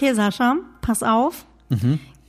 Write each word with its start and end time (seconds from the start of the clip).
Okay, 0.00 0.14
Sascha, 0.14 0.56
pass 0.80 1.02
auf. 1.02 1.44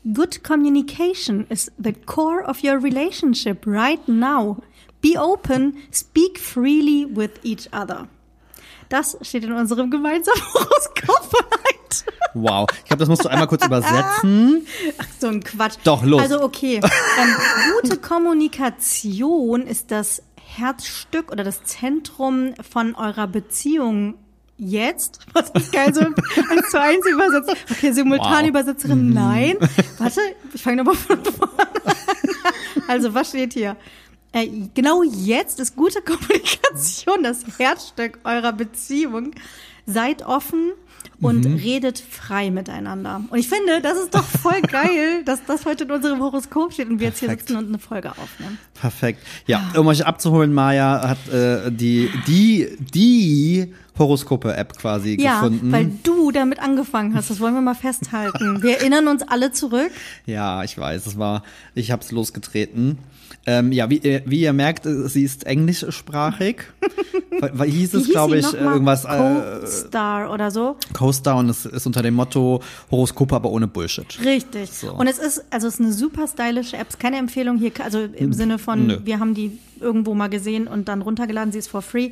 Good 0.03 0.43
communication 0.43 1.45
is 1.49 1.71
the 1.77 1.93
core 1.93 2.43
of 2.43 2.65
your 2.65 2.77
relationship 2.77 3.65
right 3.65 4.05
now. 4.09 4.57
Be 4.99 5.17
open, 5.17 5.77
speak 5.89 6.37
freely 6.37 7.05
with 7.05 7.39
each 7.43 7.69
other. 7.71 8.09
Das 8.89 9.17
steht 9.21 9.45
in 9.45 9.53
unserem 9.53 9.89
gemeinsamen 9.89 10.41
Horoskop 10.53 11.31
heute. 11.31 12.03
Wow. 12.33 12.67
Ich 12.79 12.83
glaube, 12.83 12.99
das 12.99 13.07
musst 13.07 13.23
du 13.23 13.29
einmal 13.29 13.47
kurz 13.47 13.65
übersetzen. 13.65 14.67
Ach, 14.97 15.07
so 15.17 15.27
ein 15.27 15.41
Quatsch. 15.41 15.77
Doch, 15.85 16.03
los. 16.03 16.23
Also 16.23 16.43
okay, 16.43 16.75
ähm, 16.83 17.35
gute 17.81 17.95
Kommunikation 17.99 19.61
ist 19.65 19.91
das 19.91 20.21
Herzstück 20.35 21.31
oder 21.31 21.45
das 21.45 21.63
Zentrum 21.63 22.53
von 22.69 22.95
eurer 22.95 23.27
Beziehung 23.27 24.15
jetzt. 24.61 25.19
Was 25.33 25.49
ist 25.51 25.71
geil, 25.73 25.93
so 25.93 26.01
eins 26.01 26.69
zu 26.69 26.79
eins 26.79 27.05
übersetzt. 27.05 27.51
Okay, 27.69 27.91
Simultanübersetzerin, 27.91 29.07
Mhm. 29.07 29.13
nein. 29.13 29.55
Warte, 29.97 30.21
ich 30.53 30.61
fange 30.61 30.77
nochmal 30.77 30.95
von 30.95 31.23
vorne 31.25 31.53
an. 31.59 31.95
Also, 32.87 33.13
was 33.13 33.29
steht 33.29 33.53
hier? 33.53 33.75
Äh, 34.33 34.47
genau 34.73 35.03
jetzt 35.03 35.59
ist 35.59 35.75
gute 35.75 36.01
Kommunikation 36.05 37.23
das 37.23 37.43
Herzstück 37.57 38.19
eurer 38.23 38.53
Beziehung. 38.53 39.31
Seid 39.85 40.25
offen 40.25 40.71
und 41.19 41.45
Mhm. 41.45 41.55
redet 41.55 41.99
frei 41.99 42.51
miteinander. 42.51 43.21
Und 43.29 43.37
ich 43.39 43.47
finde, 43.49 43.81
das 43.81 43.97
ist 43.97 44.13
doch 44.13 44.23
voll 44.23 44.61
geil, 44.61 45.23
dass 45.25 45.43
das 45.45 45.65
heute 45.65 45.83
in 45.85 45.91
unserem 45.91 46.19
Horoskop 46.21 46.73
steht 46.73 46.89
und 46.89 46.99
wir 46.99 47.07
jetzt 47.07 47.19
hier 47.19 47.27
Perfekt. 47.29 47.47
sitzen 47.49 47.59
und 47.59 47.67
eine 47.69 47.79
Folge 47.79 48.11
aufnehmen. 48.11 48.57
Perfekt. 48.73 49.21
Ja, 49.47 49.71
um 49.75 49.87
euch 49.87 50.05
abzuholen, 50.05 50.53
Maya 50.53 51.07
hat 51.09 51.33
äh, 51.33 51.71
die, 51.71 52.09
die, 52.27 52.77
die 52.93 53.73
Horoskope-App 53.97 54.77
quasi 54.77 55.17
Ja, 55.19 55.41
gefunden. 55.41 55.71
weil 55.71 55.91
du 56.03 56.31
damit 56.31 56.59
angefangen 56.59 57.13
hast. 57.15 57.29
Das 57.29 57.39
wollen 57.39 57.53
wir 57.53 57.61
mal 57.61 57.75
festhalten. 57.75 58.61
Wir 58.63 58.77
erinnern 58.77 59.07
uns 59.07 59.21
alle 59.23 59.51
zurück. 59.51 59.91
Ja, 60.25 60.63
ich 60.63 60.77
weiß, 60.77 61.05
es 61.05 61.17
war, 61.17 61.43
ich 61.75 61.91
hab's 61.91 62.11
losgetreten. 62.11 62.97
Ähm, 63.47 63.71
ja, 63.71 63.89
wie, 63.89 63.97
ihr- 63.97 64.21
wie 64.25 64.41
ihr 64.41 64.53
merkt, 64.53 64.85
äh, 64.85 65.07
sie 65.09 65.23
ist 65.23 65.45
englischsprachig. 65.47 66.57
weil, 67.53 67.69
hieß 67.71 67.95
es, 67.95 68.09
glaube 68.09 68.37
ich, 68.37 68.53
äh, 68.53 68.57
irgendwas 68.57 69.03
äh, 69.05 69.07
Co-Star 69.61 70.31
oder 70.31 70.51
so. 70.51 70.77
Coaster 70.93 71.35
und 71.37 71.49
es 71.49 71.65
ist 71.65 71.87
unter 71.87 72.03
dem 72.03 72.13
Motto 72.13 72.61
Horoskope, 72.91 73.35
aber 73.35 73.49
ohne 73.49 73.67
Bullshit. 73.67 74.05
Richtig. 74.23 74.69
Und 74.95 75.07
es 75.07 75.17
ist, 75.17 75.43
also 75.49 75.67
es 75.67 75.75
ist 75.75 75.79
eine 75.81 75.91
super 75.91 76.27
stylische 76.27 76.77
App. 76.77 76.87
Es 76.89 76.95
ist 76.95 76.99
keine 76.99 77.17
Empfehlung 77.17 77.57
hier, 77.57 77.71
also 77.83 77.99
im 77.99 78.31
Sinne 78.33 78.59
von, 78.59 78.87
Nö. 78.87 78.97
wir 79.05 79.19
haben 79.19 79.33
die 79.33 79.57
irgendwo 79.79 80.13
mal 80.13 80.27
gesehen 80.29 80.67
und 80.67 80.87
dann 80.87 81.01
runtergeladen, 81.01 81.51
sie 81.51 81.57
ist 81.59 81.67
for 81.69 81.81
free. 81.81 82.11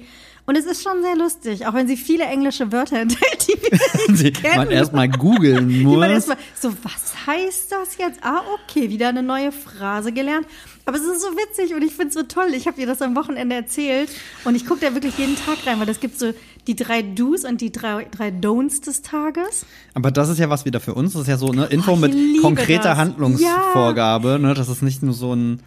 Und 0.50 0.56
es 0.58 0.66
ist 0.66 0.82
schon 0.82 1.04
sehr 1.04 1.16
lustig, 1.16 1.68
auch 1.68 1.76
wenn 1.76 1.88
sie 1.88 1.96
viele 1.96 2.24
englische 2.24 2.72
Wörter 2.72 2.98
enthält, 3.02 3.48
die 3.48 3.54
wir 3.62 3.80
Die 4.16 4.24
nicht 4.24 4.42
kennen. 4.42 4.58
man 4.58 4.72
erstmal 4.72 5.08
googeln 5.08 5.70
Die 5.70 5.84
muss. 5.84 6.00
man 6.00 6.10
erstmal 6.10 6.38
so, 6.60 6.70
was 6.82 7.14
heißt 7.28 7.72
das 7.72 7.98
jetzt? 8.00 8.20
Ah, 8.24 8.42
okay, 8.56 8.90
wieder 8.90 9.10
eine 9.10 9.22
neue 9.22 9.52
Phrase 9.52 10.12
gelernt. 10.12 10.48
Aber 10.86 10.98
es 10.98 11.04
ist 11.04 11.22
so 11.22 11.28
witzig 11.34 11.76
und 11.76 11.84
ich 11.84 11.92
finde 11.94 12.08
es 12.08 12.14
so 12.16 12.24
toll. 12.24 12.48
Ich 12.56 12.66
habe 12.66 12.82
ihr 12.82 12.88
das 12.88 13.00
am 13.04 13.16
Wochenende 13.16 13.56
erzählt 13.56 14.10
und 14.44 14.56
ich 14.56 14.66
gucke 14.66 14.84
da 14.84 14.96
wirklich 14.96 15.20
jeden 15.20 15.36
Tag 15.36 15.58
rein, 15.68 15.80
weil 15.80 15.88
es 15.90 16.00
gibt 16.00 16.18
so 16.18 16.34
die 16.66 16.76
drei 16.76 17.04
Do's 17.04 17.46
und 17.46 17.62
die 17.62 17.72
drei, 17.72 18.08
drei 18.10 18.30
Don'ts 18.30 18.84
des 18.84 19.04
Tages. 19.04 19.68
Aber 19.94 20.10
das 20.10 20.30
ist 20.30 20.40
ja 20.40 20.50
was 20.50 20.66
wieder 20.66 20.80
für 20.80 20.96
uns. 20.96 21.14
Das 21.14 21.22
ist 21.24 21.28
ja 21.28 21.38
so 21.38 21.52
eine 21.52 21.66
Info 21.68 21.92
Oh, 21.92 21.96
mit 21.96 22.16
konkreter 22.42 22.84
das. 22.90 22.98
Handlungsvorgabe. 22.98 24.40
Ne? 24.40 24.56
Das 24.56 24.68
ist 24.70 24.82
nicht 24.82 25.04
nur 25.04 25.14
so 25.14 25.36
ein. 25.36 25.60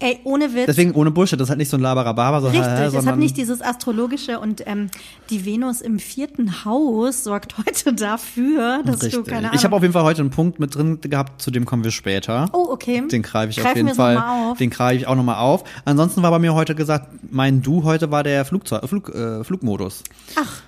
Ey, 0.00 0.20
ohne 0.22 0.54
Witz. 0.54 0.66
Deswegen 0.66 0.92
ohne 0.92 1.10
Bullshit. 1.10 1.40
Das 1.40 1.46
ist 1.46 1.50
halt 1.50 1.58
nicht 1.58 1.70
so 1.70 1.76
ein 1.76 1.80
Laberababa, 1.80 2.40
so, 2.40 2.48
Richtig, 2.48 2.62
es 2.62 2.68
hat 2.68 2.90
sondern 2.92 3.18
nicht 3.18 3.36
dieses 3.36 3.60
astrologische 3.60 4.38
und 4.38 4.62
ähm, 4.66 4.90
die 5.28 5.44
Venus 5.44 5.80
im 5.80 5.98
vierten 5.98 6.64
Haus 6.64 7.24
sorgt 7.24 7.58
heute 7.58 7.92
dafür, 7.92 8.82
dass 8.84 9.02
Richtig. 9.02 9.14
du 9.14 9.22
keine 9.24 9.48
Ahnung. 9.48 9.52
Ich 9.54 9.64
habe 9.64 9.74
auf 9.74 9.82
jeden 9.82 9.92
Fall 9.92 10.04
heute 10.04 10.20
einen 10.20 10.30
Punkt 10.30 10.60
mit 10.60 10.76
drin 10.76 11.00
gehabt, 11.00 11.42
zu 11.42 11.50
dem 11.50 11.64
kommen 11.64 11.82
wir 11.82 11.90
später. 11.90 12.48
oh, 12.52 12.68
okay. 12.70 13.02
Den 13.08 13.22
greife 13.22 13.50
ich 13.50 13.56
Greifen 13.56 13.70
auf 13.70 13.76
jeden 13.76 13.94
Fall. 13.94 14.14
noch 14.14 14.20
mal 14.20 14.50
auf. 14.52 14.58
Den 14.58 14.70
greife 14.70 14.96
ich 14.96 15.06
auch 15.08 15.16
nochmal 15.16 15.38
auf. 15.38 15.64
Ansonsten 15.84 16.22
war 16.22 16.30
bei 16.30 16.38
mir 16.38 16.54
heute 16.54 16.76
gesagt, 16.76 17.08
mein 17.30 17.62
Du 17.62 17.82
heute 17.82 18.12
war 18.12 18.22
der 18.22 18.44
Flugzeug, 18.44 18.88
Flug, 18.88 19.08
äh, 19.12 19.42
Flugmodus. 19.42 20.04
Ach, 20.36 20.62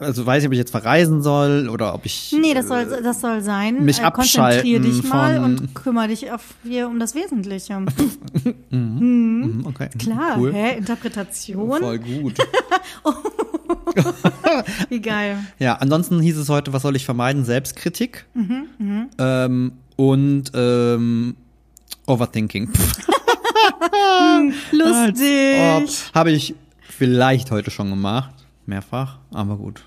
Also 0.00 0.26
weiß 0.26 0.42
ich, 0.42 0.46
ob 0.48 0.52
ich 0.52 0.58
jetzt 0.58 0.70
verreisen 0.72 1.22
soll 1.22 1.68
oder 1.68 1.94
ob 1.94 2.04
ich. 2.06 2.34
nee, 2.38 2.52
das 2.54 2.66
soll, 2.68 2.86
das 3.02 3.20
soll 3.20 3.42
sein. 3.42 3.84
mich 3.84 4.00
äh, 4.00 4.10
konzentrier 4.10 4.78
abschalten 4.78 4.82
dich 4.82 5.02
mal 5.04 5.38
und 5.44 5.74
kümmere 5.74 6.08
dich 6.08 6.30
auf 6.32 6.42
hier 6.64 6.88
um 6.88 6.98
das 6.98 7.14
Wesentliche. 7.14 7.84
Hm, 8.70 9.64
okay. 9.66 9.88
Klar, 9.98 10.38
Cool. 10.38 10.52
hä? 10.52 10.76
Interpretation? 10.76 11.80
Voll 11.80 11.98
gut. 11.98 12.34
Wie 14.88 15.00
geil. 15.00 15.38
Ja, 15.58 15.74
ansonsten 15.76 16.20
hieß 16.20 16.36
es 16.38 16.48
heute, 16.48 16.72
was 16.72 16.82
soll 16.82 16.96
ich 16.96 17.04
vermeiden? 17.04 17.44
Selbstkritik 17.44 18.26
Mhm, 18.34 19.08
ähm, 19.18 19.72
und 19.96 20.50
ähm, 20.54 21.36
Overthinking. 22.06 22.68
Lustig. 24.72 26.10
Habe 26.14 26.30
ich 26.32 26.54
vielleicht 26.80 27.50
heute 27.50 27.70
schon 27.70 27.90
gemacht, 27.90 28.34
mehrfach, 28.68 29.18
aber 29.32 29.56
gut. 29.56 29.82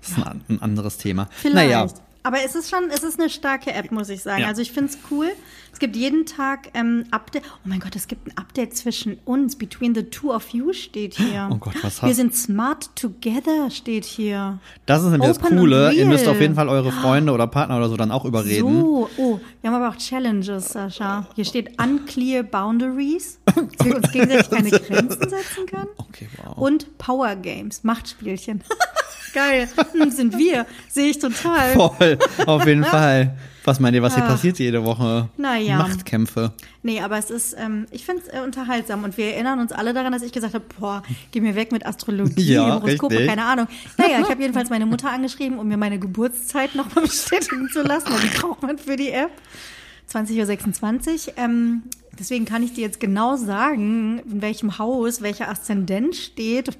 Das 0.00 0.10
ist 0.12 0.26
ein, 0.26 0.40
ein 0.48 0.62
anderes 0.62 0.96
Thema. 0.96 1.28
Vielleicht. 1.30 1.70
Naja, 1.70 1.86
Aber 2.22 2.36
es 2.44 2.54
ist 2.54 2.68
schon, 2.68 2.90
es 2.90 3.02
ist 3.02 3.18
eine 3.18 3.30
starke 3.30 3.72
App, 3.72 3.90
muss 3.92 4.08
ich 4.10 4.22
sagen. 4.22 4.42
Ja. 4.42 4.48
Also 4.48 4.60
ich 4.60 4.72
finde 4.72 4.90
es 4.92 4.98
cool. 5.10 5.28
Es 5.72 5.78
gibt 5.78 5.96
jeden 5.96 6.26
Tag 6.26 6.68
ähm, 6.74 7.04
Update. 7.12 7.44
Oh 7.46 7.68
mein 7.68 7.80
Gott, 7.80 7.96
es 7.96 8.08
gibt 8.08 8.26
ein 8.26 8.36
Update 8.36 8.76
zwischen 8.76 9.18
uns. 9.24 9.56
Between 9.56 9.94
the 9.94 10.02
two 10.02 10.30
of 10.34 10.48
you 10.50 10.72
steht 10.74 11.14
hier. 11.14 11.48
Oh 11.50 11.56
Gott, 11.56 11.74
was 11.82 12.02
Wir 12.02 12.08
hast- 12.10 12.16
sind 12.16 12.34
smart 12.34 12.94
together 12.96 13.70
steht 13.70 14.04
hier. 14.04 14.58
das 14.86 15.02
ist 15.02 15.10
nämlich 15.10 15.28
das 15.28 15.38
Open 15.38 15.58
Coole. 15.58 15.88
und 15.90 15.94
Ihr 15.96 16.04
müsst 16.06 16.26
auf 16.28 16.40
jeden 16.40 16.54
Fall 16.56 16.68
eure 16.68 16.92
Freunde 16.92 17.32
oder 17.32 17.46
Partner 17.46 17.76
oder 17.78 17.88
so 17.88 17.96
dann 17.96 18.10
auch 18.10 18.24
überreden. 18.26 18.80
So, 18.80 19.08
oh, 19.16 19.40
wir 19.62 19.70
haben 19.70 19.82
aber 19.82 19.94
auch 19.94 19.96
Challenges, 19.98 20.70
Sascha. 20.70 21.26
Hier 21.36 21.44
steht 21.46 21.80
unclear 21.80 22.42
boundaries, 22.42 23.38
dass 23.46 23.86
wir 23.86 23.96
uns 23.96 24.10
gegenseitig 24.12 24.50
keine 24.50 24.70
Grenzen 24.70 25.30
setzen 25.30 25.66
können. 25.66 25.88
Okay, 25.96 26.28
wow. 26.44 26.58
Und 26.58 26.98
Power 26.98 27.34
Games, 27.36 27.82
Machtspielchen. 27.84 28.62
Geil, 29.32 29.68
hm, 29.92 30.10
sind 30.10 30.36
wir, 30.36 30.66
sehe 30.88 31.10
ich 31.10 31.20
total. 31.20 31.72
Voll, 31.74 32.09
auf 32.46 32.66
jeden 32.66 32.84
Fall. 32.96 33.36
Was 33.64 33.78
meint 33.78 33.94
ihr, 33.94 34.02
was 34.02 34.14
hier 34.14 34.24
Ah. 34.24 34.28
passiert 34.28 34.58
jede 34.58 34.82
Woche? 34.84 35.28
Naja. 35.36 35.76
Machtkämpfe. 35.76 36.52
Nee, 36.82 37.00
aber 37.02 37.18
es 37.18 37.30
ist, 37.30 37.54
ähm, 37.58 37.86
ich 37.90 38.06
finde 38.06 38.22
es 38.26 38.32
äh, 38.32 38.40
unterhaltsam 38.42 39.04
und 39.04 39.18
wir 39.18 39.26
erinnern 39.34 39.60
uns 39.60 39.70
alle 39.70 39.92
daran, 39.92 40.12
dass 40.12 40.22
ich 40.22 40.32
gesagt 40.32 40.54
habe, 40.54 40.64
boah, 40.78 41.02
geh 41.30 41.40
mir 41.42 41.54
weg 41.54 41.70
mit 41.70 41.84
Astrologie, 41.84 42.54
Ja, 42.54 42.74
Horoskope, 42.80 43.12
richtig. 43.14 43.28
keine 43.28 43.44
Ahnung. 43.44 43.66
Naja, 43.98 44.18
ich 44.22 44.30
habe 44.30 44.40
jedenfalls 44.40 44.70
meine 44.70 44.86
Mutter 44.86 45.10
angeschrieben, 45.10 45.58
um 45.58 45.68
mir 45.68 45.76
meine 45.76 45.98
Geburtszeit 45.98 46.74
nochmal 46.74 47.04
bestätigen 47.06 47.68
zu 47.70 47.82
lassen, 47.82 48.08
weil 48.10 48.20
die 48.20 48.38
braucht 48.38 48.62
man 48.62 48.78
für 48.78 48.96
die 48.96 49.10
App. 49.10 49.30
20.26 50.12 51.28
Uhr. 51.28 51.34
Ähm, 51.36 51.82
deswegen 52.18 52.44
kann 52.44 52.62
ich 52.62 52.72
dir 52.72 52.82
jetzt 52.82 52.98
genau 53.00 53.36
sagen, 53.36 54.20
in 54.30 54.42
welchem 54.42 54.78
Haus 54.78 55.22
welcher 55.22 55.48
Aszendent 55.48 56.16
steht. 56.16 56.70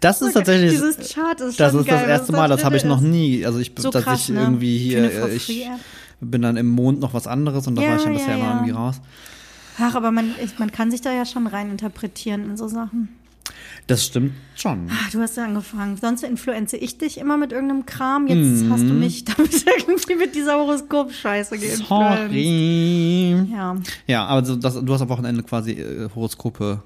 Das 0.00 0.22
ist 0.22 0.32
tatsächlich. 0.32 0.72
Dieses 0.72 1.12
Chart 1.12 1.40
ist 1.40 1.58
das 1.60 1.74
ist 1.74 1.86
geil, 1.86 1.98
das 2.00 2.08
erste 2.08 2.32
Mal, 2.32 2.48
das 2.48 2.64
habe 2.64 2.76
ich 2.76 2.84
noch 2.84 3.00
nie. 3.00 3.44
Also 3.46 3.58
ich, 3.58 3.72
So 3.76 3.90
dass 3.90 4.04
krass, 4.04 4.20
ich 4.22 4.28
ne? 4.30 4.40
irgendwie 4.40 4.78
hier, 4.78 5.12
äh, 5.26 5.34
ich 5.34 5.68
bin 6.20 6.42
dann 6.42 6.56
im 6.56 6.68
Mond 6.68 7.00
noch 7.00 7.14
was 7.14 7.26
anderes 7.26 7.66
und 7.66 7.76
da 7.76 7.82
Ja, 7.82 7.90
war 7.90 7.96
ich 7.96 8.04
ja 8.04 8.10
ja, 8.10 8.16
bisher 8.18 8.34
immer 8.34 8.44
ja. 8.44 8.54
irgendwie 8.54 8.72
raus. 8.72 9.00
Ach, 9.78 9.94
aber 9.94 10.10
man, 10.10 10.34
ich, 10.42 10.58
man 10.58 10.70
kann 10.72 10.90
sich 10.90 11.00
da 11.00 11.12
ja 11.12 11.24
schon 11.24 11.46
rein 11.46 11.70
interpretieren 11.70 12.44
in 12.50 12.56
so 12.56 12.68
Sachen. 12.68 13.08
Das 13.86 14.04
stimmt 14.04 14.32
schon. 14.54 14.88
Ach, 14.92 15.10
du 15.10 15.20
hast 15.20 15.36
ja 15.36 15.44
angefangen. 15.44 15.96
Sonst 15.96 16.22
influenze 16.22 16.76
ich 16.76 16.98
dich 16.98 17.18
immer 17.18 17.36
mit 17.36 17.50
irgendeinem 17.52 17.86
Kram. 17.86 18.26
Jetzt 18.26 18.64
hast 18.70 18.82
du 18.82 18.92
mich 18.92 19.24
damit 19.36 19.64
irgendwie 19.66 20.14
mit 20.14 20.34
dieser 20.34 20.58
Horoskop-Scheiße 20.58 21.58
geinfluenzt. 21.58 21.88
Sorry. 21.88 23.46
Ja. 23.50 23.76
Ja, 24.06 24.26
also 24.26 24.56
das, 24.56 24.74
du 24.74 24.92
hast 24.92 25.00
am 25.00 25.08
Wochenende 25.08 25.42
quasi 25.42 25.72
äh, 25.72 26.08
Horoskope. 26.14 26.82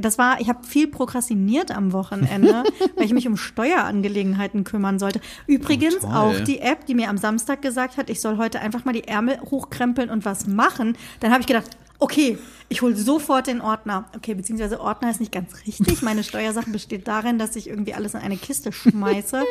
Das 0.00 0.18
war, 0.18 0.40
ich 0.40 0.48
habe 0.48 0.64
viel 0.66 0.88
prokrastiniert 0.88 1.70
am 1.70 1.92
Wochenende, 1.92 2.64
weil 2.96 3.04
ich 3.04 3.12
mich 3.12 3.26
um 3.26 3.36
Steuerangelegenheiten 3.36 4.64
kümmern 4.64 4.98
sollte. 4.98 5.20
Übrigens 5.46 5.96
Oh, 6.02 6.06
auch 6.06 6.40
die 6.40 6.60
App, 6.60 6.86
die 6.86 6.94
mir 6.94 7.08
am 7.08 7.18
Samstag 7.18 7.62
gesagt 7.62 7.96
hat, 7.96 8.10
ich 8.10 8.20
soll 8.20 8.36
heute 8.36 8.60
einfach 8.60 8.84
mal 8.84 8.92
die 8.92 9.06
Ärmel 9.06 9.40
hochkrempeln 9.50 10.10
und 10.10 10.24
was 10.24 10.46
machen. 10.46 10.96
Dann 11.20 11.30
habe 11.32 11.40
ich 11.40 11.46
gedacht, 11.46 11.70
okay, 11.98 12.38
ich 12.68 12.82
hole 12.82 12.96
sofort 12.96 13.46
den 13.46 13.60
Ordner. 13.60 14.06
Okay, 14.16 14.34
beziehungsweise 14.34 14.80
Ordner 14.80 15.10
ist 15.10 15.20
nicht 15.20 15.32
ganz 15.32 15.52
richtig. 15.66 16.02
Meine 16.02 16.24
Steuersachen 16.24 16.72
besteht 16.72 17.06
darin, 17.06 17.38
dass 17.38 17.56
ich 17.56 17.68
irgendwie 17.68 17.94
alles 17.94 18.14
in 18.14 18.20
eine 18.20 18.36
Kiste 18.36 18.72
schmeiße. 18.72 19.42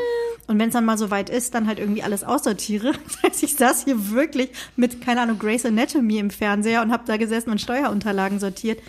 Und 0.47 0.57
wenn 0.59 0.69
es 0.69 0.73
dann 0.73 0.85
mal 0.85 0.97
so 0.97 1.11
weit 1.11 1.29
ist, 1.29 1.53
dann 1.53 1.67
halt 1.67 1.79
irgendwie 1.79 2.03
alles 2.03 2.23
aussortiere. 2.23 2.93
Das 3.05 3.23
heißt, 3.23 3.43
ich 3.43 3.55
saß 3.55 3.83
hier 3.83 4.11
wirklich 4.11 4.49
mit, 4.75 5.01
keine 5.01 5.21
Ahnung, 5.21 5.37
Grace 5.37 5.65
Anatomy 5.65 6.17
im 6.17 6.31
Fernseher 6.31 6.81
und 6.81 6.91
habe 6.91 7.03
da 7.05 7.17
gesessen 7.17 7.51
und 7.51 7.61
Steuerunterlagen 7.61 8.39
sortiert. 8.39 8.79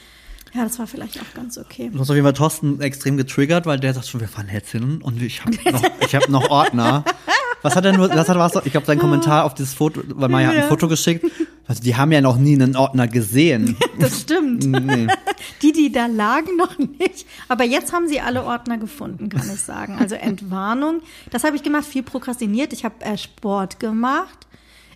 Ja, 0.52 0.64
das 0.64 0.78
war 0.78 0.86
vielleicht 0.86 1.18
auch 1.20 1.34
ganz 1.34 1.58
okay. 1.58 1.90
Du 1.92 2.00
hast 2.00 2.10
auf 2.10 2.16
jeden 2.16 2.24
Fall 2.26 2.32
Thorsten 2.34 2.80
extrem 2.80 3.16
getriggert, 3.16 3.66
weil 3.66 3.78
der 3.78 3.94
sagt 3.94 4.08
schon, 4.08 4.20
wir 4.20 4.28
fahren 4.28 4.48
jetzt 4.52 4.70
hin 4.72 5.00
und 5.02 5.22
ich 5.22 5.44
habe 5.44 5.56
noch, 5.70 5.82
ich 6.00 6.14
hab 6.14 6.28
noch 6.28 6.50
Ordner. 6.50 7.04
Was 7.62 7.76
hat 7.76 7.84
er 7.84 7.92
nur, 7.92 8.08
was 8.10 8.28
hat 8.28 8.36
was, 8.38 8.64
ich 8.64 8.72
glaube, 8.72 8.86
sein 8.86 8.98
Kommentar 8.98 9.44
auf 9.44 9.54
dieses 9.54 9.74
Foto, 9.74 10.02
weil 10.08 10.28
Maya 10.30 10.48
hat 10.48 10.54
Ja. 10.56 10.62
ein 10.62 10.68
Foto 10.68 10.88
geschickt 10.88 11.26
Also 11.66 11.82
die 11.82 11.94
haben 11.94 12.10
ja 12.10 12.20
noch 12.22 12.36
nie 12.38 12.54
einen 12.54 12.74
Ordner 12.74 13.06
gesehen. 13.06 13.76
Das 14.00 14.22
stimmt. 14.22 14.64
nee. 14.64 15.08
Die, 15.60 15.72
die 15.72 15.92
da 15.92 16.06
lagen, 16.06 16.56
noch 16.56 16.78
nicht. 16.78 17.26
Aber 17.48 17.64
jetzt 17.64 17.92
haben 17.92 18.08
sie 18.08 18.18
alle 18.20 18.44
Ordner 18.44 18.78
gefunden, 18.78 19.28
kann 19.28 19.42
ich 19.52 19.60
sagen. 19.60 19.98
Also 20.00 20.14
Entwarnung. 20.14 21.02
Das 21.30 21.44
habe 21.44 21.54
ich 21.56 21.62
gemacht, 21.62 21.84
viel 21.84 22.02
prokrastiniert. 22.02 22.72
Ich 22.72 22.84
habe 22.86 22.94
äh, 23.04 23.18
Sport 23.18 23.78
gemacht. 23.78 24.46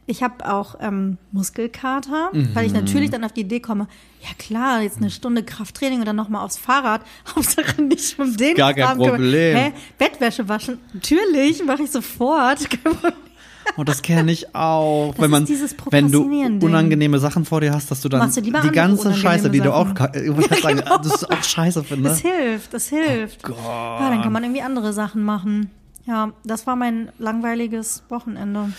Ich 0.07 0.23
habe 0.23 0.51
auch 0.53 0.77
ähm, 0.81 1.17
Muskelkater, 1.33 2.31
weil 2.53 2.67
ich 2.67 2.73
Mhm. 2.73 2.79
natürlich 2.81 3.11
dann 3.11 3.25
auf 3.25 3.33
die 3.33 3.41
Idee 3.41 3.61
komme, 3.61 3.87
ja 4.21 4.29
klar, 4.39 4.83
jetzt 4.83 4.99
eine 4.99 5.11
Stunde 5.11 5.43
Krafttraining 5.43 6.01
und 6.01 6.05
dann 6.07 6.17
nochmal 6.17 6.45
aufs 6.45 6.59
Fahrrad. 6.59 7.01
Hauptsache 7.35 7.81
nicht 7.81 8.19
um 8.19 8.37
den 8.37 8.55
Gar 8.55 8.75
kein 8.75 8.97
kümmern. 8.99 9.09
Problem. 9.11 9.57
Hä? 9.57 9.73
Bettwäsche 9.99 10.49
waschen? 10.49 10.79
Natürlich, 10.93 11.65
mache 11.65 11.85
ich 11.85 11.91
sofort. 11.91 12.59
Und 13.77 13.89
das 13.89 14.03
kenne 14.03 14.31
ich 14.31 14.55
auch. 14.55 15.15
Das 15.15 15.23
wenn 15.23 15.31
man, 15.31 15.49
wenn 15.91 16.13
du 16.13 16.23
unangenehme 16.67 17.19
Sachen 17.19 17.47
vor 17.47 17.63
dir 17.63 17.73
hast, 17.73 17.91
dass 17.91 18.03
du 18.03 18.11
dann 18.11 18.31
du 18.31 18.41
die 18.43 18.51
ganze 18.71 19.15
Scheiße, 19.15 19.49
die 19.49 19.61
du 19.61 19.73
auch, 19.75 19.89
ich 19.91 19.95
gerade 19.97 20.61
sagen, 20.61 20.83
das 21.03 21.07
ist 21.15 21.31
auch 21.33 21.43
scheiße 21.43 21.83
finde. 21.83 22.11
Das 22.11 22.21
hilft, 22.21 22.75
das 22.75 22.89
hilft. 22.89 23.41
Oh 23.45 23.49
Gott. 23.49 23.57
Ja, 24.01 24.11
dann 24.11 24.23
kann 24.23 24.33
man 24.33 24.45
irgendwie 24.45 24.61
andere 24.61 24.93
Sachen 24.93 25.23
machen. 25.25 25.71
Ja, 26.07 26.33
das 26.45 26.67
war 26.67 26.77
mein 26.77 27.09
langweiliges 27.19 28.03
Wochenende. 28.11 28.71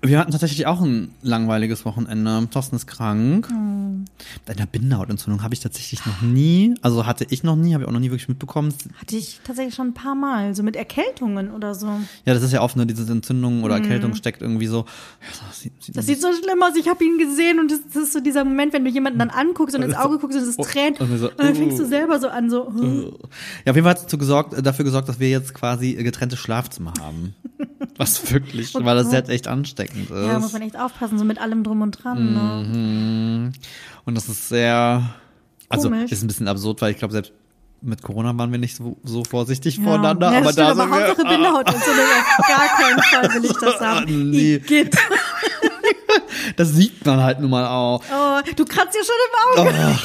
Wir 0.00 0.20
hatten 0.20 0.30
tatsächlich 0.30 0.66
auch 0.66 0.80
ein 0.80 1.10
langweiliges 1.22 1.84
Wochenende. 1.84 2.48
Thorsten 2.52 2.76
ist 2.76 2.86
krank. 2.86 3.48
Hm. 3.48 4.04
Mit 4.46 4.56
einer 4.56 4.66
Bindehautentzündung 4.66 5.42
habe 5.42 5.54
ich 5.54 5.60
tatsächlich 5.60 6.06
noch 6.06 6.22
nie, 6.22 6.74
also 6.82 7.04
hatte 7.04 7.26
ich 7.30 7.42
noch 7.42 7.56
nie, 7.56 7.74
habe 7.74 7.82
ich 7.82 7.88
auch 7.88 7.92
noch 7.92 8.00
nie 8.00 8.10
wirklich 8.10 8.28
mitbekommen. 8.28 8.72
Hatte 9.00 9.16
ich 9.16 9.40
tatsächlich 9.42 9.74
schon 9.74 9.88
ein 9.88 9.94
paar 9.94 10.14
Mal, 10.14 10.54
so 10.54 10.62
mit 10.62 10.76
Erkältungen 10.76 11.50
oder 11.50 11.74
so. 11.74 11.88
Ja, 12.24 12.34
das 12.34 12.44
ist 12.44 12.52
ja 12.52 12.62
oft, 12.62 12.76
ne, 12.76 12.86
diese 12.86 13.10
Entzündung 13.10 13.64
oder 13.64 13.76
Erkältung 13.76 14.14
steckt 14.14 14.40
irgendwie 14.40 14.68
so. 14.68 14.84
Das 15.48 15.60
sieht, 15.60 15.72
sieht 15.82 15.86
Hm. 15.88 15.94
Das 15.94 16.06
sieht 16.06 16.20
so 16.20 16.28
schlimm 16.32 16.62
aus. 16.62 16.76
Ich 16.76 16.88
habe 16.88 17.04
ihn 17.04 17.18
gesehen 17.18 17.58
und 17.58 17.70
das, 17.70 17.80
das 17.92 18.04
ist 18.04 18.12
so 18.12 18.20
dieser 18.20 18.44
Moment, 18.44 18.72
wenn 18.72 18.84
du 18.84 18.90
jemanden 18.90 19.18
dann 19.18 19.30
anguckst 19.30 19.74
und 19.74 19.82
ins 19.82 19.96
Auge 19.96 20.18
guckst 20.18 20.38
und 20.38 20.44
es 20.44 20.56
tränt. 20.56 21.00
und 21.00 21.18
so, 21.18 21.30
Und 21.30 21.40
dann 21.40 21.56
fängst 21.56 21.78
du 21.78 21.84
uh. 21.84 21.88
selber 21.88 22.20
so 22.20 22.28
an, 22.28 22.50
so. 22.50 22.68
hm. 22.68 23.12
Ja, 23.64 23.72
auf 23.72 23.76
jeden 23.76 23.82
Fall 23.84 23.96
hat 23.96 24.12
es 24.12 24.18
gesorgt, 24.18 24.54
äh, 24.54 24.62
dafür 24.62 24.84
gesorgt, 24.84 25.08
dass 25.08 25.18
wir 25.18 25.28
jetzt 25.28 25.54
quasi 25.54 25.96
äh, 25.96 26.04
getrennte 26.04 26.36
Schlafzimmer 26.36 26.92
haben. 27.00 27.34
Was 27.98 28.32
wirklich, 28.32 28.72
weil 28.74 28.96
das 28.96 29.12
jetzt 29.12 29.28
echt 29.28 29.48
ansteckend 29.48 30.10
ist. 30.10 30.26
Ja, 30.26 30.38
muss 30.38 30.52
man 30.52 30.62
echt 30.62 30.78
aufpassen, 30.78 31.18
so 31.18 31.24
mit 31.24 31.38
allem 31.40 31.64
drum 31.64 31.82
und 31.82 31.92
dran. 32.02 32.32
Ne? 32.32 32.78
Mhm. 32.78 33.52
Und 34.04 34.14
das 34.14 34.28
ist 34.28 34.48
sehr, 34.48 35.02
also 35.68 35.90
Komisch. 35.90 36.10
ist 36.12 36.22
ein 36.22 36.28
bisschen 36.28 36.48
absurd, 36.48 36.80
weil 36.80 36.92
ich 36.92 36.98
glaube, 36.98 37.12
selbst 37.12 37.32
mit 37.80 38.02
Corona 38.02 38.36
waren 38.38 38.50
wir 38.50 38.58
nicht 38.58 38.74
so, 38.76 38.96
so 39.04 39.22
vorsichtig 39.24 39.76
Ja. 39.78 39.84
voreinander, 39.84 40.32
ja, 40.32 40.38
aber 40.38 40.46
das 40.46 40.56
da 40.56 40.64
stimmt, 40.64 40.80
sind 40.80 40.92
aber 40.92 40.96
Hauptsache 41.06 41.18
wir, 41.28 41.30
Bindehautentzündung. 41.36 42.04
Auf 42.38 42.46
gar 42.48 42.68
keinen 42.68 43.02
Fall 43.02 43.34
will 43.34 43.44
ich 43.50 43.56
das 43.58 43.80
haben. 43.80 44.30
Nee. 44.30 44.54
Igitt. 44.56 44.96
das 46.56 46.72
sieht 46.72 47.04
man 47.06 47.22
halt 47.22 47.40
nun 47.40 47.50
mal 47.50 47.66
auch. 47.66 48.02
Oh, 48.12 48.40
du 48.56 48.64
kratzt 48.64 48.96
ja 48.96 49.02
schon 49.04 49.66
im 49.66 49.66
Auge. 49.66 49.98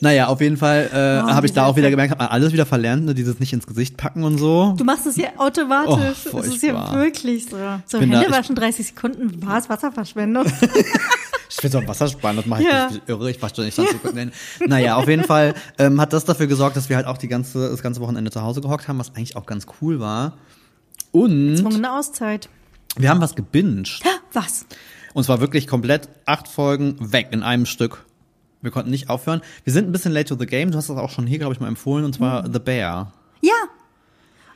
Naja, 0.00 0.28
auf 0.28 0.40
jeden 0.40 0.56
Fall 0.56 0.88
äh, 0.92 1.24
Oh, 1.24 1.30
habe 1.34 1.46
ich 1.46 1.52
da 1.52 1.66
auch 1.66 1.76
wieder 1.76 1.90
gemerkt, 1.90 2.16
man 2.18 2.28
alles 2.28 2.52
wieder 2.52 2.66
verlernt, 2.66 3.04
ne, 3.04 3.14
dieses 3.14 3.40
nicht 3.40 3.52
ins 3.52 3.66
Gesicht 3.66 3.96
packen 3.96 4.22
und 4.22 4.38
so. 4.38 4.74
Du 4.76 4.84
machst 4.84 5.06
es 5.06 5.16
ja 5.16 5.28
automatisch. 5.36 6.18
Oh, 6.32 6.38
es 6.38 6.46
ist 6.48 6.62
ja 6.62 6.94
wirklich 6.94 7.46
so. 7.46 7.56
So 7.86 7.98
da- 7.98 8.04
Hände 8.04 8.24
ich- 8.26 8.30
waschen 8.32 8.54
30 8.54 8.86
Sekunden, 8.88 9.44
war 9.44 9.58
es 9.58 9.68
Wasserverschwendung. 9.68 10.46
Ich 11.50 11.64
will 11.64 11.70
so 11.72 11.78
ein 11.78 11.88
Wasser 11.88 12.06
sparen, 12.08 12.36
das 12.36 12.44
mache 12.46 12.60
ich 12.62 12.68
Ja. 12.68 12.88
nicht 12.90 13.02
irre, 13.08 13.30
ich 13.30 13.38
doch 13.38 13.56
nicht 13.58 13.74
20 13.74 14.00
Sekunden. 14.02 14.32
Naja, 14.66 14.96
auf 14.96 15.08
jeden 15.08 15.24
Fall 15.24 15.54
ähm, 15.78 15.98
hat 16.00 16.12
das 16.12 16.24
dafür 16.26 16.46
gesorgt, 16.46 16.76
dass 16.76 16.88
wir 16.90 16.96
halt 16.96 17.06
auch 17.06 17.16
die 17.16 17.26
ganze, 17.26 17.70
das 17.70 17.82
ganze 17.82 18.00
Wochenende 18.02 18.30
zu 18.30 18.42
Hause 18.42 18.60
gehockt 18.60 18.86
haben, 18.86 18.98
was 18.98 19.14
eigentlich 19.16 19.34
auch 19.34 19.46
ganz 19.46 19.66
cool 19.80 19.98
war. 19.98 20.34
Und 21.10 21.56
Zwungene 21.56 21.90
Auszeit. 21.92 22.48
wir 22.96 23.08
haben 23.08 23.20
was 23.20 23.34
gebinged. 23.34 24.00
Was? 24.34 24.66
Und 25.14 25.24
zwar 25.24 25.40
wirklich 25.40 25.66
komplett 25.66 26.08
acht 26.26 26.48
Folgen 26.48 26.96
weg 27.00 27.28
in 27.30 27.42
einem 27.42 27.64
Stück. 27.66 28.04
Wir 28.60 28.70
konnten 28.70 28.90
nicht 28.90 29.08
aufhören. 29.08 29.40
Wir 29.64 29.72
sind 29.72 29.88
ein 29.88 29.92
bisschen 29.92 30.12
late 30.12 30.26
to 30.26 30.36
the 30.38 30.46
game. 30.46 30.70
Du 30.70 30.78
hast 30.78 30.88
das 30.88 30.96
auch 30.96 31.10
schon 31.10 31.26
hier, 31.26 31.38
glaube 31.38 31.54
ich, 31.54 31.60
mal 31.60 31.68
empfohlen, 31.68 32.04
und 32.04 32.14
zwar 32.14 32.44
Hm. 32.44 32.52
The 32.52 32.58
Bear. 32.58 33.12
Ja. 33.40 33.52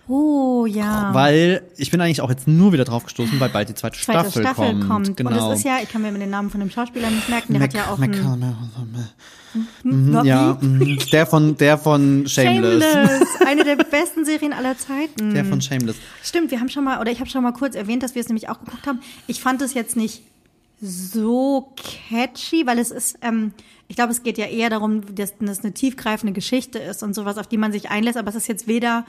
Oh, 0.08 0.66
ja. 0.66 1.14
Weil 1.14 1.62
ich 1.76 1.92
bin 1.92 2.00
eigentlich 2.00 2.20
auch 2.20 2.28
jetzt 2.28 2.48
nur 2.48 2.72
wieder 2.72 2.84
drauf 2.84 3.04
gestoßen, 3.04 3.38
weil 3.38 3.48
bald 3.50 3.68
die 3.68 3.74
zweite, 3.74 3.96
Zweite 4.00 4.18
Staffel, 4.30 4.42
Staffel 4.42 4.70
kommt. 4.80 4.88
kommt. 4.88 5.16
Genau. 5.16 5.30
Und 5.46 5.52
es 5.52 5.58
ist 5.60 5.64
ja, 5.64 5.78
ich 5.80 5.88
kann 5.88 6.02
mir 6.02 6.12
den 6.12 6.28
Namen 6.28 6.50
von 6.50 6.58
dem 6.58 6.70
Schauspieler 6.70 7.08
nicht 7.08 7.28
merken, 7.28 7.52
der 7.52 7.60
Mac- 7.60 7.68
hat 7.70 7.74
ja 7.76 7.92
auch 7.92 7.98
Mac- 7.98 8.10
einen, 8.10 8.56
Mhm, 9.84 10.24
ja, 10.24 10.56
mhm. 10.60 10.98
der 11.12 11.26
von 11.26 11.56
der 11.58 11.76
von 11.78 12.24
Shameless. 12.26 12.82
Shameless. 12.82 13.28
Eine 13.46 13.64
der 13.64 13.76
besten 13.76 14.24
Serien 14.24 14.52
aller 14.54 14.76
Zeiten. 14.78 15.34
Der 15.34 15.44
von 15.44 15.60
Shameless. 15.60 15.96
Stimmt, 16.22 16.50
wir 16.50 16.58
haben 16.58 16.70
schon 16.70 16.84
mal, 16.84 17.00
oder 17.00 17.12
ich 17.12 17.20
habe 17.20 17.28
schon 17.28 17.42
mal 17.42 17.52
kurz 17.52 17.74
erwähnt, 17.76 18.02
dass 18.02 18.14
wir 18.14 18.22
es 18.22 18.28
nämlich 18.28 18.48
auch 18.48 18.58
geguckt 18.60 18.86
haben. 18.86 19.00
Ich 19.26 19.40
fand 19.42 19.60
es 19.62 19.74
jetzt 19.74 19.94
nicht 19.94 20.22
so 20.82 21.72
catchy, 21.76 22.66
weil 22.66 22.78
es 22.78 22.90
ist, 22.90 23.16
ähm, 23.22 23.52
ich 23.88 23.96
glaube, 23.96 24.10
es 24.12 24.22
geht 24.22 24.36
ja 24.36 24.46
eher 24.46 24.68
darum, 24.68 25.14
dass 25.14 25.34
das 25.38 25.60
eine 25.60 25.72
tiefgreifende 25.72 26.32
Geschichte 26.32 26.78
ist 26.78 27.02
und 27.02 27.14
sowas, 27.14 27.38
auf 27.38 27.46
die 27.46 27.56
man 27.56 27.70
sich 27.72 27.88
einlässt, 27.90 28.16
aber 28.18 28.28
es 28.30 28.34
ist 28.34 28.48
jetzt 28.48 28.66
weder 28.66 29.06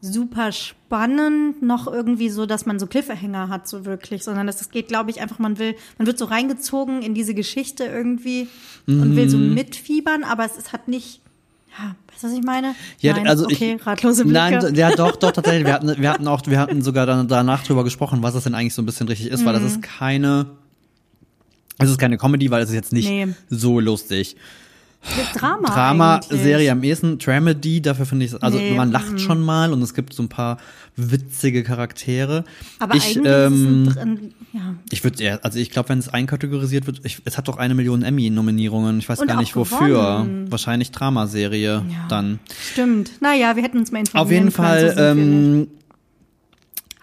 super 0.00 0.52
spannend 0.52 1.62
noch 1.62 1.86
irgendwie 1.86 2.28
so, 2.28 2.44
dass 2.46 2.66
man 2.66 2.78
so 2.78 2.86
Cliffhanger 2.86 3.48
hat, 3.48 3.68
so 3.68 3.84
wirklich, 3.84 4.22
sondern 4.24 4.48
es 4.48 4.70
geht, 4.70 4.88
glaube 4.88 5.10
ich, 5.10 5.20
einfach, 5.20 5.38
man 5.38 5.58
will, 5.58 5.74
man 5.98 6.06
wird 6.06 6.18
so 6.18 6.24
reingezogen 6.26 7.02
in 7.02 7.14
diese 7.14 7.34
Geschichte 7.34 7.84
irgendwie 7.84 8.48
und 8.86 9.16
will 9.16 9.28
so 9.30 9.38
Mhm. 9.38 9.54
mitfiebern, 9.54 10.24
aber 10.24 10.44
es, 10.44 10.56
es 10.58 10.72
hat 10.74 10.88
nicht, 10.88 11.20
ja, 11.78 11.96
weißt 12.12 12.22
du, 12.22 12.26
was 12.28 12.34
ich 12.34 12.42
meine? 12.44 12.74
Ja, 13.00 13.14
Nein, 13.14 13.26
also 13.28 13.44
okay, 13.46 13.76
ich, 13.78 13.86
ratlose 13.86 14.24
Blicke. 14.24 14.38
Nein, 14.58 14.74
ja, 14.74 14.90
doch, 14.94 15.16
doch, 15.16 15.32
tatsächlich. 15.32 15.66
Wir 15.66 15.72
hatten, 15.72 15.94
wir 16.00 16.10
hatten 16.10 16.28
auch, 16.28 16.42
wir 16.46 16.58
hatten 16.58 16.82
sogar 16.82 17.06
dann 17.06 17.26
danach 17.26 17.62
drüber 17.64 17.82
gesprochen, 17.82 18.22
was 18.22 18.34
das 18.34 18.44
denn 18.44 18.54
eigentlich 18.54 18.74
so 18.74 18.82
ein 18.82 18.86
bisschen 18.86 19.08
richtig 19.08 19.28
ist, 19.28 19.44
weil 19.46 19.54
das 19.54 19.62
Mhm. 19.62 19.68
ist 19.68 19.82
keine, 19.82 20.46
es 21.78 21.90
ist 21.90 21.98
keine 21.98 22.16
Comedy, 22.18 22.50
weil 22.50 22.62
es 22.62 22.68
ist 22.70 22.74
jetzt 22.74 22.92
nicht 22.92 23.08
Nee. 23.08 23.28
so 23.50 23.80
lustig. 23.80 24.36
Drama. 25.34 25.68
Drama, 25.68 26.14
eigentlich. 26.14 26.40
Serie 26.40 26.72
am 26.72 26.82
ehesten, 26.82 27.18
Dramedy, 27.18 27.82
dafür 27.82 28.06
finde 28.06 28.24
ich, 28.24 28.42
also 28.42 28.56
Nee, 28.56 28.70
mhm. 28.70 28.76
man 28.78 28.90
lacht 28.90 29.20
schon 29.20 29.42
mal 29.42 29.70
und 29.70 29.82
es 29.82 29.92
gibt 29.92 30.14
so 30.14 30.22
ein 30.22 30.30
paar 30.30 30.56
witzige 30.96 31.62
Charaktere. 31.62 32.44
Aber 32.78 32.94
ich, 32.94 33.14
ähm, 33.22 33.84
ist 33.84 33.90
es 33.90 33.98
ein, 33.98 34.16
dr- 34.16 34.30
ja. 34.54 34.74
ich 34.90 35.04
würde 35.04 35.22
eher, 35.22 35.44
also 35.44 35.58
ich 35.58 35.68
glaube, 35.70 35.90
wenn 35.90 35.98
es 35.98 36.08
einkategorisiert 36.08 36.86
wird, 36.86 37.02
ich, 37.04 37.20
es 37.26 37.36
hat 37.36 37.48
doch 37.48 37.58
eine 37.58 37.74
Million 37.74 38.02
Emmy-Nominierungen. 38.02 38.98
Ich 38.98 39.06
weiß 39.06 39.18
Und 39.20 39.26
gar 39.26 39.36
nicht 39.40 39.54
wofür. 39.56 39.88
gewonnen. 39.88 40.50
Wahrscheinlich 40.50 40.90
Dramaserie 40.90 41.82
Ja. 41.86 42.06
dann. 42.08 42.38
Stimmt. 42.72 43.20
Naja, 43.20 43.56
wir 43.56 43.62
hätten 43.62 43.76
uns 43.76 43.92
mal 43.92 43.98
informieren 43.98 44.24
Auf 44.26 44.32
jeden 44.32 44.44
können, 44.44 44.52
Fall 44.52 44.94
so 44.94 45.00
ähm, 45.02 45.68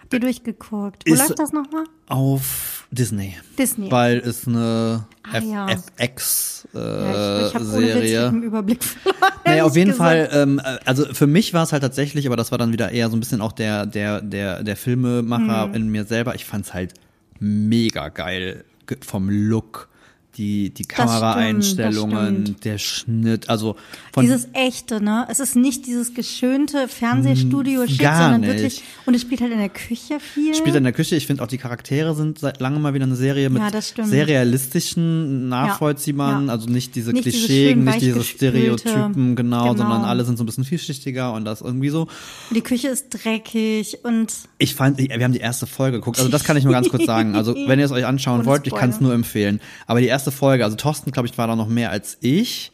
Habt 0.00 0.12
ihr 0.14 0.20
durchgeguckt? 0.20 1.04
Wo 1.06 1.14
läuft 1.14 1.38
das 1.38 1.52
nochmal? 1.52 1.84
auf 2.08 2.71
Disney. 2.92 3.34
Disney. 3.58 3.90
Weil 3.90 4.18
es 4.18 4.46
eine 4.46 5.06
Ah, 5.24 5.38
ja. 5.38 5.66
FX 5.96 6.68
äh, 6.74 6.78
ja, 6.78 7.40
ich, 7.40 7.48
ich 7.48 7.54
habe 7.54 7.64
ohne 7.64 7.76
Witz 7.86 7.92
Serie. 7.94 8.28
Überblick 8.30 8.84
verloren. 8.84 9.32
Naja, 9.44 9.64
auf 9.64 9.74
jeden 9.76 9.90
gesagt. 9.90 10.30
Fall, 10.30 10.42
ähm, 10.42 10.60
äh, 10.64 10.78
also 10.84 11.04
für 11.12 11.26
mich 11.26 11.52
war 11.54 11.64
es 11.64 11.72
halt 11.72 11.82
tatsächlich, 11.82 12.26
aber 12.26 12.36
das 12.36 12.50
war 12.52 12.58
dann 12.58 12.72
wieder 12.72 12.90
eher 12.92 13.08
so 13.10 13.16
ein 13.16 13.20
bisschen 13.20 13.40
auch 13.40 13.52
der, 13.52 13.86
der, 13.86 14.20
der, 14.20 14.62
der 14.62 14.76
Filmemacher 14.76 15.64
Hm. 15.64 15.74
in 15.74 15.88
mir 15.88 16.04
selber. 16.04 16.34
Ich 16.36 16.44
fand's 16.44 16.72
halt 16.74 16.94
mega 17.40 18.08
geil 18.08 18.64
ge- 18.86 18.98
vom 19.04 19.28
Look, 19.30 19.88
die, 20.36 20.70
die 20.70 20.84
Kameraeinstellungen, 20.84 22.56
der 22.64 22.78
Schnitt, 22.78 23.48
also 23.48 23.76
von 24.12 24.24
Dieses 24.24 24.48
echte, 24.52 25.02
ne? 25.02 25.26
Es 25.30 25.40
ist 25.40 25.56
nicht 25.56 25.86
dieses 25.86 26.14
geschönte 26.14 26.88
Fernsehstudio-Shit, 26.88 27.98
sondern 27.98 28.40
nicht. 28.40 28.50
wirklich. 28.50 28.82
Und 29.06 29.14
es 29.14 29.22
spielt 29.22 29.40
halt 29.40 29.52
in 29.52 29.58
der 29.58 29.68
Küche 29.68 30.20
viel. 30.20 30.54
spielt 30.54 30.74
in 30.74 30.84
der 30.84 30.92
Küche. 30.92 31.16
Ich 31.16 31.26
finde 31.26 31.42
auch 31.42 31.48
die 31.48 31.58
Charaktere 31.58 32.14
sind 32.14 32.38
seit 32.38 32.60
langem 32.60 32.82
mal 32.82 32.94
wieder 32.94 33.04
eine 33.04 33.16
Serie 33.16 33.50
mit 33.50 33.62
Ja, 33.62 33.80
sehr 34.04 34.26
realistischen, 34.26 35.48
nachvollziehbaren, 35.48 36.46
Ja. 36.46 36.52
also 36.52 36.68
nicht 36.68 36.94
diese 36.94 37.12
Nicht 37.12 37.24
diese 37.26 37.38
Klischeen, 37.38 37.74
schön 37.74 37.84
nicht 37.84 38.00
diese 38.00 38.24
Stereotypen, 38.24 39.36
genau, 39.36 39.72
genau. 39.72 39.76
sondern 39.76 40.04
alle 40.04 40.24
sind 40.24 40.38
so 40.38 40.44
ein 40.44 40.46
bisschen 40.46 40.64
vielschichtiger 40.64 41.32
und 41.32 41.44
das 41.44 41.60
irgendwie 41.60 41.90
so. 41.90 42.02
Und 42.02 42.56
die 42.56 42.62
Küche 42.62 42.88
ist 42.88 43.08
dreckig 43.10 43.98
und 44.04 44.32
Ich 44.62 44.76
fand, 44.76 44.96
wir 44.98 45.24
haben 45.24 45.32
die 45.32 45.40
erste 45.40 45.66
Folge 45.66 45.98
geguckt. 45.98 46.18
Also 46.18 46.30
das 46.30 46.44
kann 46.44 46.56
ich 46.56 46.62
nur 46.62 46.72
ganz 46.72 46.88
kurz 46.88 47.04
sagen. 47.04 47.34
Also 47.34 47.52
wenn 47.66 47.80
ihr 47.80 47.84
es 47.84 47.90
euch 47.90 48.06
anschauen 48.06 48.44
wollt, 48.46 48.64
ich 48.64 48.74
kann 48.74 48.90
es 48.90 49.00
nur 49.00 49.12
empfehlen. 49.12 49.60
Aber 49.88 50.00
die 50.00 50.06
erste 50.06 50.30
Folge, 50.30 50.64
also 50.64 50.76
Thorsten, 50.76 51.10
glaube 51.10 51.26
ich, 51.26 51.36
war 51.36 51.48
da 51.48 51.56
noch 51.56 51.66
mehr 51.68 51.90
als 51.90 52.16
ich. 52.20 52.70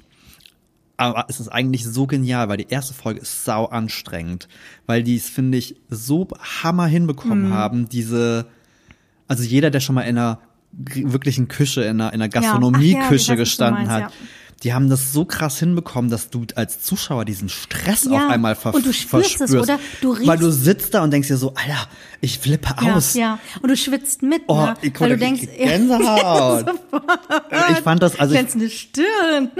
Aber 0.98 1.24
es 1.28 1.40
ist 1.40 1.48
eigentlich 1.48 1.86
so 1.86 2.06
genial, 2.06 2.50
weil 2.50 2.58
die 2.58 2.68
erste 2.68 2.92
Folge 2.92 3.20
ist 3.20 3.44
sau 3.46 3.64
anstrengend. 3.64 4.48
Weil 4.84 5.02
die 5.02 5.16
es, 5.16 5.30
finde 5.30 5.56
ich, 5.56 5.76
so 5.88 6.28
hammer 6.62 6.86
hinbekommen 6.86 7.48
Mhm. 7.48 7.54
haben, 7.54 7.88
diese, 7.88 8.46
also 9.26 9.42
jeder, 9.42 9.70
der 9.70 9.80
schon 9.80 9.94
mal 9.94 10.02
in 10.02 10.18
einer 10.18 10.40
wirklichen 10.72 11.48
Küche, 11.48 11.84
in 11.84 12.02
einer, 12.02 12.12
in 12.12 12.20
einer 12.20 12.24
ja, 12.24 12.40
Gastronomieküche 12.40 13.08
was 13.10 13.26
du 13.28 13.36
gestanden 13.36 13.86
meinst, 13.86 13.92
hat, 13.92 14.10
ja. 14.10 14.16
Die 14.64 14.72
haben 14.74 14.88
das 14.90 15.12
so 15.12 15.24
krass 15.24 15.58
hinbekommen, 15.60 16.10
dass 16.10 16.30
du 16.30 16.44
als 16.56 16.82
Zuschauer 16.82 17.24
diesen 17.24 17.48
Stress 17.48 18.04
Ja, 18.04 18.24
auf 18.26 18.30
einmal 18.30 18.56
ver 18.56 18.74
und 18.74 18.84
du 18.84 18.92
spürst 18.92 19.30
es, 19.32 19.36
verspürst. 19.36 19.70
oder? 19.70 19.78
Du 20.00 20.26
weil 20.26 20.36
du 20.38 20.46
riechst- 20.46 20.64
sitzt 20.64 20.94
da 20.94 21.02
und 21.04 21.12
denkst 21.12 21.28
dir 21.28 21.36
so, 21.36 21.54
Alter, 21.54 21.86
ich 22.20 22.38
flippe 22.38 22.76
aus. 22.82 23.14
ja, 23.14 23.20
ja. 23.20 23.38
Und 23.62 23.68
du 23.68 23.76
schwitzt 23.76 24.22
mit, 24.22 24.42
Oh, 24.48 24.56
ne? 24.56 24.74
ich 24.82 24.98
Weil 25.00 25.10
du 25.10 25.18
denkst, 25.18 25.42
Gänsehaut. 25.58 26.66
ich 27.70 27.78
fand 27.78 28.02
das, 28.02 28.18
also 28.18 28.34
ich, 28.34 28.80
Stirn. 28.80 29.50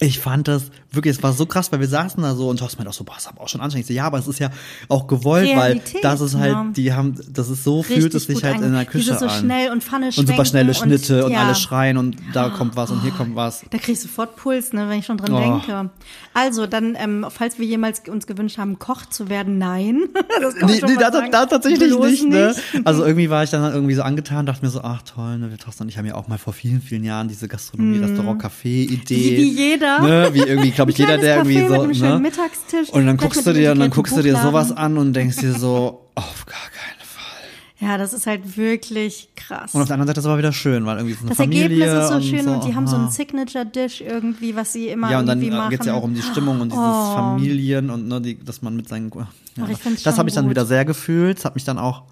Ich 0.00 0.18
fand 0.20 0.48
das 0.48 0.64
wirklich, 0.90 1.16
es 1.16 1.22
war 1.22 1.32
so 1.32 1.46
krass, 1.46 1.70
weil 1.72 1.80
wir 1.80 1.88
saßen 1.88 2.22
da 2.22 2.34
so 2.34 2.48
und 2.48 2.58
Thorsten 2.58 2.78
meinte 2.78 2.90
auch 2.90 2.94
so, 2.94 3.04
boah, 3.04 3.14
das 3.14 3.24
ist 3.24 3.28
aber 3.28 3.42
auch 3.42 3.48
schon 3.48 3.60
anstrengend. 3.60 3.84
Ich 3.90 3.94
so, 3.94 3.96
ja, 3.98 4.04
aber 4.06 4.18
es 4.18 4.26
ist 4.26 4.38
ja 4.38 4.50
auch 4.88 5.06
gewollt, 5.06 5.46
Realität, 5.48 5.94
weil 5.94 6.00
das 6.02 6.20
ist 6.20 6.34
halt, 6.36 6.52
ja. 6.52 6.66
die 6.74 6.92
haben, 6.92 7.14
das 7.30 7.50
ist 7.50 7.64
so, 7.64 7.82
fühlt 7.82 8.14
es 8.14 8.24
sich 8.24 8.42
halt 8.44 8.60
in 8.60 8.72
der 8.72 8.84
Küche 8.86 9.04
Dieses 9.04 9.20
so 9.20 9.26
an. 9.26 9.40
schnell 9.40 9.70
und 9.70 9.84
Pfanne 9.84 10.06
und 10.16 10.26
super 10.28 10.44
schnelle 10.44 10.74
Schnitte 10.74 11.24
und, 11.26 11.32
ja. 11.32 11.42
alle 11.44 11.54
schreien 11.54 11.96
und 11.98 12.16
da 12.32 12.48
kommt 12.50 12.76
was 12.76 12.90
und 12.90 13.02
hier 13.02 13.10
kommt 13.10 13.36
was. 13.36 13.64
Da 13.70 13.78
krieg 13.78 13.94
ich 13.94 14.00
sofort 14.00 14.36
Puls, 14.36 14.72
ne, 14.72 14.88
wenn 14.88 14.98
ich 15.00 15.06
schon 15.06 15.18
dran 15.18 15.32
Oh. 15.32 15.38
denke. 15.60 15.90
Also, 16.34 16.66
dann, 16.66 16.96
ähm, 16.98 17.26
falls 17.28 17.58
wir 17.58 17.66
jemals 17.66 18.02
uns 18.08 18.26
gewünscht 18.26 18.58
haben, 18.58 18.78
Koch 18.78 19.06
zu 19.06 19.28
werden, 19.28 19.58
nein. 19.58 20.00
Das 20.40 20.54
kann 20.54 20.70
Nee, 20.70 20.80
nee 20.86 20.96
da, 20.98 21.10
da, 21.10 21.46
tatsächlich 21.46 21.88
Bloß 21.90 22.06
nicht, 22.10 22.28
ne? 22.28 22.54
Also 22.84 23.04
irgendwie 23.04 23.28
war 23.28 23.42
ich 23.42 23.50
dann 23.50 23.72
irgendwie 23.72 23.94
so 23.94 24.02
angetan, 24.02 24.46
dachte 24.46 24.64
mir 24.64 24.70
so, 24.70 24.80
ach 24.82 25.02
toll, 25.02 25.38
ne, 25.38 25.50
wir 25.50 25.58
Thorsten 25.58 25.82
und 25.84 25.88
ich 25.88 25.98
haben 25.98 26.06
ja 26.06 26.14
auch 26.14 26.28
mal 26.28 26.38
vor 26.38 26.52
vielen, 26.52 26.80
vielen 26.80 27.02
Jahren 27.04 27.28
diese 27.28 27.48
Gastronomie, 27.48 27.98
Restaurant, 27.98 28.40
Café-Idee. 28.42 29.16
Wie- 29.16 29.36
wie 29.36 29.50
jeder. 29.50 30.00
Ne? 30.00 30.30
Wie 30.32 30.40
irgendwie, 30.40 30.70
glaube 30.78 30.92
ich, 30.92 30.98
Ein 31.00 31.08
jeder, 31.08 31.18
der 31.20 31.36
irgendwie 31.38 31.60
so, 31.66 31.86
mit 31.86 32.02
einem 32.02 32.14
ne? 32.14 32.18
Mittagstisch, 32.20 32.90
Und 32.90 33.04
dann 33.06 33.16
guckst 33.16 33.44
du 33.46 33.52
dir, 33.52 33.72
und 33.72 33.80
dann 33.80 33.90
guckst 33.90 34.16
du 34.16 34.22
dir 34.22 34.36
sowas 34.36 34.70
an 34.70 34.96
und 34.96 35.12
denkst 35.12 35.38
dir 35.38 35.52
so, 35.52 36.06
auf 36.14 36.46
gar 36.46 36.54
keinen 36.70 37.00
Fall. 37.04 37.88
Ja, 37.88 37.98
das 37.98 38.12
ist 38.12 38.26
halt 38.28 38.56
wirklich 38.56 39.28
krass. 39.34 39.74
Und 39.74 39.80
auf 39.82 39.88
der 39.88 39.94
anderen 39.94 40.06
Seite 40.08 40.20
ist 40.20 40.24
es 40.24 40.28
aber 40.28 40.38
wieder 40.38 40.52
schön, 40.52 40.86
weil 40.86 40.96
irgendwie 40.98 41.14
ist 41.14 41.20
eine 41.20 41.28
das 41.30 41.36
Familie 41.36 41.62
Ergebnis 41.64 42.02
ist 42.04 42.08
so 42.08 42.14
und 42.14 42.24
schön 42.24 42.48
und 42.48 42.64
die 42.64 42.74
haben 42.76 42.86
so 42.86 42.94
aha. 42.96 43.02
einen 43.02 43.10
Signature-Dish 43.12 44.00
irgendwie, 44.02 44.54
was 44.54 44.72
sie 44.72 44.88
immer 44.88 45.10
Ja, 45.10 45.18
und 45.18 45.26
dann 45.26 45.40
irgendwie 45.40 45.56
machen. 45.56 45.70
geht's 45.70 45.86
ja 45.86 45.94
auch 45.94 46.02
um 46.04 46.14
die 46.14 46.22
Stimmung 46.22 46.60
und 46.60 46.70
dieses 46.70 46.84
Oh. 46.84 47.14
Familien 47.14 47.90
und 47.90 48.06
ne, 48.08 48.20
die, 48.20 48.38
dass 48.38 48.62
man 48.62 48.76
mit 48.76 48.88
seinen. 48.88 49.10
Ja, 49.14 49.26
Ach, 49.62 49.68
das 49.68 50.02
schon 50.02 50.16
habe 50.16 50.28
ich 50.28 50.34
dann 50.36 50.48
wieder 50.48 50.64
sehr 50.64 50.84
gefühlt. 50.84 51.38
Das 51.38 51.44
hat 51.44 51.54
mich 51.56 51.64
dann 51.64 51.78
auch 51.78 52.02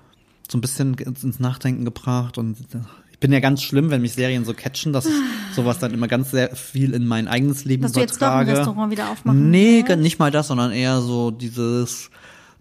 so 0.50 0.58
ein 0.58 0.61
bisschen 0.61 0.94
ins 0.94 1.23
ins 1.25 1.38
Nachdenken 1.40 1.85
gebracht. 1.85 2.37
Und 2.38 2.56
äh, 2.75 2.78
ich 3.16 3.20
bin 3.20 3.32
ja 3.32 3.40
ganz 3.40 3.62
schlimm, 3.62 3.88
wenn 3.90 4.02
mich 4.02 4.12
Serien 4.12 4.44
so 4.44 4.52
catchen, 4.52 4.92
dass 4.92 5.06
ich 5.06 5.14
sowas 5.54 5.78
dann 5.78 5.94
immer 5.94 6.06
ganz 6.06 6.30
sehr 6.32 6.54
viel 6.54 6.92
in 6.92 7.06
mein 7.06 7.28
eigenes 7.28 7.64
Leben 7.64 7.82
Dass 7.82 7.92
du 7.92 8.00
jetzt 8.00 8.20
doch 8.20 8.26
ein 8.28 8.42
übertrage. 8.42 8.58
Restaurant 8.58 8.92
wieder 8.92 9.11
aufmachen 9.11 9.50
Nee, 9.50 9.82
willst? 9.87 10.02
nicht 10.02 10.18
mal 10.18 10.30
das, 10.30 10.49
sondern 10.49 10.70
eher 10.73 11.00
so 11.00 11.30
dieses. 11.30 12.11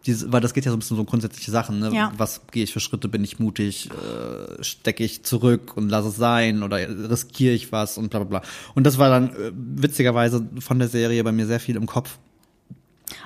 Diese, 0.05 0.31
weil 0.31 0.39
das 0.39 0.53
geht 0.53 0.65
ja 0.65 0.71
so 0.71 0.77
ein 0.77 0.79
bisschen 0.79 0.97
so 0.97 1.01
um 1.01 1.07
grundsätzliche 1.07 1.49
Sachen. 1.51 1.79
Ne? 1.79 1.89
Ja. 1.91 2.11
Was 2.15 2.41
gehe 2.51 2.63
ich 2.63 2.71
für 2.71 2.79
Schritte? 2.79 3.07
Bin 3.09 3.23
ich 3.23 3.39
mutig? 3.39 3.89
Äh, 3.89 4.63
Stecke 4.63 5.03
ich 5.03 5.23
zurück 5.23 5.75
und 5.75 5.89
lasse 5.89 6.09
es 6.09 6.15
sein? 6.15 6.61
Oder 6.63 6.77
riskiere 7.09 7.53
ich 7.55 7.71
was? 7.71 7.97
Und 7.97 8.09
bla 8.11 8.19
bla 8.19 8.39
bla. 8.39 8.49
Und 8.75 8.85
das 8.85 8.97
war 8.99 9.09
dann 9.09 9.29
äh, 9.31 9.51
witzigerweise 9.55 10.47
von 10.59 10.77
der 10.79 10.87
Serie 10.89 11.23
bei 11.23 11.31
mir 11.31 11.47
sehr 11.47 11.59
viel 11.59 11.75
im 11.75 11.87
Kopf. 11.87 12.19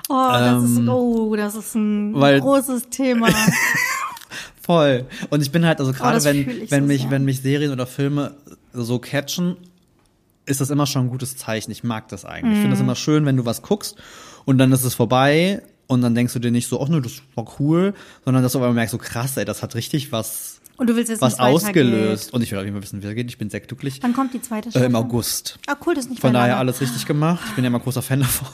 Oh, 0.08 0.14
das 0.32 0.64
ist, 0.64 0.78
Ähm, 0.78 0.88
oh, 0.88 1.36
das 1.36 1.54
ist 1.54 1.74
ein 1.76 2.14
weil- 2.18 2.40
großes 2.40 2.88
Thema. 2.90 3.28
Voll. 4.70 5.06
Und 5.30 5.42
ich 5.42 5.50
bin 5.50 5.64
halt, 5.66 5.80
also 5.80 5.92
gerade 5.92 6.18
Oh, 6.20 6.24
wenn, 6.24 6.46
wenn 6.70 6.82
so 6.82 6.86
mich, 6.86 7.00
sehr. 7.02 7.10
wenn 7.10 7.24
mich 7.24 7.42
Serien 7.42 7.72
oder 7.72 7.86
Filme 7.86 8.34
so 8.72 8.98
catchen, 9.00 9.56
ist 10.46 10.60
das 10.60 10.70
immer 10.70 10.86
schon 10.86 11.06
ein 11.06 11.10
gutes 11.10 11.36
Zeichen. 11.36 11.70
Ich 11.70 11.82
mag 11.84 12.08
das 12.08 12.24
eigentlich. 12.24 12.52
Ich 12.52 12.58
finde 12.60 12.68
Mhm. 12.68 12.70
das 12.72 12.80
immer 12.80 12.94
schön, 12.94 13.26
wenn 13.26 13.36
du 13.36 13.44
was 13.44 13.62
guckst 13.62 13.96
und 14.44 14.58
dann 14.58 14.70
ist 14.72 14.84
es 14.84 14.94
vorbei 14.94 15.62
und 15.88 16.02
dann 16.02 16.14
denkst 16.14 16.32
du 16.34 16.38
dir 16.38 16.50
nicht 16.52 16.68
so, 16.68 16.80
ach 16.80 16.88
nö, 16.88 17.00
das 17.00 17.14
war 17.34 17.46
cool, 17.58 17.94
sondern 18.24 18.42
dass 18.44 18.52
du 18.52 18.58
aber 18.58 18.72
merkst, 18.72 18.92
so 18.92 18.98
krass, 18.98 19.36
ey, 19.36 19.44
das 19.44 19.62
hat 19.62 19.74
richtig 19.74 20.12
was, 20.12 20.60
Und 20.76 20.88
du 20.88 20.94
willst 20.96 21.10
jetzt 21.10 21.20
was 21.20 21.38
ausgelöst. 21.40 22.32
Und 22.32 22.42
ich 22.42 22.50
will 22.52 22.58
auf 22.58 22.64
jeden 22.64 22.74
Fall 22.76 22.82
wissen, 22.82 23.02
wie 23.02 23.06
es 23.08 23.14
geht. 23.14 23.28
Ich 23.28 23.38
bin 23.38 23.50
sehr 23.50 23.60
glücklich. 23.60 23.98
Wann 24.02 24.12
kommt 24.14 24.32
die 24.34 24.40
zweite 24.40 24.68
Äh, 24.68 24.70
Staffel? 24.70 24.86
Im 24.86 24.94
August. 24.96 25.58
Ah, 25.66 25.74
cool, 25.84 25.94
das 25.94 26.04
ist 26.04 26.10
nicht 26.10 26.20
Von 26.20 26.32
daher 26.32 26.48
lange. 26.50 26.58
alles 26.60 26.80
richtig 26.80 27.06
gemacht. 27.06 27.42
Ich 27.48 27.54
bin 27.54 27.64
ja 27.64 27.68
immer 27.68 27.80
großer 27.80 28.02
Fan 28.02 28.20
davon. 28.26 28.48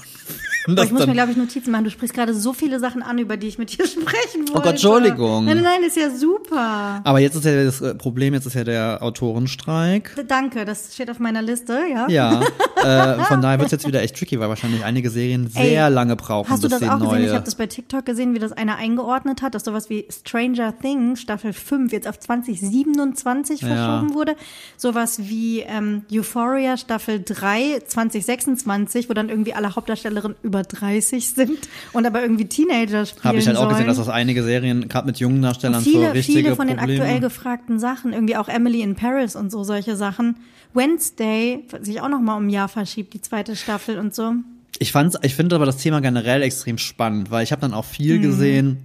Das 0.69 0.87
ich 0.87 0.93
muss 0.93 1.07
mir, 1.07 1.13
glaube 1.13 1.31
ich, 1.31 1.37
Notizen 1.37 1.71
machen. 1.71 1.85
Du 1.85 1.91
sprichst 1.91 2.15
gerade 2.15 2.35
so 2.35 2.53
viele 2.53 2.81
Sachen 2.81 3.03
an, 3.03 3.19
über 3.19 3.37
die 3.37 3.47
ich 3.47 3.59
mit 3.59 3.77
dir 3.77 3.87
sprechen 3.87 4.41
wollte. 4.49 4.53
Oh 4.53 4.61
Gott, 4.61 4.67
Entschuldigung. 4.67 5.45
Nein, 5.45 5.57
nein, 5.57 5.65
nein, 5.65 5.83
ist 5.85 5.97
ja 5.97 6.11
super. 6.11 7.01
aber 7.05 7.21
jetzt 7.21 7.37
ist 7.37 7.45
ja 7.45 7.65
das 7.65 7.81
äh, 7.81 7.95
Problem, 7.95 8.35
jetzt 8.35 8.47
ist 8.47 8.55
ja 8.55 8.65
der 8.65 9.03
Autorenstreik. 9.03 10.25
Danke, 10.29 10.65
das 10.65 10.95
steht 10.95 11.11
auf 11.11 11.19
meiner 11.19 11.43
Liste, 11.43 11.79
ja. 11.93 12.09
Ja, 12.09 12.41
äh, 12.83 13.23
von 13.25 13.41
daher 13.43 13.59
wird 13.59 13.67
es 13.67 13.73
jetzt 13.73 13.87
wieder 13.87 14.03
echt 14.03 14.17
tricky, 14.17 14.41
weil 14.41 14.49
wahrscheinlich 14.49 14.85
einige 14.85 15.11
Serien 15.11 15.49
sehr 15.49 15.87
Ey, 15.87 15.93
lange 15.93 16.17
brauchen, 16.17 16.51
Hast 16.51 16.65
du 16.65 16.69
das 16.69 16.83
auch 16.83 16.99
gesehen? 16.99 17.09
neue. 17.09 17.27
Ich 17.27 17.33
habe 17.33 17.45
das 17.45 17.55
bei 17.55 17.67
TikTok 17.67 18.05
gesehen, 18.05 18.35
wie 18.35 18.39
das 18.39 18.53
einer 18.53 18.77
eingeordnet 18.77 19.43
hat, 19.43 19.55
dass 19.55 19.65
sowas 19.65 19.91
wie 19.91 20.07
Stranger 20.11 20.75
Things 20.79 21.21
Staffel 21.21 21.53
5 21.53 21.93
jetzt 21.93 22.09
auf 22.09 22.19
2027 22.19 23.61
Ja. 23.63 23.69
verschoben 23.69 24.15
wurde. 24.15 24.37
Sowas 24.77 25.19
wie 25.29 25.61
ähm, 25.61 26.03
Euphoria 26.13 26.77
Staffel 26.77 27.23
3 27.25 27.81
2026, 27.87 29.09
wo 29.09 29.15
dann 29.15 29.29
irgendwie 29.29 29.55
alle 29.55 29.75
Hauptdarstellerinnen 29.75 30.37
über 30.43 30.56
30 30.63 31.31
sind 31.31 31.69
und 31.93 32.07
aber 32.07 32.23
irgendwie 32.23 32.47
Teenager 32.47 33.07
spielen 33.07 33.25
Habe 33.25 33.39
ich 33.39 33.47
halt 33.47 33.57
auch 33.57 33.63
sollen. 33.63 33.73
gesehen, 33.75 33.87
dass 33.87 33.97
das 33.99 34.09
einige 34.09 34.43
Serien, 34.43 34.89
gerade 34.89 35.07
mit 35.07 35.19
jungen 35.19 35.43
Darstellern, 35.43 35.83
viele, 35.83 36.09
für 36.09 36.15
richtige 36.15 36.39
viele 36.41 36.57
von 36.57 36.67
den 36.69 36.77
Probleme. 36.77 37.01
aktuell 37.03 37.21
gefragten 37.21 37.79
Sachen, 37.79 38.13
irgendwie 38.13 38.37
auch 38.37 38.49
Emily 38.49 38.81
in 38.83 38.95
Paris 38.97 39.37
und 39.37 39.51
so 39.51 39.65
solche 39.65 39.97
Sachen. 39.97 40.37
Wednesday 40.75 41.65
sich 41.81 42.01
auch 42.01 42.09
noch 42.09 42.21
mal 42.21 42.37
um 42.37 42.47
ein 42.47 42.51
Jahr 42.51 42.69
verschiebt, 42.69 43.15
die 43.15 43.21
zweite 43.23 43.57
Staffel 43.57 43.99
und 43.99 44.15
so. 44.15 44.33
Ich 44.79 44.93
fand's, 44.93 45.17
ich 45.23 45.35
finde 45.35 45.57
aber 45.57 45.65
das 45.67 45.79
Thema 45.79 46.01
generell 46.01 46.43
extrem 46.43 46.77
spannend, 46.77 47.31
weil 47.31 47.43
ich 47.43 47.51
habe 47.53 47.63
dann 47.63 47.73
auch 47.73 47.85
viel 47.87 48.19
Mhm. 48.19 48.23
gesehen 48.23 48.77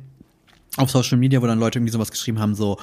auf 0.78 0.90
Social 0.90 1.18
Media, 1.18 1.42
wo 1.42 1.48
dann 1.48 1.60
Leute 1.60 1.80
irgendwie 1.80 1.92
sowas 1.92 2.12
geschrieben 2.12 2.40
haben, 2.40 2.56
so, 2.56 2.78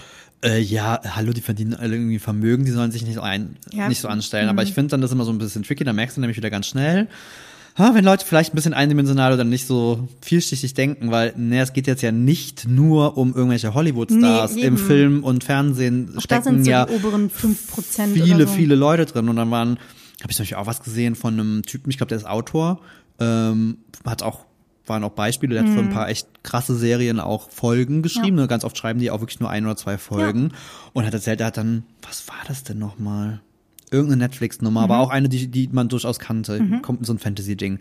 äh, 0.44 0.60
ja, 0.60 1.00
hallo, 1.16 1.32
die 1.32 1.40
verdienen 1.40 1.72
alle 1.74 1.96
irgendwie 1.96 2.18
Vermögen, 2.18 2.66
die 2.66 2.70
sollen 2.70 2.92
sich 2.92 3.02
nicht 3.02 3.14
so, 3.14 3.22
ein, 3.22 3.56
Ja. 3.72 3.88
nicht 3.88 4.00
so 4.02 4.08
anstellen. 4.08 4.44
Mhm. 4.44 4.50
Aber 4.50 4.62
ich 4.62 4.74
finde 4.74 4.90
dann 4.90 5.00
das 5.00 5.10
immer 5.10 5.24
so 5.24 5.32
ein 5.32 5.38
bisschen 5.38 5.62
tricky, 5.62 5.84
da 5.84 5.94
merkst 5.94 6.18
du 6.18 6.20
nämlich 6.20 6.36
wieder 6.36 6.50
ganz 6.50 6.66
schnell, 6.66 7.08
wenn 7.94 8.04
Leute 8.04 8.26
vielleicht 8.26 8.52
ein 8.52 8.56
bisschen 8.56 8.74
eindimensional 8.74 9.32
oder 9.32 9.44
nicht 9.44 9.66
so 9.66 10.08
vielschichtig 10.20 10.74
denken, 10.74 11.10
weil, 11.10 11.32
ne, 11.36 11.60
es 11.60 11.72
geht 11.72 11.86
jetzt 11.86 12.02
ja 12.02 12.10
nicht 12.12 12.66
nur 12.68 13.16
um 13.16 13.34
irgendwelche 13.34 13.74
Hollywood-Stars. 13.74 14.54
Nee, 14.54 14.62
Im. 14.62 14.76
Film 14.76 15.22
und 15.24 15.44
Fernsehen 15.44 16.08
Auch 16.10 16.14
da 16.14 16.20
stecken 16.20 16.42
sind 16.42 16.64
so 16.64 16.70
ja 16.70 16.84
5% 16.84 18.12
viele, 18.14 18.46
so. 18.46 18.52
viele 18.52 18.74
Leute 18.74 19.06
drin. 19.06 19.28
Und 19.28 19.36
dann 19.36 19.50
waren, 19.50 19.78
habe 20.20 20.30
ich 20.30 20.36
zum 20.36 20.42
Beispiel 20.44 20.56
auch 20.58 20.66
was 20.66 20.82
gesehen 20.82 21.14
von 21.14 21.34
einem 21.34 21.62
Typen, 21.62 21.90
ich 21.90 21.96
glaube, 21.98 22.08
der 22.08 22.18
ist 22.18 22.26
Autor, 22.26 22.80
ähm, 23.20 23.78
hat 24.04 24.22
auch, 24.22 24.44
waren 24.86 25.04
auch 25.04 25.10
Beispiele, 25.12 25.54
der 25.54 25.62
hat 25.64 25.70
Mhm. 25.70 25.74
für 25.74 25.80
ein 25.80 25.90
paar 25.90 26.08
echt 26.08 26.26
krasse 26.42 26.74
Serien 26.76 27.20
auch 27.20 27.50
Folgen 27.50 28.02
geschrieben. 28.02 28.36
Ne? 28.36 28.48
Ganz 28.48 28.64
oft 28.64 28.76
schreiben 28.78 28.98
die 29.00 29.10
auch 29.10 29.20
wirklich 29.20 29.38
nur 29.40 29.50
ein 29.50 29.66
oder 29.66 29.76
zwei 29.76 29.98
Folgen. 29.98 30.52
Und 30.94 31.04
hat 31.06 31.12
erzählt, 31.14 31.40
er 31.40 31.48
hat 31.48 31.56
dann, 31.58 31.84
was 32.02 32.26
war 32.28 32.36
das 32.48 32.64
denn 32.64 32.78
nochmal? 32.78 33.40
Irgendeine 33.92 34.24
Netflix-Nummer, 34.24 34.80
Mhm. 34.80 34.84
aber 34.84 34.98
auch 34.98 35.10
eine, 35.10 35.28
die, 35.28 35.48
die 35.48 35.68
man 35.72 35.88
durchaus 35.88 36.18
kannte. 36.18 36.60
Kommt 36.82 37.04
so 37.06 37.12
ein 37.12 37.18
Fantasy-Ding. 37.18 37.78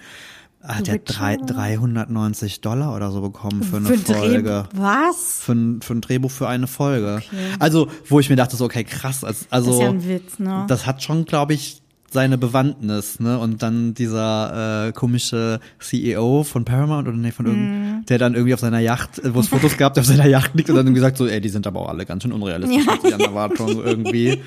Hat 0.63 0.85
The 0.85 0.91
er 0.91 0.95
Witcher 0.95 1.13
drei, 1.13 1.35
oder? 1.37 1.53
390 1.53 2.61
Dollar 2.61 2.95
oder 2.95 3.11
so 3.11 3.21
bekommen 3.21 3.61
für 3.63 3.77
eine 3.77 3.85
Für 3.87 3.93
ein 3.93 3.99
Folge 3.99 4.63
Was? 4.73 5.39
für 5.41 5.51
ein, 5.53 5.81
für 5.81 5.93
ein 5.93 6.01
Drehbuch 6.01 6.31
für 6.31 6.47
eine 6.49 6.67
Folge. 6.67 7.21
Okay. 7.23 7.35
Also, 7.59 7.87
wo 8.09 8.19
ich 8.19 8.29
mir 8.29 8.35
dachte, 8.35 8.57
so, 8.57 8.65
okay, 8.65 8.83
krass. 8.83 9.23
Also, 9.23 9.45
Das 9.51 9.67
ist 9.67 9.79
ja 9.81 9.89
ein 9.89 10.07
Witz, 10.07 10.39
ne? 10.39 10.65
das 10.67 10.85
hat 10.87 11.03
schon, 11.03 11.25
glaube 11.25 11.53
ich, 11.53 11.81
seine 12.09 12.37
Bewandtnis, 12.37 13.19
ne? 13.19 13.37
Und 13.37 13.61
dann 13.61 13.93
dieser 13.93 14.87
äh, 14.87 14.91
komische 14.93 15.59
CEO 15.79 16.43
von 16.43 16.63
Paramount 16.65 17.07
oder 17.07 17.17
nee, 17.17 17.31
von 17.31 17.45
Mhm. 17.45 17.51
irgendeinem, 17.51 18.05
der 18.05 18.17
dann 18.17 18.33
irgendwie 18.33 18.53
auf 18.53 18.61
seiner 18.61 18.79
Yacht, 18.79 19.19
äh, 19.19 19.35
wo 19.35 19.41
es 19.41 19.49
Fotos 19.49 19.77
gab, 19.77 19.93
der 19.93 20.01
auf 20.01 20.07
seiner 20.07 20.25
Yacht 20.25 20.51
liegt 20.55 20.69
und 20.69 20.75
dann 20.77 20.93
gesagt 20.93 21.17
so, 21.17 21.27
ey, 21.27 21.39
die 21.41 21.49
sind 21.49 21.67
aber 21.67 21.81
auch 21.81 21.89
alle 21.89 22.05
ganz 22.05 22.23
schön 22.23 22.31
unrealistisch 22.31 22.85
Ja. 22.85 23.09
ihren 23.09 23.19
Erwartungen 23.21 23.77
irgendwie. 23.85 24.41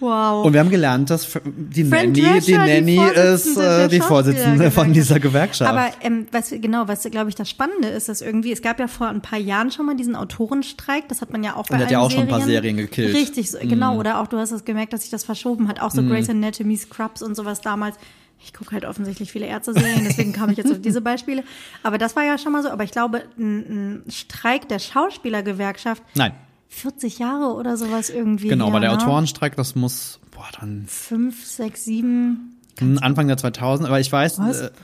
Wow. 0.00 0.46
Und 0.46 0.52
wir 0.52 0.60
haben 0.60 0.70
gelernt, 0.70 1.10
dass 1.10 1.38
die 1.44 1.84
Fran 1.84 2.12
Nanny, 2.12 2.22
Drescher, 2.22 2.40
die 2.40 2.52
Nanny 2.52 2.96
ist 2.96 3.54
Vorsitzende 3.54 3.84
äh, 3.84 3.88
die 3.88 4.00
Vorsitzende 4.00 4.70
von 4.70 4.94
Schauspielergewerkschaft. 4.94 4.94
dieser 4.96 5.20
Gewerkschaft. 5.20 5.70
Aber 5.70 5.90
ähm, 6.00 6.26
was 6.32 6.50
genau, 6.50 6.88
was 6.88 7.02
glaube 7.02 7.28
ich 7.28 7.34
das 7.34 7.50
Spannende 7.50 7.88
ist, 7.88 8.08
dass 8.08 8.22
irgendwie 8.22 8.52
es 8.52 8.62
gab 8.62 8.80
ja 8.80 8.88
vor 8.88 9.08
ein 9.08 9.20
paar 9.20 9.38
Jahren 9.38 9.70
schon 9.70 9.86
mal 9.86 9.96
diesen 9.96 10.16
Autorenstreik, 10.16 11.08
das 11.08 11.20
hat 11.20 11.30
man 11.30 11.44
ja 11.44 11.56
auch 11.56 11.66
bei 11.66 11.74
Und 11.74 11.78
der 11.78 11.86
hat 11.86 11.92
ja 11.92 12.00
auch 12.00 12.10
schon 12.10 12.22
ein 12.22 12.28
paar 12.28 12.40
Serien. 12.40 12.62
Serien 12.62 12.76
gekillt. 12.78 13.10
Mhm. 13.10 13.16
Richtig, 13.16 13.50
so, 13.50 13.58
genau. 13.60 13.96
Oder 13.98 14.20
auch 14.20 14.26
du 14.26 14.38
hast 14.38 14.52
es 14.52 14.64
gemerkt, 14.64 14.92
dass 14.92 15.02
sich 15.02 15.10
das 15.10 15.24
verschoben 15.24 15.68
hat. 15.68 15.80
Auch 15.80 15.90
so 15.90 16.02
Grey's 16.02 16.28
Anatomy, 16.30 16.76
Scrubs 16.76 17.22
und 17.22 17.34
sowas 17.34 17.60
damals. 17.60 17.96
Ich 18.42 18.54
gucke 18.54 18.72
halt 18.72 18.86
offensichtlich 18.86 19.30
viele 19.30 19.46
Ärzte-Serien, 19.46 20.04
deswegen 20.08 20.32
kam 20.32 20.48
ich 20.48 20.56
jetzt 20.56 20.72
auf 20.72 20.80
diese 20.80 21.02
Beispiele. 21.02 21.44
Aber 21.82 21.98
das 21.98 22.16
war 22.16 22.24
ja 22.24 22.38
schon 22.38 22.52
mal 22.52 22.62
so. 22.62 22.70
Aber 22.70 22.84
ich 22.84 22.90
glaube, 22.90 23.22
ein, 23.38 24.02
ein 24.06 24.10
Streik 24.10 24.66
der 24.68 24.78
Schauspielergewerkschaft, 24.78 26.02
Nein, 26.14 26.32
40 26.70 27.18
Jahre 27.18 27.54
oder 27.54 27.76
sowas 27.76 28.08
irgendwie. 28.10 28.48
genau, 28.48 28.68
aber 28.68 28.80
der 28.80 28.90
ne? 28.90 28.96
Autorenstreik, 28.96 29.56
das 29.56 29.74
muss, 29.74 30.20
boah, 30.30 30.48
dann 30.58 30.86
Fünf, 30.86 31.44
sechs, 31.44 31.84
sieben. 31.84 32.58
Hm, 32.78 32.98
Anfang 33.02 33.26
der 33.26 33.36
2000, 33.36 33.88
aber 33.88 34.00
ich 34.00 34.10
weiß. 34.10 34.38
Was? 34.38 34.60
Äh, 34.62 34.70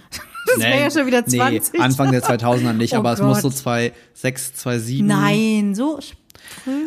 Das 0.49 0.61
wäre 0.61 0.81
ja 0.81 0.91
schon 0.93 1.07
wieder 1.09 1.27
20. 1.27 1.73
Nee, 1.73 1.81
Anfang 1.81 2.13
der 2.13 2.23
2000er 2.23 2.73
nicht, 2.73 2.93
Oh 2.95 2.99
aber 2.99 3.13
es 3.13 3.21
muss 3.21 3.41
so 3.41 3.49
Gott. 3.49 3.57
2006, 3.57 4.55
2007. 4.55 5.05
Nein, 5.05 5.75
so. 5.75 5.99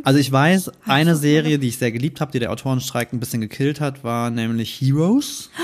Also 0.03 0.17
ich 0.17 0.31
weiß, 0.31 0.71
eine 0.85 1.17
Serie, 1.17 1.59
die 1.59 1.67
ich 1.67 1.77
sehr 1.77 1.91
geliebt 1.91 2.21
habe, 2.21 2.31
die 2.31 2.39
der 2.39 2.53
Autorenstreik 2.53 3.11
ein 3.11 3.19
bisschen 3.19 3.41
gekillt 3.41 3.81
hat, 3.81 4.03
war 4.03 4.29
nämlich 4.29 4.79
Heroes. 4.79 5.49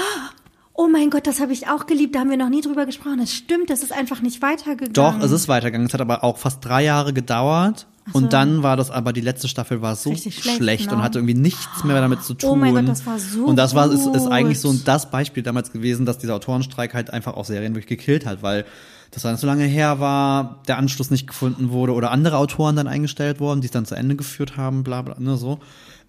Oh 0.78 0.90
mein 0.90 1.10
Gott, 1.10 1.26
das 1.26 1.40
habe 1.40 1.54
ich 1.54 1.70
auch 1.70 1.86
geliebt. 1.86 2.16
Da 2.16 2.20
haben 2.20 2.30
wir 2.30 2.36
noch 2.36 2.50
nie 2.50 2.60
drüber 2.60 2.86
gesprochen. 2.86 3.20
Das 3.20 3.32
stimmt, 3.32 3.70
das 3.70 3.82
ist 3.82 3.94
einfach 3.94 4.22
nicht 4.22 4.42
weitergegangen. 4.42 4.92
Doch, 4.92 5.18
es 5.24 5.32
ist 5.32 5.48
weitergegangen. 5.48 5.88
Es 5.88 5.94
hat 5.94 6.02
aber 6.02 6.22
auch 6.22 6.38
fast 6.38 6.66
drei 6.66 6.84
Jahre 6.84 7.14
gedauert. 7.14 7.88
Und 8.14 8.34
dann 8.34 8.62
war 8.64 8.78
das 8.78 8.92
aber, 8.92 9.14
die 9.14 9.22
letzte 9.22 9.48
Staffel 9.48 9.82
war 9.82 9.96
so 9.96 10.12
Richtig 10.12 10.36
schlecht, 10.40 10.58
schlecht, 10.58 10.92
und 10.92 11.00
ne? 11.00 11.04
hatte 11.04 11.20
irgendwie 11.20 11.34
nichts 11.34 11.84
mehr 11.84 12.00
damit 12.00 12.24
zu 12.24 12.36
tun. 12.36 12.50
Oh 12.50 12.56
mein 12.56 12.74
Gott, 12.76 12.88
das 12.88 13.06
war 13.06 13.18
so 13.18 13.46
Und 13.46 13.56
das 13.56 13.74
war, 13.74 13.92
ist, 13.92 14.06
ist 14.06 14.28
eigentlich 14.28 14.60
so 14.60 14.74
das 14.74 15.10
Beispiel 15.10 15.44
damals 15.44 15.72
gewesen, 15.72 16.06
dass 16.06 16.18
dieser 16.18 16.36
Autorenstreik 16.36 16.94
halt 16.94 17.12
einfach 17.12 17.34
auch 17.34 17.46
Serien 17.46 17.74
wirklich 17.74 17.88
gekillt 17.88 18.26
hat, 18.26 18.44
weil 18.44 18.66
das 19.12 19.24
dann 19.24 19.38
so 19.38 19.48
lange 19.48 19.64
her 19.66 20.00
war, 20.00 20.62
der 20.68 20.78
Anschluss 20.78 21.10
nicht 21.10 21.26
gefunden 21.28 21.72
wurde 21.72 21.94
oder 21.94 22.12
andere 22.12 22.38
Autoren 22.38 22.76
dann 22.76 22.88
eingestellt 22.88 23.40
wurden, 23.40 23.62
die 23.62 23.66
es 23.68 23.72
dann 23.72 23.86
zu 23.86 23.96
Ende 23.96 24.16
geführt 24.16 24.58
haben, 24.58 24.84
bla 24.84 25.02
bla, 25.02 25.16
ne, 25.20 25.38
so. 25.38 25.60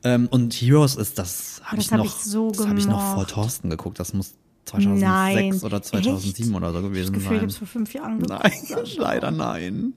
Ähm, 0.05 0.29
und 0.31 0.53
Heroes 0.55 0.97
ist, 0.97 1.19
das 1.19 1.63
habe 1.65 1.81
ich 1.81 1.91
hab 1.91 1.99
noch, 1.99 2.05
ich 2.05 2.13
so 2.13 2.51
das 2.51 2.67
habe 2.67 2.79
ich 2.79 2.87
noch 2.87 3.15
vor 3.15 3.27
Thorsten 3.27 3.71
geguckt, 3.71 3.99
das 3.99 4.13
muss 4.13 4.35
2006 4.67 5.01
Nein. 5.01 5.61
oder 5.63 5.81
2007 5.83 6.49
Echt? 6.49 6.57
oder 6.57 6.73
so 6.73 6.83
gewesen 6.83 7.13
Das 7.13 7.23
Gefühl, 7.23 7.37
sein. 7.37 7.41
gibt's 7.41 7.57
vor 7.57 7.69
fünf 7.69 7.95
Jahren 7.95 8.19
Nein, 8.19 8.53
geguckt. 8.69 8.97
leider 8.99 9.31
nein. 9.31 9.95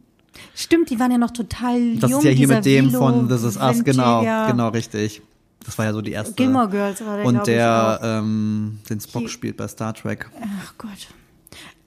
Stimmt, 0.55 0.89
die 0.89 0.99
waren 0.99 1.11
ja 1.11 1.17
noch 1.17 1.31
total 1.31 1.77
jung. 1.79 1.99
Das 1.99 2.11
ist 2.11 2.23
ja 2.23 2.31
hier 2.31 2.47
mit 2.47 2.65
dem 2.65 2.87
Vilo 2.89 2.99
von 2.99 3.27
This 3.29 3.43
Is 3.43 3.57
Us, 3.57 3.83
genau, 3.83 4.21
genau, 4.47 4.69
richtig. 4.69 5.21
Das 5.65 5.77
war 5.77 5.85
ja 5.85 5.93
so 5.93 6.01
die 6.01 6.11
erste. 6.11 6.33
Gilmore 6.33 6.69
Girls 6.69 7.05
war 7.05 7.17
der, 7.17 7.25
Und 7.25 7.47
der, 7.47 7.99
auch. 8.01 8.05
ähm, 8.19 8.79
den 8.89 8.99
Spock 8.99 9.23
Die- 9.23 9.29
spielt 9.29 9.57
bei 9.57 9.67
Star 9.67 9.93
Trek. 9.93 10.29
Ach 10.41 10.73
Gott. 10.77 10.89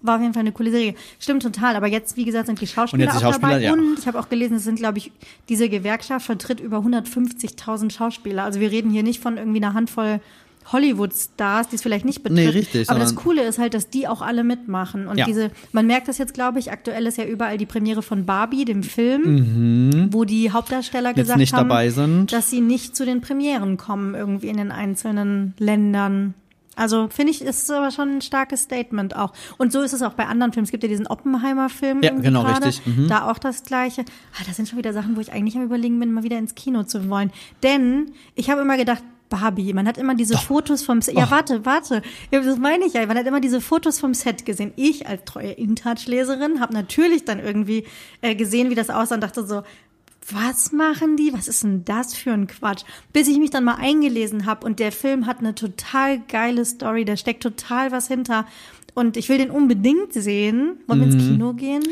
War 0.04 0.16
auf 0.16 0.20
jeden 0.20 0.34
Fall 0.34 0.40
eine 0.40 0.50
coole 0.52 0.70
Serie. 0.72 0.94
Stimmt 1.20 1.42
total, 1.44 1.76
aber 1.76 1.86
jetzt, 1.86 2.16
wie 2.16 2.24
gesagt, 2.24 2.46
sind 2.46 2.60
die 2.60 2.66
Schauspieler, 2.66 3.04
die 3.06 3.12
auch 3.12 3.20
Schauspieler, 3.20 3.52
dabei. 3.52 3.62
ja. 3.62 3.72
Und 3.72 3.98
ich 3.98 4.06
habe 4.08 4.18
auch 4.18 4.28
gelesen, 4.28 4.56
es 4.56 4.64
sind, 4.64 4.76
glaube 4.76 4.98
ich, 4.98 5.12
diese 5.48 5.68
Gewerkschaft 5.68 6.26
vertritt 6.26 6.58
über 6.58 6.78
150.000 6.78 7.90
Schauspieler. 7.92 8.42
Also 8.44 8.58
wir 8.58 8.70
reden 8.72 8.90
hier 8.90 9.04
nicht 9.04 9.20
von 9.22 9.36
irgendwie 9.36 9.62
einer 9.62 9.74
Handvoll 9.74 10.20
Hollywood-Stars, 10.70 11.68
die 11.68 11.76
es 11.76 11.82
vielleicht 11.82 12.04
nicht 12.04 12.22
betrifft. 12.22 12.40
Nee, 12.54 12.58
richtig, 12.58 12.90
Aber 12.90 12.98
das 12.98 13.14
Coole 13.14 13.42
ist 13.42 13.58
halt, 13.58 13.74
dass 13.74 13.90
die 13.90 14.06
auch 14.08 14.22
alle 14.22 14.44
mitmachen. 14.44 15.06
Und 15.08 15.18
Ja. 15.18 15.24
diese, 15.26 15.50
man 15.72 15.86
merkt 15.86 16.08
das 16.08 16.18
jetzt, 16.18 16.34
glaube 16.34 16.58
ich, 16.58 16.70
aktuell 16.70 17.06
ist 17.06 17.18
ja 17.18 17.24
überall 17.24 17.58
die 17.58 17.66
Premiere 17.66 18.02
von 18.02 18.24
Barbie, 18.26 18.64
dem 18.64 18.82
Film, 18.82 20.08
wo 20.12 20.24
die 20.24 20.50
Hauptdarsteller 20.52 21.10
Mhm. 21.10 21.16
Jetzt 21.16 21.24
gesagt 21.26 21.38
nicht 21.38 21.52
haben, 21.54 21.68
dabei 21.68 21.90
sind. 21.90 22.32
dass 22.32 22.50
sie 22.50 22.60
nicht 22.60 22.94
zu 22.96 23.04
den 23.04 23.20
Premieren 23.20 23.76
kommen, 23.76 24.14
irgendwie 24.14 24.48
in 24.48 24.56
den 24.56 24.70
einzelnen 24.72 25.54
Ländern. 25.58 26.34
Also 26.74 27.08
finde 27.10 27.32
ich, 27.32 27.42
ist 27.42 27.70
aber 27.70 27.90
schon 27.90 28.16
ein 28.16 28.20
starkes 28.22 28.62
Statement 28.62 29.14
auch. 29.14 29.34
Und 29.58 29.72
so 29.72 29.82
ist 29.82 29.92
es 29.92 30.00
auch 30.00 30.14
bei 30.14 30.24
anderen 30.26 30.54
Filmen. 30.54 30.64
Es 30.64 30.70
gibt 30.70 30.82
ja 30.82 30.88
diesen 30.88 31.06
Oppenheimer-Film. 31.06 32.02
Ja, 32.02 32.12
genau, 32.12 32.44
gerade. 32.44 32.66
richtig. 32.68 32.86
Mhm. 32.96 33.08
Da 33.08 33.30
auch 33.30 33.36
das 33.36 33.62
Gleiche. 33.64 34.06
Ah, 34.38 34.42
das 34.46 34.56
sind 34.56 34.68
schon 34.70 34.78
wieder 34.78 34.94
Sachen, 34.94 35.14
wo 35.14 35.20
ich 35.20 35.32
eigentlich 35.34 35.54
am 35.54 35.64
überlegen 35.64 36.00
bin, 36.00 36.12
mal 36.14 36.22
wieder 36.22 36.38
ins 36.38 36.54
Kino 36.54 36.84
zu 36.84 37.10
wollen. 37.10 37.30
Denn 37.62 38.12
ich 38.36 38.48
habe 38.48 38.62
immer 38.62 38.78
gedacht, 38.78 39.02
Barbie, 39.32 39.72
man 39.72 39.86
hat 39.88 39.96
immer 39.96 40.14
diese 40.14 40.36
Fotos 40.36 40.82
vom 40.84 41.00
Set. 41.00 41.16
Ja, 41.16 41.30
warte, 41.30 41.64
warte. 41.64 42.02
Ja, 42.30 42.40
das 42.42 42.58
meine 42.58 42.84
ich 42.84 42.92
ja. 42.92 43.06
Man 43.06 43.16
hat 43.16 43.26
immer 43.26 43.40
diese 43.40 43.62
Fotos 43.62 43.98
vom 43.98 44.12
Set 44.12 44.44
gesehen. 44.44 44.72
Ich 44.76 45.06
als 45.08 45.24
treue 45.24 45.52
InTouch-Leserin 45.52 46.60
habe 46.60 46.74
natürlich 46.74 47.24
dann 47.24 47.40
irgendwie 47.40 47.84
äh, 48.20 48.34
gesehen, 48.34 48.68
wie 48.70 48.74
das 48.74 48.90
aussah 48.90 49.14
und 49.14 49.22
dachte 49.22 49.46
so, 49.46 49.62
was 50.30 50.70
machen 50.72 51.16
die? 51.16 51.32
Was 51.32 51.48
ist 51.48 51.62
denn 51.64 51.84
das 51.84 52.14
für 52.14 52.32
ein 52.32 52.46
Quatsch? 52.46 52.84
Bis 53.12 53.26
ich 53.26 53.38
mich 53.38 53.50
dann 53.50 53.64
mal 53.64 53.76
eingelesen 53.76 54.44
habe 54.46 54.66
und 54.66 54.78
der 54.78 54.92
Film 54.92 55.26
hat 55.26 55.38
eine 55.38 55.54
total 55.54 56.20
geile 56.28 56.64
Story, 56.64 57.04
da 57.04 57.16
steckt 57.16 57.42
total 57.42 57.90
was 57.90 58.06
hinter. 58.08 58.46
Und 58.94 59.16
ich 59.16 59.30
will 59.30 59.38
den 59.38 59.50
unbedingt 59.50 60.12
sehen. 60.12 60.76
Wollen 60.86 61.00
wir 61.00 61.06
Mhm. 61.06 61.12
ins 61.14 61.24
Kino 61.26 61.52
gehen? 61.54 61.82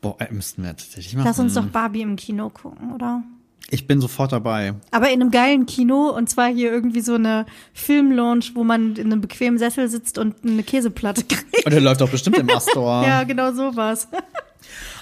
Boah, 0.00 0.16
äh, 0.20 0.26
müssten 0.34 0.64
wir 0.64 0.70
tatsächlich 0.70 1.14
machen. 1.14 1.26
Lass 1.28 1.38
uns 1.38 1.54
doch 1.54 1.66
Barbie 1.66 2.02
im 2.02 2.16
Kino 2.16 2.50
gucken, 2.50 2.92
oder? 2.92 3.22
Ich 3.70 3.86
bin 3.86 4.00
sofort 4.00 4.32
dabei. 4.32 4.74
Aber 4.90 5.10
in 5.10 5.20
einem 5.20 5.30
geilen 5.30 5.66
Kino 5.66 6.08
und 6.08 6.30
zwar 6.30 6.48
hier 6.48 6.72
irgendwie 6.72 7.02
so 7.02 7.14
eine 7.14 7.44
Filmlounge, 7.74 8.46
wo 8.54 8.64
man 8.64 8.96
in 8.96 9.12
einem 9.12 9.20
bequemen 9.20 9.58
Sessel 9.58 9.88
sitzt 9.88 10.16
und 10.16 10.36
eine 10.44 10.62
Käseplatte 10.62 11.22
kriegt. 11.28 11.66
Und 11.66 11.72
der 11.72 11.80
läuft 11.82 12.00
doch 12.00 12.08
bestimmt 12.10 12.38
im 12.38 12.48
Astor. 12.50 13.02
Ja, 13.06 13.24
genau 13.24 13.52
sowas. 13.52 14.08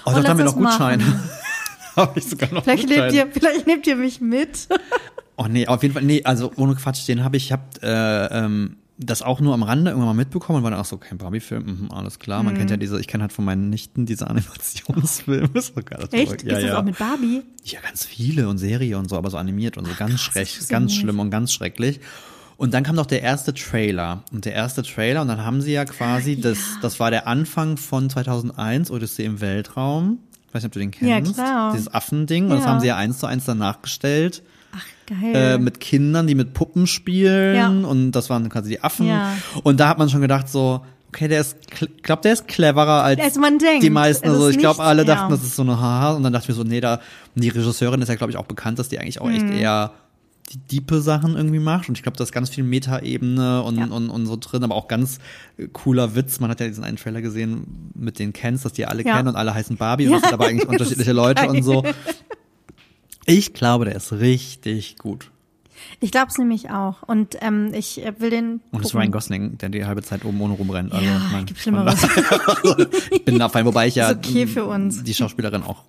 oh, 0.05 0.11
da 0.11 0.25
haben 0.29 0.39
wir 0.39 0.45
noch 0.47 0.57
Gutscheine. 0.57 1.05
Habe 1.97 2.19
ich 2.19 2.27
sogar 2.27 2.53
noch 2.53 2.65
Vielleicht 2.65 2.89
Gutscheine. 2.89 3.13
nehmt, 3.13 3.15
ihr, 3.15 3.41
vielleicht 3.41 3.67
nehmt 3.67 3.87
ihr 3.87 3.97
mich 3.97 4.21
mit. 4.21 4.69
Oh 5.37 5.47
nee, 5.49 5.67
auf 5.67 5.83
jeden 5.83 5.95
Fall, 5.95 6.03
nee, 6.03 6.23
also 6.25 6.51
ohne 6.57 6.75
Quatsch, 6.75 7.07
den 7.09 7.23
habe 7.25 7.37
ich, 7.37 7.47
ich 7.47 7.53
habe 7.53 7.63
äh, 7.83 8.45
ähm, 8.45 8.77
das 8.99 9.21
auch 9.23 9.41
nur 9.41 9.53
am 9.53 9.63
Rande 9.63 9.91
irgendwann 9.91 10.17
mal 10.17 10.23
mitbekommen 10.23 10.59
und 10.59 10.63
war 10.65 10.71
dann 10.71 10.81
auch 10.81 10.85
so, 10.87 10.97
kein 10.97 11.19
Barbie-Film, 11.19 11.65
mhm, 11.83 11.93
alles 11.93 12.19
klar. 12.19 12.43
Man 12.43 12.55
kennt 12.57 12.71
ja 12.71 12.77
diese, 12.79 12.99
ich 12.99 13.07
kenne 13.09 13.23
halt 13.23 13.33
von 13.33 13.45
meinen 13.45 13.69
Nichten 13.69 14.07
diese 14.07 14.27
Animationsfilme. 14.27 15.51
Ist 15.55 15.77
doch 15.77 15.85
geil, 15.85 15.99
das 16.01 16.13
Echt? 16.13 16.43
Ja, 16.45 16.57
ist 16.57 16.63
das 16.63 16.71
ja. 16.71 16.79
auch 16.79 16.85
mit 16.85 16.99
Barbie? 16.99 17.43
Ja, 17.65 17.81
ganz 17.81 18.05
viele 18.07 18.49
und 18.49 18.59
Serie 18.59 18.97
und 18.99 19.09
so, 19.11 19.17
aber 19.17 19.31
so 19.31 19.37
animiert 19.37 19.77
und 19.77 19.87
so 19.87 19.93
ganz 19.99 20.13
krass, 20.13 20.21
schreck, 20.21 20.45
das 20.47 20.53
wusste 20.57 20.65
ich 20.65 20.69
ganz 20.71 20.93
nicht. 20.93 21.01
schlimm 21.01 21.21
und 21.21 21.31
ganz 21.31 21.53
schrecklich. 21.53 22.01
Und 22.57 22.73
dann 22.73 22.85
kam 22.85 22.97
doch 22.97 23.05
der 23.05 23.21
erste 23.21 23.53
Trailer. 23.53 24.23
Und 24.33 24.47
der 24.47 24.55
erste 24.55 24.83
Trailer, 24.83 25.21
und 25.21 25.29
dann 25.29 25.45
haben 25.45 25.61
sie 25.61 25.73
ja 25.73 25.85
quasi, 25.85 26.41
das, 26.41 26.59
das 26.81 26.99
war 26.99 27.11
der 27.11 27.27
Anfang 27.27 27.77
von 27.77 28.09
2001, 28.09 28.91
Odyssee 28.91 29.27
im 29.27 29.43
Weltraum. 29.43 30.21
Ich 30.49 30.55
weiß 30.55 30.63
nicht, 30.63 30.69
ob 30.71 30.73
du 30.73 30.79
den 30.79 30.93
Ja, 31.07 31.17
kennst. 31.17 31.35
klar. 31.35 31.73
Dieses 31.73 31.93
Affending. 31.93 32.45
Und 32.45 32.51
das 32.53 32.61
Ja. 32.65 32.71
haben 32.71 32.81
sie 32.81 32.87
ja 32.87 32.97
eins 32.97 33.19
zu 33.19 33.27
eins 33.27 33.45
danach 33.45 33.83
gestellt 33.83 34.43
Ach. 34.43 34.56
Äh, 35.11 35.59
mit 35.59 35.81
Kindern, 35.81 36.27
die 36.27 36.35
mit 36.35 36.53
Puppen 36.55 36.87
spielen 36.87 37.55
Ja. 37.57 37.69
und 37.69 38.13
das 38.13 38.31
waren 38.31 38.49
quasi 38.49 38.71
die 38.71 38.83
Affen. 38.83 39.07
Ja. 39.09 39.33
Und 39.63 39.81
da 39.81 39.89
hat 39.89 39.99
man 39.99 40.09
schon 40.11 40.21
gedacht 40.21 40.49
so, 40.49 40.81
okay, 41.09 41.29
der 41.29 41.41
ist, 41.41 41.57
glaube, 42.03 42.23
der 42.23 42.33
ist 42.35 42.47
cleverer 42.49 43.03
als, 43.03 43.21
Als 43.21 43.39
die 43.81 43.91
meisten. 43.91 44.29
Also 44.29 44.49
ich 44.49 44.59
glaube, 44.59 44.83
alle 44.83 45.03
ja. 45.03 45.15
dachten, 45.15 45.31
das 45.31 45.43
ist 45.43 45.57
so 45.57 45.63
eine 45.63 45.81
Haha. 45.81 46.13
Und 46.15 46.23
dann 46.25 46.33
dachte 46.33 46.45
ich 46.45 46.49
mir 46.51 46.55
so, 46.55 46.65
nee, 46.69 46.81
da, 46.81 47.01
die 47.35 47.49
Regisseurin 47.49 48.03
ist 48.03 48.09
ja, 48.09 48.17
glaube 48.17 48.31
ich, 48.33 48.37
auch 48.37 48.45
bekannt, 48.47 48.79
dass 48.79 48.89
die 48.89 48.99
eigentlich 48.99 49.21
auch 49.21 49.31
echt 49.31 49.45
Mhm. 49.47 49.53
eher 49.53 49.93
die 50.53 50.59
diepe 50.59 51.01
Sachen 51.01 51.35
irgendwie 51.35 51.59
macht. 51.59 51.89
Und 51.89 51.99
ich 51.99 52.03
glaube, 52.05 52.17
da 52.19 52.23
ist 52.23 52.31
ganz 52.33 52.51
viel 52.51 52.63
Meta-Ebene 52.63 53.63
und, 53.63 53.79
Ja. 53.79 53.87
und, 53.87 54.11
und 54.11 54.27
so 54.27 54.37
drin, 54.37 54.63
aber 54.63 54.75
auch 54.77 54.87
ganz 54.89 55.19
äh, 55.59 55.67
cooler 55.73 56.15
Witz. 56.15 56.39
Man 56.39 56.51
hat 56.51 56.61
ja 56.61 56.69
diesen 56.69 56.85
einen 56.85 56.99
Trailer 56.99 57.21
gesehen 57.21 57.91
mit 57.95 58.19
den 58.21 58.33
Kens, 58.33 58.63
dass 58.63 58.73
die 58.73 58.87
alle 58.87 59.03
Ja. 59.05 59.17
kennen 59.17 59.29
und 59.29 59.37
alle 59.37 59.55
heißen 59.55 59.77
Barbie 59.77 60.07
und 60.07 60.13
Ja, 60.13 60.19
das 60.21 60.29
sind 60.31 60.35
aber 60.35 60.47
eigentlich 60.47 60.69
unterschiedliche 60.69 61.13
Leute 61.13 61.43
geil. 61.47 61.51
und 61.51 61.63
so. 61.65 61.83
Ich 63.27 63.53
glaube, 63.53 63.85
der 63.85 63.97
ist 63.97 64.13
richtig 64.13 64.97
gut. 64.99 65.31
Ich 66.01 66.11
glaube 66.11 66.29
es 66.31 66.39
nämlich 66.39 66.71
auch. 66.71 67.03
Und 67.03 67.37
ähm, 67.41 67.73
ich 67.75 68.05
äh, 68.05 68.19
will 68.19 68.31
den. 68.31 68.61
Und 68.71 68.81
es 68.81 68.87
ist. 68.89 68.95
Ryan 68.95 69.11
Gosling, 69.11 69.59
der 69.59 69.69
die 69.69 69.85
halbe 69.85 70.03
Zeit 70.03 70.25
oben 70.25 70.41
ohne 70.41 70.55
rumrennt. 70.55 70.93
Also, 70.93 71.05
Ja, 71.05 71.17
ich 71.19 71.33
mein, 71.33 71.47
gibt 71.47 71.61
Schlimmeres. 71.61 72.03
ich 73.11 73.25
bin 73.25 73.39
da 73.39 73.49
fein, 73.49 73.67
wobei 73.67 73.87
ich 73.89 73.95
ja 73.97 74.11
Ist 74.11 74.19
okay 74.27 74.47
für 74.47 74.65
uns. 74.65 75.03
die 75.03 75.15
Schauspielerin 75.15 75.63
auch. 75.63 75.85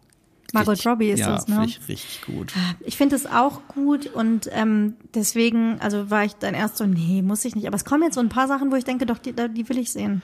Margot 0.54 0.73
richtig- 0.73 0.88
Robbie 0.91 1.10
ist 1.10 1.19
ja, 1.19 1.32
das, 1.36 1.47
ne? 1.47 1.63
ich 1.65 1.80
richtig 1.88 2.21
gut. 2.26 2.54
Ich 2.86 2.95
finde 2.95 3.15
es 3.17 3.26
auch 3.26 3.67
gut 3.67 4.08
und 4.08 4.50
ähm, 4.54 4.93
deswegen, 5.13 5.80
also 5.82 6.10
war 6.10 6.23
ich 6.23 6.34
dann 6.36 6.54
erst 6.54 6.78
so, 6.78 6.86
nee, 6.86 7.21
muss 7.21 7.43
ich 7.43 7.54
nicht. 7.56 7.67
Aber 7.67 7.76
es 7.76 7.84
kommen 7.84 8.04
jetzt 8.04 8.15
so 8.15 8.21
ein 8.21 8.30
paar 8.30 8.47
Sachen, 8.47 8.71
wo 8.71 8.76
ich 8.76 8.86
denke, 8.86 9.06
doch, 9.06 9.17
die, 9.17 9.34
die 9.34 9.69
will 9.69 9.78
ich 9.78 9.91
sehen. 9.91 10.21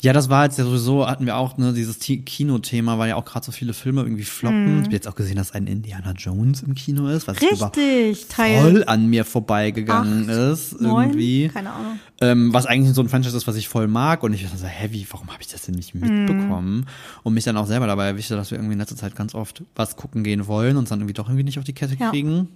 Ja, 0.00 0.12
das 0.12 0.28
war 0.28 0.44
jetzt 0.44 0.58
ja 0.58 0.64
sowieso, 0.64 1.06
hatten 1.08 1.26
wir 1.26 1.36
auch, 1.36 1.56
ne, 1.56 1.72
dieses 1.72 1.98
Kino-Thema, 1.98 2.98
weil 2.98 3.08
ja 3.10 3.16
auch 3.16 3.24
gerade 3.24 3.44
so 3.46 3.52
viele 3.52 3.72
Filme 3.74 4.02
irgendwie 4.02 4.24
floppen. 4.24 4.78
Ich 4.80 4.84
habe 4.84 4.92
jetzt 4.94 5.08
auch 5.08 5.14
gesehen, 5.14 5.36
dass 5.36 5.52
ein 5.52 5.66
Indiana 5.66 6.12
Jones 6.12 6.62
im 6.62 6.74
Kino 6.74 7.08
ist, 7.08 7.26
was 7.28 7.40
Mhm. 7.40 7.48
Richtig, 7.48 8.28
Teil 8.28 8.60
voll 8.60 8.84
an 8.84 9.06
mir 9.06 9.24
vorbeigegangen 9.24 10.28
acht, 10.30 10.36
ist. 10.52 10.80
neun, 10.80 11.08
Irgendwie. 11.08 11.48
keine 11.48 11.70
Ahnung. 11.72 11.98
Ähm, 12.20 12.52
was 12.54 12.66
eigentlich 12.66 12.94
so 12.94 13.02
ein 13.02 13.08
Franchise 13.08 13.36
ist, 13.36 13.46
was 13.46 13.56
ich 13.56 13.68
voll 13.68 13.88
mag. 13.88 14.22
Und 14.22 14.32
ich 14.32 14.42
dachte 14.44 14.56
so, 14.56 14.66
hä, 14.66 14.88
wie, 14.92 15.06
warum 15.10 15.28
habe 15.30 15.42
ich 15.42 15.48
das 15.48 15.62
denn 15.62 15.74
nicht 15.74 15.94
mitbekommen? 15.94 16.86
Und 17.22 17.34
mich 17.34 17.44
dann 17.44 17.56
auch 17.56 17.66
selber 17.66 17.86
dabei 17.86 18.06
erwischte, 18.06 18.36
dass 18.36 18.50
wir 18.50 18.58
irgendwie 18.58 18.74
in 18.74 18.78
letzter 18.78 18.96
Zeit 18.96 19.16
ganz 19.16 19.34
oft 19.34 19.62
was 19.74 19.96
gucken 19.96 20.22
gehen 20.24 20.46
wollen 20.46 20.76
und 20.76 20.90
dann 20.90 21.00
irgendwie 21.00 21.14
doch 21.14 21.28
irgendwie 21.28 21.44
nicht 21.44 21.58
auf 21.58 21.64
die 21.64 21.72
Kette 21.72 21.96
Ja. 21.98 22.10
kriegen. 22.10 22.48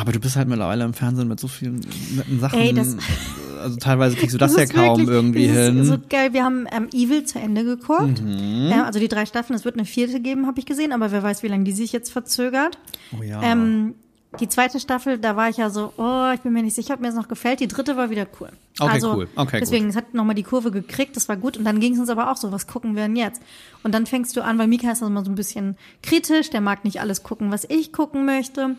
Aber 0.00 0.12
du 0.12 0.18
bist 0.20 0.36
halt 0.36 0.48
mittlerweile 0.48 0.84
im 0.84 0.94
Fernsehen 0.94 1.28
mit 1.28 1.38
so 1.38 1.46
vielen 1.48 1.80
netten 2.16 2.40
Sachen. 2.40 2.58
Ey, 2.58 2.72
das- 2.72 2.96
also 3.62 3.76
teilweise 3.76 4.16
kriegst 4.16 4.34
du 4.34 4.38
das, 4.38 4.56
ja 4.56 4.62
ist 4.62 4.72
kaum 4.72 4.98
wirklich- 4.98 5.08
irgendwie 5.08 5.46
das 5.48 5.56
hin. 5.66 5.78
Ist 5.82 5.88
so 5.88 5.98
geil. 6.08 6.32
Wir 6.32 6.44
haben 6.44 6.66
ähm, 6.72 6.88
Evil 6.92 7.24
zu 7.24 7.38
Ende 7.38 7.62
geguckt. 7.64 8.22
Mhm. 8.22 8.68
Ja, 8.70 8.84
also 8.84 8.98
die 8.98 9.08
drei 9.08 9.26
Staffeln. 9.26 9.54
Es 9.56 9.64
wird 9.66 9.74
eine 9.76 9.84
vierte 9.84 10.20
geben, 10.20 10.46
habe 10.46 10.58
ich 10.58 10.64
gesehen. 10.66 10.92
Aber 10.92 11.12
wer 11.12 11.22
weiß, 11.22 11.42
wie 11.42 11.48
lange 11.48 11.64
die 11.64 11.72
sich 11.72 11.92
jetzt 11.92 12.10
verzögert. 12.10 12.78
oh 13.18 13.22
ja. 13.22 13.42
Ähm, 13.42 13.94
die 14.38 14.48
zweite 14.48 14.78
Staffel, 14.78 15.18
da 15.18 15.34
war 15.34 15.48
ich 15.48 15.56
ja 15.56 15.70
so, 15.70 15.92
oh, 15.96 16.30
ich 16.32 16.40
bin 16.40 16.52
mir 16.52 16.62
nicht 16.62 16.76
sicher, 16.76 16.94
ob 16.94 17.00
mir 17.00 17.08
das 17.08 17.16
noch 17.16 17.26
gefällt. 17.26 17.58
Die 17.58 17.66
dritte 17.66 17.96
war 17.96 18.10
wieder 18.10 18.28
cool. 18.40 18.48
Okay, 18.78 18.90
also, 18.92 19.14
cool. 19.14 19.28
Okay, 19.34 19.56
gut. 19.58 19.60
deswegen, 19.60 19.88
es 19.88 19.96
hat 19.96 20.14
nochmal 20.14 20.36
die 20.36 20.44
Kurve 20.44 20.70
gekriegt, 20.70 21.16
das 21.16 21.28
war 21.28 21.36
gut. 21.36 21.56
Und 21.56 21.64
dann 21.64 21.80
ging 21.80 21.94
es 21.94 21.98
uns 21.98 22.08
aber 22.08 22.30
auch 22.30 22.36
so, 22.36 22.52
was 22.52 22.68
gucken 22.68 22.94
wir 22.94 23.02
denn 23.02 23.16
jetzt? 23.16 23.42
Und 23.82 23.92
dann 23.92 24.06
fängst 24.06 24.36
du 24.36 24.44
an, 24.44 24.56
weil 24.56 24.68
Mika 24.68 24.90
ist 24.92 25.02
immer 25.02 25.24
so 25.24 25.30
ein 25.32 25.34
bisschen 25.34 25.76
kritisch, 26.04 26.48
der 26.48 26.60
mag 26.60 26.84
nicht 26.84 27.00
alles 27.00 27.24
gucken, 27.24 27.50
was 27.50 27.64
ich 27.68 27.92
gucken 27.92 28.24
möchte. 28.24 28.76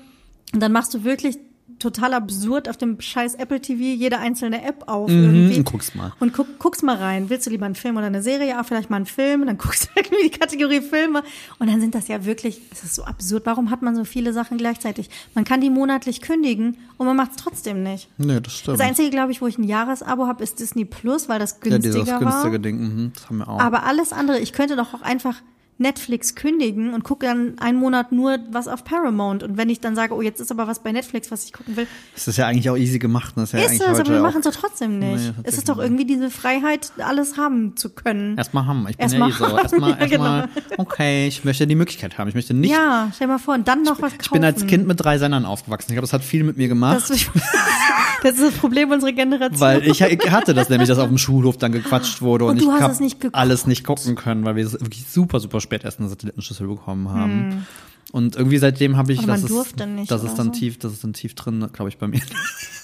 Und 0.54 0.60
dann 0.62 0.72
machst 0.72 0.94
du 0.94 1.04
wirklich 1.04 1.38
total 1.82 2.14
absurd 2.14 2.70
auf 2.70 2.78
dem 2.78 3.02
scheiß 3.02 3.36
Apple 3.36 3.60
TV 3.60 3.82
jede 3.82 4.20
einzelne 4.20 4.64
App 4.64 4.84
auf 4.88 5.10
irgendwie. 5.10 5.58
und 5.58 5.66
guckst 5.66 5.96
mal. 5.96 6.14
Und 6.20 6.34
guck, 6.34 6.60
guckst 6.60 6.84
mal 6.84 6.96
rein. 6.96 7.30
Willst 7.30 7.48
du 7.48 7.50
lieber 7.50 7.66
einen 7.66 7.76
Film 7.76 7.98
oder 7.98 8.06
eine 8.06 8.22
Serie? 8.22 8.60
Auch 8.60 8.66
vielleicht 8.66 8.90
mal 8.90 8.98
einen 8.98 9.06
Film. 9.06 9.46
Dann 9.46 9.58
guckst 9.58 9.86
du 9.86 9.90
irgendwie 10.00 10.30
die 10.30 10.38
Kategorie 10.38 10.82
Filme. 10.82 11.24
Und 11.60 11.70
dann 11.70 11.82
sind 11.82 11.96
das 11.96 12.08
ja 12.08 12.24
wirklich, 12.26 12.62
es 12.72 12.84
ist 12.84 12.96
so 12.96 13.04
absurd. 13.04 13.46
Warum 13.46 13.72
hat 13.72 13.82
man 13.82 13.96
so 13.96 14.04
viele 14.04 14.32
Sachen 14.32 14.58
gleichzeitig? 14.58 15.10
Man 15.34 15.44
kann 15.44 15.60
die 15.62 15.70
monatlich 15.70 16.22
kündigen 16.22 16.78
und 16.98 17.08
man 17.08 17.18
macht 17.18 17.32
es 17.32 17.38
trotzdem 17.38 17.84
nicht. 17.84 18.10
nee, 18.18 18.40
das 18.40 18.54
stimmt. 18.54 18.80
Das 18.80 18.86
Einzige, 18.86 19.10
glaube 19.10 19.32
ich, 19.32 19.42
wo 19.42 19.48
ich 19.48 19.58
ein 19.58 19.64
Jahresabo 19.64 20.28
habe, 20.28 20.44
ist 20.44 20.60
Disney 20.60 20.86
Plus, 20.86 21.30
weil 21.30 21.40
das 21.40 21.58
ja, 21.64 21.72
günstiger 21.72 22.04
dieses 22.04 22.14
war. 22.14 22.20
günstige 22.20 22.60
Ding, 22.60 22.80
mhm, 22.80 23.12
das 23.16 23.28
haben 23.28 23.38
wir 23.40 23.48
auch. 23.48 23.60
Aber 23.60 23.84
alles 23.84 24.14
andere, 24.14 24.40
ich 24.40 24.54
könnte 24.54 24.76
doch 24.76 24.94
auch 24.94 25.02
einfach 25.02 25.36
Netflix 25.78 26.36
kündigen 26.36 26.94
und 26.94 27.04
gucke 27.04 27.26
dann 27.26 27.58
einen 27.60 27.78
Monat 27.80 28.12
nur 28.12 28.38
was 28.52 28.68
auf 28.68 28.84
Paramount. 28.84 29.42
Und 29.42 29.58
wenn 29.58 29.70
ich 29.70 29.80
dann 29.80 29.96
sage, 29.96 30.14
oh, 30.14 30.22
jetzt 30.22 30.40
ist 30.40 30.52
aber 30.52 30.68
was 30.68 30.84
bei 30.84 30.92
Netflix, 30.92 31.32
was 31.32 31.44
ich 31.46 31.54
gucken 31.54 31.76
will, 31.76 31.88
das 32.14 32.28
ist 32.28 32.38
ja 32.38 32.46
eigentlich 32.46 32.70
auch 32.70 32.78
easy 32.78 33.00
gemacht. 33.00 33.34
Das 33.36 33.54
ist 33.54 33.60
ja 33.60 33.66
ist 33.66 33.82
das, 33.82 34.00
aber 34.00 34.10
wir 34.10 34.22
machen 34.22 34.42
es 34.42 34.46
doch 34.46 34.60
trotzdem 34.60 35.00
Nee, 35.00 35.14
nicht. 35.14 35.26
tatsächlich 35.28 35.48
es 35.48 35.58
ist 35.58 35.70
doch 35.70 35.80
irgendwie 35.80 36.06
diese 36.06 36.30
Freiheit, 36.30 36.92
alles 37.00 37.38
haben 37.38 37.76
zu 37.76 37.90
können. 37.90 38.38
Erstmal 38.38 38.68
haben. 38.68 38.86
Ich 38.90 38.98
bin 38.98 39.04
Erstmal 39.04 39.30
ja 39.30 39.36
eh 39.36 39.38
so. 39.50 39.58
Erstmal, 39.58 39.90
ja, 39.92 39.98
erstmal, 39.98 40.50
okay, 40.78 41.28
ich 41.28 41.44
möchte 41.46 41.66
die 41.66 41.76
Möglichkeit 41.76 42.18
haben. 42.18 42.28
Ich 42.30 42.36
möchte 42.36 42.54
nicht. 42.54 42.72
ja, 42.72 43.10
stell 43.16 43.28
mal 43.28 43.40
vor, 43.40 43.56
und 43.56 43.68
dann 43.68 43.82
noch 43.82 44.02
was 44.02 44.12
kaufen. 44.12 44.22
ich 44.22 44.32
bin 44.32 44.44
als 44.44 44.68
Kind 44.68 44.88
mit 44.88 45.04
drei 45.04 45.18
Sendern 45.18 45.46
aufgewachsen. 45.46 45.88
Ich 45.90 45.96
glaube, 45.96 46.02
das 46.04 46.14
hat 46.14 46.24
viel 46.24 46.44
mit 46.44 46.58
mir 46.58 46.68
gemacht. 46.68 47.10
Das, 47.10 47.10
das 48.24 48.34
ist 48.34 48.42
das 48.44 48.54
Problem 48.54 48.92
unserer 48.92 49.14
Generation. 49.14 49.60
weil 49.60 49.88
ich, 49.88 50.02
ich 50.02 50.32
hatte 50.32 50.54
das 50.54 50.70
nämlich, 50.70 50.90
dass 50.90 51.00
auf 51.00 51.08
dem 51.08 51.18
Schulhof 51.18 51.58
dann 51.58 51.72
gequatscht 51.72 52.22
wurde 52.22 52.46
und, 52.46 52.52
Und 52.52 52.62
du 52.62 52.66
ich 52.66 52.72
hast 52.72 52.82
hab 52.82 52.92
es 52.92 53.00
nicht 53.00 53.20
geguckt. 53.20 53.36
alles 53.36 53.66
nicht 53.68 53.84
gucken 53.84 54.16
können, 54.16 54.46
weil 54.46 54.56
wir 54.56 54.72
wirklich 54.74 55.06
super, 55.10 55.40
super 55.40 55.60
spät 55.72 55.86
erst 55.86 56.00
eine 56.00 56.10
Satellitenschüssel 56.10 56.68
bekommen 56.68 57.10
haben. 57.10 57.52
Hm. 57.52 57.66
Und 58.12 58.36
irgendwie 58.36 58.58
seitdem 58.58 58.98
habe 58.98 59.14
ich, 59.14 59.20
Aber 59.20 59.28
das 59.28 59.44
ist, 59.46 59.76
das 60.10 60.24
ist 60.24 60.36
dann 60.36 60.48
so. 60.48 60.60
tief, 60.60 60.78
das 60.80 60.92
ist 60.92 61.04
dann 61.04 61.14
tief 61.14 61.34
drin, 61.34 61.66
glaube 61.72 61.88
ich, 61.88 61.98
bei 61.98 62.08
mir. 62.08 62.20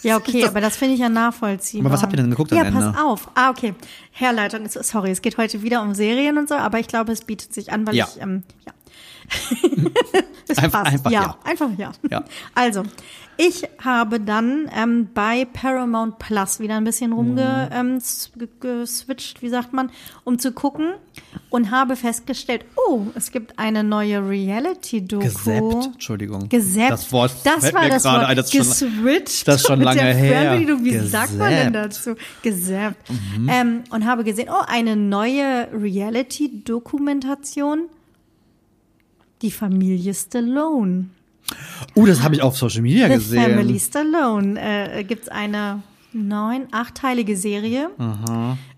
Ja, 0.04 0.15
okay, 0.15 0.45
aber 0.45 0.62
das 0.62 0.78
finde 0.78 0.93
ich 0.93 1.02
ja 1.02 1.10
nachvollziehbar. 1.10 1.88
Aber 1.88 1.95
was 1.95 2.02
habt 2.02 2.13
ihr 2.13 2.17
denn 2.17 2.30
geguckt 2.30 2.54
am 2.54 2.58
Ja, 2.60 2.63
Ende? 2.65 2.80
pass 2.80 3.04
auf. 3.04 3.28
Ah, 3.36 3.50
okay. 3.50 3.73
Herleitung 4.12 4.65
sorry, 4.69 5.12
es 5.12 5.21
geht 5.21 5.38
heute 5.38 5.63
wieder 5.63 5.82
um 5.82 5.95
Serien 5.95 6.38
und 6.38 6.47
so, 6.47 6.56
aber 6.56 6.80
ich 6.80 6.88
glaube, 6.88 7.12
es 7.12 7.26
bietet 7.26 7.54
sich 7.54 7.73
an, 7.73 7.86
weil 7.86 7.95
Ja. 7.95 8.08
ich, 8.15 8.21
ähm, 8.21 8.43
ja. 8.65 8.71
es 10.47 10.57
Einfach- 10.57 10.83
passt. 10.83 10.93
einfach 10.93 11.11
ja. 11.11 11.21
ja. 11.21 11.37
Einfach 11.43 11.69
ja. 11.77 11.91
Ja. 12.09 12.23
Also, 12.55 12.83
ich 13.39 13.65
habe 13.83 14.19
dann 14.19 14.67
ähm, 14.75 15.09
bei 15.13 15.45
Paramount 15.45 16.17
Plus 16.17 16.59
wieder 16.59 16.75
ein 16.77 16.85
bisschen 16.85 17.13
rumge 17.13 17.69
ähm, 17.71 17.97
s- 17.97 18.31
ge- 18.35 18.47
geswitcht, 18.59 19.43
wie 19.43 19.49
sagt 19.49 19.73
man, 19.73 19.91
um 20.23 20.39
zu 20.39 20.51
gucken 20.53 20.93
und 21.51 21.69
habe 21.69 21.95
festgestellt, 21.95 22.65
oh, 22.87 23.01
es 23.13 23.29
gibt 23.31 23.59
eine 23.59 23.83
neue 23.83 24.27
Reality-Doku. 24.27 25.23
Gesäppt, 25.23 25.85
Entschuldigung. 25.93 26.49
Gesäppt. 26.49 26.91
Das 26.91 27.11
Wort 27.11 27.31
das 27.43 27.59
fällt 27.59 27.75
war 27.75 27.83
mir 27.83 27.89
das 27.89 28.01
gerade 28.03 28.19
Wort. 28.21 28.29
ein, 28.29 28.35
das 28.37 28.47
ist 28.47 28.53
schon- 28.79 28.89
Geswitcht. 29.03 29.47
das 29.47 29.55
ist 29.57 29.67
schon 29.67 29.81
lange 29.81 30.01
her. 30.01 30.59
Wie 30.81 30.97
sagt 30.99 31.37
man 31.37 31.49
denn 31.51 31.73
Gesäppt. 31.73 31.95
dazu? 31.95 32.15
Gesäppt. 32.41 33.09
Mhm. 33.37 33.49
Ähm, 33.49 33.83
und 33.91 34.05
habe 34.07 34.23
gesehen, 34.23 34.49
oh, 34.49 34.63
eine 34.67 34.95
neue 34.95 35.67
Reality-Dokumentation. 35.73 37.81
Die 39.41 39.52
Familie 39.52 40.13
Stallone. 40.13 41.06
Uh, 41.95 42.06
das 42.06 42.21
habe 42.21 42.36
ich 42.36 42.41
auf 42.41 42.58
Social 42.58 42.82
Media 42.82 43.08
The 43.08 43.13
gesehen. 43.13 43.43
Family 43.43 43.80
Stallone. 43.80 44.60
Äh, 44.60 45.04
Gibt 45.04 45.23
es 45.23 45.30
eine 45.30 45.82
neun, 46.13 46.67
achtteilige 46.71 47.38
Serie 47.38 47.89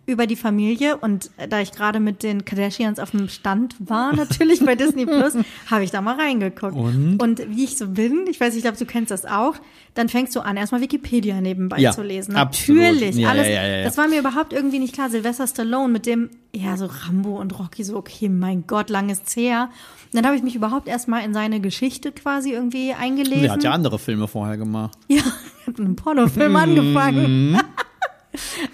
über 0.09 0.27
die 0.27 0.35
Familie. 0.35 0.97
Und 0.97 1.29
äh, 1.37 1.47
da 1.47 1.61
ich 1.61 1.71
gerade 1.71 1.99
mit 1.99 2.23
den 2.23 2.43
Kardashians 2.45 2.99
auf 2.99 3.11
dem 3.11 3.29
Stand 3.29 3.75
war, 3.79 4.13
natürlich 4.15 4.65
bei 4.65 4.75
Disney 4.75 5.05
Plus, 5.05 5.33
habe 5.71 5.83
ich 5.83 5.91
da 5.91 6.01
mal 6.01 6.15
reingeguckt. 6.19 6.75
Und? 6.75 7.39
wie 7.49 7.63
ich 7.63 7.77
so 7.77 7.87
bin, 7.87 8.25
ich 8.29 8.39
weiß, 8.39 8.55
ich 8.55 8.63
glaube, 8.63 8.77
du 8.77 8.85
kennst 8.85 9.11
das 9.11 9.25
auch, 9.25 9.55
dann 9.93 10.09
fängst 10.09 10.35
du 10.35 10.41
an, 10.41 10.57
erstmal 10.57 10.81
Wikipedia 10.81 11.39
nebenbei 11.41 11.79
Ja, 11.79 11.91
zu 11.91 12.01
lesen. 12.03 12.35
absolut. 12.35 12.81
Natürlich. 12.81 13.15
Ja, 13.15 13.29
alles, 13.29 13.47
ja. 13.47 13.83
Das 13.83 13.97
war 13.97 14.07
mir 14.07 14.19
überhaupt 14.19 14.53
irgendwie 14.53 14.79
nicht 14.79 14.93
klar. 14.93 15.09
Sylvester 15.09 15.47
Stallone 15.47 15.91
mit 15.91 16.05
dem, 16.05 16.29
ja, 16.53 16.77
so 16.77 16.87
Rambo 16.87 17.39
und 17.39 17.57
Rocky, 17.59 17.83
so, 17.83 17.95
okay, 17.97 18.29
mein 18.29 18.65
Gott, 18.67 18.89
lang 18.89 19.09
ist's 19.09 19.35
her. 19.35 19.69
Und 20.11 20.15
dann 20.17 20.25
habe 20.25 20.35
ich 20.35 20.43
mich 20.43 20.55
überhaupt 20.55 20.87
erstmal 20.87 21.23
in 21.23 21.33
seine 21.33 21.59
Geschichte 21.59 22.11
quasi 22.11 22.51
irgendwie 22.51 22.93
eingelesen. 22.93 23.43
Der 23.43 23.51
hat 23.51 23.63
ja 23.63 23.71
andere 23.71 23.99
Filme 23.99 24.27
vorher 24.27 24.57
gemacht. 24.57 24.97
Ja, 25.07 25.21
habe 25.67 25.71
mit 25.71 25.79
einem 25.79 25.95
Pornofilm 25.95 26.55
angefangen. 26.55 27.59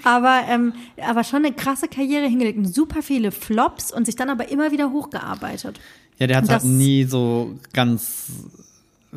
Aber, 0.04 0.42
ähm, 0.50 0.74
aber 1.08 1.24
schon 1.24 1.46
eine 1.46 1.54
krasse 1.54 1.88
Karriere 1.88 2.28
hingelegt 2.28 2.60
super 2.74 3.02
viele 3.02 3.32
Flops 3.32 3.92
und 3.92 4.06
sich 4.06 4.16
dann 4.16 4.30
aber 4.30 4.50
immer 4.50 4.72
wieder 4.72 4.92
hochgearbeitet. 4.92 5.80
Ja, 6.20 6.28
der 6.28 6.38
hat 6.38 6.44
Das- 6.46 6.64
halt 6.64 6.66
nie 6.66 7.04
so 7.04 7.56
ganz 7.74 8.28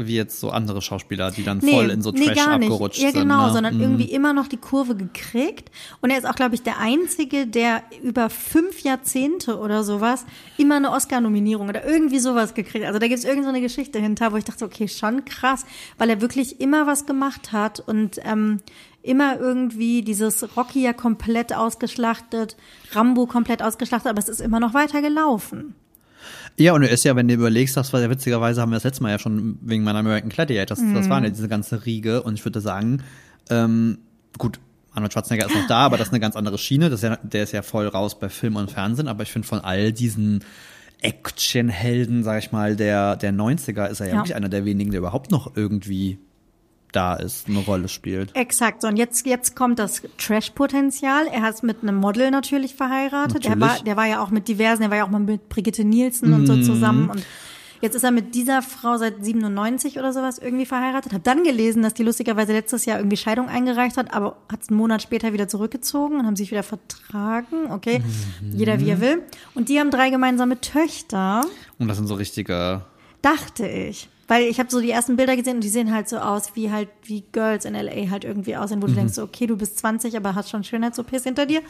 wie 0.01 0.15
jetzt 0.15 0.39
so 0.39 0.51
andere 0.51 0.81
Schauspieler, 0.81 1.33
die 1.33 1.43
dann 1.43 1.61
voll 1.61 1.91
in 1.91 2.03
so 2.03 2.13
nee, 2.13 2.27
Trash 2.27 2.37
gar 2.37 2.57
nicht. 2.59 2.71
abgerutscht 2.71 3.01
Ja, 3.01 3.11
genau, 3.11 3.39
sind. 3.39 3.47
Ne? 3.47 3.53
sondern 3.53 3.81
irgendwie 3.81 4.05
immer 4.05 4.33
noch 4.33 4.47
die 4.47 4.57
Kurve 4.57 4.95
gekriegt. 4.95 5.73
Und 6.01 6.11
er 6.11 6.19
ist 6.19 6.25
auch, 6.25 6.37
glaube 6.37 6.55
ich, 6.55 6.63
der 6.63 6.79
Einzige, 6.79 7.49
der 7.49 7.83
über 8.01 8.31
fünf 8.31 8.83
Jahrzehnte 8.85 9.59
oder 9.59 9.83
sowas 9.83 10.25
immer 10.57 10.77
eine 10.77 10.93
Oscar-Nominierung 10.93 11.69
oder 11.69 11.85
irgendwie 11.85 12.21
sowas 12.21 12.55
gekriegt. 12.55 12.85
Also 12.85 13.01
da 13.01 13.09
gibt 13.09 13.19
es 13.19 13.25
irgend 13.25 13.43
so 13.43 13.49
eine 13.49 13.61
Geschichte 13.61 13.99
hinter, 13.99 14.31
wo 14.33 14.37
ich 14.37 14.45
dachte, 14.45 14.65
okay, 14.65 14.87
schon 14.87 15.25
krass, 15.25 15.67
weil 15.99 16.11
er 16.11 16.21
wirklich 16.21 16.61
immer 16.61 16.87
was 16.87 17.05
gemacht 17.05 17.51
hat 17.51 17.81
und 17.81 18.21
ähm, 18.25 18.61
immer 19.09 19.39
irgendwie 19.39 20.03
dieses 20.03 20.57
Rocky 20.57 20.83
ja 20.83 20.93
komplett 20.93 21.55
ausgeschlachtet, 21.55 22.57
Rambo 22.93 23.27
komplett 23.27 23.63
ausgeschlachtet, 23.63 24.11
aber 24.11 24.19
es 24.19 24.29
ist 24.29 24.41
immer 24.41 24.61
noch 24.61 24.75
weiter 24.75 25.03
gelaufen. 25.03 25.75
Ja, 26.57 26.73
und 26.75 26.83
er 26.83 26.91
ist 26.91 27.05
ja, 27.05 27.15
wenn 27.17 27.29
du 27.29 27.35
überlegst, 27.35 27.77
das 27.77 27.93
war 27.93 28.01
ja 28.01 28.11
witzigerweise, 28.11 28.61
haben 28.61 28.71
wir 28.71 28.77
das 28.77 28.85
letzte 28.85 29.03
Mal 29.03 29.11
ja 29.11 29.19
schon 29.19 29.59
wegen 29.63 29.85
meiner 29.85 30.01
American 30.01 30.29
Gladiators, 30.31 30.81
das, 30.81 30.93
das 30.93 31.09
waren 31.09 31.23
ja 31.25 31.31
diese 31.31 31.49
ganze 31.49 31.87
Riege 31.87 32.23
und 32.23 32.35
ich 32.35 32.45
würde 32.45 32.61
sagen, 32.61 33.03
ähm, 33.49 33.99
gut, 34.39 34.59
Arnold 34.93 35.13
Schwarzenegger 35.13 35.47
ist 35.47 35.55
noch 35.55 35.67
da, 35.69 35.79
aber 35.87 35.97
das 35.97 36.09
ist 36.09 36.13
eine 36.13 36.21
ganz 36.21 36.35
andere 36.35 36.59
Schiene, 36.59 36.91
das 36.91 37.03
ist 37.03 37.09
ja, 37.09 37.17
der 37.23 37.45
ist 37.45 37.53
ja 37.53 37.63
voll 37.63 37.87
raus 37.87 38.19
bei 38.19 38.29
Film 38.29 38.57
und 38.57 38.71
Fernsehen, 38.73 39.07
aber 39.07 39.23
ich 39.23 39.31
finde 39.31 39.47
von 39.47 39.61
all 39.61 39.93
diesen 39.93 40.43
Actionhelden, 41.01 42.25
sag 42.25 42.43
ich 42.43 42.51
mal, 42.51 42.75
der, 42.75 43.15
der 43.17 43.33
90er 43.33 43.87
ist 43.89 44.01
er 44.01 44.07
ja, 44.07 44.13
Ja. 44.15 44.19
wirklich 44.19 44.35
einer 44.35 44.49
der 44.49 44.65
wenigen, 44.65 44.91
der 44.91 44.99
überhaupt 44.99 45.31
noch 45.31 45.57
irgendwie 45.57 46.19
da 46.93 47.15
ist, 47.15 47.49
eine 47.49 47.59
Rolle 47.61 47.89
spielt. 47.89 48.35
Exakt. 48.35 48.83
So, 48.83 48.89
und 48.89 48.97
jetzt, 48.97 49.27
jetzt 49.27 49.55
kommt 49.57 49.79
das 49.79 50.03
Trash-Potenzial. 50.19 51.27
Er 51.27 51.49
ist 51.51 51.63
mit 51.63 51.83
einem 51.83 51.97
Model 51.97 52.31
natürlich 52.31 52.75
verheiratet. 52.75 53.45
Er 53.45 53.57
Natürlich. 53.57 53.79
war, 53.79 53.85
der 53.85 53.97
war 53.97 54.07
ja 54.07 54.23
auch 54.23 54.31
mit 54.31 54.49
diversen, 54.49 54.83
er 54.85 54.91
war 54.91 54.97
ja 54.99 55.05
auch 55.05 55.11
mal 55.11 55.19
mit 55.21 55.49
Brigitte 55.49 55.85
Nielsen 55.85 56.33
und 56.33 56.47
so 56.47 56.55
Mhm. 56.55 56.63
zusammen. 56.63 57.11
Und 57.11 57.25
jetzt 57.81 57.95
ist 57.95 58.05
er 58.05 58.11
mit 58.11 58.35
dieser 58.35 58.63
Frau 58.63 58.97
seit 58.97 59.25
97 59.25 59.99
oder 59.99 60.13
sowas 60.13 60.39
irgendwie 60.39 60.67
verheiratet. 60.67 61.13
Hab 61.13 61.25
dann 61.25 61.45
gelesen, 61.45 61.83
dass 61.83 61.95
die 61.95 62.03
lustigerweise 62.03 62.53
letztes 62.53 62.87
Jahr 62.87 62.99
irgendwie 62.99 63.17
Scheidung 63.19 63.49
eingereicht 63.49 63.97
hat, 63.97 64.15
aber 64.15 64.37
hat 64.51 64.63
es 64.63 64.69
einen 64.71 64.79
Monat 64.79 65.03
später 65.03 65.33
wieder 65.33 65.47
zurückgezogen 65.47 66.19
und 66.21 66.27
haben 66.27 66.37
sich 66.37 66.51
wieder 66.51 66.63
vertragen. 66.63 67.71
Okay, 67.71 68.01
Mhm. 68.41 68.57
jeder 68.59 68.81
wie 68.81 68.89
er 68.91 69.01
will. 69.01 69.23
Und 69.55 69.69
die 69.69 69.79
haben 69.79 69.91
drei 69.91 70.11
gemeinsame 70.11 70.61
Töchter. 70.61 71.43
Und 71.79 71.89
das 71.89 71.97
sind 71.99 72.07
so 72.07 72.15
richtige, 72.15 72.83
Dachte 73.21 73.67
ich. 73.69 74.09
Weil 74.29 74.45
ich 74.45 74.61
habe 74.61 74.71
so 74.71 74.81
die 74.81 74.91
ersten 74.91 75.17
Bilder 75.17 75.37
gesehen 75.37 75.57
und 75.57 75.65
die 75.65 75.71
sehen 75.71 75.93
halt 75.93 76.09
so 76.09 76.19
aus, 76.19 76.55
wie 76.55 76.71
halt, 76.71 76.91
wie 77.03 77.25
Girls 77.33 77.65
in 77.65 77.75
L.A. 77.75 78.11
halt 78.11 78.25
irgendwie 78.25 78.57
aussehen, 78.57 78.83
wo 78.83 78.87
du 78.87 78.93
denkst, 78.93 79.15
so, 79.15 79.23
okay, 79.23 79.47
du 79.47 79.57
bist 79.57 79.79
20, 79.79 80.17
aber 80.17 80.35
hast 80.35 80.51
schon 80.51 80.63
Schönheits-OPs 80.63 81.25
hinter 81.25 81.47
dir. 81.47 81.63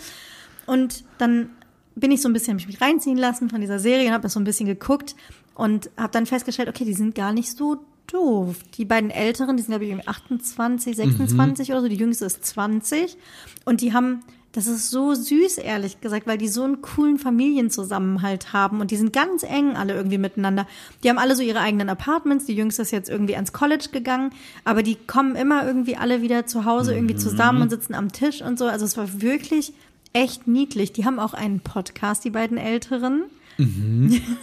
Und 0.66 1.04
dann 1.18 1.50
bin 1.94 2.10
ich 2.10 2.20
so 2.20 2.28
ein 2.28 2.32
bisschen, 2.32 2.54
hab 2.54 2.60
ich 2.60 2.66
mich 2.66 2.80
reinziehen 2.80 3.16
lassen 3.16 3.48
von 3.48 3.60
dieser 3.60 3.78
Serie 3.78 4.08
und 4.08 4.12
habe 4.12 4.22
das 4.22 4.32
so 4.32 4.40
ein 4.40 4.44
bisschen 4.44 4.66
geguckt 4.66 5.14
und 5.54 5.90
habe 5.96 6.12
dann 6.12 6.26
festgestellt, 6.26 6.68
okay, 6.68 6.84
die 6.84 6.94
sind 6.94 7.14
gar 7.14 7.32
nicht 7.32 7.56
so 7.56 7.78
doof. 8.06 8.56
Die 8.76 8.84
beiden 8.84 9.10
Älteren, 9.10 9.56
die 9.56 9.62
sind 9.62 9.72
glaube 9.72 9.84
ich 9.84 9.90
irgendwie 9.90 10.08
28, 10.08 10.96
26 10.96 11.70
oder 11.70 11.82
so, 11.82 11.88
die 11.88 11.96
jüngste 11.96 12.24
ist 12.24 12.44
20 12.44 13.16
und 13.64 13.80
die 13.80 13.92
haben 13.92 14.20
das 14.52 14.66
ist 14.66 14.90
so 14.90 15.14
süß, 15.14 15.58
ehrlich 15.58 16.00
gesagt, 16.00 16.26
weil 16.26 16.38
die 16.38 16.48
so 16.48 16.62
einen 16.62 16.80
coolen 16.80 17.18
Familienzusammenhalt 17.18 18.52
haben 18.52 18.80
und 18.80 18.90
die 18.90 18.96
sind 18.96 19.12
ganz 19.12 19.42
eng 19.42 19.76
alle 19.76 19.94
irgendwie 19.94 20.18
miteinander. 20.18 20.66
Die 21.02 21.10
haben 21.10 21.18
alle 21.18 21.36
so 21.36 21.42
ihre 21.42 21.60
eigenen 21.60 21.90
Apartments. 21.90 22.46
Die 22.46 22.54
Jüngste 22.54 22.82
ist 22.82 22.90
jetzt 22.90 23.10
irgendwie 23.10 23.34
ans 23.34 23.52
College 23.52 23.88
gegangen, 23.92 24.30
aber 24.64 24.82
die 24.82 24.94
kommen 24.94 25.36
immer 25.36 25.66
irgendwie 25.66 25.96
alle 25.96 26.22
wieder 26.22 26.46
zu 26.46 26.64
Hause 26.64 26.94
irgendwie 26.94 27.16
zusammen 27.16 27.60
und 27.60 27.70
sitzen 27.70 27.94
am 27.94 28.10
Tisch 28.10 28.40
und 28.40 28.58
so. 28.58 28.66
Also 28.66 28.86
es 28.86 28.96
war 28.96 29.20
wirklich 29.20 29.74
echt 30.14 30.48
niedlich. 30.48 30.92
Die 30.92 31.04
haben 31.04 31.18
auch 31.18 31.34
einen 31.34 31.60
Podcast, 31.60 32.24
die 32.24 32.30
beiden 32.30 32.56
Älteren. 32.58 33.24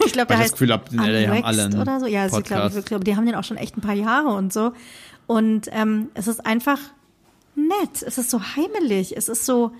Ich 0.06 0.12
glaube, 0.12 0.28
der 0.28 0.38
heißt 0.38 0.52
Gefühl 0.52 0.72
hab, 0.72 0.90
die 0.90 0.98
haben 0.98 1.44
alle 1.44 1.64
einen 1.64 1.80
oder 1.80 2.00
so. 2.00 2.06
Ja, 2.06 2.28
glaube 2.28 2.68
ich 2.68 2.74
wirklich, 2.74 2.94
aber 2.94 3.04
die 3.04 3.16
haben 3.16 3.24
den 3.24 3.34
auch 3.34 3.44
schon 3.44 3.56
echt 3.56 3.76
ein 3.76 3.80
paar 3.80 3.94
Jahre 3.94 4.28
und 4.28 4.52
so. 4.52 4.72
Und 5.26 5.68
ähm, 5.72 6.10
es 6.14 6.28
ist 6.28 6.44
einfach 6.44 6.78
nett. 7.54 8.02
Es 8.02 8.18
ist 8.18 8.30
so 8.30 8.40
heimelig. 8.42 9.16
Es 9.16 9.28
ist 9.28 9.46
so, 9.46 9.72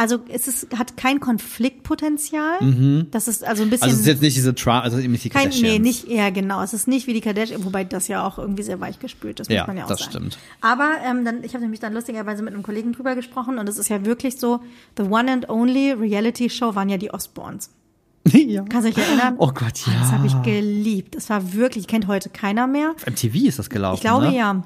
also 0.00 0.18
es 0.30 0.48
ist, 0.48 0.78
hat 0.78 0.96
kein 0.96 1.20
Konfliktpotenzial. 1.20 3.06
Das 3.10 3.28
ist 3.28 3.44
also 3.44 3.64
ein 3.64 3.68
bisschen. 3.68 3.84
also 3.84 3.94
es 3.96 4.00
ist 4.00 4.06
jetzt 4.06 4.22
nicht 4.22 4.34
diese 4.34 4.54
Tra 4.54 4.80
also 4.80 4.98
eben 4.98 5.12
nicht 5.12 5.24
die 5.24 5.28
kein, 5.28 5.50
nee, 5.50 5.78
nicht, 5.78 6.08
ja 6.08 6.30
genau. 6.30 6.62
Es 6.62 6.72
ist 6.72 6.88
nicht 6.88 7.06
wie 7.06 7.12
die 7.12 7.20
Kardashian, 7.20 7.62
wobei 7.66 7.84
das 7.84 8.08
ja 8.08 8.26
auch 8.26 8.38
irgendwie 8.38 8.62
sehr 8.62 8.80
weich 8.80 8.98
gespült 8.98 9.40
ist, 9.40 9.50
muss 9.50 9.56
Ja, 9.56 9.66
man 9.66 9.76
ja 9.76 9.84
auch 9.84 9.88
das 9.88 10.00
sagen. 10.00 10.10
stimmt. 10.10 10.38
Aber 10.62 10.94
ähm, 11.04 11.26
dann, 11.26 11.44
ich 11.44 11.52
habe 11.52 11.62
nämlich 11.62 11.80
dann 11.80 11.92
lustigerweise 11.92 12.42
mit 12.42 12.54
einem 12.54 12.62
Kollegen 12.62 12.92
drüber 12.94 13.14
gesprochen 13.14 13.58
und 13.58 13.68
es 13.68 13.76
ist 13.76 13.90
ja 13.90 14.04
wirklich 14.06 14.38
so, 14.38 14.60
the 14.96 15.02
one 15.02 15.30
and 15.30 15.50
only 15.50 15.92
Reality 15.92 16.48
Show 16.48 16.74
waren 16.74 16.88
ja 16.88 16.96
die 16.96 17.12
Osbournes. 17.12 17.68
ja. 18.26 18.64
Kannst 18.70 18.88
du 18.88 18.92
dich 18.94 19.04
erinnern? 19.06 19.34
Oh 19.36 19.48
Gott, 19.52 19.86
ja. 19.86 19.92
Das 20.00 20.12
habe 20.12 20.26
ich 20.26 20.42
geliebt. 20.42 21.14
Das 21.14 21.28
war 21.28 21.52
wirklich, 21.52 21.86
kennt 21.86 22.06
heute 22.06 22.30
keiner 22.30 22.66
mehr. 22.66 22.94
Auf 22.96 23.06
MTV 23.06 23.34
ist 23.46 23.58
das 23.58 23.68
gelaufen, 23.68 23.96
Ich 23.96 24.00
glaube 24.00 24.30
ne? 24.30 24.36
ja. 24.36 24.62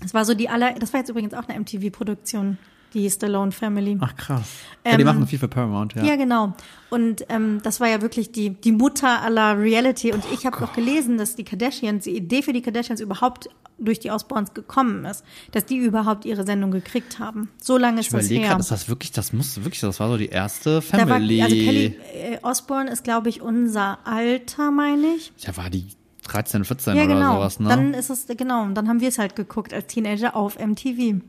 Das 0.00 0.14
war 0.14 0.24
so 0.24 0.32
die 0.32 0.48
aller, 0.48 0.72
das 0.72 0.94
war 0.94 1.00
jetzt 1.00 1.10
übrigens 1.10 1.34
auch 1.34 1.46
eine 1.48 1.60
MTV-Produktion, 1.60 2.56
die 2.94 3.08
Stallone 3.10 3.52
Family. 3.52 3.96
Ach 4.00 4.14
krass. 4.16 4.42
ja, 4.84 4.96
die 4.96 5.02
Ähm, 5.02 5.06
machen 5.06 5.26
viel 5.26 5.38
für 5.38 5.48
Paramount, 5.48 5.94
ja. 5.94 6.04
Ja, 6.04 6.16
genau. 6.16 6.54
Und 6.90 7.24
ähm, 7.28 7.60
das 7.62 7.80
war 7.80 7.88
ja 7.88 8.02
wirklich 8.02 8.32
die, 8.32 8.50
die 8.50 8.72
Mutter 8.72 9.22
aller 9.22 9.58
Reality. 9.58 10.12
Und 10.12 10.24
ich 10.32 10.46
habe 10.46 10.56
Oh 10.58 10.60
noch 10.62 10.72
gelesen, 10.72 11.18
dass 11.18 11.36
die 11.36 11.44
Kardashians, 11.44 12.04
die 12.04 12.16
Idee 12.16 12.42
für 12.42 12.52
die 12.52 12.62
Kardashians 12.62 13.00
überhaupt 13.00 13.48
durch 13.78 13.98
die 13.98 14.10
Osbournes 14.10 14.52
gekommen 14.52 15.04
ist. 15.06 15.24
Dass 15.52 15.64
die 15.64 15.76
überhaupt 15.78 16.24
ihre 16.26 16.44
Sendung 16.44 16.70
gekriegt 16.70 17.18
haben. 17.18 17.48
So 17.62 17.78
lange 17.78 18.00
Ich 18.00 18.08
ist 18.08 18.12
das 18.14 18.24
überlege 18.24 18.40
her. 18.42 18.48
gerade, 18.50 18.60
ist 18.60 18.70
das 18.70 18.88
wirklich, 18.88 19.12
das 19.12 19.32
muss 19.32 19.56
wirklich, 19.64 19.80
das 19.80 20.00
war 20.00 20.08
so 20.10 20.16
die 20.18 20.28
erste 20.28 20.74
war, 20.76 20.82
Family. 20.82 21.40
also 21.42 21.54
Kelly 21.56 21.84
äh, 22.12 22.38
Osbourne 22.42 22.90
ist, 22.90 23.04
glaube 23.04 23.28
ich, 23.30 23.40
unser 23.40 23.98
Alter, 24.04 24.70
meine 24.70 25.06
ich. 25.16 25.32
ja, 25.38 25.56
war 25.56 25.70
die 25.70 25.86
13, 26.24 26.64
14 26.64 26.96
Ja, 26.96 27.04
oder 27.04 27.14
genau. 27.14 27.34
sowas, 27.36 27.58
ne? 27.60 27.68
Dann 27.70 27.94
ist 27.94 28.10
es, 28.10 28.26
genau, 28.36 28.62
und 28.64 28.74
dann 28.74 28.88
haben 28.88 29.00
wir 29.00 29.08
es 29.08 29.18
halt 29.18 29.34
geguckt 29.34 29.72
als 29.72 29.86
Teenager 29.86 30.36
auf 30.36 30.58
MTV. 30.58 31.22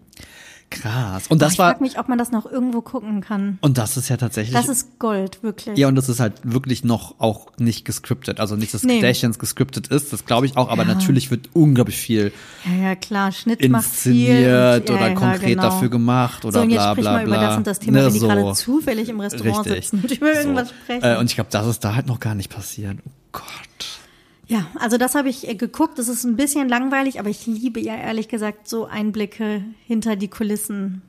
Krass. 0.72 1.28
Und 1.28 1.42
das 1.42 1.54
ich 1.54 1.60
war, 1.60 1.72
frage 1.72 1.84
mich, 1.84 2.00
ob 2.00 2.08
man 2.10 2.18
das 2.18 2.32
noch 2.32 2.46
irgendwo 2.50 2.82
gucken 2.82 3.22
kann. 3.22 3.60
und 3.62 3.78
das 3.78 3.98
ist 3.98 4.10
ja 4.10 4.18
tatsächlich, 4.18 4.56
Das 4.56 4.68
ist 4.70 4.98
Gold, 5.00 5.44
wirklich. 5.44 5.78
ja, 5.78 5.88
und 5.88 5.96
das 5.96 6.08
ist 6.10 6.20
halt 6.20 6.36
wirklich 6.44 6.84
noch 6.84 7.16
auch 7.20 7.48
nicht 7.60 7.84
gescriptet. 7.86 8.40
Also 8.40 8.56
nicht, 8.56 8.74
dass 8.74 8.84
Nee. 8.84 9.00
Kardashians 9.02 9.38
gescriptet 9.38 9.88
ist, 9.88 10.14
das 10.14 10.26
glaube 10.26 10.46
ich 10.46 10.56
auch, 10.58 10.70
aber 10.70 10.84
Ja. 10.84 10.94
natürlich 10.96 11.30
wird 11.30 11.50
unglaublich 11.54 11.98
viel 11.98 12.32
Ja, 12.66 12.84
ja, 12.90 12.96
klar. 12.96 13.32
Schnitt 13.34 13.60
inszeniert 13.62 14.90
und- 14.90 14.96
oder 14.96 15.02
ja, 15.02 15.08
ja, 15.10 15.14
konkret 15.16 15.50
genau. 15.50 15.64
dafür 15.64 15.90
gemacht 15.90 16.46
oder 16.46 16.54
so, 16.54 16.62
und 16.62 16.70
jetzt 16.70 16.80
bla 16.80 16.92
sprich 16.92 17.04
bla 17.04 17.12
mal 17.14 17.26
bla. 17.26 17.36
über 17.38 17.46
das 17.48 17.58
und 17.58 17.68
das 17.68 17.80
Thema, 17.80 17.98
Ne, 18.00 18.06
wenn 18.06 18.14
die 18.14 18.20
so. 18.20 18.28
gerade 18.28 18.54
zufällig 18.54 19.10
im 19.10 19.20
Restaurant 19.20 19.66
Richtig. 19.68 19.90
sitzen 19.90 20.00
und 20.04 20.12
über 20.12 20.34
irgendwas 20.34 20.70
so. 20.70 20.74
sprechen. 20.84 21.04
Äh, 21.04 21.18
und 21.18 21.26
ich 21.30 21.36
glaube, 21.36 21.50
das 21.52 21.68
ist 21.68 21.84
da 21.84 21.96
halt 21.96 22.08
noch 22.08 22.20
gar 22.20 22.34
nicht 22.36 22.50
passiert. 22.50 22.98
Oh 23.06 23.12
Gott. 23.34 23.91
Ja, 24.52 24.66
also 24.80 24.98
das 24.98 25.16
habe 25.16 25.30
ich 25.30 25.48
äh, 25.48 25.56
geguckt. 25.56 25.98
Das 25.98 26.10
ist 26.10 26.26
ein 26.26 26.36
bisschen 26.36 26.68
langweilig, 26.68 27.20
aber 27.20 27.30
ich 27.30 27.48
liebe 27.48 27.80
ja 27.80 27.96
ehrlich 27.96 28.28
gesagt 28.28 28.68
so 28.68 28.86
Einblicke 28.86 29.64
hinter 29.88 30.18
die 30.18 30.28
Kulissen. 30.28 31.02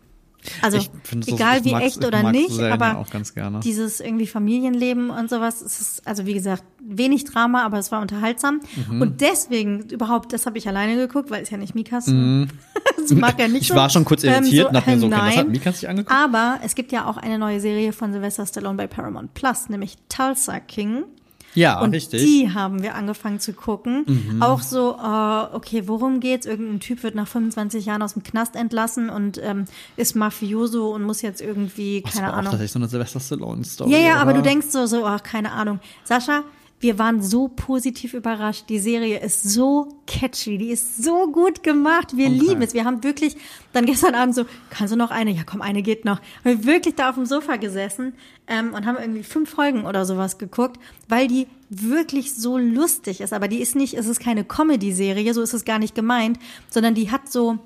Also 0.60 0.78
so- 0.80 0.88
egal 1.26 1.58
ich 1.58 1.64
wie 1.64 1.70
mag's- 1.72 1.84
echt 1.86 2.04
oder 2.04 2.30
nicht, 2.32 2.50
Serien 2.50 2.72
aber 2.72 2.98
auch 2.98 3.10
ganz 3.10 3.32
gerne. 3.34 3.60
dieses 3.60 4.00
irgendwie 4.00 4.26
Familienleben 4.26 5.10
und 5.10 5.30
sowas, 5.30 5.60
es 5.60 5.80
ist 5.80 6.06
also 6.06 6.26
wie 6.26 6.34
gesagt 6.34 6.64
wenig 6.80 7.24
Drama, 7.24 7.64
aber 7.64 7.78
es 7.78 7.92
war 7.92 8.00
unterhaltsam 8.00 8.60
Mhm. 8.88 9.02
und 9.02 9.20
deswegen 9.20 9.82
überhaupt, 9.90 10.32
das 10.32 10.46
habe 10.46 10.58
ich 10.58 10.66
alleine 10.68 10.96
geguckt, 10.96 11.30
weil 11.30 11.42
es 11.44 11.50
ja 11.50 11.58
nicht 11.58 11.74
Mikas. 11.76 12.06
das 12.96 13.10
mag 13.10 13.38
er 13.38 13.46
nicht. 13.48 13.54
Mhm. 13.54 13.56
Ich 13.62 13.68
so. 13.68 13.74
war 13.76 13.88
schon 13.90 14.04
kurz 14.04 14.24
Ähm, 14.24 14.30
irritiert 14.34 14.66
und 14.68 14.74
dachte 14.74 14.90
mir 14.90 14.98
so, 14.98 15.06
okay, 15.06 15.16
nein. 15.16 15.36
hat 15.36 15.48
Mika 15.48 15.72
sich 15.72 15.88
angeguckt? 15.88 16.12
Aber 16.16 16.58
es 16.64 16.74
gibt 16.74 16.90
ja 16.92 17.06
auch 17.06 17.16
eine 17.18 17.38
neue 17.38 17.60
Serie 17.60 17.92
von 17.92 18.12
Sylvester 18.12 18.44
Stallone 18.46 18.76
bei 18.76 18.86
Paramount 18.88 19.34
Plus, 19.34 19.68
nämlich 19.68 19.96
Tulsa 20.08 20.58
King. 20.60 21.04
Ja, 21.54 21.80
Und 21.80 21.90
richtig. 21.92 22.22
Mhm. 22.22 22.26
die 22.26 22.54
haben 22.54 22.82
wir 22.82 22.94
angefangen 22.94 23.38
zu 23.40 23.52
gucken. 23.52 24.38
Auch 24.40 24.62
so, 24.62 24.92
äh, 24.92 25.54
okay, 25.56 25.82
worum 25.86 26.20
geht's? 26.20 26.46
Irgendein 26.46 26.80
Typ 26.80 27.02
wird 27.02 27.14
nach 27.14 27.28
25 27.28 27.84
Jahren 27.86 28.02
aus 28.02 28.14
dem 28.14 28.22
Knast 28.22 28.56
entlassen 28.56 29.10
und 29.10 29.38
ähm, 29.42 29.66
ist 29.96 30.16
Mafioso 30.16 30.94
und 30.94 31.02
muss 31.02 31.20
jetzt 31.22 31.40
irgendwie, 31.40 32.02
das 32.02 32.14
keine 32.14 32.26
war 32.26 32.32
auch 32.34 32.38
Ahnung. 32.38 32.50
tatsächlich 32.52 32.72
so 32.72 32.78
eine 32.78 32.88
Sylvester 32.88 33.20
Stallone-Story. 33.20 33.90
Ja, 33.92 33.98
ja, 33.98 34.16
aber 34.16 34.32
du 34.32 34.42
denkst 34.42 34.68
so, 34.70 34.86
so, 34.86 35.04
ach, 35.04 35.22
keine 35.22 35.52
Ahnung. 35.52 35.80
Sascha, 36.04 36.42
wir 36.82 36.98
waren 36.98 37.22
so 37.22 37.46
positiv 37.46 38.12
überrascht. 38.12 38.64
Die 38.68 38.80
Serie 38.80 39.20
ist 39.20 39.44
so 39.44 39.88
catchy, 40.08 40.58
die 40.58 40.70
ist 40.70 41.02
so 41.02 41.30
gut 41.30 41.62
gemacht. 41.62 42.16
Wir 42.16 42.26
Okay. 42.26 42.38
lieben 42.38 42.60
es. 42.62 42.74
Wir 42.74 42.84
haben 42.84 43.04
wirklich 43.04 43.36
dann 43.72 43.86
gestern 43.86 44.16
Abend 44.16 44.34
so, 44.34 44.44
kannst 44.68 44.92
du 44.92 44.96
noch 44.98 45.12
eine? 45.12 45.30
Ja, 45.30 45.42
komm, 45.46 45.62
eine 45.62 45.82
geht 45.82 46.04
noch. 46.04 46.20
Wir 46.42 46.52
haben 46.52 46.64
wirklich 46.66 46.96
da 46.96 47.08
auf 47.10 47.14
dem 47.14 47.24
Sofa 47.24 47.54
gesessen 47.56 48.14
ähm, 48.48 48.74
und 48.74 48.84
haben 48.84 48.98
irgendwie 49.00 49.22
fünf 49.22 49.48
Folgen 49.50 49.86
oder 49.86 50.04
sowas 50.04 50.38
geguckt, 50.38 50.80
weil 51.08 51.28
die 51.28 51.46
wirklich 51.70 52.34
so 52.34 52.58
lustig 52.58 53.20
ist. 53.20 53.32
Aber 53.32 53.46
die 53.46 53.60
ist 53.62 53.76
nicht, 53.76 53.94
es 53.94 54.06
ist 54.06 54.18
keine 54.18 54.42
Comedy-Serie, 54.44 55.32
so 55.34 55.40
ist 55.40 55.54
es 55.54 55.64
gar 55.64 55.78
nicht 55.78 55.94
gemeint, 55.94 56.38
sondern 56.68 56.94
die 56.96 57.12
hat 57.12 57.30
so, 57.30 57.58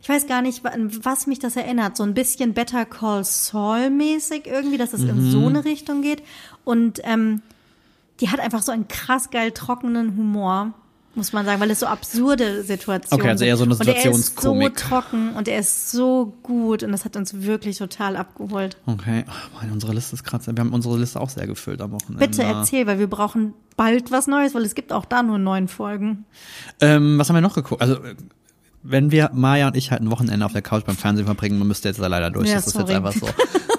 ich 0.00 0.08
weiß 0.08 0.28
gar 0.28 0.42
nicht, 0.42 0.64
an 0.64 0.90
was 1.04 1.26
mich 1.26 1.40
das 1.40 1.56
erinnert. 1.56 1.96
So 1.96 2.04
ein 2.04 2.14
bisschen 2.14 2.54
Better 2.54 2.86
Call 2.86 3.24
Saul 3.24 3.90
mäßig 3.90 4.46
irgendwie, 4.46 4.78
dass 4.78 4.92
es 4.92 5.02
in 5.02 5.28
so 5.30 5.48
eine 5.48 5.64
Richtung 5.64 6.02
geht. 6.02 6.22
Und 6.64 7.00
ähm, 7.02 7.42
die 8.20 8.28
hat 8.30 8.40
einfach 8.40 8.62
so 8.62 8.72
einen 8.72 8.88
krass 8.88 9.30
geil 9.30 9.52
trockenen 9.52 10.16
Humor, 10.16 10.72
muss 11.14 11.32
man 11.32 11.44
sagen, 11.44 11.60
weil 11.60 11.70
es 11.70 11.80
so 11.80 11.86
absurde 11.86 12.62
Situationen 12.62 13.20
Okay, 13.20 13.30
also 13.30 13.44
eher 13.44 13.56
so 13.56 13.64
eine 13.64 13.74
sind. 13.74 13.88
Und 13.88 13.94
er 13.94 13.96
ist 13.96 14.02
so 14.04 14.12
Situationskomik. 14.12 14.76
trocken 14.76 15.30
und 15.34 15.48
er 15.48 15.58
ist 15.58 15.90
so 15.90 16.34
gut 16.42 16.82
und 16.84 16.92
das 16.92 17.04
hat 17.04 17.16
uns 17.16 17.42
wirklich 17.42 17.78
total 17.78 18.16
abgeholt. 18.16 18.76
Okay, 18.86 19.24
Ach, 19.28 19.50
Mann, 19.60 19.72
unsere 19.72 19.92
Liste 19.92 20.14
ist 20.14 20.22
gerade, 20.24 20.46
wir 20.46 20.60
haben 20.60 20.72
unsere 20.72 20.96
Liste 20.98 21.20
auch 21.20 21.28
sehr 21.28 21.46
gefüllt 21.46 21.80
am 21.80 21.90
Wochenende. 21.92 22.24
Bitte 22.24 22.42
erzähl, 22.44 22.86
weil 22.86 22.98
wir 23.00 23.08
brauchen 23.08 23.54
bald 23.76 24.10
was 24.12 24.26
Neues, 24.28 24.54
weil 24.54 24.62
es 24.62 24.74
gibt 24.74 24.92
auch 24.92 25.04
da 25.04 25.22
nur 25.22 25.38
neun 25.38 25.66
Folgen. 25.66 26.26
Ähm, 26.80 27.18
was 27.18 27.28
haben 27.28 27.36
wir 27.36 27.40
noch 27.40 27.54
geguckt? 27.54 27.82
Also, 27.82 27.94
äh, 28.04 28.14
wenn 28.82 29.10
wir, 29.10 29.30
Maya 29.34 29.68
und 29.68 29.76
ich 29.76 29.90
halt 29.90 30.00
ein 30.00 30.10
Wochenende 30.10 30.44
auf 30.46 30.52
der 30.52 30.62
Couch 30.62 30.84
beim 30.86 30.96
Fernsehen 30.96 31.26
verbringen, 31.26 31.58
man 31.58 31.68
müsste 31.68 31.88
jetzt 31.88 32.00
da 32.00 32.06
leider 32.06 32.30
durch. 32.30 32.48
Ja, 32.48 32.54
das 32.56 32.66
ist 32.68 32.72
sorry. 32.74 32.92
jetzt 32.92 32.96
einfach 32.96 33.12
so. 33.12 33.28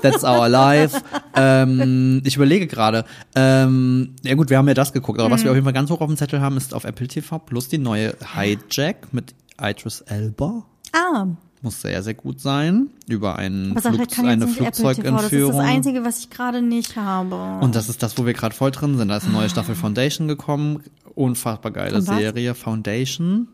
That's 0.02 0.24
our 0.24 0.48
life. 0.50 1.00
ähm, 1.36 2.22
ich 2.24 2.36
überlege 2.36 2.68
gerade. 2.68 3.06
Ähm, 3.36 4.16
ja 4.24 4.36
gut, 4.36 4.50
wir 4.50 4.58
haben 4.58 4.68
ja 4.68 4.74
das 4.74 4.94
geguckt, 4.94 5.20
aber 5.20 5.30
Mhm. 5.30 5.34
was 5.34 5.44
wir 5.44 5.52
auf 5.52 5.56
jeden 5.56 5.66
Fall 5.66 5.74
ganz 5.74 5.90
hoch 5.90 6.02
auf 6.02 6.08
dem 6.08 6.18
Zettel 6.18 6.42
haben, 6.42 6.58
ist 6.58 6.74
auf 6.74 6.84
Apple 6.84 7.08
TV 7.08 7.40
plus 7.40 7.68
die 7.68 7.78
neue 7.78 8.16
Hijack 8.36 9.12
mit 9.14 9.34
Idris 9.62 10.02
Elba. 10.02 10.64
Ah, 10.94 11.28
Muss 11.64 11.82
sehr, 11.82 12.02
sehr 12.02 12.16
gut 12.16 12.40
sein. 12.42 12.88
Über 13.08 13.36
ein 13.38 13.76
Flug, 13.80 13.86
eine 13.86 14.06
TV. 14.08 14.40
Das 14.40 14.50
ist 14.50 14.60
das 14.60 14.78
Flugzeugentführung. 14.78 15.60
Einzige, 15.62 16.04
was 16.04 16.20
ich 16.20 16.30
gerade 16.32 16.62
nicht 16.64 16.96
habe. 16.96 17.36
Und 17.64 17.76
das 17.76 17.88
ist 17.90 18.02
das, 18.02 18.18
wo 18.18 18.26
wir 18.26 18.34
gerade 18.34 18.56
voll 18.56 18.72
drin 18.72 18.98
sind. 18.98 19.10
Da 19.10 19.18
ist 19.18 19.26
eine 19.26 19.34
neue 19.34 19.50
Staffel 19.50 19.76
Foundation 19.76 20.28
gekommen. 20.28 20.84
Unfassbar 21.14 21.72
geile? 21.72 22.02
Serie. 22.02 22.56
Foundation. 22.56 23.48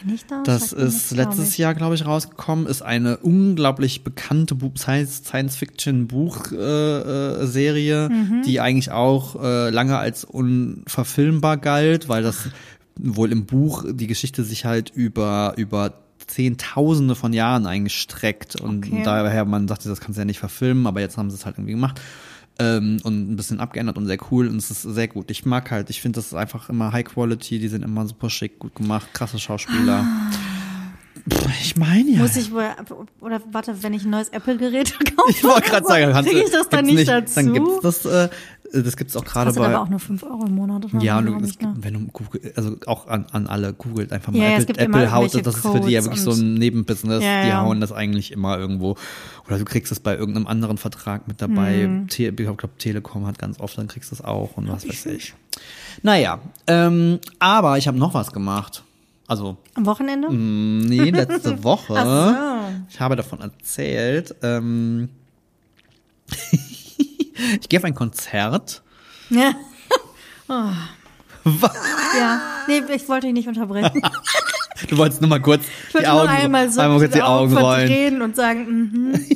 Kenn 0.00 0.14
ich 0.14 0.26
das? 0.26 0.42
Das 0.44 0.74
mir 0.76 0.82
ist 0.84 1.08
glaub 1.14 1.28
letztes 1.28 1.52
ich. 1.52 1.58
Jahr, 1.58 1.74
glaube 1.74 1.94
ich, 1.94 2.06
rausgekommen. 2.06 2.66
Ist 2.66 2.82
eine 2.82 3.16
unglaublich 3.18 4.04
bekannte 4.04 4.54
Bu- 4.54 4.72
Science- 4.76 5.22
Science-Fiction-Buch-Serie, 5.24 7.42
äh, 7.42 7.46
Serie, 7.46 8.08
Mhm. 8.08 8.42
die 8.44 8.60
eigentlich 8.60 8.90
auch 8.90 9.42
äh, 9.42 9.70
lange 9.70 9.96
als 9.98 10.24
unverfilmbar 10.24 11.56
galt, 11.58 12.08
weil 12.08 12.22
das 12.22 12.48
wohl 12.98 13.32
im 13.32 13.46
Buch 13.46 13.84
die 13.90 14.06
Geschichte 14.06 14.42
sich 14.44 14.64
halt 14.64 14.90
über 14.94 15.54
über 15.56 15.94
Zehntausende 16.26 17.14
von 17.14 17.32
Jahren 17.32 17.66
eigentlich 17.66 18.00
streckt 18.00 18.60
und 18.60 18.86
Okay. 18.86 19.02
daher 19.04 19.44
man 19.44 19.68
sagte, 19.68 19.88
das 19.88 20.00
kannst 20.00 20.16
du 20.16 20.22
ja 20.22 20.24
nicht 20.24 20.40
verfilmen, 20.40 20.86
aber 20.88 21.00
jetzt 21.00 21.16
haben 21.16 21.30
sie 21.30 21.36
es 21.36 21.46
halt 21.46 21.56
irgendwie 21.56 21.74
gemacht 21.74 22.00
ähm, 22.58 22.98
und 23.02 23.32
ein 23.32 23.36
bisschen 23.36 23.60
abgeändert 23.60 23.96
und 23.96 24.06
sehr 24.06 24.18
cool 24.30 24.48
und 24.48 24.56
es 24.56 24.70
ist 24.70 24.82
sehr 24.82 25.08
gut. 25.08 25.30
Ich 25.30 25.44
mag 25.44 25.70
halt, 25.70 25.90
ich 25.90 26.00
finde 26.00 26.16
das 26.16 26.34
einfach 26.34 26.68
immer 26.68 26.92
High 26.92 27.04
Quality, 27.04 27.58
die 27.58 27.68
sind 27.68 27.82
immer 27.82 28.06
super 28.06 28.30
schick, 28.30 28.58
gut 28.58 28.74
gemacht, 28.74 29.08
krasse 29.12 29.38
Schauspieler. 29.38 30.04
Pff, 30.32 30.38
Ich 31.60 31.76
meine 31.76 32.10
ja. 32.10 32.20
Muss 32.20 32.36
ich 32.36 32.52
wohl, 32.52 32.68
oder 33.20 33.40
warte, 33.50 33.82
wenn 33.82 33.92
ich 33.94 34.04
ein 34.04 34.10
neues 34.10 34.28
Apple-Gerät 34.28 34.92
kaufe? 35.16 35.30
ich 35.30 35.42
wollte 35.42 35.70
gerade 35.70 35.86
sagen, 35.86 36.12
kannst 36.12 36.30
kriege 36.30 36.44
ich 36.44 36.52
das 36.52 36.68
dann 36.68 36.86
gibt's 36.86 36.98
nicht, 37.00 37.08
dazu? 37.08 37.34
Dann 37.34 37.52
gibt's 37.52 37.80
das, 37.82 38.04
äh, 38.04 38.28
das 38.72 38.96
gibt's 38.96 39.16
auch 39.16 39.24
gerade 39.24 39.52
bei. 39.52 39.66
aber 39.66 39.80
auch 39.80 39.88
nur 39.88 39.98
5 39.98 40.22
Euro 40.22 40.46
im 40.46 40.54
Monat. 40.54 40.84
Oder 40.84 41.02
ja, 41.02 41.18
und 41.18 41.26
du, 41.26 41.38
es 41.44 41.58
gibt, 41.58 41.82
wenn 41.82 41.94
du 41.94 42.00
Google, 42.12 42.52
also 42.54 42.76
auch 42.86 43.08
an, 43.08 43.26
an 43.32 43.46
alle 43.48 43.72
googelt 43.72 44.12
einfach 44.12 44.32
mal 44.32 44.38
Ja, 44.38 44.50
ja, 44.50 44.58
Apple, 44.58 44.84
immer 44.84 44.98
Apple 44.98 45.12
haut, 45.12 45.46
das 45.46 45.56
ist 45.56 45.66
für 45.66 45.80
die 45.80 45.90
ja 45.90 46.04
wirklich 46.04 46.22
so 46.22 46.32
ein 46.32 46.54
Nebenbusiness, 46.54 47.22
Ja, 47.22 47.42
die 47.42 47.48
ja. 47.48 47.62
hauen 47.62 47.80
das 47.80 47.92
eigentlich 47.92 48.32
immer 48.32 48.58
irgendwo. 48.58 48.96
Oder 49.48 49.58
du 49.58 49.64
kriegst 49.64 49.90
es 49.90 50.00
bei 50.00 50.16
irgendeinem 50.16 50.46
anderen 50.46 50.78
Vertrag 50.78 51.26
mit 51.26 51.42
dabei. 51.42 51.86
Mhm. 51.88 52.06
Ich 52.08 52.36
glaube, 52.36 52.70
Telekom 52.78 53.26
hat 53.26 53.38
ganz 53.38 53.58
oft, 53.58 53.76
dann 53.78 53.88
kriegst 53.88 54.10
du 54.10 54.14
es 54.14 54.22
auch 54.22 54.56
und 54.56 54.68
was 54.68 54.88
weiß 54.88 55.06
ich. 55.06 55.34
Naja, 56.02 56.38
ähm, 56.66 57.18
aber 57.38 57.78
ich 57.78 57.88
habe 57.88 57.98
noch 57.98 58.14
was 58.14 58.32
gemacht. 58.32 58.84
Also, 59.28 59.56
Am 59.74 59.86
Wochenende? 59.86 60.28
mh, 60.30 60.86
nee, 60.88 61.10
letzte 61.10 61.62
Woche. 61.64 61.94
Ach 61.96 62.70
Ich 62.88 63.00
habe 63.00 63.16
davon 63.16 63.40
erzählt. 63.40 64.34
Ähm, 64.42 65.08
ich 66.52 67.68
gehe 67.68 67.78
auf 67.80 67.84
ein 67.84 67.94
Konzert. 67.94 68.82
Ja. 69.30 69.54
Was? 71.44 71.74
ja. 72.18 72.40
Nee, 72.68 72.82
ich 72.94 73.08
wollte 73.08 73.26
dich 73.26 73.34
nicht 73.34 73.48
unterbrechen. 73.48 74.00
Du 74.88 74.96
wolltest 74.98 75.20
nur 75.20 75.30
mal 75.30 75.40
kurz 75.40 75.64
die 75.98 76.06
Augen, 76.06 76.28
einmal 76.28 76.70
so 76.70 76.80
einmal 76.80 76.98
kurz 76.98 77.12
die 77.12 77.22
Augen 77.22 77.56
rollen. 77.56 77.86
verdrehen 77.86 78.22
und 78.22 78.36
sagen, 78.36 78.66
mhm. 78.68 79.14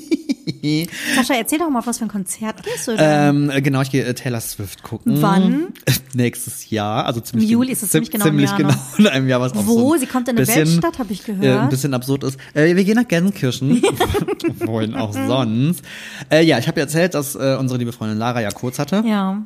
Sascha, 1.17 1.35
erzähl 1.35 1.59
doch 1.59 1.71
mal, 1.71 1.79
auf 1.79 1.87
was 1.87 1.99
für 1.99 2.05
ein 2.05 2.09
Konzert 2.09 2.63
gehst 2.63 2.87
du 2.89 2.97
denn? 2.97 3.01
Ähm, 3.01 3.51
äh, 3.51 3.63
genau, 3.63 3.81
ich 3.81 3.91
gehe 3.91 4.05
äh, 4.05 4.13
Taylor 4.13 4.41
Swift 4.41 4.83
gucken. 4.83 5.23
Wann? 5.23 5.69
Nächstes 6.15 6.69
Jahr, 6.69 7.07
also 7.07 7.21
ziemlich 7.21 7.49
Im 7.49 7.53
Juli 7.53 7.73
ist 7.73 7.83
es 7.83 7.91
ziem- 7.91 8.05
ziemlich 8.05 8.11
genau 8.11 8.25
ziemlich 8.27 8.51
Jahr 8.51 8.59
genau 8.59 8.75
in 8.99 9.07
einem 9.07 9.29
Jahr 9.29 9.41
was 9.41 9.53
auch 9.55 9.67
Wo? 9.67 9.95
so 9.95 9.97
Sie 10.01 10.07
kommt 10.07 10.29
in 10.29 10.37
eine 10.37 10.45
bisschen, 10.45 10.67
Weltstadt, 10.67 10.99
hab 10.99 11.11
ich 11.11 11.25
gehört. 11.25 11.45
Äh, 11.45 11.59
ein 11.59 11.69
bisschen 11.71 11.95
absurd 11.95 12.25
ist. 12.25 12.39
Äh, 12.53 12.77
wir 12.77 12.85
gehen 12.85 12.97
nach 12.97 13.09
Gelsenkirchen. 13.09 13.83
Wohin 14.67 14.95
auch 14.97 15.15
sonst. 15.15 15.83
Äh, 16.31 16.43
ja, 16.45 16.59
ich 16.59 16.69
habe 16.69 16.81
ja 16.81 16.85
erzählt, 16.85 17.15
dass 17.15 17.35
äh, 17.37 17.57
unsere 17.59 17.79
liebe 17.79 17.93
Freundin 17.93 18.19
Lara 18.19 18.41
ja 18.43 18.51
kurz 18.51 18.79
hatte. 18.79 19.03
ja. 19.07 19.43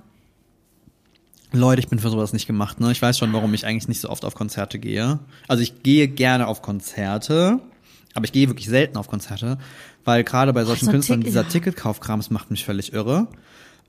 Leute, 1.54 1.80
ich 1.80 1.88
bin 1.88 1.98
für 1.98 2.10
sowas 2.10 2.32
nicht 2.32 2.46
gemacht. 2.46 2.80
Ne? 2.80 2.90
Ich 2.92 3.00
weiß 3.00 3.18
schon, 3.18 3.32
warum 3.32 3.54
ich 3.54 3.66
eigentlich 3.66 3.88
nicht 3.88 4.00
so 4.00 4.08
oft 4.10 4.24
auf 4.24 4.34
Konzerte 4.34 4.78
gehe. 4.78 5.18
Also 5.48 5.62
ich 5.62 5.82
gehe 5.82 6.08
gerne 6.08 6.46
auf 6.46 6.62
Konzerte, 6.62 7.60
aber 8.14 8.24
ich 8.24 8.32
gehe 8.32 8.48
wirklich 8.48 8.68
selten 8.68 8.96
auf 8.96 9.08
Konzerte, 9.08 9.58
weil 10.04 10.24
gerade 10.24 10.52
bei 10.52 10.64
solchen 10.64 10.86
so 10.86 10.90
Künstlern 10.90 11.20
Tick- 11.20 11.26
dieser 11.28 11.42
ja. 11.42 11.48
Ticketkaufkrams 11.48 12.30
macht 12.30 12.50
mich 12.50 12.64
völlig 12.64 12.92
irre. 12.92 13.28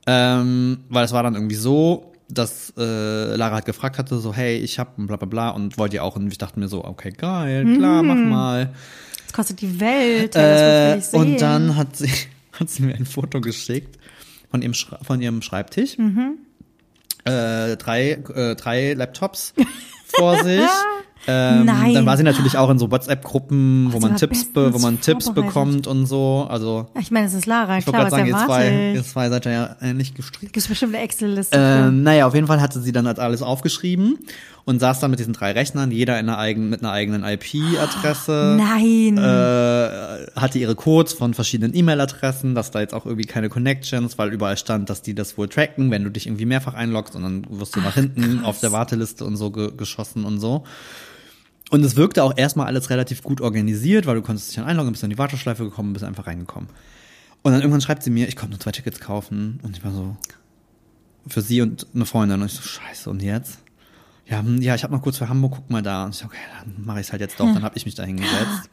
Ähm, 0.08 0.80
weil 0.90 1.04
es 1.06 1.12
war 1.12 1.24
dann 1.24 1.34
irgendwie 1.34 1.56
so, 1.56 2.12
dass 2.30 2.74
äh, 2.78 3.36
Lara 3.36 3.56
halt 3.56 3.66
gefragt 3.66 3.98
hatte, 3.98 4.18
so 4.20 4.34
hey, 4.34 4.58
ich 4.58 4.78
hab 4.80 4.96
bla 4.98 5.16
bla 5.18 5.26
bla 5.28 5.50
und 5.50 5.78
wollte 5.78 5.98
ja 5.98 6.02
auch 6.04 6.16
und 6.16 6.28
ich 6.32 6.38
dachte 6.38 6.60
mir 6.60 6.68
so, 6.68 6.84
okay, 6.86 7.12
geil, 7.12 7.66
klar, 7.78 8.04
mach 8.04 8.16
mal. 8.16 8.74
Das 9.26 9.34
kostet 9.34 9.62
die 9.62 9.80
Welt. 9.80 10.36
Äh, 10.36 10.98
ich 10.98 11.06
sehen. 11.06 11.20
und 11.20 11.42
dann 11.42 11.76
hat 11.76 11.96
sie, 11.98 12.10
hat 12.54 12.70
sie 12.70 12.84
mir 12.84 12.96
ein 12.96 13.06
Foto 13.06 13.42
geschickt 13.42 13.98
von 14.52 14.62
ihrem, 14.62 14.74
Schra 14.76 15.00
von 15.04 15.22
ihrem 15.22 15.42
Schreibtisch. 15.42 15.98
Mhm. 15.98 16.38
Äh, 17.26 17.76
drei, 17.78 18.12
äh, 18.12 18.56
drei 18.56 18.94
Laptops 18.94 19.54
vor 20.16 20.38
sich. 20.44 20.62
Ähm, 21.28 21.66
Nein. 21.66 21.94
Dann 21.96 22.06
war 22.06 22.18
sie 22.18 22.24
natürlich 22.24 22.56
auch 22.58 22.70
in 22.70 22.78
so 22.78 22.92
WhatsApp-Gruppen, 22.92 23.88
wo 23.92 24.00
sie 24.00 24.08
man 24.08 24.16
Tipps, 24.16 24.46
be, 24.54 24.74
wo 24.74 24.78
man 24.78 25.02
Tipps 25.02 25.34
bekommt 25.34 25.88
und 25.88 26.06
so. 26.06 26.46
Also 26.50 26.88
Ich 27.00 27.10
meine, 27.10 27.26
es 27.26 27.34
ist 27.34 27.48
Lara, 27.48 27.80
ich 27.80 27.86
klar, 27.86 28.04
was 28.04 28.12
sagen, 28.12 28.28
ihr 28.28 28.38
zwei, 28.38 28.94
ihr 28.94 29.04
zwei 29.04 29.30
seid 29.30 29.46
ja 29.46 29.76
ähnlich 29.82 30.14
gestrickt. 30.14 30.54
Gibt 30.54 30.68
bestimmt 30.68 30.94
eine 30.94 31.04
Excel-Liste. 31.04 31.58
Ähm, 31.60 32.04
naja, 32.04 32.28
auf 32.28 32.36
jeden 32.36 32.46
Fall 32.46 32.62
hatte 32.62 32.80
sie 32.80 32.92
dann 32.92 33.08
halt 33.08 33.18
alles 33.18 33.42
aufgeschrieben 33.42 34.20
und 34.66 34.80
saß 34.80 35.00
dann 35.00 35.12
mit 35.12 35.20
diesen 35.20 35.34
drei 35.34 35.52
Rechnern, 35.52 35.92
jeder 35.92 36.20
in 36.20 36.28
einer 36.28 36.40
eigenen, 36.40 36.72
mit 36.72 36.82
einer 36.82 36.92
eigenen 36.92 37.24
IP-Adresse. 37.24 38.58
Nein. 38.60 39.18
Äh, 39.18 40.40
hatte 40.40 40.58
ihre 40.58 40.76
Codes 40.76 41.14
von 41.14 41.36
verschiedenen 41.36 41.76
E-Mail-Adressen, 41.76 42.56
dass 42.56 42.72
da 42.72 42.80
jetzt 42.82 42.96
auch 42.96 43.06
irgendwie 43.06 43.28
keine 43.28 43.50
Connections, 43.50 44.18
weil 44.18 44.34
überall 44.34 44.58
stand, 44.58 44.90
dass 44.90 45.04
die 45.04 45.14
das 45.14 45.38
wohl 45.38 45.48
tracken, 45.48 45.92
wenn 45.92 46.04
du 46.04 46.10
dich 46.10 46.26
irgendwie 46.26 46.46
mehrfach 46.46 46.74
einloggst 46.74 47.16
und 47.16 47.22
dann 47.22 47.46
wirst 47.50 47.76
du 47.76 47.82
nach 47.82 47.94
hinten 47.94 48.44
auf 48.44 48.60
der 48.60 48.72
Warteliste 48.72 49.24
und 49.24 49.38
so 49.38 49.52
ge 49.52 49.72
geschossen 49.76 50.26
und 50.26 50.40
so. 50.40 50.64
Und 51.70 51.84
es 51.84 51.96
wirkte 51.96 52.24
auch 52.24 52.34
erstmal 52.36 52.68
alles 52.68 52.90
relativ 52.90 53.22
gut 53.22 53.42
organisiert, 53.42 54.06
weil 54.08 54.16
du 54.16 54.22
konntest 54.22 54.50
dich 54.50 54.56
dann 54.56 54.66
einloggen, 54.66 54.92
bist 54.92 55.04
in 55.04 55.10
die 55.10 55.18
Warteschleife 55.18 55.64
gekommen, 55.64 55.94
bist 55.94 56.06
einfach 56.06 56.28
reingekommen. 56.28 56.70
Und 57.42 57.52
dann 57.52 57.62
irgendwann 57.62 57.82
schreibt 57.82 58.02
sie 58.02 58.10
mir, 58.10 58.28
ich 58.28 58.36
konnte 58.36 58.52
nur 58.52 58.60
zwei 58.60 58.72
Tickets 58.72 59.00
kaufen. 59.00 59.60
Und 59.62 59.78
ich 59.78 59.84
war 59.84 59.92
so, 59.92 60.16
für 61.28 61.42
sie 61.42 61.62
und 61.62 61.86
eine 61.94 62.06
Freundin. 62.06 62.42
Und 62.42 62.48
ich 62.48 62.54
so, 62.54 62.62
scheiße, 62.62 63.10
und 63.10 63.22
jetzt? 63.22 63.60
Ja, 64.28 64.40
hm, 64.40 64.62
ja, 64.62 64.76
ich 64.76 64.84
habe 64.84 64.94
noch 64.94 65.02
kurz 65.02 65.18
für 65.18 65.30
Hamburg, 65.30 65.54
guck 65.56 65.70
mal 65.70 65.82
da. 65.82 66.04
Und 66.06 66.12
ich 66.12 66.18
so, 66.18 66.26
okay, 66.26 66.38
dann 66.60 66.86
mache 66.86 67.00
ich 67.00 67.08
es 67.08 67.12
halt 67.12 67.22
jetzt 67.22 67.40
doch. 67.40 67.46
Dann 67.46 67.64
habe 67.64 67.78
ich 67.78 67.86
mich 67.86 67.96
da 67.96 68.04
hingesetzt. 68.04 68.70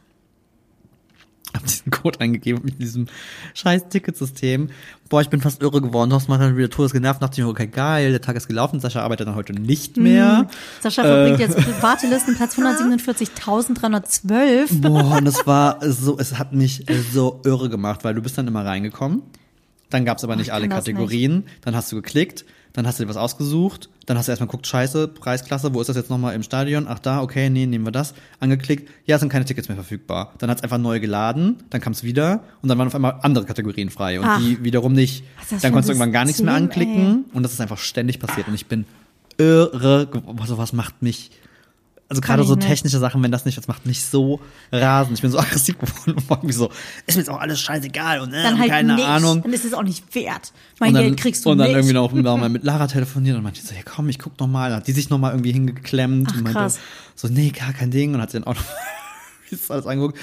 Hab 1.53 1.65
diesen 1.67 1.91
Code 1.91 2.19
eingegeben 2.19 2.65
mit 2.65 2.81
diesem 2.81 3.05
scheiß 3.53 3.89
Ticketsystem. 3.89 4.71
Boah, 5.09 5.21
ich 5.21 5.29
bin 5.29 5.39
fast 5.39 5.61
irre 5.61 5.81
geworden. 5.81 6.09
Du 6.09 6.15
hast 6.15 6.27
mal 6.27 6.39
dann 6.39 6.57
wieder 6.57 6.71
Todes 6.71 6.93
genervt. 6.93 7.21
Dachte 7.21 7.39
ich 7.39 7.45
mir, 7.45 7.51
okay, 7.51 7.67
geil, 7.67 8.09
der 8.09 8.21
Tag 8.21 8.35
ist 8.35 8.47
gelaufen. 8.47 8.79
Sascha 8.79 9.03
arbeitet 9.03 9.27
dann 9.27 9.35
heute 9.35 9.53
nicht 9.53 9.97
mehr. 9.97 10.47
Sascha 10.81 11.03
verbringt 11.03 11.39
jetzt 11.39 11.83
Wartelistenplatz 11.83 12.57
147.312. 12.57 14.81
Boah, 14.81 15.17
und 15.17 15.27
es 15.27 15.45
war 15.45 15.77
so, 15.87 16.17
es 16.17 16.39
hat 16.39 16.53
mich 16.53 16.87
so 17.11 17.39
irre 17.45 17.69
gemacht, 17.69 18.03
weil 18.03 18.15
du 18.15 18.23
bist 18.23 18.35
dann 18.35 18.47
immer 18.47 18.65
reingekommen. 18.65 19.21
Dann 19.91 20.05
gab's 20.05 20.23
aber 20.23 20.35
nicht 20.35 20.47
ich 20.47 20.53
alle 20.53 20.67
Kategorien. 20.67 21.43
Dann 21.61 21.75
hast 21.75 21.91
du 21.91 21.97
geklickt, 21.97 22.45
dann 22.73 22.87
hast 22.87 22.99
du 22.99 23.03
dir 23.03 23.09
was 23.09 23.17
ausgesucht, 23.17 23.89
dann 24.07 24.17
hast 24.17 24.27
du 24.27 24.31
erstmal 24.31 24.47
geguckt, 24.47 24.65
scheiße, 24.67 25.07
Preisklasse, 25.07 25.73
wo 25.73 25.79
ist 25.79 25.87
das 25.87 25.95
jetzt 25.95 26.09
nochmal 26.09 26.33
im 26.33 26.43
Stadion? 26.43 26.87
Ach 26.89 26.99
da, 26.99 27.21
okay, 27.21 27.49
nee, 27.49 27.67
nehmen 27.67 27.85
wir 27.85 27.91
das. 27.91 28.15
Angeklickt, 28.39 28.89
ja, 29.05 29.15
es 29.15 29.19
sind 29.19 29.29
keine 29.29 29.45
Tickets 29.45 29.69
mehr 29.69 29.75
verfügbar. 29.75 30.33
Dann 30.39 30.49
hat's 30.49 30.63
einfach 30.63 30.79
neu 30.79 30.99
geladen, 30.99 31.57
dann 31.69 31.81
kam's 31.81 32.03
wieder 32.03 32.43
und 32.61 32.69
dann 32.69 32.77
waren 32.77 32.87
auf 32.87 32.95
einmal 32.95 33.19
andere 33.21 33.45
Kategorien 33.45 33.89
frei 33.89 34.19
und 34.19 34.25
Ach. 34.25 34.39
die 34.39 34.63
wiederum 34.63 34.93
nicht. 34.93 35.23
Dann 35.61 35.71
konntest 35.71 35.89
du 35.89 35.93
irgendwann 35.93 36.11
gar 36.11 36.25
nichts 36.25 36.41
mehr 36.41 36.53
System, 36.53 36.69
anklicken 36.69 37.25
und 37.31 37.43
das 37.43 37.53
ist 37.53 37.61
einfach 37.61 37.77
ständig 37.77 38.19
passiert 38.19 38.47
und 38.47 38.55
ich 38.55 38.65
bin 38.65 38.85
irre, 39.37 40.09
sowas 40.45 40.73
macht 40.73 41.01
mich 41.01 41.31
also 42.17 42.21
gerade 42.21 42.43
so 42.43 42.55
nicht. 42.55 42.67
technische 42.67 42.99
Sachen, 42.99 43.21
wenn 43.23 43.31
das 43.31 43.45
nicht, 43.45 43.57
das 43.57 43.67
macht 43.67 43.85
mich 43.85 44.03
so 44.05 44.39
rasend. 44.71 45.17
Ich 45.17 45.21
bin 45.21 45.31
so 45.31 45.39
aggressiv 45.39 45.77
geworden 45.77 46.13
und 46.13 46.29
war 46.29 46.37
irgendwie 46.37 46.53
so, 46.53 46.69
ist 47.05 47.15
mir 47.15 47.21
jetzt 47.21 47.29
auch 47.29 47.39
alles 47.39 47.59
scheißegal 47.59 48.19
und, 48.21 48.33
äh, 48.33 48.43
Dann 48.43 48.59
halt 48.59 48.69
keine 48.69 48.95
nicht. 48.95 49.07
Ahnung. 49.07 49.41
Dann 49.43 49.53
ist 49.53 49.65
es 49.65 49.73
auch 49.73 49.83
nicht 49.83 50.13
wert. 50.15 50.53
Mein 50.79 50.89
Und 50.89 50.95
dann, 50.95 51.03
Geld 51.05 51.17
kriegst 51.17 51.45
du 51.45 51.51
und 51.51 51.57
dann 51.57 51.67
nicht. 51.67 51.75
irgendwie 51.75 51.93
noch 51.93 52.11
noch 52.13 52.37
mal 52.37 52.49
mit 52.49 52.63
Lara 52.63 52.87
telefoniert 52.87 53.37
und 53.37 53.43
meinte 53.43 53.61
so, 53.61 53.73
ja 53.73 53.81
komm, 53.83 54.09
ich 54.09 54.19
guck 54.19 54.39
noch 54.39 54.47
mal. 54.47 54.69
Dann 54.69 54.77
hat 54.79 54.87
die 54.87 54.91
sich 54.93 55.09
noch 55.09 55.17
mal 55.19 55.31
irgendwie 55.31 55.51
hingeklemmt 55.51 56.29
Ach, 56.31 56.37
und 56.37 56.43
meinte 56.43 56.59
krass. 56.59 56.79
so, 57.15 57.27
nee, 57.27 57.49
gar 57.51 57.73
kein 57.73 57.91
Ding 57.91 58.13
und 58.13 58.21
hat 58.21 58.31
sie 58.31 58.39
dann 58.39 58.47
auch 58.47 58.55
noch 58.55 58.63
wie 59.49 59.55
ist 59.55 59.71
alles 59.71 59.85
angeguckt. 59.87 60.17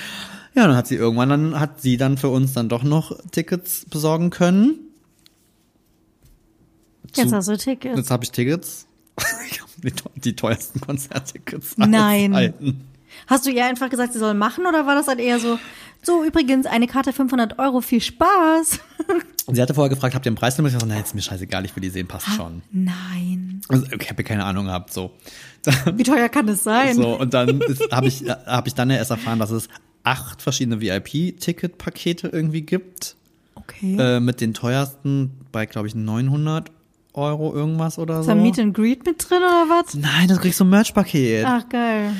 Ja, 0.54 0.66
dann 0.66 0.76
hat 0.76 0.88
sie 0.88 0.96
irgendwann 0.96 1.28
dann 1.28 1.60
hat 1.60 1.80
sie 1.80 1.96
dann 1.96 2.18
für 2.18 2.28
uns 2.28 2.52
dann 2.54 2.68
doch 2.68 2.82
noch 2.82 3.16
Tickets 3.30 3.86
besorgen 3.88 4.30
können. 4.30 4.74
Jetzt 7.14 7.30
Zu- 7.30 7.36
hast 7.36 7.48
du 7.48 7.56
Tickets. 7.56 7.96
Jetzt 7.96 8.10
habe 8.10 8.24
ich 8.24 8.30
Tickets. 8.30 8.86
Ich 9.82 9.94
die, 10.16 10.20
die 10.20 10.36
teuersten 10.36 10.80
aller 10.82 11.86
Nein. 11.86 12.32
Zeiten. 12.32 12.84
Hast 13.26 13.46
du 13.46 13.50
ihr 13.50 13.64
einfach 13.64 13.90
gesagt, 13.90 14.12
sie 14.12 14.18
soll 14.18 14.34
machen 14.34 14.66
oder 14.66 14.86
war 14.86 14.94
das 14.94 15.06
dann 15.06 15.18
eher 15.18 15.38
so, 15.40 15.58
so 16.02 16.24
übrigens, 16.24 16.66
eine 16.66 16.86
Karte 16.86 17.12
500 17.12 17.58
Euro, 17.58 17.80
viel 17.80 18.00
Spaß? 18.00 18.80
Und 19.46 19.54
sie 19.54 19.62
hatte 19.62 19.74
vorher 19.74 19.90
gefragt, 19.90 20.14
habt 20.14 20.26
ihr 20.26 20.30
einen 20.30 20.36
Preislimit? 20.36 20.70
Ich 20.70 20.74
habe 20.74 20.84
gesagt, 20.84 20.96
nein, 20.96 21.04
ist 21.04 21.14
mir 21.14 21.22
scheißegal, 21.22 21.64
ich 21.64 21.74
will 21.74 21.82
die 21.82 21.90
sehen, 21.90 22.06
passt 22.06 22.28
schon. 22.34 22.62
Nein. 22.72 23.60
Also, 23.68 23.86
ich 23.86 24.10
habe 24.10 24.24
keine 24.24 24.44
Ahnung 24.44 24.66
gehabt, 24.66 24.92
so. 24.92 25.12
Wie 25.94 26.02
teuer 26.02 26.28
kann 26.28 26.48
es 26.48 26.64
sein? 26.64 26.96
So, 26.96 27.18
und 27.18 27.34
dann 27.34 27.60
habe 27.90 28.08
ich, 28.08 28.24
hab 28.28 28.66
ich 28.66 28.74
dann 28.74 28.90
ja 28.90 28.96
erst 28.96 29.10
erfahren, 29.10 29.38
dass 29.38 29.50
es 29.50 29.68
acht 30.04 30.40
verschiedene 30.40 30.80
VIP-Ticket-Pakete 30.80 32.28
irgendwie 32.28 32.62
gibt. 32.62 33.16
Okay. 33.54 33.96
Äh, 33.98 34.20
mit 34.20 34.40
den 34.40 34.54
teuersten 34.54 35.32
bei, 35.52 35.66
glaube 35.66 35.88
ich, 35.88 35.94
900 35.94 36.70
Euro 37.14 37.54
irgendwas 37.54 37.98
oder 37.98 38.20
ist 38.20 38.26
so. 38.26 38.32
da 38.32 38.34
Meet 38.34 38.58
and 38.58 38.74
Greet 38.74 39.04
mit 39.04 39.28
drin 39.28 39.38
oder 39.38 39.66
was? 39.68 39.94
Nein, 39.94 40.28
das 40.28 40.40
kriegst 40.40 40.60
du 40.60 40.64
ein 40.64 40.70
Merch-Paket. 40.70 41.44
Ach, 41.46 41.68
geil. 41.68 42.12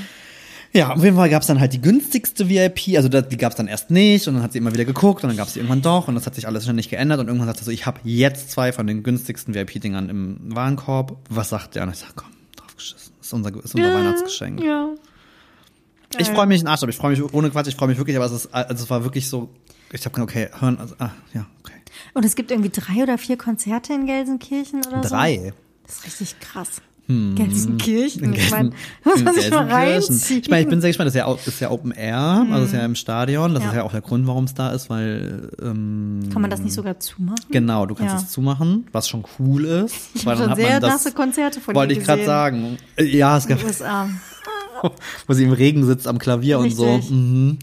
Ja, 0.73 0.93
auf 0.93 1.03
jeden 1.03 1.17
Fall 1.17 1.29
gab's 1.29 1.49
dann 1.49 1.59
halt 1.59 1.73
die 1.73 1.81
günstigste 1.81 2.49
VIP, 2.49 2.97
also 2.97 3.09
die 3.09 3.37
gab's 3.37 3.57
dann 3.57 3.67
erst 3.67 3.91
nicht 3.91 4.29
und 4.29 4.35
dann 4.35 4.43
hat 4.45 4.53
sie 4.53 4.59
immer 4.59 4.73
wieder 4.73 4.85
geguckt 4.85 5.25
und 5.25 5.31
dann 5.31 5.37
gab's 5.37 5.55
sie 5.55 5.59
irgendwann 5.59 5.83
doch 5.83 6.07
und 6.07 6.15
das 6.15 6.27
hat 6.27 6.37
sich 6.37 6.47
alles 6.47 6.63
ständig 6.63 6.89
geändert 6.89 7.19
und 7.19 7.27
irgendwann 7.27 7.49
sagte 7.49 7.61
sie 7.61 7.67
so, 7.67 7.71
ich 7.73 7.87
habe 7.87 7.99
jetzt 8.05 8.53
zwei 8.53 8.73
von 8.73 8.87
den 8.87 9.03
günstigsten 9.03 9.53
VIP-Dingern 9.53 10.09
im 10.09 10.39
Warenkorb. 10.55 11.17
Was 11.29 11.49
sagt 11.49 11.75
der? 11.75 11.83
Und 11.83 11.91
ich 11.91 11.99
sag, 11.99 12.15
komm, 12.15 12.29
drauf 12.55 12.77
geschissen. 12.77 13.13
Das 13.19 13.27
ist 13.27 13.33
unser, 13.33 13.65
ist 13.65 13.75
unser 13.75 13.95
Weihnachtsgeschenk. 13.95 14.63
Ja. 14.63 14.91
Ich 16.19 16.29
freue 16.29 16.47
mich 16.47 16.61
in 16.61 16.69
Arsch, 16.69 16.83
aber 16.83 16.91
ich 16.91 16.97
freue 16.97 17.17
mich 17.17 17.35
ohne 17.35 17.51
Quatsch, 17.51 17.69
ich 17.69 17.77
freue 17.77 17.89
mich 17.89 17.99
wirklich, 17.99 18.17
aber 18.17 18.27
es 18.27 18.33
ist, 18.33 18.55
also 18.55 18.85
es 18.85 18.91
war 18.91 19.03
wirklich 19.03 19.29
so, 19.29 19.49
ich 19.93 20.05
habe 20.05 20.15
gedacht, 20.15 20.31
okay, 20.31 20.49
hören, 20.61 20.79
also, 20.79 20.95
ah, 20.99 21.11
ja, 21.35 21.47
okay. 21.61 21.80
Und 22.15 22.25
es 22.25 22.35
gibt 22.37 22.51
irgendwie 22.51 22.71
drei 22.71 23.03
oder 23.03 23.19
vier 23.19 23.37
Konzerte 23.37 23.93
in 23.95 24.07
Gelsenkirchen 24.07 24.81
oder 24.87 25.03
so? 25.03 25.09
Drei. 25.11 25.53
Das 25.87 25.97
ist 25.99 26.05
richtig 26.07 26.41
krass. 26.41 26.83
Gelsenkirchen. 27.35 28.33
Ich 28.35 28.51
meine, 28.53 28.71
muss 29.05 29.23
man 29.25 29.35
sich 29.35 29.51
mal 29.51 29.67
reinziehen. 29.69 30.43
Ich 30.43 30.49
meine, 30.51 30.63
ich 30.63 30.69
bin 30.69 30.81
sehr 30.81 30.91
gespannt, 30.91 31.09
das 31.09 31.15
ist 31.15 31.19
ja, 31.19 31.29
das 31.33 31.47
ist 31.49 31.61
ja 31.61 31.71
Open 31.71 31.91
Air, 31.91 32.17
also 32.49 32.53
das 32.53 32.65
ist 32.67 32.73
ja 32.75 32.85
im 32.85 32.95
Stadion, 32.95 33.53
das 33.55 33.65
Ja. 33.65 33.71
ist 33.71 33.75
ja 33.77 33.83
auch 33.83 33.91
der 33.91 34.01
Grund, 34.01 34.29
warum 34.29 34.45
es 34.45 34.55
da 34.55 34.71
ist, 34.71 34.89
weil, 34.91 35.51
ähm, 35.61 36.21
Kann 36.33 36.41
man 36.41 36.51
das 36.53 36.61
nicht 36.61 36.73
sogar 36.73 37.01
zumachen? 37.01 37.45
genau, 37.51 37.87
du 37.87 37.97
kannst 37.97 38.15
Ja. 38.15 38.21
es 38.21 38.31
zumachen, 38.31 38.87
was 38.93 39.09
schon 39.09 39.25
cool 39.41 39.65
ist. 39.65 39.97
Ich 40.15 40.25
weil 40.27 40.37
schon 40.37 40.55
sehr 40.55 40.79
das, 40.79 40.91
nasse 40.91 41.13
Konzerte 41.13 41.61
von 41.61 41.75
wollte 41.75 41.95
ich 41.95 42.01
gerade 42.05 42.25
sagen. 42.25 42.79
Äh, 42.97 43.05
Ja, 43.07 43.37
es 43.37 43.49
gab, 43.49 43.65
USA. 43.65 44.09
wo 45.27 45.35
sie 45.35 45.45
im 45.45 45.53
Regen 45.53 45.85
sitzt 45.85 46.07
am 46.07 46.19
Klavier 46.19 46.59
und 46.59 46.71
so. 46.71 46.95
Richtig. 46.95 47.11
Mhm. 47.11 47.59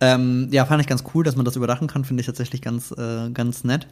Ähm, 0.00 0.48
ja, 0.50 0.64
fand 0.66 0.80
ich 0.82 0.86
ganz 0.88 1.04
cool, 1.14 1.24
dass 1.24 1.36
man 1.36 1.44
das 1.44 1.56
überdachen 1.56 1.86
kann, 1.88 2.04
finde 2.04 2.20
ich 2.20 2.26
tatsächlich 2.26 2.60
ganz, 2.62 2.92
äh, 2.92 3.30
ganz 3.30 3.64
nett. 3.64 3.86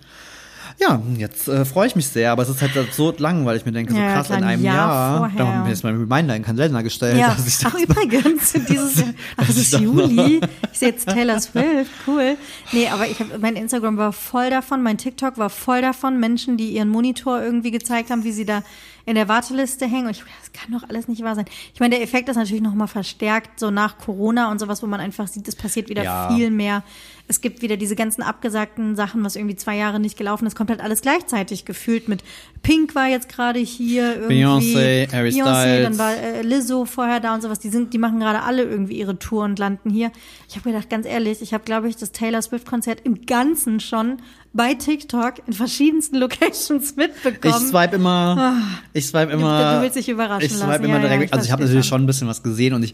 Ja, 0.80 1.00
jetzt 1.18 1.46
äh, 1.46 1.64
freue 1.64 1.86
ich 1.86 1.94
mich 1.94 2.08
sehr, 2.08 2.32
aber 2.32 2.42
es 2.42 2.48
ist 2.48 2.60
halt 2.60 2.72
so 2.92 3.14
lang, 3.18 3.44
weil 3.44 3.56
ich 3.56 3.64
mir 3.66 3.72
denke, 3.72 3.92
so 3.92 3.98
Ja, 3.98 4.14
krass, 4.14 4.26
klar, 4.26 4.38
in 4.38 4.44
ein 4.44 4.50
einem 4.54 4.64
Jahr 4.64 4.74
Jahr, 4.76 5.18
vorher. 5.18 5.38
da 5.38 5.46
haben 5.46 5.62
wir 5.64 5.70
jetzt 5.70 5.84
mal 5.84 5.90
einen 5.90 6.00
Reminder 6.00 6.34
in 6.34 6.40
den 6.42 6.46
Kalender 6.46 6.82
gestellt, 6.82 7.18
Ja. 7.18 7.28
dass 7.34 7.46
ich 7.46 7.58
das 7.58 7.72
Ach, 7.72 7.78
übrigens, 7.78 8.52
dieses 8.68 8.96
Jahr, 8.98 9.08
ach, 9.36 9.48
es 9.48 9.56
ist 9.56 9.78
Juli. 9.78 10.40
Ich 10.72 10.78
sehe 10.78 10.88
jetzt 10.88 11.06
Taylor 11.08 11.38
Swift, 11.38 11.90
cool. 12.06 12.36
Nee, 12.72 12.88
aber 12.88 13.06
ich 13.06 13.20
habe, 13.20 13.38
mein 13.38 13.56
Instagram 13.56 13.98
war 13.98 14.12
voll 14.12 14.50
davon, 14.50 14.82
mein 14.82 14.98
TikTok 14.98 15.38
war 15.38 15.50
voll 15.50 15.80
davon, 15.82 16.18
Menschen, 16.18 16.56
die 16.56 16.70
ihren 16.70 16.88
Monitor 16.88 17.40
irgendwie 17.42 17.70
gezeigt 17.70 18.10
haben, 18.10 18.24
wie 18.24 18.32
sie 18.32 18.46
da 18.46 18.62
in 19.06 19.14
der 19.14 19.28
Warteliste 19.28 19.86
hängen. 19.86 20.06
Und 20.06 20.12
ich, 20.12 20.24
das 20.40 20.52
kann 20.52 20.72
doch 20.72 20.88
alles 20.88 21.08
nicht 21.08 21.22
wahr 21.22 21.34
sein. 21.34 21.44
Ich 21.72 21.80
meine, 21.80 21.94
der 21.96 22.02
Effekt 22.02 22.28
ist 22.28 22.36
natürlich 22.36 22.62
nochmal 22.62 22.88
verstärkt, 22.88 23.60
so 23.60 23.70
nach 23.70 23.98
Corona 23.98 24.50
und 24.50 24.58
sowas, 24.58 24.82
wo 24.82 24.86
man 24.86 25.00
einfach 25.00 25.28
sieht, 25.28 25.46
es 25.48 25.56
passiert 25.56 25.88
wieder 25.88 26.02
Ja. 26.04 26.28
viel 26.34 26.50
mehr. 26.50 26.82
Es 27.26 27.40
gibt 27.40 27.62
wieder 27.62 27.78
diese 27.78 27.96
ganzen 27.96 28.22
abgesagten 28.22 28.96
Sachen, 28.96 29.24
was 29.24 29.34
irgendwie 29.34 29.56
zwei 29.56 29.76
Jahre 29.76 29.98
nicht 29.98 30.18
gelaufen 30.18 30.46
ist, 30.46 30.54
kommt 30.54 30.68
halt 30.68 30.82
alles 30.82 31.00
gleichzeitig 31.00 31.64
gefühlt 31.64 32.06
mit 32.06 32.22
Pink 32.62 32.94
war 32.94 33.08
jetzt 33.08 33.30
gerade 33.30 33.58
hier 33.60 34.16
irgendwie. 34.16 34.44
Beyoncé, 34.44 35.10
Harry 35.10 35.30
Beyoncé, 35.30 35.82
dann 35.82 35.96
war 35.98 36.14
äh, 36.14 36.42
Lizzo 36.42 36.84
vorher 36.84 37.20
da 37.20 37.34
und 37.34 37.40
sowas. 37.42 37.58
Die 37.60 37.70
sind, 37.70 37.94
die 37.94 37.98
machen 37.98 38.20
gerade 38.20 38.42
alle 38.42 38.62
irgendwie 38.64 38.98
ihre 38.98 39.18
Tour 39.18 39.44
und 39.44 39.58
landen 39.58 39.88
hier. 39.88 40.12
Ich 40.50 40.56
habe 40.56 40.70
gedacht, 40.70 40.90
ganz 40.90 41.06
ehrlich, 41.06 41.40
ich 41.40 41.54
habe, 41.54 41.64
glaube 41.64 41.88
ich, 41.88 41.96
das 41.96 42.12
Taylor 42.12 42.42
Swift 42.42 42.66
Konzert 42.66 43.00
im 43.04 43.24
Ganzen 43.24 43.80
schon 43.80 44.18
bei 44.52 44.74
TikTok 44.74 45.34
in 45.46 45.54
verschiedensten 45.54 46.16
Locations 46.18 46.90
Ich 46.90 46.96
mitbekommen. 46.96 47.66
swipe 47.68 47.96
immer, 47.96 48.56
ich 48.92 49.06
swipe 49.06 49.32
immer. 49.32 49.76
du 49.76 49.82
willst 49.82 49.96
dich 49.96 50.10
überraschen 50.10 50.44
Ich 50.46 50.52
swipe 50.52 50.66
lassen. 50.68 50.84
immer 50.84 50.96
Ja, 50.98 51.02
ja, 51.04 51.08
direkt. 51.08 51.24
ich 51.24 51.32
also 51.32 51.44
ich 51.46 51.52
habe 51.52 51.62
natürlich 51.64 51.86
schon 51.86 52.02
ein 52.02 52.06
bisschen 52.06 52.28
was 52.28 52.42
gesehen 52.42 52.74
und 52.74 52.82
ich, 52.82 52.92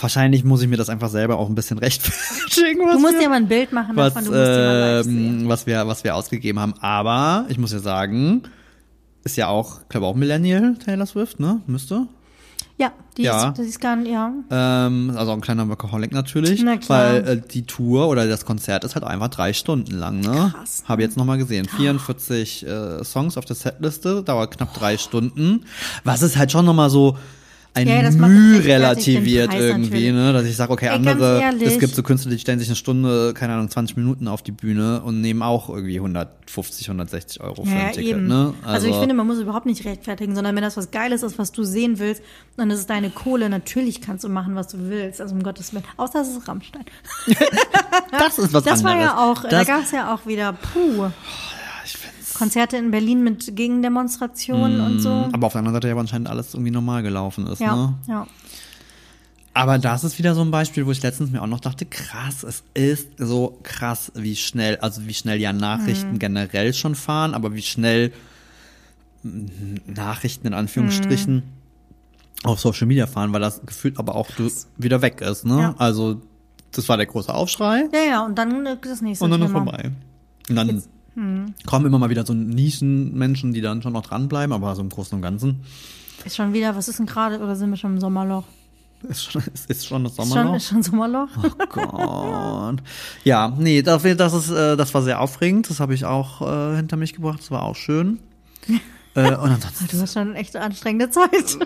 wahrscheinlich 0.00 0.44
muss 0.44 0.62
ich 0.62 0.68
mir 0.68 0.76
das 0.76 0.88
einfach 0.88 1.08
selber 1.08 1.38
auch 1.38 1.48
ein 1.48 1.54
bisschen 1.54 1.78
rechtfertigen. 1.80 2.80
du 2.80 2.98
musst 2.98 3.14
wir- 3.14 3.20
dir 3.20 3.28
mal 3.28 3.36
ein 3.36 3.48
Bild 3.48 3.72
machen 3.72 3.96
was, 3.96 4.14
davon, 4.14 4.30
du 4.30 4.36
musst 4.36 4.46
dir 4.46 4.56
mal 4.56 5.02
ähm, 5.06 5.48
was 5.48 5.66
wir, 5.66 5.86
was 5.86 6.04
wir 6.04 6.14
ausgegeben 6.14 6.58
haben. 6.60 6.74
Aber 6.80 7.46
ich 7.48 7.58
muss 7.58 7.72
ja 7.72 7.78
sagen, 7.78 8.42
ist 9.24 9.36
ja 9.36 9.48
auch, 9.48 9.88
glaube 9.88 10.06
auch 10.06 10.14
Millennial 10.14 10.76
Taylor 10.84 11.06
Swift, 11.06 11.40
ne? 11.40 11.60
Müsste. 11.66 12.06
Ja, 12.76 12.92
die 13.16 13.22
Ja. 13.22 13.50
ist, 13.50 13.58
die 13.58 13.62
ist 13.62 13.80
gar 13.80 13.96
ja. 14.00 14.32
Ähm, 14.50 15.12
also 15.16 15.30
auch 15.30 15.36
ein 15.36 15.40
kleiner 15.40 15.68
Workaholic 15.68 16.10
natürlich, 16.12 16.60
Na 16.64 16.76
klar. 16.76 17.12
weil 17.14 17.28
äh, 17.28 17.40
die 17.40 17.62
Tour 17.64 18.08
oder 18.08 18.26
das 18.26 18.44
Konzert 18.44 18.82
ist 18.82 18.96
halt 18.96 19.04
einfach 19.04 19.28
drei 19.28 19.52
Stunden 19.52 19.92
lang, 19.96 20.18
ne? 20.20 20.52
Krass. 20.56 20.82
Habe 20.88 21.02
jetzt 21.02 21.16
nochmal 21.16 21.38
gesehen. 21.38 21.66
44 21.68 22.66
äh, 22.66 23.04
Songs 23.04 23.38
auf 23.38 23.44
der 23.44 23.54
Setliste, 23.54 24.24
dauert 24.24 24.56
knapp 24.56 24.74
drei 24.74 24.98
Stunden. 24.98 25.64
Was 26.02 26.22
ist 26.22 26.36
halt 26.36 26.50
schon 26.50 26.64
nochmal 26.66 26.90
so 26.90 27.16
ein 27.74 27.88
Ja, 27.88 28.02
das 28.02 28.14
Mühe 28.14 28.64
relativiert 28.64 29.52
irgendwie, 29.52 30.10
natürlich. 30.10 30.12
ne? 30.12 30.32
Dass 30.32 30.44
ich 30.46 30.56
sage, 30.56 30.72
okay, 30.72 30.86
Ey, 30.86 30.92
andere, 30.94 31.42
es 31.60 31.78
gibt 31.78 31.94
so 31.94 32.02
Künstler, 32.02 32.30
die 32.30 32.38
stellen 32.38 32.58
sich 32.58 32.68
eine 32.68 32.76
Stunde, 32.76 33.34
keine 33.34 33.54
Ahnung, 33.54 33.68
20 33.68 33.96
Minuten 33.96 34.28
auf 34.28 34.42
die 34.42 34.52
Bühne 34.52 35.02
und 35.02 35.20
nehmen 35.20 35.42
auch 35.42 35.68
irgendwie 35.68 35.96
150, 35.96 36.88
160 36.88 37.40
Euro 37.42 37.64
für 37.64 37.70
Ja, 37.70 37.86
ein 37.86 37.92
Ticket, 37.92 38.10
eben. 38.12 38.26
ne? 38.28 38.54
Also, 38.64 38.86
ich 38.86 38.94
finde, 38.96 39.14
man 39.14 39.26
muss 39.26 39.38
überhaupt 39.40 39.66
nicht 39.66 39.84
rechtfertigen, 39.84 40.34
sondern 40.34 40.54
wenn 40.54 40.62
das 40.62 40.76
was 40.76 40.90
Geiles 40.90 41.22
ist, 41.22 41.38
was 41.38 41.52
du 41.52 41.64
sehen 41.64 41.98
willst, 41.98 42.22
dann 42.56 42.70
ist 42.70 42.78
es 42.80 42.86
deine 42.86 43.10
Kohle. 43.10 43.48
Natürlich 43.50 44.00
kannst 44.00 44.24
du 44.24 44.28
machen, 44.28 44.54
was 44.54 44.68
du 44.68 44.78
willst. 44.88 45.20
Also 45.20 45.34
um 45.34 45.42
Gottes 45.42 45.72
Willen. 45.74 45.84
Außer 45.96 46.20
es 46.20 46.28
ist 46.28 46.46
Rammstein. 46.46 46.84
das 48.12 48.38
ist 48.38 48.52
was 48.52 48.62
Das 48.64 48.84
anderes. 48.84 48.84
war 48.84 49.00
ja 49.00 49.16
auch, 49.30 49.42
da 49.42 49.48
das, 49.48 49.66
gab 49.66 49.82
es 49.82 49.90
ja 49.90 50.14
auch 50.14 50.26
wieder, 50.26 50.52
puh, 50.52 51.10
Konzerte 52.34 52.76
in 52.76 52.90
Berlin 52.90 53.22
mit 53.24 53.54
Gegendemonstrationen 53.56 54.80
und 54.80 55.00
so. 55.00 55.28
aber 55.32 55.46
auf 55.46 55.52
der 55.52 55.60
anderen 55.60 55.74
Seite 55.76 55.88
ja 55.88 55.96
anscheinend 55.96 56.28
alles 56.28 56.54
irgendwie 56.54 56.70
normal 56.72 57.02
gelaufen 57.02 57.46
ist, 57.46 57.60
Ja, 57.60 57.74
ne? 57.76 57.94
ja. 58.08 58.26
Aber 59.56 59.78
das 59.78 60.02
ist 60.02 60.18
wieder 60.18 60.34
so 60.34 60.40
ein 60.40 60.50
Beispiel, 60.50 60.84
wo 60.84 60.90
ich 60.90 61.00
letztens 61.02 61.30
mir 61.30 61.40
auch 61.40 61.46
noch 61.46 61.60
dachte, 61.60 61.86
krass, 61.86 62.42
es 62.42 62.64
ist 62.74 63.10
so 63.18 63.60
krass, 63.62 64.10
wie 64.16 64.34
schnell, 64.34 64.78
also 64.78 65.06
wie 65.06 65.14
schnell 65.14 65.40
ja 65.40 65.52
Nachrichten 65.52 66.14
Mhm. 66.14 66.18
generell 66.18 66.74
schon 66.74 66.96
fahren, 66.96 67.34
aber 67.34 67.54
wie 67.54 67.62
schnell 67.62 68.12
mm, 69.22 69.92
Nachrichten 69.94 70.48
in 70.48 70.54
Anführungsstrichen 70.54 71.34
Mhm. 71.36 71.42
auf 72.42 72.58
Social 72.60 72.86
Media 72.88 73.06
fahren, 73.06 73.32
weil 73.32 73.40
das 73.40 73.64
gefühlt 73.64 73.98
aber 73.98 74.16
auch 74.16 74.28
du, 74.36 74.50
wieder 74.76 75.02
weg 75.02 75.20
ist, 75.20 75.44
ne? 75.46 75.58
Ja. 75.60 75.74
Also, 75.78 76.20
das 76.72 76.88
war 76.88 76.96
der 76.96 77.06
große 77.06 77.32
Aufschrei 77.32 77.88
Ja, 77.92 78.00
ja, 78.10 78.26
und 78.26 78.36
dann 78.36 78.64
das 78.82 79.00
nächste 79.02 79.24
und 79.24 79.30
dann 79.30 79.40
ist 79.42 79.52
Thema. 79.52 79.64
vorbei. 79.64 79.92
Und 80.48 80.56
dann 80.56 80.82
hm. 81.14 81.54
kommen 81.66 81.86
immer 81.86 81.98
mal 81.98 82.10
wieder 82.10 82.26
so 82.26 82.34
Nischenmenschen, 82.34 83.52
die 83.52 83.60
dann 83.60 83.82
schon 83.82 83.92
noch 83.92 84.02
dranbleiben, 84.02 84.52
aber 84.52 84.74
so 84.74 84.82
im 84.82 84.88
Großen 84.88 85.16
und 85.16 85.22
Ganzen 85.22 85.60
Ist 86.24 86.36
schon 86.36 86.52
wieder, 86.52 86.74
was 86.76 86.88
ist 86.88 86.98
denn 86.98 87.06
gerade, 87.06 87.38
oder 87.38 87.56
sind 87.56 87.70
wir 87.70 87.76
schon 87.76 87.94
im 87.94 88.00
Sommerloch? 88.00 88.44
Ist 89.08 89.30
schon, 89.30 89.42
ist, 89.54 89.70
ist 89.70 89.86
schon 89.86 90.04
das 90.04 90.12
Ist 90.12 90.18
schon, 90.18 90.26
Sommerloch? 90.28 90.56
ist 90.56 90.68
schon 90.68 90.82
Sommerloch? 90.82 91.28
Oh 91.42 91.66
Gott. 91.68 92.82
Ja, 93.24 93.52
nee, 93.56 93.82
das, 93.82 94.02
das, 94.02 94.32
ist, 94.34 94.50
äh, 94.50 94.76
das 94.76 94.94
war 94.94 95.02
sehr 95.02 95.20
aufregend. 95.20 95.68
Das 95.70 95.80
habe 95.80 95.94
ich 95.94 96.04
auch 96.04 96.40
äh, 96.42 96.76
hinter 96.76 96.96
mich 96.96 97.12
gebracht. 97.12 97.40
Das 97.40 97.50
war 97.50 97.62
auch 97.62 97.76
schön. 97.76 98.20
äh, 99.14 99.34
und 99.34 99.50
ansonsten 99.50 99.86
Du 99.88 100.00
hast 100.00 100.14
schon 100.14 100.30
eine 100.30 100.38
echt 100.38 100.56
anstrengende 100.56 101.10
Zeit. 101.10 101.58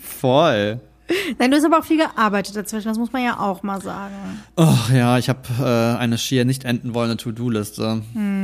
voll. 0.00 0.80
Nein, 1.38 1.50
du 1.50 1.56
hast 1.56 1.64
aber 1.64 1.78
auch 1.78 1.84
viel 1.84 1.98
gearbeitet 1.98 2.56
dazwischen, 2.56 2.88
das 2.88 2.98
muss 2.98 3.12
man 3.12 3.22
ja 3.22 3.38
auch 3.38 3.62
mal 3.62 3.80
sagen. 3.80 4.14
Oh 4.56 4.74
ja, 4.92 5.18
ich 5.18 5.28
habe 5.28 5.40
äh, 5.60 5.98
eine 5.98 6.18
schier 6.18 6.44
nicht 6.44 6.64
enden 6.64 6.94
wollende 6.94 7.16
To-Do-Liste. 7.16 8.02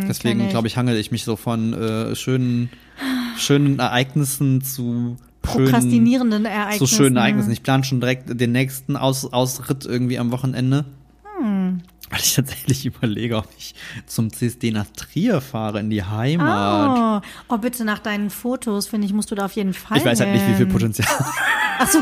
Deswegen 0.08 0.38
kenn 0.38 0.46
ich. 0.46 0.50
glaube 0.50 0.68
ich, 0.68 0.76
hangel 0.76 0.96
ich 0.96 1.10
mich 1.10 1.24
so 1.24 1.36
von 1.36 1.72
äh, 1.72 2.14
schönen, 2.14 2.70
schönen 3.36 3.78
Ereignissen 3.78 4.62
zu 4.62 5.16
schönen, 5.44 5.66
Prokrastinierenden 5.66 6.44
Ereignissen. 6.44 6.86
zu 6.86 6.94
schönen 6.94 7.16
Ereignissen. 7.16 7.50
Ich 7.50 7.62
plane 7.62 7.84
schon 7.84 8.00
direkt 8.00 8.40
den 8.40 8.52
nächsten 8.52 8.96
Aus 8.96 9.32
Ausritt 9.32 9.84
irgendwie 9.84 10.18
am 10.18 10.30
Wochenende. 10.30 10.84
Weil 12.12 12.20
ich 12.20 12.34
tatsächlich 12.34 12.84
überlege, 12.86 13.38
ob 13.38 13.48
ich 13.56 13.74
zum 14.06 14.30
CSD 14.30 14.70
nach 14.70 14.86
Trier 14.94 15.40
fahre 15.40 15.80
in 15.80 15.88
die 15.88 16.04
Heimat. 16.04 17.22
Oh, 17.48 17.54
oh, 17.54 17.58
bitte 17.58 17.86
nach 17.86 18.00
deinen 18.00 18.28
Fotos, 18.28 18.86
finde 18.86 19.06
ich, 19.06 19.14
musst 19.14 19.30
du 19.30 19.34
da 19.34 19.46
auf 19.46 19.52
jeden 19.52 19.72
Fall 19.72 19.96
ich 19.96 20.04
weiß 20.04 20.20
halt 20.20 20.32
nicht, 20.32 20.46
wie 20.46 20.54
viel. 20.54 20.66
Potenzial. 20.66 21.08
Achso, 21.78 21.98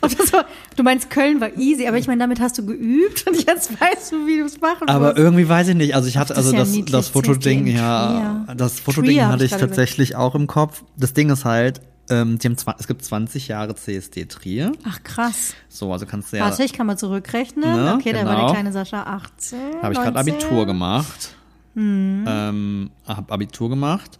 das 0.00 0.32
war, 0.32 0.46
du 0.76 0.82
meinst, 0.82 1.10
Köln 1.10 1.40
war 1.40 1.56
easy, 1.58 1.86
aber 1.86 1.98
ich 1.98 2.06
meine, 2.06 2.20
damit 2.20 2.40
hast 2.40 2.58
du 2.58 2.64
geübt 2.64 3.26
und 3.26 3.36
jetzt 3.44 3.72
weißt 3.80 4.12
du, 4.12 4.26
wie 4.26 4.38
du 4.38 4.44
es 4.44 4.60
machen 4.60 4.88
Aber 4.88 5.08
musst. 5.08 5.18
irgendwie 5.18 5.48
weiß 5.48 5.68
ich 5.68 5.74
nicht. 5.74 5.94
Also 5.94 6.08
ich 6.08 6.16
hatte, 6.16 6.28
das 6.28 6.38
also 6.46 6.56
ist 6.56 6.74
ja 6.76 6.82
das, 6.82 6.90
das 6.92 7.08
Fotoding, 7.08 7.66
ja, 7.66 8.46
das 8.56 8.78
Fotoding 8.80 9.20
hatte 9.22 9.44
ich 9.44 9.52
ich 9.52 9.58
tatsächlich 9.58 10.14
auch 10.14 10.34
im 10.36 10.46
Kopf. 10.46 10.84
Das 10.96 11.12
Ding 11.12 11.28
ist 11.30 11.44
halt, 11.44 11.80
ähm, 12.10 12.38
die 12.38 12.48
haben 12.48 12.56
es 12.78 12.86
gibt 12.86 13.04
20 13.04 13.48
Jahre 13.48 13.74
CSD 13.74 14.26
Trier. 14.26 14.72
Ach 14.84 15.02
krass. 15.02 15.54
So, 15.68 15.92
also 15.92 16.06
kannst 16.06 16.32
du 16.32 16.38
ja, 16.38 16.44
Warte, 16.44 16.64
ich 16.64 16.72
kann 16.72 16.86
mal 16.86 16.98
zurückrechnen. 16.98 17.84
Ne, 17.84 17.94
okay, 17.94 18.12
da 18.12 18.24
war 18.26 18.34
genau. 18.34 18.46
die 18.48 18.52
kleine 18.52 18.72
Sascha 18.72 19.02
18. 19.04 19.58
habe 19.82 19.92
ich 19.92 19.98
gerade 19.98 20.14
19. 20.14 20.34
Abitur 20.34 20.66
gemacht. 20.66 21.34
Mhm. 21.74 22.24
Ähm, 22.26 22.90
hab 23.06 23.30
Abitur 23.30 23.70
gemacht, 23.70 24.18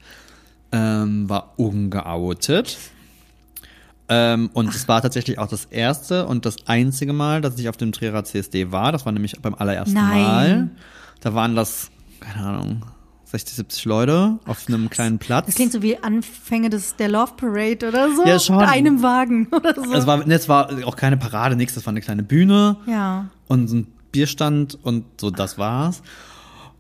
ähm, 0.73 1.29
war 1.29 1.55
ungeoutet. 1.57 2.79
Ähm, 4.09 4.51
und 4.55 4.75
es 4.75 4.89
war 4.89 5.03
tatsächlich 5.03 5.39
auch 5.39 5.49
das 5.49 5.67
erste 5.67 6.27
und 6.27 6.47
das 6.47 6.67
einzige 6.67 7.13
Mal, 7.13 7.41
dass 7.41 7.59
ich 7.59 7.69
auf 7.69 7.77
dem 7.77 7.93
Trierer 7.93 8.25
CSD 8.25 8.73
war. 8.73 8.93
Das 8.93 9.05
war 9.05 9.13
nämlich 9.13 9.41
beim 9.41 9.55
allerersten 9.55 9.95
Nein. 9.95 10.23
Mal. 10.23 10.71
Da 11.21 11.35
waren 11.35 11.55
das, 11.55 11.91
keine 12.21 12.47
Ahnung, 12.47 12.85
60, 13.31 13.57
70 13.57 13.85
Leute 13.85 14.39
auf 14.45 14.67
einem 14.67 14.91
kleinen 14.91 15.19
Platz. 15.19 15.47
Das 15.47 15.55
klingt 15.55 15.73
so 15.73 15.83
wie 15.83 15.97
Anfänge 16.03 16.69
des, 16.69 16.97
der 16.97 17.09
Love 17.09 17.33
Parade 17.37 17.87
oder 17.87 18.15
so. 18.15 18.27
Ja, 18.27 18.41
schon. 18.41 18.57
Mit 18.57 18.69
einem 18.69 19.03
Wagen 19.03 19.47
oder 19.53 19.75
so. 19.75 19.93
es 19.93 20.07
war, 20.07 20.27
ne, 20.27 20.35
es 20.35 20.49
war 20.49 20.71
auch 20.85 20.97
keine 20.97 21.17
Parade, 21.17 21.55
nichts. 21.55 21.75
Das 21.75 21.87
war 21.87 21.93
eine 21.93 22.01
kleine 22.01 22.25
Bühne 22.25 22.77
ja. 22.87 23.27
und 23.47 23.69
so 23.69 23.77
ein 23.77 23.87
Bierstand 24.11 24.79
und 24.83 25.05
so, 25.21 25.31
das 25.31 25.59
war's. 25.59 26.03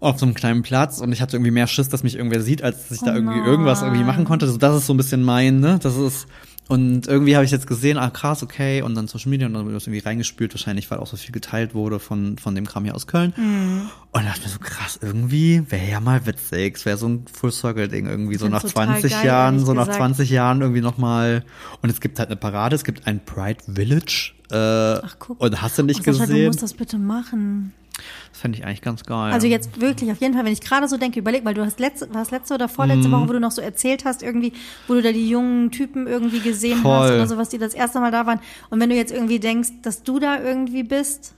Auf 0.00 0.18
so 0.18 0.26
einem 0.26 0.34
kleinen 0.34 0.62
Platz 0.62 1.00
und 1.00 1.12
ich 1.12 1.20
hatte 1.20 1.36
irgendwie 1.36 1.50
mehr 1.50 1.66
Schiss, 1.66 1.90
dass 1.90 2.02
mich 2.02 2.16
irgendwer 2.16 2.40
sieht, 2.40 2.62
als 2.62 2.88
dass 2.88 2.98
ich 2.98 3.04
da 3.04 3.12
Oh 3.12 3.16
irgendwie 3.16 3.38
irgendwas 3.38 3.82
irgendwie 3.82 4.02
machen 4.02 4.24
konnte. 4.24 4.46
Also 4.46 4.56
das 4.56 4.76
ist 4.76 4.86
so 4.86 4.94
ein 4.94 4.96
bisschen 4.96 5.22
mein, 5.22 5.60
ne? 5.60 5.78
Das 5.80 5.96
ist, 5.96 6.26
und 6.70 7.08
irgendwie 7.08 7.34
habe 7.34 7.44
ich 7.44 7.50
jetzt 7.50 7.66
gesehen, 7.66 7.98
ah 7.98 8.10
krass, 8.10 8.44
okay, 8.44 8.80
und 8.82 8.94
dann 8.94 9.08
Social 9.08 9.28
Media 9.28 9.48
und 9.48 9.54
dann 9.54 9.66
wird 9.66 9.74
das 9.74 9.88
irgendwie 9.88 10.06
reingespült, 10.06 10.54
wahrscheinlich, 10.54 10.88
weil 10.88 10.98
auch 10.98 11.08
so 11.08 11.16
viel 11.16 11.32
geteilt 11.32 11.74
wurde 11.74 11.98
von, 11.98 12.38
von 12.38 12.54
dem 12.54 12.64
Kram 12.64 12.84
hier 12.84 12.94
aus 12.94 13.08
Köln. 13.08 13.34
Mhm. 13.36 13.90
Und 14.12 14.24
da 14.24 14.28
dachte 14.28 14.42
mir 14.42 14.48
so, 14.50 14.60
krass, 14.60 14.96
irgendwie 15.02 15.64
wäre 15.68 15.90
ja 15.90 15.98
mal 15.98 16.26
witzig. 16.26 16.76
Es 16.76 16.86
wäre 16.86 16.96
so 16.96 17.08
ein 17.08 17.24
Full-Circle-Ding 17.32 18.06
irgendwie, 18.06 18.36
so 18.36 18.46
nach 18.46 18.60
find's 18.60 18.74
total 18.74 19.00
20 19.00 19.10
geil, 19.10 19.26
Jahren, 19.26 19.58
so 19.58 19.74
nach 19.74 19.86
gesagt. 19.86 19.96
20 19.98 20.30
Jahren 20.30 20.60
irgendwie 20.60 20.80
nochmal. 20.80 21.44
Und 21.82 21.90
es 21.90 22.00
gibt 22.00 22.20
halt 22.20 22.28
eine 22.28 22.36
Parade, 22.36 22.76
es 22.76 22.84
gibt 22.84 23.04
ein 23.08 23.18
Pride 23.24 23.58
Village. 23.66 24.34
Äh, 24.52 24.54
Ach, 24.54 25.16
guck. 25.18 25.40
Und 25.40 25.60
hast 25.60 25.76
du 25.76 25.82
nicht 25.82 26.00
Oh, 26.00 26.12
Sascha, 26.12 26.26
du 26.26 26.28
gesehen? 26.28 26.46
musst 26.46 26.62
das 26.62 26.74
bitte 26.74 26.98
machen. 26.98 27.72
Das 28.32 28.40
fände 28.40 28.58
ich 28.58 28.64
eigentlich 28.64 28.82
ganz 28.82 29.04
geil. 29.04 29.32
Also 29.32 29.46
jetzt 29.46 29.80
wirklich, 29.80 30.10
auf 30.10 30.20
jeden 30.20 30.34
Fall, 30.34 30.44
wenn 30.44 30.52
ich 30.52 30.60
gerade 30.60 30.88
so 30.88 30.96
denke, 30.96 31.18
überleg, 31.20 31.44
weil 31.44 31.54
du 31.54 31.64
hast 31.64 31.80
letzte, 31.80 32.12
war 32.14 32.22
es 32.22 32.30
letzte 32.30 32.54
oder 32.54 32.68
vorletzte 32.68 33.08
Mhm. 33.08 33.12
Woche, 33.12 33.28
wo 33.28 33.32
du 33.34 33.40
noch 33.40 33.50
so 33.50 33.60
erzählt 33.62 34.04
hast, 34.04 34.22
irgendwie, 34.22 34.52
wo 34.88 34.94
du 34.94 35.02
da 35.02 35.12
die 35.12 35.28
jungen 35.28 35.70
Typen 35.70 36.06
irgendwie 36.06 36.40
gesehen 36.40 36.78
hast 36.78 36.82
Voll. 37.08 37.12
oder 37.16 37.26
sowas, 37.26 37.48
die 37.48 37.58
das 37.58 37.74
erste 37.74 38.00
Mal 38.00 38.10
da 38.10 38.26
waren. 38.26 38.40
Und 38.70 38.80
wenn 38.80 38.90
du 38.90 38.96
jetzt 38.96 39.12
irgendwie 39.12 39.38
denkst, 39.40 39.68
dass 39.82 40.02
du 40.02 40.18
da 40.18 40.40
irgendwie 40.40 40.82
bist, 40.82 41.34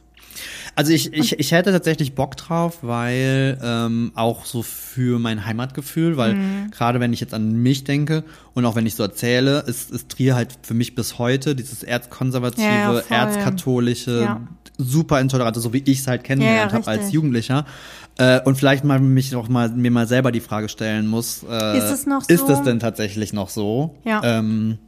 Also 0.75 0.93
ich, 0.93 1.13
ich, 1.13 1.39
ich 1.39 1.53
hätte 1.53 1.71
tatsächlich 1.71 2.15
Bock 2.15 2.37
drauf, 2.37 2.79
weil 2.83 3.59
ähm, 3.63 4.13
auch 4.15 4.47
so 4.47 4.63
für 4.63 5.19
mein 5.19 5.45
Heimatgefühl, 5.45 6.17
weil 6.17 6.35
Mhm. 6.35 6.71
gerade 6.71 6.99
wenn 6.99 7.13
ich 7.13 7.21
jetzt 7.21 7.35
an 7.35 7.53
mich 7.63 7.85
denke 7.85 8.25
und 8.55 8.65
auch 8.65 8.75
wenn 8.75 8.87
ich 8.87 8.95
so 8.95 9.03
erzähle, 9.03 9.61
ist, 9.67 9.91
ist 9.91 10.09
Trier 10.09 10.35
halt 10.35 10.57
für 10.63 10.75
mich 10.75 10.95
bis 10.95 11.19
heute 11.19 11.55
dieses 11.55 11.83
erzkonservative, 11.83 13.05
Ja, 13.11 13.17
erzkatholische, 13.23 14.23
Ja. 14.23 14.41
super 14.79 15.21
intolerante, 15.21 15.61
so 15.61 15.73
wie 15.75 15.83
ich 15.85 16.01
es 16.01 16.07
halt 16.07 16.25
kennengelernt 16.25 16.73
Ja, 16.73 16.79
habe 16.79 16.87
als. 16.87 17.13
Jugendlicher. 17.13 17.67
Äh, 18.19 18.41
und 18.43 18.57
vielleicht 18.57 18.85
mal 18.85 18.99
mich 19.01 19.35
auch 19.37 19.49
mal 19.49 19.69
mir 19.71 19.91
mal 19.91 20.07
selber 20.09 20.33
die 20.33 20.41
Frage 20.41 20.69
stellen 20.71 21.07
muss, 21.07 21.43
äh, 21.49 21.79
Ist 21.79 21.91
es 21.91 22.07
noch 22.07 22.23
ist 22.29 22.47
so? 22.47 22.53
es 22.53 22.63
denn 22.63 22.79
tatsächlich 22.81 23.33
noch 23.33 23.49
so? 23.51 23.97
Ja. 24.05 24.21
Ähm, 24.25 24.79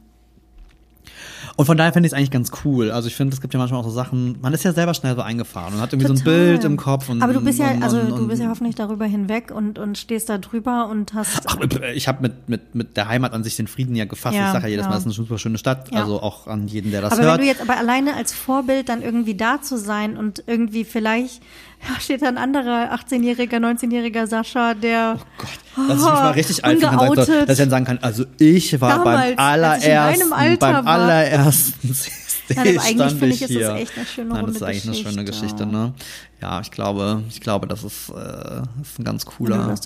und 1.57 1.65
von 1.65 1.77
daher 1.77 1.93
finde 1.93 2.07
ich 2.07 2.13
es 2.13 2.17
eigentlich 2.17 2.31
ganz 2.31 2.51
cool. 2.65 2.91
Also 2.91 3.07
ich 3.07 3.15
finde, 3.15 3.33
es 3.33 3.39
gibt 3.39 3.53
ja 3.53 3.59
manchmal 3.59 3.79
auch 3.79 3.85
so 3.85 3.91
Sachen, 3.91 4.37
man 4.41 4.53
ist 4.53 4.63
ja 4.63 4.73
selber 4.73 4.93
schnell 4.93 5.15
so 5.15 5.21
eingefahren 5.21 5.73
und 5.73 5.81
hat 5.81 5.93
irgendwie 5.93 6.07
so 6.07 6.13
ein 6.13 6.19
Total. 6.19 6.33
Bild 6.33 6.63
im 6.65 6.75
Kopf. 6.75 7.07
Und, 7.07 7.21
aber 7.21 7.33
du 7.33 7.41
bist 7.41 7.59
ja, 7.59 7.71
und, 7.71 7.81
also 7.81 7.97
und, 7.97 8.09
du 8.09 8.27
bist 8.27 8.41
ja 8.41 8.49
hoffentlich 8.49 8.75
darüber 8.75 9.05
hinweg 9.05 9.51
und, 9.55 9.79
und 9.79 9.97
stehst 9.97 10.29
da 10.29 10.37
drüber 10.37 10.89
und 10.89 11.13
hast, 11.13 11.43
Ach, 11.45 11.57
ich 11.93 12.07
habe 12.09 12.23
mit, 12.23 12.49
mit, 12.49 12.75
mit 12.75 12.97
der 12.97 13.07
Heimat 13.07 13.33
an 13.33 13.43
sich 13.43 13.55
den 13.55 13.67
Frieden 13.67 13.95
ja 13.95 14.05
gefasst. 14.05 14.35
Ja, 14.35 14.47
ich 14.47 14.53
sage 14.53 14.65
ja 14.65 14.69
jedes 14.71 14.85
ja. 14.85 14.89
Mal, 14.89 14.95
es 14.95 15.01
ist 15.01 15.07
eine 15.07 15.13
super 15.13 15.37
schöne 15.37 15.57
Stadt. 15.57 15.91
Ja. 15.91 16.01
Also 16.01 16.21
auch 16.21 16.47
an 16.47 16.67
jeden, 16.67 16.91
der 16.91 17.01
das 17.01 17.13
aber 17.13 17.23
hört. 17.23 17.37
wenn 17.39 17.45
du 17.45 17.47
jetzt 17.47 17.61
aber 17.61 17.77
alleine 17.77 18.15
als 18.15 18.33
Vorbild 18.33 18.89
dann 18.89 19.01
irgendwie 19.01 19.35
da 19.35 19.61
zu 19.61 19.77
sein 19.77 20.17
und 20.17 20.43
irgendwie 20.47 20.83
vielleicht 20.83 21.41
ja, 21.87 21.99
steht 21.99 22.21
da 22.21 22.27
ein 22.27 22.37
anderer 22.37 22.93
18-jähriger, 22.93 23.57
19-jähriger 23.57 24.27
Sascha, 24.27 24.73
der 24.73 25.17
Gott, 25.37 25.47
dass 25.75 25.97
ich 25.97 26.03
mich 26.03 26.13
mal 26.13 26.31
richtig 26.31 26.65
alt 26.65 26.83
ungeoutet. 26.83 27.49
dass 27.49 27.59
ich 27.59 27.63
dann 27.63 27.69
sagen 27.69 27.85
kann, 27.85 27.99
also 28.01 28.25
ich 28.39 28.79
war 28.81 28.97
Damals, 28.97 29.35
beim 29.35 29.45
allerersten, 29.45 30.29
beim 30.59 30.85
war. 30.85 30.87
allerersten 30.87 31.93
CSD 32.47 32.53
Nein, 32.55 32.77
aber 32.77 32.85
eigentlich 32.85 33.11
finde 33.11 33.27
ich, 33.27 33.41
ist 33.41 33.47
hier. 33.49 33.73
echt 33.75 33.97
eine 33.97 34.05
schöne 34.05 34.29
Nein, 34.29 34.35
das 34.37 34.43
runde 34.45 34.57
ist 34.57 34.63
eigentlich 34.63 34.85
eine 34.85 34.95
schöne 34.95 35.25
Geschichte. 35.25 35.45
Geschichte, 35.47 35.65
ne? 35.65 35.93
Ja, 36.41 36.61
ich 36.61 36.71
glaube, 36.71 37.23
ich 37.29 37.41
glaube, 37.41 37.67
das 37.67 37.83
ist, 37.83 38.09
äh, 38.09 38.13
das 38.13 38.65
ist 38.91 38.99
ein 38.99 39.03
ganz 39.03 39.25
cooler, 39.25 39.67
das 39.67 39.81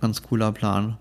ganz 0.00 0.22
cooler 0.22 0.52
Plan. 0.52 0.96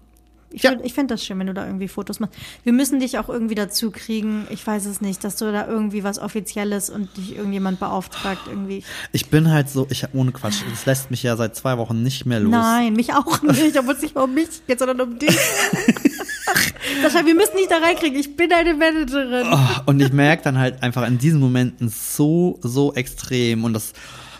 Ich, 0.53 0.63
Ja. 0.63 0.71
würd- 0.71 0.81
ich 0.83 0.93
finde 0.93 1.13
das 1.13 1.23
schön, 1.25 1.39
wenn 1.39 1.47
du 1.47 1.53
da 1.53 1.65
irgendwie 1.65 1.87
Fotos 1.87 2.19
machst. 2.19 2.35
Wir 2.63 2.73
müssen 2.73 2.99
dich 2.99 3.17
auch 3.17 3.29
irgendwie 3.29 3.55
dazu 3.55 3.89
kriegen, 3.91 4.47
ich 4.49 4.65
weiß 4.67 4.85
es 4.85 4.99
nicht, 5.01 5.23
dass 5.23 5.37
du 5.37 5.51
da 5.51 5.65
irgendwie 5.67 6.03
was 6.03 6.19
Offizielles 6.19 6.89
und 6.89 7.15
dich 7.17 7.35
irgendjemand 7.37 7.79
beauftragt 7.79 8.41
irgendwie. 8.47 8.83
Ich 9.13 9.27
bin 9.29 9.49
halt 9.49 9.69
so, 9.69 9.87
ich 9.89 10.05
ohne 10.13 10.31
Quatsch, 10.31 10.61
das 10.69 10.85
lässt 10.85 11.09
mich 11.11 11.23
ja 11.23 11.35
seit 11.37 11.55
zwei 11.55 11.77
Wochen 11.77 12.03
nicht 12.03 12.25
mehr 12.25 12.39
los. 12.39 12.51
Nein, 12.51 12.93
mich 12.93 13.13
auch 13.13 13.41
nicht, 13.43 13.77
obwohl 13.79 13.93
es 13.95 14.01
nicht 14.01 14.15
um 14.17 14.33
mich 14.33 14.49
geht, 14.67 14.79
sondern 14.79 15.01
um 15.01 15.17
dich. 15.19 15.35
Sascha, 17.01 17.25
wir 17.25 17.35
müssen 17.35 17.55
dich 17.57 17.67
da 17.67 17.77
reinkriegen. 17.77 18.19
Ich 18.19 18.35
bin 18.35 18.49
deine 18.49 18.73
Managerin. 18.73 19.47
Oh, 19.51 19.57
und 19.85 19.99
ich 20.01 20.11
merke 20.11 20.43
dann 20.43 20.57
halt 20.57 20.83
einfach 20.83 21.07
in 21.07 21.17
diesen 21.17 21.39
Momenten 21.39 21.89
so, 21.89 22.59
so 22.61 22.93
extrem 22.93 23.63
und 23.63 23.73
das, 23.73 23.93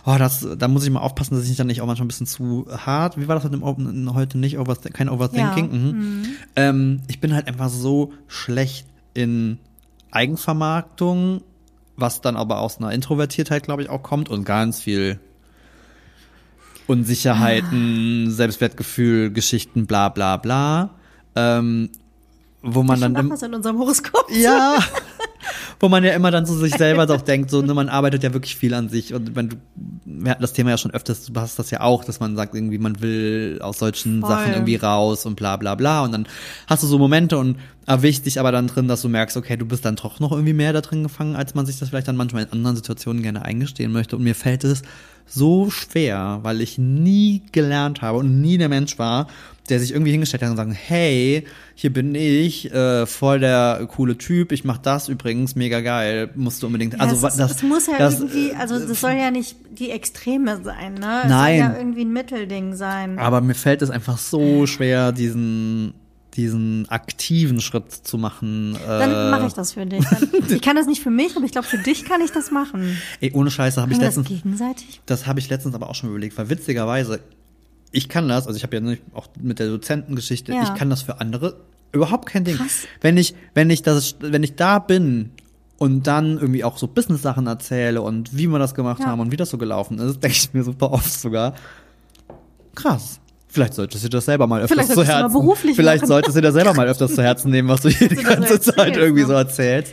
oh, 0.04 0.16
das, 0.18 0.46
da 0.58 0.68
muss 0.68 0.84
ich 0.84 0.90
mal 0.90 1.00
aufpassen, 1.00 1.36
dass 1.36 1.48
ich 1.48 1.56
dann 1.56 1.66
nicht 1.66 1.80
auch 1.80 1.86
manchmal 1.86 2.06
ein 2.06 2.08
bisschen 2.08 2.26
zu 2.26 2.66
hart, 2.70 3.18
wie 3.18 3.28
war 3.28 3.36
das 3.36 3.44
mit 3.44 3.52
dem 3.52 3.62
Open, 3.62 4.14
heute 4.14 4.38
nicht, 4.38 4.58
over, 4.58 4.76
kein 4.76 5.08
Overthinking, 5.08 5.70
Ja, 5.70 5.78
mhm. 5.78 6.26
Ähm, 6.56 7.00
ich 7.08 7.20
bin 7.20 7.34
halt 7.34 7.46
einfach 7.48 7.68
so 7.68 8.12
schlecht 8.26 8.86
in 9.14 9.58
Eigenvermarktung, 10.10 11.42
was 11.96 12.20
dann 12.20 12.36
aber 12.36 12.60
aus 12.60 12.78
einer 12.78 12.92
Introvertiertheit, 12.92 13.62
glaube 13.64 13.82
ich, 13.82 13.90
auch 13.90 14.02
kommt 14.02 14.28
und 14.28 14.44
ganz 14.44 14.80
viel 14.80 15.20
Unsicherheiten, 16.86 18.30
Selbstwertgefühl, 18.30 19.30
Geschichten, 19.30 19.86
bla 19.86 20.08
bla 20.08 20.36
bla. 20.36 20.90
Ähm, 21.34 21.90
wo 22.62 22.82
man 22.82 23.00
dann 23.00 23.16
im, 23.16 23.30
was 23.30 23.42
in 23.42 23.54
unserem 23.54 23.78
Horoskop. 23.78 24.26
ja. 24.30 24.78
Wo 25.80 25.88
man 25.88 26.04
ja 26.04 26.12
immer 26.12 26.30
dann 26.30 26.46
zu 26.46 26.54
sich 26.54 26.74
selber 26.74 27.06
doch 27.06 27.22
denkt, 27.22 27.50
so, 27.50 27.60
ne, 27.60 27.74
man 27.74 27.88
arbeitet 27.88 28.22
ja 28.22 28.32
wirklich 28.32 28.56
viel 28.56 28.74
an 28.74 28.88
sich. 28.88 29.14
Und 29.14 29.34
wenn 29.34 29.48
du, 29.48 29.56
wir 30.04 30.30
hatten 30.30 30.42
das 30.42 30.52
Thema 30.52 30.70
ja 30.70 30.78
schon 30.78 30.90
öfters, 30.90 31.26
du 31.26 31.40
hast 31.40 31.58
das 31.58 31.70
ja 31.70 31.80
auch, 31.80 32.04
dass 32.04 32.20
man 32.20 32.34
sagt, 32.36 32.54
irgendwie, 32.54 32.78
man 32.78 33.00
will 33.00 33.58
aus 33.62 33.78
solchen 33.78 34.20
Voll. 34.20 34.30
Sachen 34.30 34.52
irgendwie 34.52 34.76
raus 34.76 35.26
und 35.26 35.36
bla 35.36 35.56
bla 35.56 35.74
bla. 35.74 36.02
Und 36.02 36.12
dann 36.12 36.26
hast 36.66 36.82
du 36.82 36.86
so 36.86 36.98
Momente 36.98 37.38
und 37.38 37.56
erwischt 37.86 38.26
dich 38.26 38.40
aber 38.40 38.52
dann 38.52 38.66
drin, 38.66 38.88
dass 38.88 39.02
du 39.02 39.08
merkst, 39.08 39.36
okay, 39.36 39.56
du 39.56 39.66
bist 39.66 39.84
dann 39.84 39.96
doch 39.96 40.20
noch 40.20 40.32
irgendwie 40.32 40.52
mehr 40.52 40.72
da 40.72 40.80
drin 40.80 41.02
gefangen, 41.02 41.36
als 41.36 41.54
man 41.54 41.66
sich 41.66 41.78
das 41.78 41.90
vielleicht 41.90 42.08
dann 42.08 42.16
manchmal 42.16 42.44
in 42.44 42.52
anderen 42.52 42.76
Situationen 42.76 43.22
gerne 43.22 43.44
eingestehen 43.44 43.92
möchte. 43.92 44.16
Und 44.16 44.24
mir 44.24 44.34
fällt 44.34 44.64
es 44.64 44.82
so 45.26 45.70
schwer, 45.70 46.40
weil 46.42 46.60
ich 46.60 46.78
nie 46.78 47.42
gelernt 47.52 48.02
habe 48.02 48.18
und 48.18 48.40
nie 48.40 48.58
der 48.58 48.68
Mensch 48.68 48.98
war, 48.98 49.28
der 49.68 49.78
sich 49.78 49.92
irgendwie 49.92 50.10
hingestellt 50.10 50.42
hat 50.42 50.50
und 50.50 50.56
sagen, 50.56 50.72
hey, 50.72 51.46
hier 51.74 51.92
bin 51.92 52.14
ich, 52.14 52.72
äh, 52.72 53.06
voll 53.06 53.40
der 53.40 53.86
coole 53.94 54.18
Typ, 54.18 54.52
ich 54.52 54.64
mach 54.64 54.78
das 54.78 55.08
übrigens, 55.08 55.54
mega 55.54 55.80
geil, 55.80 56.30
musst 56.34 56.62
du 56.62 56.66
unbedingt. 56.66 57.00
Also 57.00 57.14
ja, 57.14 57.28
es, 57.28 57.36
das, 57.36 57.50
ist, 57.50 57.56
es 57.58 57.62
muss 57.62 57.86
ja 57.86 57.98
das, 57.98 58.20
irgendwie, 58.20 58.52
also 58.54 58.78
das 58.78 59.00
soll 59.00 59.12
ja 59.12 59.30
nicht 59.30 59.56
die 59.70 59.90
Extreme 59.90 60.62
sein, 60.62 60.94
ne? 60.94 61.20
Es 61.22 61.28
Nein. 61.28 61.58
soll 61.60 61.68
ja 61.68 61.76
irgendwie 61.78 62.04
ein 62.04 62.12
Mittelding 62.12 62.74
sein. 62.74 63.18
Aber 63.18 63.40
mir 63.40 63.54
fällt 63.54 63.82
es 63.82 63.90
einfach 63.90 64.18
so 64.18 64.66
schwer, 64.66 65.12
diesen 65.12 65.94
diesen 66.36 66.88
aktiven 66.88 67.60
Schritt 67.60 67.92
zu 67.92 68.16
machen. 68.16 68.76
Dann 68.86 69.10
äh, 69.10 69.30
mache 69.30 69.46
ich 69.46 69.52
das 69.52 69.72
für 69.72 69.86
dich. 69.86 70.04
Ich 70.48 70.60
kann 70.60 70.76
das 70.76 70.86
nicht 70.86 71.02
für 71.02 71.10
mich, 71.10 71.36
aber 71.36 71.44
ich 71.44 71.52
glaube, 71.52 71.66
für 71.66 71.78
dich 71.78 72.04
kann 72.04 72.20
ich 72.20 72.30
das 72.30 72.50
machen. 72.50 72.96
Ey, 73.20 73.32
ohne 73.32 73.50
Scheiße 73.50 73.80
habe 73.80 73.92
ich 73.92 73.98
wir 73.98 74.06
das 74.06 74.16
letztens, 74.16 74.42
gegenseitig? 74.42 75.00
das 75.06 75.26
habe 75.26 75.40
ich 75.40 75.48
letztens 75.48 75.74
aber 75.74 75.88
auch 75.88 75.94
schon 75.94 76.10
überlegt, 76.10 76.36
weil 76.36 76.48
witzigerweise, 76.50 77.20
ich 77.92 78.08
kann 78.08 78.28
das, 78.28 78.46
also 78.46 78.56
ich 78.56 78.62
habe 78.64 78.76
ja 78.76 78.96
auch 79.14 79.28
mit 79.40 79.58
der 79.58 79.68
Dozentengeschichte, 79.68 80.52
Ja. 80.52 80.62
ich 80.64 80.74
kann 80.74 80.90
das 80.90 81.02
für 81.02 81.20
andere 81.20 81.56
überhaupt 81.92 82.26
kein 82.26 82.44
Ding. 82.44 82.56
Krass. 82.56 82.86
Wenn 83.02 83.16
ich, 83.18 83.34
wenn 83.54 83.68
ich 83.70 83.82
das, 83.82 84.16
wenn 84.20 84.42
ich 84.42 84.56
da 84.56 84.78
bin 84.78 85.30
und 85.78 86.06
dann 86.06 86.38
irgendwie 86.38 86.64
auch 86.64 86.78
so 86.78 86.86
Business-Sachen 86.88 87.46
erzähle 87.46 88.00
und 88.02 88.36
wie 88.36 88.46
wir 88.46 88.58
das 88.58 88.74
gemacht 88.74 89.00
Ja. 89.00 89.06
haben 89.06 89.20
und 89.20 89.30
wie 89.30 89.36
das 89.36 89.50
so 89.50 89.58
gelaufen 89.58 89.98
ist, 89.98 90.14
denke 90.22 90.36
ich 90.36 90.54
mir 90.54 90.64
super 90.64 90.90
oft 90.92 91.12
sogar, 91.12 91.54
krass. 92.74 93.20
Vielleicht 93.52 93.74
solltest 93.74 94.02
du 94.02 94.08
das 94.08 94.24
selber 94.24 94.46
mal 94.46 94.62
öfters 94.62 94.88
zu 94.88 95.04
Herzen. 95.04 95.32
beruflich 95.32 95.76
Vielleicht 95.76 96.02
machen. 96.04 96.08
solltest 96.08 96.36
du 96.36 96.40
dir 96.40 96.52
selber 96.52 96.72
mal 96.72 96.88
öfters 96.88 97.14
zu 97.14 97.22
Herzen 97.22 97.50
nehmen, 97.50 97.68
was 97.68 97.82
du 97.82 97.90
hier 97.90 98.08
die 98.08 98.14
ganze 98.22 98.58
Zeit 98.60 98.96
irgendwie 98.96 99.20
ne? 99.22 99.26
so 99.26 99.34
erzählst. 99.34 99.92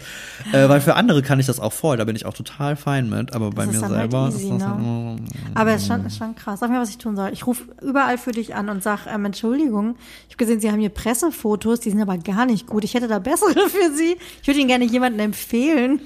Äh, 0.54 0.70
weil 0.70 0.80
für 0.80 0.96
andere 0.96 1.22
kann 1.22 1.42
ich 1.42 1.46
das 1.48 1.60
auch 1.60 1.74
voll, 1.74 1.98
da 1.98 2.06
bin 2.06 2.16
ich 2.16 2.26
auch 2.26 2.34
total 2.34 2.78
fein 2.78 3.10
mit, 3.10 3.34
aber 3.34 3.50
bei 3.50 3.66
Das 3.66 3.74
mir 3.76 3.82
dann 3.82 3.90
halt 3.92 4.12
selber 4.12 4.28
easy, 4.30 4.44
ist 4.44 4.52
das 4.52 4.60
ne? 4.62 5.16
Aber 5.56 5.72
es 5.74 5.82
ist 5.82 5.88
schon, 5.90 6.06
ist 6.06 6.18
schon 6.18 6.36
krass. 6.36 6.62
Sag 6.62 6.70
mir, 6.72 6.80
was 6.80 6.90
ich 6.90 6.98
tun 6.98 7.18
soll. 7.18 7.32
Ich 7.34 7.46
rufe 7.46 7.64
überall 7.82 8.18
für 8.18 8.32
dich 8.32 8.56
an 8.56 8.70
und 8.70 8.82
sag, 8.82 9.06
ähm, 9.14 9.26
Entschuldigung, 9.26 9.98
ich 10.30 10.36
habe 10.36 10.38
gesehen, 10.38 10.62
Sie 10.62 10.72
haben 10.72 10.80
hier 10.80 10.90
Pressefotos, 10.90 11.82
die 11.82 11.90
sind 11.90 12.02
aber 12.02 12.18
gar 12.18 12.46
nicht 12.46 12.66
gut. 12.68 12.86
Ich 12.86 12.94
hätte 12.94 13.10
da 13.10 13.20
bessere 13.20 13.52
für 13.70 13.94
Sie. 13.94 14.16
Ich 14.42 14.48
würde 14.48 14.60
Ihnen 14.62 14.70
gerne 14.70 14.86
jemanden 14.86 15.20
empfehlen. 15.20 16.00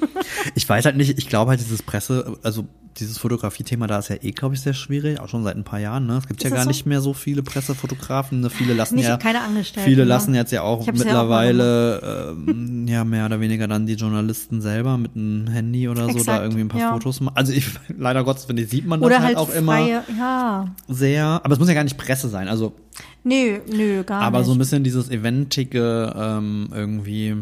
Ich 0.56 0.68
weiß 0.68 0.86
halt 0.86 0.98
nicht, 0.98 1.20
ich 1.20 1.30
glaube 1.30 1.52
halt 1.52 1.60
dieses 1.60 1.84
Presse, 1.84 2.36
also 2.42 2.66
dieses 2.98 3.18
Fotografie-Thema 3.18 3.88
da 3.88 4.00
ist 4.00 4.10
ja 4.10 4.18
eh, 4.22 4.32
glaube 4.32 4.56
ich, 4.56 4.62
sehr 4.62 4.74
schwierig, 4.74 5.20
auch 5.20 5.28
schon 5.30 5.44
seit 5.44 5.56
ein 5.56 5.64
paar 5.64 5.80
Jahren. 5.80 6.06
Ne? 6.06 6.18
Es 6.18 6.28
gibt 6.28 6.42
Ist 6.44 6.50
ja 6.50 6.56
gar 6.56 6.64
so? 6.64 6.70
nicht 6.70 6.86
mehr 6.86 7.02
so 7.02 7.14
viele 7.14 7.44
Pressefotografen. 7.44 8.42
Ne? 8.42 8.50
Viele 8.50 8.74
lassen 8.74 8.96
Nicht- 8.96 9.08
ja, 9.08 9.18
keine 9.18 9.42
Angestellten, 9.42 9.90
viele 9.90 10.04
ne? 10.04 10.10
lassen 10.10 10.36
jetzt 10.36 10.52
ja 10.52 10.62
auch 10.62 10.86
hab's 10.86 10.88
ja 10.88 10.94
auch 10.94 10.98
mittlerweile 11.06 12.34
ähm, 12.48 12.88
ja 12.88 13.04
mehr 13.04 13.26
oder 13.26 13.40
weniger 13.40 13.68
dann 13.68 13.86
die 13.86 13.94
Journalisten 13.94 14.62
selber 14.62 14.98
mit 14.98 15.16
einem 15.16 15.48
Handy 15.48 15.88
oder 15.90 16.04
so 16.08 16.14
da 16.14 16.18
Exakt, 16.20 16.44
irgendwie 16.44 16.62
ein 16.62 16.68
paar 16.70 16.80
ja. 16.82 16.94
Fotos 16.94 17.22
machen. 17.22 17.36
Also 17.36 17.54
ich, 17.54 17.68
leider 17.98 18.24
Gottes, 18.24 18.46
finde 18.46 18.62
ich, 18.64 18.70
sieht 18.70 18.86
man 18.86 19.00
das 19.02 19.08
Oder 19.08 19.20
halt, 19.22 19.38
halt 19.38 19.38
auch 19.38 19.54
immer 19.54 19.78
freie, 19.78 20.04
ja. 20.18 20.76
sehr. 20.88 21.26
Aber 21.26 21.54
es 21.54 21.60
muss 21.60 21.68
ja 21.68 21.74
gar 21.74 21.84
nicht 21.84 21.98
Presse 21.98 22.30
sein. 22.30 22.48
Also 22.48 22.74
Nö, 23.24 23.60
nö, 23.72 24.04
gar 24.04 24.22
aber 24.22 24.40
nicht. 24.40 24.48
so 24.48 24.54
ein 24.54 24.58
bisschen 24.58 24.84
dieses 24.84 25.10
Eventige 25.10 26.14
ähm, 26.16 26.70
irgendwie. 26.74 27.38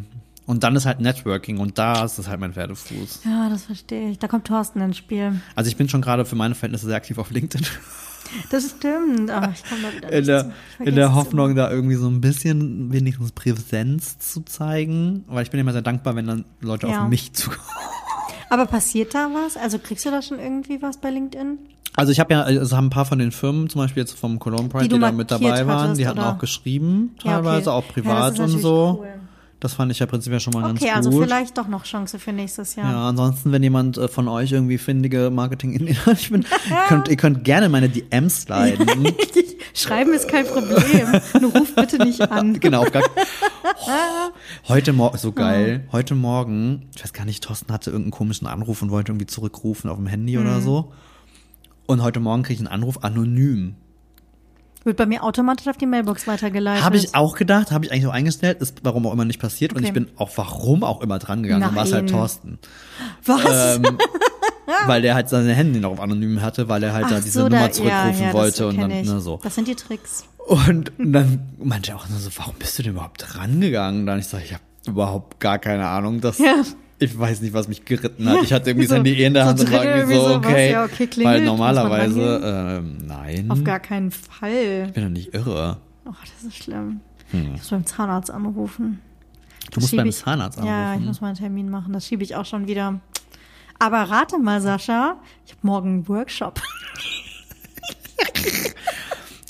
Und 0.52 0.64
dann 0.64 0.76
ist 0.76 0.86
halt 0.86 1.00
Networking 1.00 1.60
und 1.60 1.78
da 1.78 2.04
ist 2.04 2.18
es 2.20 2.28
halt 2.28 2.42
mein 2.42 2.52
Pferdefuß. 2.52 3.22
ja, 3.24 3.48
das 3.48 3.64
verstehe 3.64 4.10
ich. 4.12 4.20
Da 4.20 4.28
kommt 4.28 4.46
Thorsten 4.48 4.82
ins 4.82 4.98
Spiel. 4.98 5.40
Also 5.56 5.70
ich 5.70 5.78
bin 5.78 5.88
schon 5.88 6.02
gerade 6.02 6.26
für 6.26 6.36
meine 6.36 6.56
Verhältnisse 6.56 6.88
sehr 6.88 6.98
aktiv 6.98 7.18
auf 7.18 7.32
LinkedIn. 7.32 7.66
Das 8.50 8.70
stimmt. 8.78 9.30
Aber 9.32 9.52
ich 9.54 9.64
komme 9.64 9.82
da 9.82 9.96
wieder 9.96 10.12
In 10.12 10.26
der, 10.26 10.52
in 10.80 10.96
der 10.96 11.08
es 11.08 11.14
Hoffnung, 11.14 11.56
da 11.56 11.72
irgendwie 11.72 11.96
so 11.96 12.08
ein 12.10 12.20
bisschen 12.22 12.92
wenigstens 12.92 13.32
Präsenz 13.32 14.20
zu 14.20 14.42
zeigen. 14.42 15.24
Weil 15.28 15.44
ich 15.44 15.52
bin 15.52 15.60
immer 15.62 15.72
sehr 15.72 15.82
dankbar, 15.82 16.16
wenn 16.18 16.28
dann 16.28 16.46
Leute 16.60 16.88
Ja. 16.88 17.04
auf 17.04 17.10
mich 17.10 17.32
zukommen. 17.34 17.62
Aber 18.50 18.66
passiert 18.66 19.14
da 19.16 19.30
was? 19.34 19.56
Also 19.56 19.80
kriegst 19.80 20.06
du 20.06 20.12
da 20.12 20.22
schon 20.22 20.38
irgendwie 20.40 20.82
was 20.82 20.98
bei 20.98 21.12
LinkedIn? 21.12 21.60
Also 21.96 22.12
ich 22.12 22.20
habe 22.20 22.34
ja, 22.34 22.42
also 22.44 22.76
haben 22.76 22.88
ein 22.88 22.90
paar 22.90 23.06
von 23.06 23.20
den 23.20 23.32
Firmen, 23.32 23.70
zum 23.70 23.82
Beispiel 23.82 24.02
jetzt 24.04 24.18
vom 24.18 24.40
Cologne 24.40 24.68
Pride, 24.70 24.88
Die 24.90 24.96
die, 24.96 25.00
da 25.00 25.12
mit 25.14 25.30
dabei 25.32 25.66
waren, 25.68 25.96
die 25.98 26.08
hatten 26.08 26.20
oder? 26.20 26.30
auch 26.36 26.38
geschrieben, 26.40 27.16
Ja, 27.24 27.40
okay. 27.40 27.44
teilweise 27.48 27.72
auch 27.74 27.84
Ja, 27.84 27.88
das 27.88 27.94
privat 27.94 28.34
ist 28.34 28.40
und 28.40 28.60
so. 28.60 29.00
cool. 29.02 29.08
Das 29.62 29.76
fand 29.76 29.92
ich 29.92 30.00
ja 30.00 30.08
prinzipiell 30.08 30.40
schon 30.40 30.54
mal 30.54 30.72
Okay, 30.72 30.86
ganz 30.88 30.98
also 30.98 31.12
gut. 31.12 31.24
vielleicht 31.24 31.56
doch 31.56 31.68
noch 31.68 31.84
Chance 31.84 32.18
für 32.18 32.34
nächstes 32.34 32.74
Jahr. 32.76 32.92
Ja, 32.92 33.10
ansonsten, 33.10 33.52
wenn 33.52 33.62
jemand 33.62 33.96
äh, 33.96 34.08
von 34.08 34.28
euch 34.28 34.52
irgendwie 34.52 34.80
findige 34.80 35.30
marketing 35.30 35.88
ich 35.88 36.30
bin, 36.32 36.46
könnt, 36.88 37.08
ihr 37.10 37.16
könnt 37.16 37.44
gerne 37.44 37.70
meine 37.70 37.88
DMs 37.88 38.48
leiten. 38.48 38.88
Schreiben 39.76 40.14
ist 40.14 40.28
kein 40.28 40.48
Problem. 40.48 41.22
Nur 41.40 41.52
ruf 41.54 41.76
bitte 41.76 42.04
nicht 42.04 42.22
an. 42.32 42.54
genau, 42.60 42.86
gar, 42.86 43.04
oh, 43.86 44.30
heute 44.68 44.94
Morgen, 44.94 45.18
so 45.20 45.32
geil, 45.32 45.88
heute 45.92 46.16
Morgen, 46.16 46.90
ich 46.96 47.04
weiß 47.04 47.14
gar 47.14 47.26
nicht, 47.26 47.44
Thorsten 47.44 47.72
hatte 47.72 47.92
irgendeinen 47.92 48.12
komischen 48.12 48.48
Anruf 48.48 48.82
und 48.82 48.90
wollte 48.90 49.12
irgendwie 49.12 49.28
zurückrufen 49.28 49.92
auf 49.92 49.98
dem 49.98 50.08
Handy 50.08 50.40
oder 50.40 50.58
Mhm. 50.58 50.64
so. 50.64 50.92
Und 51.86 52.02
heute 52.02 52.20
Morgen 52.20 52.42
kriege 52.42 52.56
ich 52.56 52.60
einen 52.68 52.68
Anruf 52.82 53.04
anonym. 53.04 53.76
Wird 54.84 54.98
bei 54.98 55.06
mir 55.06 55.24
automatisch 55.24 55.68
auf 55.68 55.78
die 55.78 55.86
Mailbox 55.86 56.26
weitergeleitet. 56.26 56.84
Habe 56.84 56.98
ich 56.98 57.14
auch 57.14 57.36
gedacht, 57.36 57.72
habe 57.72 57.86
ich 57.86 57.92
eigentlich 57.92 58.04
so 58.04 58.10
eingestellt, 58.10 58.62
ist 58.62 58.80
warum 58.84 59.06
auch 59.06 59.14
immer 59.14 59.26
nicht 59.26 59.40
passiert. 59.40 59.74
Und 59.74 59.80
Okay. 59.80 59.88
ich 59.88 59.94
bin 59.94 60.08
auch 60.18 60.32
warum 60.36 60.84
auch 60.84 61.02
immer 61.02 61.20
dran 61.20 61.44
gegangen. 61.44 61.62
Dann 61.62 61.76
war 61.76 61.84
es 61.86 61.94
halt. 61.94 62.10
Thorsten. 62.10 62.58
Was? 63.26 63.76
Ähm, 63.78 63.98
weil 64.88 65.02
der 65.04 65.14
halt 65.16 65.30
seine 65.30 65.54
Handy 65.54 65.80
noch 65.80 65.92
auf 65.92 66.00
anonym 66.00 66.42
hatte, 66.42 66.68
weil 66.68 66.82
er 66.82 66.94
halt 66.94 67.12
da 67.12 67.18
Ach 67.18 67.24
diese 67.24 67.40
so, 67.42 67.44
Nummer 67.48 67.68
da- 67.68 67.72
zurückrufen 67.72 68.22
ja, 68.22 68.28
ja, 68.28 68.34
wollte 68.34 68.64
das 68.64 68.74
und 68.74 68.82
dann 68.82 68.92
ich. 68.92 69.08
ne, 69.08 69.20
so. 69.22 69.40
Das 69.44 69.54
sind 69.56 69.68
die 69.68 69.76
Tricks. 69.76 70.26
Und 70.48 70.92
dann 70.98 71.52
meinte 71.60 71.92
er 71.92 71.98
auch 71.98 72.10
nur 72.10 72.18
so, 72.20 72.32
warum 72.38 72.56
bist 72.58 72.80
du 72.80 72.84
denn 72.84 72.94
überhaupt 72.94 73.24
dran 73.36 73.62
gegangen? 73.62 74.08
Dann 74.08 74.18
ich 74.20 74.26
sage, 74.28 74.44
ich 74.46 74.54
habe 74.54 74.64
überhaupt 74.88 75.40
gar 75.40 75.60
keine 75.60 75.88
Ahnung. 75.88 76.22
Das, 76.22 76.40
Ja. 76.40 76.56
Ich 77.02 77.18
weiß 77.18 77.42
nicht, 77.42 77.52
was 77.54 77.68
mich 77.68 77.84
geritten 77.84 78.30
hat. 78.30 78.38
Ich 78.44 78.54
hatte 78.54 78.70
irgendwie 78.70 78.86
das 78.88 78.90
So- 78.92 78.96
Handy 78.98 79.14
eh 79.14 79.26
in 79.26 79.34
der 79.34 79.44
so 79.44 79.50
Hand 79.50 79.60
und 79.62 79.72
war 79.72 79.84
irgendwie 79.84 80.16
so, 80.16 80.36
okay. 80.36 80.72
Ja, 80.72 80.86
okay, 80.86 81.08
klingelt, 81.08 81.36
weil 81.40 81.46
normalerweise, 81.46 82.42
ähm, 82.80 82.98
nein. 83.06 83.50
Auf 83.50 83.64
gar 83.64 83.80
keinen 83.80 84.12
Fall. 84.12 84.86
ich 84.88 84.94
bin 84.94 85.04
doch 85.04 85.10
nicht 85.10 85.34
irre. 85.34 85.78
Oh, 86.06 86.12
das 86.22 86.44
ist 86.48 86.64
schlimm. 86.64 87.00
Ich 87.34 87.48
muss 87.50 87.70
beim 87.70 87.86
Zahnarzt 87.86 88.30
anrufen. 88.30 88.86
Hm. 88.86 89.00
Du 89.66 89.76
Das 89.76 89.82
musst 89.84 89.96
beim 89.98 90.08
ich- 90.08 90.16
Zahnarzt 90.18 90.58
Ja, 90.60 90.64
ich 90.64 90.70
anrufen. 90.70 91.06
muss 91.08 91.22
mal 91.22 91.28
einen 91.30 91.38
Termin 91.38 91.70
machen. 91.70 91.92
Das 91.94 92.06
schiebe 92.08 92.24
ich 92.24 92.36
auch 92.36 92.46
schon 92.46 92.68
wieder. 92.68 93.00
Aber 93.80 93.98
rate 94.04 94.38
mal, 94.38 94.62
Sascha, 94.62 95.18
ich 95.46 95.54
habe 95.54 95.62
morgen 95.64 95.90
einen 95.90 96.08
Workshop. 96.08 96.62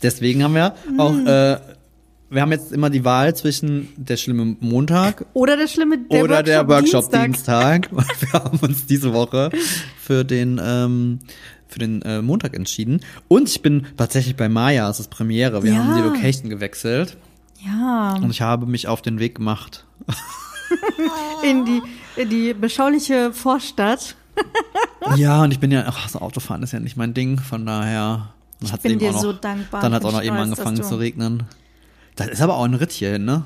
Deswegen 0.04 0.44
haben 0.44 0.56
wir 0.56 0.74
Hm. 0.88 1.00
auch, 1.00 1.16
äh, 1.26 1.60
wir 2.32 2.42
haben 2.42 2.52
jetzt 2.52 2.72
immer 2.72 2.90
die 2.90 3.04
Wahl 3.06 3.36
zwischen 3.36 3.90
der 3.98 4.18
schlimme 4.18 4.56
Montag 4.62 5.26
Oder 5.34 5.58
der 5.58 5.68
schlimme 5.68 5.98
der 6.00 6.24
oder 6.24 6.42
der 6.44 6.68
Workshop 6.68 7.04
Workshop-Dienstag. 7.12 7.90
wir 8.20 8.34
haben 8.34 8.58
uns 8.60 8.86
diese 8.86 9.14
Woche 9.14 9.50
für 10.00 10.24
den 10.24 10.60
ähm, 10.64 11.20
für 11.68 11.80
den 11.80 12.02
äh, 12.02 12.22
Montag 12.22 12.56
entschieden. 12.56 13.02
Und 13.28 13.50
ich 13.50 13.62
bin 13.62 13.86
tatsächlich 13.98 14.36
bei 14.36 14.50
Maya, 14.50 14.90
es 14.90 15.00
ist 15.00 15.10
Premiere. 15.10 15.64
Wir 15.64 15.74
Ja. 15.74 15.84
haben 15.84 15.96
die 15.96 16.02
Location 16.02 16.50
gewechselt 16.50 17.18
Ja, 17.66 18.16
und 18.16 18.30
ich 18.32 18.42
habe 18.42 18.66
mich 18.66 18.88
auf 18.88 19.02
den 19.02 19.20
Weg 19.20 19.36
gemacht. 19.36 19.86
in 21.44 21.66
die, 21.66 21.82
in 22.16 22.30
die 22.30 22.54
beschauliche 22.54 23.34
Vorstadt. 23.34 24.16
Ja, 25.18 25.44
und 25.44 25.52
ich 25.52 25.60
bin 25.60 25.72
ja, 25.72 25.84
ach, 25.88 26.08
so 26.10 26.20
Autofahren 26.20 26.62
ist 26.62 26.74
ja 26.74 26.80
nicht 26.80 26.96
mein 26.96 27.16
Ding, 27.16 27.40
von 27.40 27.66
daher. 27.66 28.30
Dann 28.60 28.72
hat's 28.72 28.84
bin 28.84 29.00
dir 29.00 29.14
so 29.14 29.34
dankbar. 29.34 29.82
Dann 29.82 29.92
Ich 29.92 29.96
hat 29.96 30.06
auch 30.06 30.12
noch 30.12 30.22
eben 30.24 30.36
angefangen 30.38 30.82
zu 30.84 30.96
regnen. 30.96 31.44
Das 32.16 32.28
ist 32.28 32.42
aber 32.42 32.58
auch 32.58 32.66
ein 32.66 32.74
Ritt 32.74 32.92
hier 32.92 33.12
hin, 33.14 33.26
ne? 33.26 33.46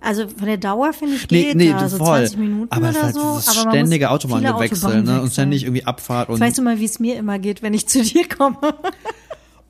Also 0.00 0.28
von 0.28 0.46
der 0.46 0.58
Dauer 0.58 0.92
finde 0.92 1.16
ich 1.16 1.28
Nee, 1.30 1.42
geht 1.44 1.56
nee, 1.56 1.70
da, 1.72 1.82
du 1.82 1.88
so 1.88 1.96
voll. 1.98 2.18
20 2.20 2.38
Minuten 2.38 2.72
aber 2.72 2.90
oder 2.90 3.02
halt 3.02 3.14
so. 3.14 3.20
aber 3.20 3.28
man 3.28 3.34
muss 3.36 3.60
ständige 3.60 4.04
viele 4.06 4.10
Autobahngewechsel, 4.10 5.02
ne? 5.02 5.22
Und 5.22 5.32
ständig 5.32 5.64
irgendwie 5.64 5.84
Abfahrt 5.84 6.28
und. 6.28 6.38
Weißt 6.40 6.56
du 6.58 6.62
mal, 6.62 6.78
wie 6.78 6.84
es 6.84 7.00
mir 7.00 7.16
immer 7.16 7.38
geht, 7.38 7.62
wenn 7.62 7.74
ich 7.74 7.88
zu 7.88 8.02
dir 8.02 8.28
komme. 8.28 8.56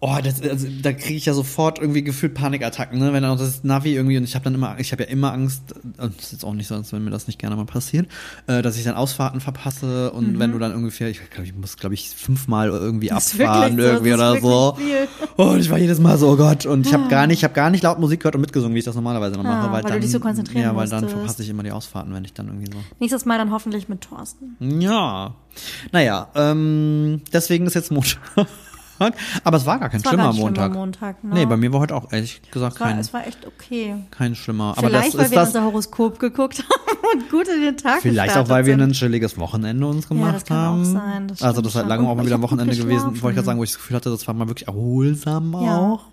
Oh, 0.01 0.17
das, 0.23 0.41
also, 0.43 0.69
da 0.81 0.93
kriege 0.93 1.17
ich 1.17 1.27
ja 1.27 1.35
sofort 1.35 1.81
irgendwie 1.81 2.05
gefühlt 2.05 2.33
Panikattacken, 2.35 3.01
ne? 3.01 3.13
Wenn 3.13 3.25
dann 3.25 3.33
auch 3.33 3.39
das 3.39 3.65
Navi 3.65 3.95
irgendwie 3.95 4.17
und 4.17 4.23
ich 4.23 4.37
habe 4.37 4.45
dann 4.45 4.55
immer, 4.55 4.77
ich 4.79 4.93
habe 4.93 5.03
ja 5.03 5.09
immer 5.09 5.33
Angst, 5.33 5.75
und 5.99 6.17
es 6.19 6.27
ist 6.27 6.33
jetzt 6.33 6.45
auch 6.45 6.55
nicht 6.55 6.69
so, 6.69 6.77
als 6.77 6.93
wenn 6.93 7.03
mir 7.03 7.11
das 7.11 7.27
nicht 7.27 7.41
gerne 7.41 7.57
mal 7.57 7.65
passiert, 7.65 8.07
äh, 8.47 8.63
dass 8.63 8.77
ich 8.77 8.85
dann 8.85 8.95
Ausfahrten 8.95 9.41
verpasse 9.41 10.13
und 10.13 10.39
wenn 10.39 10.53
du 10.53 10.59
dann 10.61 10.73
ungefähr, 10.73 11.09
ich 11.09 11.19
glaube, 11.31 11.47
ich 11.47 11.55
muss, 11.55 11.77
glaube 11.77 11.95
ich, 11.95 12.11
fünfmal 12.11 12.69
irgendwie 12.69 13.07
Mhm. 13.11 13.15
Das 13.15 13.33
abfahren 13.41 13.77
so, 13.77 13.83
irgendwie 13.83 14.11
das 14.11 14.21
oder 14.21 14.41
so. 14.41 14.77
wirklich 14.79 15.09
Und 15.37 15.61
ich 15.61 15.71
war 15.71 15.79
jedes 15.79 15.99
Mal 15.99 16.17
so, 16.17 16.29
oh 16.29 16.37
Gott, 16.37 16.65
und 16.65 16.87
ich 16.87 16.93
habe 16.95 17.09
gar 17.09 17.27
nicht, 17.27 17.39
ich 17.39 17.45
habe 17.45 17.55
gar 17.55 17.71
nicht 17.71 17.83
laut 17.83 17.99
Musik 17.99 18.21
gehört 18.21 18.37
und 18.37 18.43
mitgesungen, 18.43 18.75
wie 18.77 18.79
ich 18.79 18.85
das 18.85 18.95
normalerweise 18.95 19.35
noch 19.37 19.45
Ah, 19.45 19.49
mache, 19.49 19.67
weil, 19.67 19.73
weil 19.73 19.83
du 19.83 19.89
dann, 19.89 20.01
dich 20.01 20.13
so 20.13 20.21
konzentrieren 20.21 20.63
ja, 20.63 20.77
weil 20.77 20.89
dann 20.89 21.01
musstest. 21.01 21.19
verpasse 21.19 21.43
ich 21.43 21.49
immer 21.49 21.65
die 21.65 21.73
Ausfahrten, 21.73 22.15
wenn 22.15 22.25
ich 22.25 22.33
dann 22.35 22.47
irgendwie 22.47 22.71
so. 22.71 22.79
Nächstes 23.01 23.25
Mal 23.25 23.39
dann 23.39 23.51
hoffentlich 23.51 23.89
mit 23.89 24.03
Thorsten. 24.03 24.57
Ja. 24.81 25.35
Naja, 25.91 26.29
ähm, 26.37 27.23
deswegen 27.33 27.67
ist 27.67 27.75
jetzt 27.75 27.91
Montag. 27.91 28.21
Aber 29.45 29.57
es 29.57 29.67
war 29.67 29.79
gar 29.79 29.89
kein 29.89 30.05
war 30.05 30.11
schlimmer 30.13 30.25
gar 30.25 30.33
Montag. 30.35 30.73
Montag, 30.73 31.25
ne? 31.25 31.35
Nee, 31.35 31.47
bei 31.47 31.57
mir 31.57 31.73
war 31.73 31.81
heute 31.81 31.95
auch 31.95 32.13
ehrlich 32.13 32.41
gesagt 32.51 32.75
Es 32.75 32.81
war, 32.81 32.89
kein, 32.89 32.99
es 32.99 33.13
war 33.13 33.27
echt 33.27 33.47
okay. 33.47 33.97
kein 34.11 34.35
schlimmer. 34.35 34.75
Aber 34.77 34.89
Vielleicht, 34.89 35.09
das 35.09 35.15
weil 35.19 35.25
ist 35.27 35.31
wir 35.31 35.37
das, 35.39 35.49
unser 35.49 35.65
Horoskop 35.65 36.19
geguckt 36.19 36.59
haben 36.59 37.21
und 37.21 37.31
gut 37.31 37.47
in 37.49 37.63
den 37.63 37.77
Tag 37.77 38.03
vielleicht 38.03 38.37
auch, 38.37 38.49
weil 38.49 38.67
wir 38.67 38.75
sind. 38.75 38.83
ein 38.83 38.93
chilliges 38.93 39.39
Wochenende 39.39 39.87
uns 39.87 40.09
gemacht 40.09 40.35
das 40.37 40.45
kann 40.45 40.57
auch 40.57 40.63
haben. 40.71 40.85
sein, 40.85 41.29
das 41.29 41.43
also 41.43 41.61
das 41.61 41.73
ist 41.73 41.77
halt 41.77 41.89
lange 41.89 42.09
auch 42.09 42.15
mal 42.15 42.25
wieder 42.27 42.37
ein 42.37 42.43
Wochenende 42.43 42.77
gewesen, 42.77 43.07
wollte 43.07 43.17
ich 43.17 43.35
gerade 43.37 43.45
sagen, 43.45 43.59
wo 43.59 43.65
ich 43.65 43.71
das 43.71 43.79
Gefühl 43.79 43.97
hatte, 43.97 44.11
das 44.11 44.27
war 44.27 44.35
mal 44.35 44.49
wirklich 44.49 44.69
erholsam 44.69 45.53
Ja. 45.55 45.79
auch. 45.79 46.05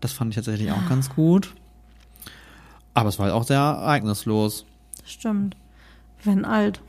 Das 0.00 0.12
fand 0.12 0.30
ich 0.30 0.36
tatsächlich 0.36 0.70
auch 0.72 0.88
ganz 0.88 1.08
gut. 1.08 1.54
Aber 2.94 3.08
es 3.08 3.18
war 3.18 3.26
halt 3.26 3.34
auch 3.34 3.44
sehr 3.44 3.58
ereignislos. 3.58 4.64
Stimmt. 5.04 5.56
Wir 6.22 6.32
werden 6.32 6.44
alt. 6.44 6.80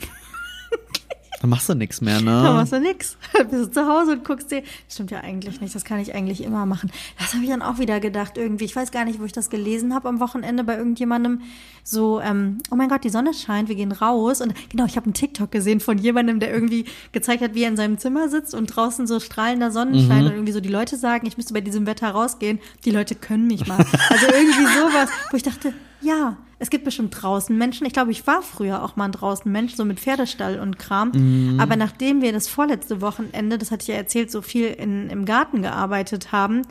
Dann 1.42 1.50
machst 1.52 1.70
du 1.70 1.76
nichts 1.76 2.02
mehr, 2.02 2.16
Dann 2.16 2.26
ne? 2.26 2.52
machst 2.54 2.74
du 2.74 2.80
nix. 2.80 3.16
Dann 3.34 3.48
bist 3.52 3.66
du 3.68 3.72
zu 3.72 3.88
Hause 3.88 4.14
und 4.14 4.26
guckst 4.26 4.52
dir. 4.52 4.64
Stimmt 4.90 5.12
ja 5.12 5.20
eigentlich 5.20 5.62
nicht. 5.62 5.76
Das 5.76 5.86
kann 5.86 6.00
ich 6.00 6.16
eigentlich 6.16 6.44
immer 6.44 6.66
machen. 6.66 6.92
Das 7.20 7.34
habe 7.34 7.44
ich 7.44 7.50
dann 7.50 7.62
auch 7.62 7.78
wieder 7.78 8.00
gedacht 8.00 8.38
irgendwie. 8.38 8.66
Ich 8.66 8.76
weiß 8.76 8.92
gar 8.92 9.06
nicht, 9.06 9.20
wo 9.20 9.26
ich 9.26 9.34
das 9.34 9.50
gelesen 9.50 9.94
habe 9.94 10.10
am 10.10 10.20
Wochenende 10.20 10.64
bei 10.64 10.78
irgendjemandem. 10.78 11.42
So, 11.84 12.20
ähm, 12.20 12.58
oh 12.72 12.76
mein 12.76 12.90
Gott, 12.90 13.04
die 13.04 13.10
Sonne 13.10 13.34
scheint, 13.34 13.70
wir 13.70 13.76
gehen 13.76 13.92
raus. 13.92 14.42
Und 14.42 14.54
genau, 14.70 14.86
ich 14.86 14.96
habe 14.96 15.06
einen 15.06 15.14
TikTok 15.14 15.52
gesehen 15.52 15.80
von 15.80 15.98
jemandem, 15.98 16.40
der 16.40 16.52
irgendwie 16.52 16.86
gezeigt 17.12 17.44
hat, 17.44 17.54
wie 17.54 17.64
er 17.64 17.70
in 17.70 17.78
seinem 17.78 17.98
Zimmer 17.98 18.30
sitzt 18.30 18.56
und 18.56 18.68
draußen 18.68 19.06
so 19.06 19.20
strahlender 19.20 19.72
Sonnenschein 19.72 20.26
und 20.26 20.32
irgendwie 20.32 20.54
so 20.54 20.60
die 20.60 20.70
Leute 20.70 20.98
sagen, 20.98 21.28
ich 21.28 21.38
müsste 21.38 21.54
bei 21.54 21.62
diesem 21.62 21.86
Wetter 21.86 22.10
rausgehen. 22.10 22.60
Die 22.84 22.92
Leute 22.92 23.16
können 23.16 23.48
mich 23.48 23.68
mal. 23.68 23.78
Also 24.10 24.28
irgendwie 24.28 24.66
sowas, 24.66 25.10
wo 25.32 25.38
ich 25.38 25.44
dachte, 25.44 25.74
ja, 26.02 26.38
es 26.60 26.70
gibt 26.70 26.86
bestimmt 26.86 27.16
draußen 27.22 27.56
Menschen. 27.58 27.86
Ich 27.86 27.94
glaube, 27.94 28.12
ich 28.12 28.26
war 28.26 28.42
früher 28.42 28.84
auch 28.84 28.96
mal 28.96 29.06
ein 29.06 29.12
draußen 29.12 29.52
Mensch, 29.52 29.76
so 29.76 29.86
mit 29.86 30.00
Pferdestall 30.00 30.60
und 30.60 30.80
Kram. 30.80 31.12
Aber 31.60 31.76
nachdem 31.76 32.22
wir 32.22 32.34
das 32.34 32.48
vorletzte 32.48 33.02
Wochenende, 33.02 33.58
das 33.58 33.72
hatte 33.72 33.84
ich 33.84 33.88
ja 33.90 33.96
erzählt, 33.96 34.32
so 34.32 34.42
viel 34.42 34.68
in, 34.68 35.10
im 35.10 35.26
Garten 35.26 35.62
gearbeitet 35.62 36.32
haben, 36.32 36.64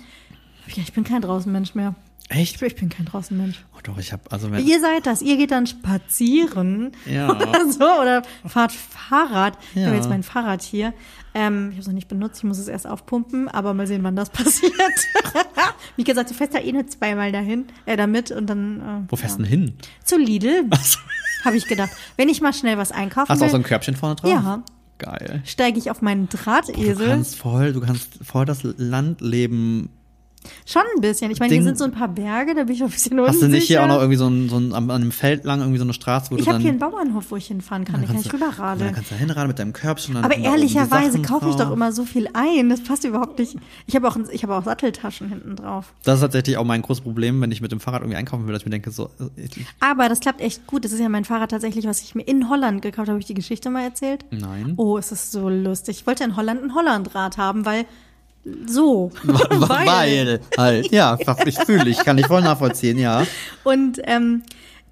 hab 0.63 0.69
ich 0.69 0.79
ich 0.79 0.93
bin 0.93 1.05
kein 1.05 1.23
Draußenmensch 1.23 1.75
mehr. 1.75 1.95
Echt? 2.29 2.57
Ich, 2.57 2.63
ich 2.63 2.75
bin 2.75 2.89
kein 2.89 3.07
Draußenmensch. 3.07 3.65
Oh, 3.77 3.81
doch, 3.85 3.99
ich 3.99 4.13
habe 4.13 4.23
also 4.31 4.51
wenn, 4.51 4.67
Ihr 4.67 4.81
seid 4.81 5.07
das. 5.07 5.23
Ihr 5.23 5.37
geht 5.37 5.53
dann 5.53 5.67
spazieren 5.67 6.91
Ja. 7.07 7.31
oder 7.37 7.71
so 7.71 7.85
oder 7.85 8.23
fahrt 8.47 8.73
Fahrrad. 8.73 9.57
Ich 9.75 9.81
Ja. 9.81 9.87
habe 9.87 9.97
jetzt 9.97 10.09
mein 10.09 10.23
Fahrrad 10.25 10.63
hier. 10.63 10.93
Ähm, 11.35 11.67
ich 11.69 11.75
habe 11.75 11.81
es 11.83 11.87
noch 11.87 11.95
nicht 11.95 12.09
benutzt. 12.09 12.39
Ich 12.39 12.45
muss 12.45 12.59
es 12.59 12.67
erst 12.69 12.87
aufpumpen, 12.87 13.49
aber 13.49 13.75
mal 13.75 13.87
sehen, 13.87 14.03
wann 14.03 14.17
das 14.17 14.31
passiert. 14.31 14.73
Wie 15.97 16.03
gesagt, 16.05 16.31
du 16.31 16.35
fährst 16.35 16.55
da 16.55 16.59
eh 16.59 16.73
nur 16.73 16.87
zweimal 16.89 17.31
dahin, 17.31 17.67
äh, 17.85 17.97
damit 17.97 18.31
und 18.33 18.47
dann 18.49 18.81
äh, 18.81 19.11
wo 19.11 19.17
fährst 19.17 19.39
du 19.39 19.43
denn 19.43 19.51
hin? 19.51 19.75
zu 20.05 20.19
Lidl. 20.19 20.65
Achso. 20.71 20.99
Habe 21.45 21.57
ich 21.57 21.67
gedacht. 21.69 21.91
Wenn 22.17 22.29
ich 22.29 22.41
mal 22.41 22.53
schnell 22.53 22.77
was 22.77 22.91
einkaufen 22.91 23.29
Hast 23.29 23.41
du 23.41 23.47
auch 23.47 23.51
so 23.51 23.57
ein 23.57 23.63
Körbchen 23.63 23.95
vorne 23.95 24.17
drauf? 24.17 24.31
Ja. 24.31 24.63
Geil. 24.99 25.43
steige 25.45 25.79
ich 25.79 25.91
auf 25.91 26.01
meinen 26.01 26.27
Du 26.29 26.39
Drahtesel. 26.39 27.07
kannst 27.07 27.37
voll, 27.37 27.73
du 27.75 27.81
kannst 27.83 28.19
voll 28.25 28.47
das 28.47 28.63
Landleben. 28.63 29.91
Schon 30.65 30.83
ein 30.95 31.01
bisschen. 31.01 31.31
Ich 31.31 31.39
meine, 31.41 31.53
hier 31.55 31.63
sind 31.63 31.79
so 31.79 31.85
ein 31.85 31.93
paar 31.93 32.09
Berge, 32.09 32.55
da 32.55 32.65
bin 32.65 32.75
ich 32.75 32.83
auch 32.83 32.87
ein 32.87 32.93
bisschen 32.93 33.19
unsicher. 33.19 33.35
Hast 33.35 33.43
du 33.43 33.49
nicht 33.49 33.67
hier 33.67 33.83
auch 33.83 33.89
noch 33.89 33.99
irgendwie 33.99 34.17
so 34.17 34.27
ein, 34.29 34.49
so 34.49 34.57
ein 34.59 34.73
an 34.73 34.91
einem 34.91 35.13
Feld 35.13 35.45
lang 35.45 35.61
irgendwie 35.61 35.79
so 35.79 35.85
eine 35.85 35.93
Straße, 35.93 36.31
wo 36.31 36.37
ich 36.37 36.43
du 36.43 36.47
habe 36.47 36.55
dann 36.55 36.63
hier 36.63 36.71
einen 36.71 36.79
Bauernhof, 36.79 37.31
wo 37.31 37.37
ich 37.37 37.47
hinfahren 37.47 37.85
kann. 37.85 38.01
Da 38.01 38.07
kann 38.07 38.17
ich 38.17 38.23
du- 38.29 38.37
dann 38.37 38.43
rüberradeln. 38.51 38.93
kannst 38.95 39.11
du 39.11 39.15
da 39.15 39.19
hinradeln 39.19 39.49
mit 39.49 39.59
deinem 39.59 39.73
Körbchen. 39.73 40.17
Aber 40.17 40.37
ehrlicherweise 40.37 41.21
kaufe 41.23 41.49
ich 41.51 41.57
doch 41.57 41.71
immer 41.73 41.93
so 41.93 42.05
viel 42.05 42.29
ein. 42.33 42.69
Das 42.69 42.83
passt 42.83 43.05
überhaupt 43.05 43.39
nicht. 43.39 43.57
Ich 43.87 43.95
habe 43.97 44.09
auch, 44.09 44.17
ich 44.31 44.43
habe 44.43 44.55
auch 44.55 44.65
Satteltaschen 44.65 45.29
hinten 45.29 45.57
drauf. 45.57 45.93
Das 46.05 46.17
ist 46.17 46.21
tatsächlich 46.23 46.57
auch 46.57 46.65
mein 46.65 46.83
großes 46.83 47.03
Problem, 47.03 47.41
wenn 47.41 47.51
ich 47.53 47.61
mit 47.61 47.73
dem 47.73 47.81
Fahrrad 47.81 48.03
irgendwie 48.03 48.17
einkaufen 48.17 48.47
will, 48.47 48.53
dass 48.53 48.63
ich 48.63 48.67
mir 48.67 48.71
denke, 48.71 48.91
so, 48.91 49.11
äh, 49.21 49.43
ich, 49.43 49.67
Aber 49.81 50.09
das 50.09 50.21
klappt 50.21 50.41
echt 50.41 50.67
gut. 50.67 50.85
Das 50.85 50.93
ist 50.93 51.01
ja 51.01 51.09
mein 51.09 51.25
Fahrrad 51.25 51.51
tatsächlich, 51.51 51.87
was 51.87 52.03
ich 52.03 52.15
mir 52.15 52.23
in 52.23 52.49
Holland 52.49 52.83
gekauft 52.83 53.09
habe. 53.09 53.13
Habe 53.13 53.21
ich 53.21 53.27
die 53.27 53.35
Geschichte 53.35 53.71
mal 53.71 53.83
erzählt? 53.85 54.25
nein. 54.31 54.75
Oh, 54.77 54.99
es 54.99 55.13
ist 55.13 55.33
so 55.33 55.49
lustig. 55.49 55.99
Ich 56.01 56.07
wollte 56.07 56.25
in 56.25 56.37
Holland 56.37 56.63
ein 56.63 56.75
Hollandrad 56.75 57.39
haben, 57.39 57.65
weil 57.65 57.85
so. 58.67 59.11
Weil, 59.25 60.41
halt, 60.57 60.93
ja, 60.93 61.19
ich 61.45 61.59
fühle 61.59 61.89
ich, 61.89 61.99
kann 61.99 62.19
ich 62.19 62.27
voll 62.27 62.43
nachvollziehen, 62.43 62.99
ja. 62.99 63.27
Und 63.65 64.01
ähm, 64.05 64.43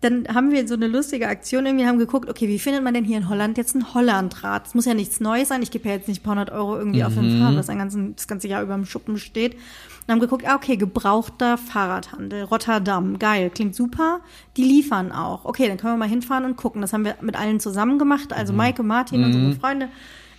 dann 0.04 0.26
haben 0.28 0.50
wir 0.50 0.68
so 0.68 0.74
eine 0.74 0.86
lustige 0.86 1.28
Aktion 1.28 1.64
irgendwie, 1.64 1.86
haben 1.86 1.98
geguckt, 1.98 2.28
okay, 2.28 2.46
wie 2.46 2.58
findet 2.58 2.84
man 2.84 2.92
denn 2.92 3.04
hier 3.04 3.16
in 3.16 3.28
Holland 3.28 3.56
jetzt 3.56 3.74
ein 3.74 3.94
Hollandrad? 3.94 4.66
Es 4.66 4.74
muss 4.74 4.84
ja 4.84 4.92
nichts 4.92 5.18
Neues 5.18 5.48
sein. 5.48 5.62
Ich 5.62 5.70
gebe 5.70 5.88
ja 5.88 5.94
jetzt 5.94 6.08
nicht 6.08 6.20
ein 6.20 6.24
paar 6.24 6.32
hundert 6.32 6.50
Euro 6.50 6.76
irgendwie 6.76 7.02
auf 7.04 7.16
ein 7.16 7.38
Fahrrad, 7.38 7.56
das 7.56 7.70
ein 7.70 7.78
ganzen, 7.78 8.14
das 8.14 8.28
ganze 8.28 8.48
Jahr 8.48 8.62
über 8.62 8.74
im 8.74 8.84
Schuppen 8.84 9.16
steht. 9.16 9.54
Und 9.54 10.12
haben 10.12 10.20
geguckt, 10.20 10.46
ah, 10.46 10.56
okay, 10.56 10.76
gebrauchter 10.76 11.56
Fahrradhandel, 11.56 12.42
Rotterdam, 12.42 13.18
geil, 13.18 13.48
klingt 13.48 13.74
super. 13.74 14.20
Die 14.58 14.64
liefern 14.64 15.10
auch. 15.10 15.46
Okay, 15.46 15.68
dann 15.68 15.78
können 15.78 15.94
wir 15.94 15.98
mal 15.98 16.08
hinfahren 16.08 16.44
und 16.44 16.56
gucken. 16.56 16.82
Das 16.82 16.92
haben 16.92 17.06
wir 17.06 17.14
mit 17.22 17.36
allen 17.36 17.58
zusammen 17.58 17.98
gemacht, 17.98 18.34
also 18.34 18.52
Maike, 18.52 18.82
Martin, 18.82 19.24
unsere 19.24 19.52
Freunde. 19.54 19.88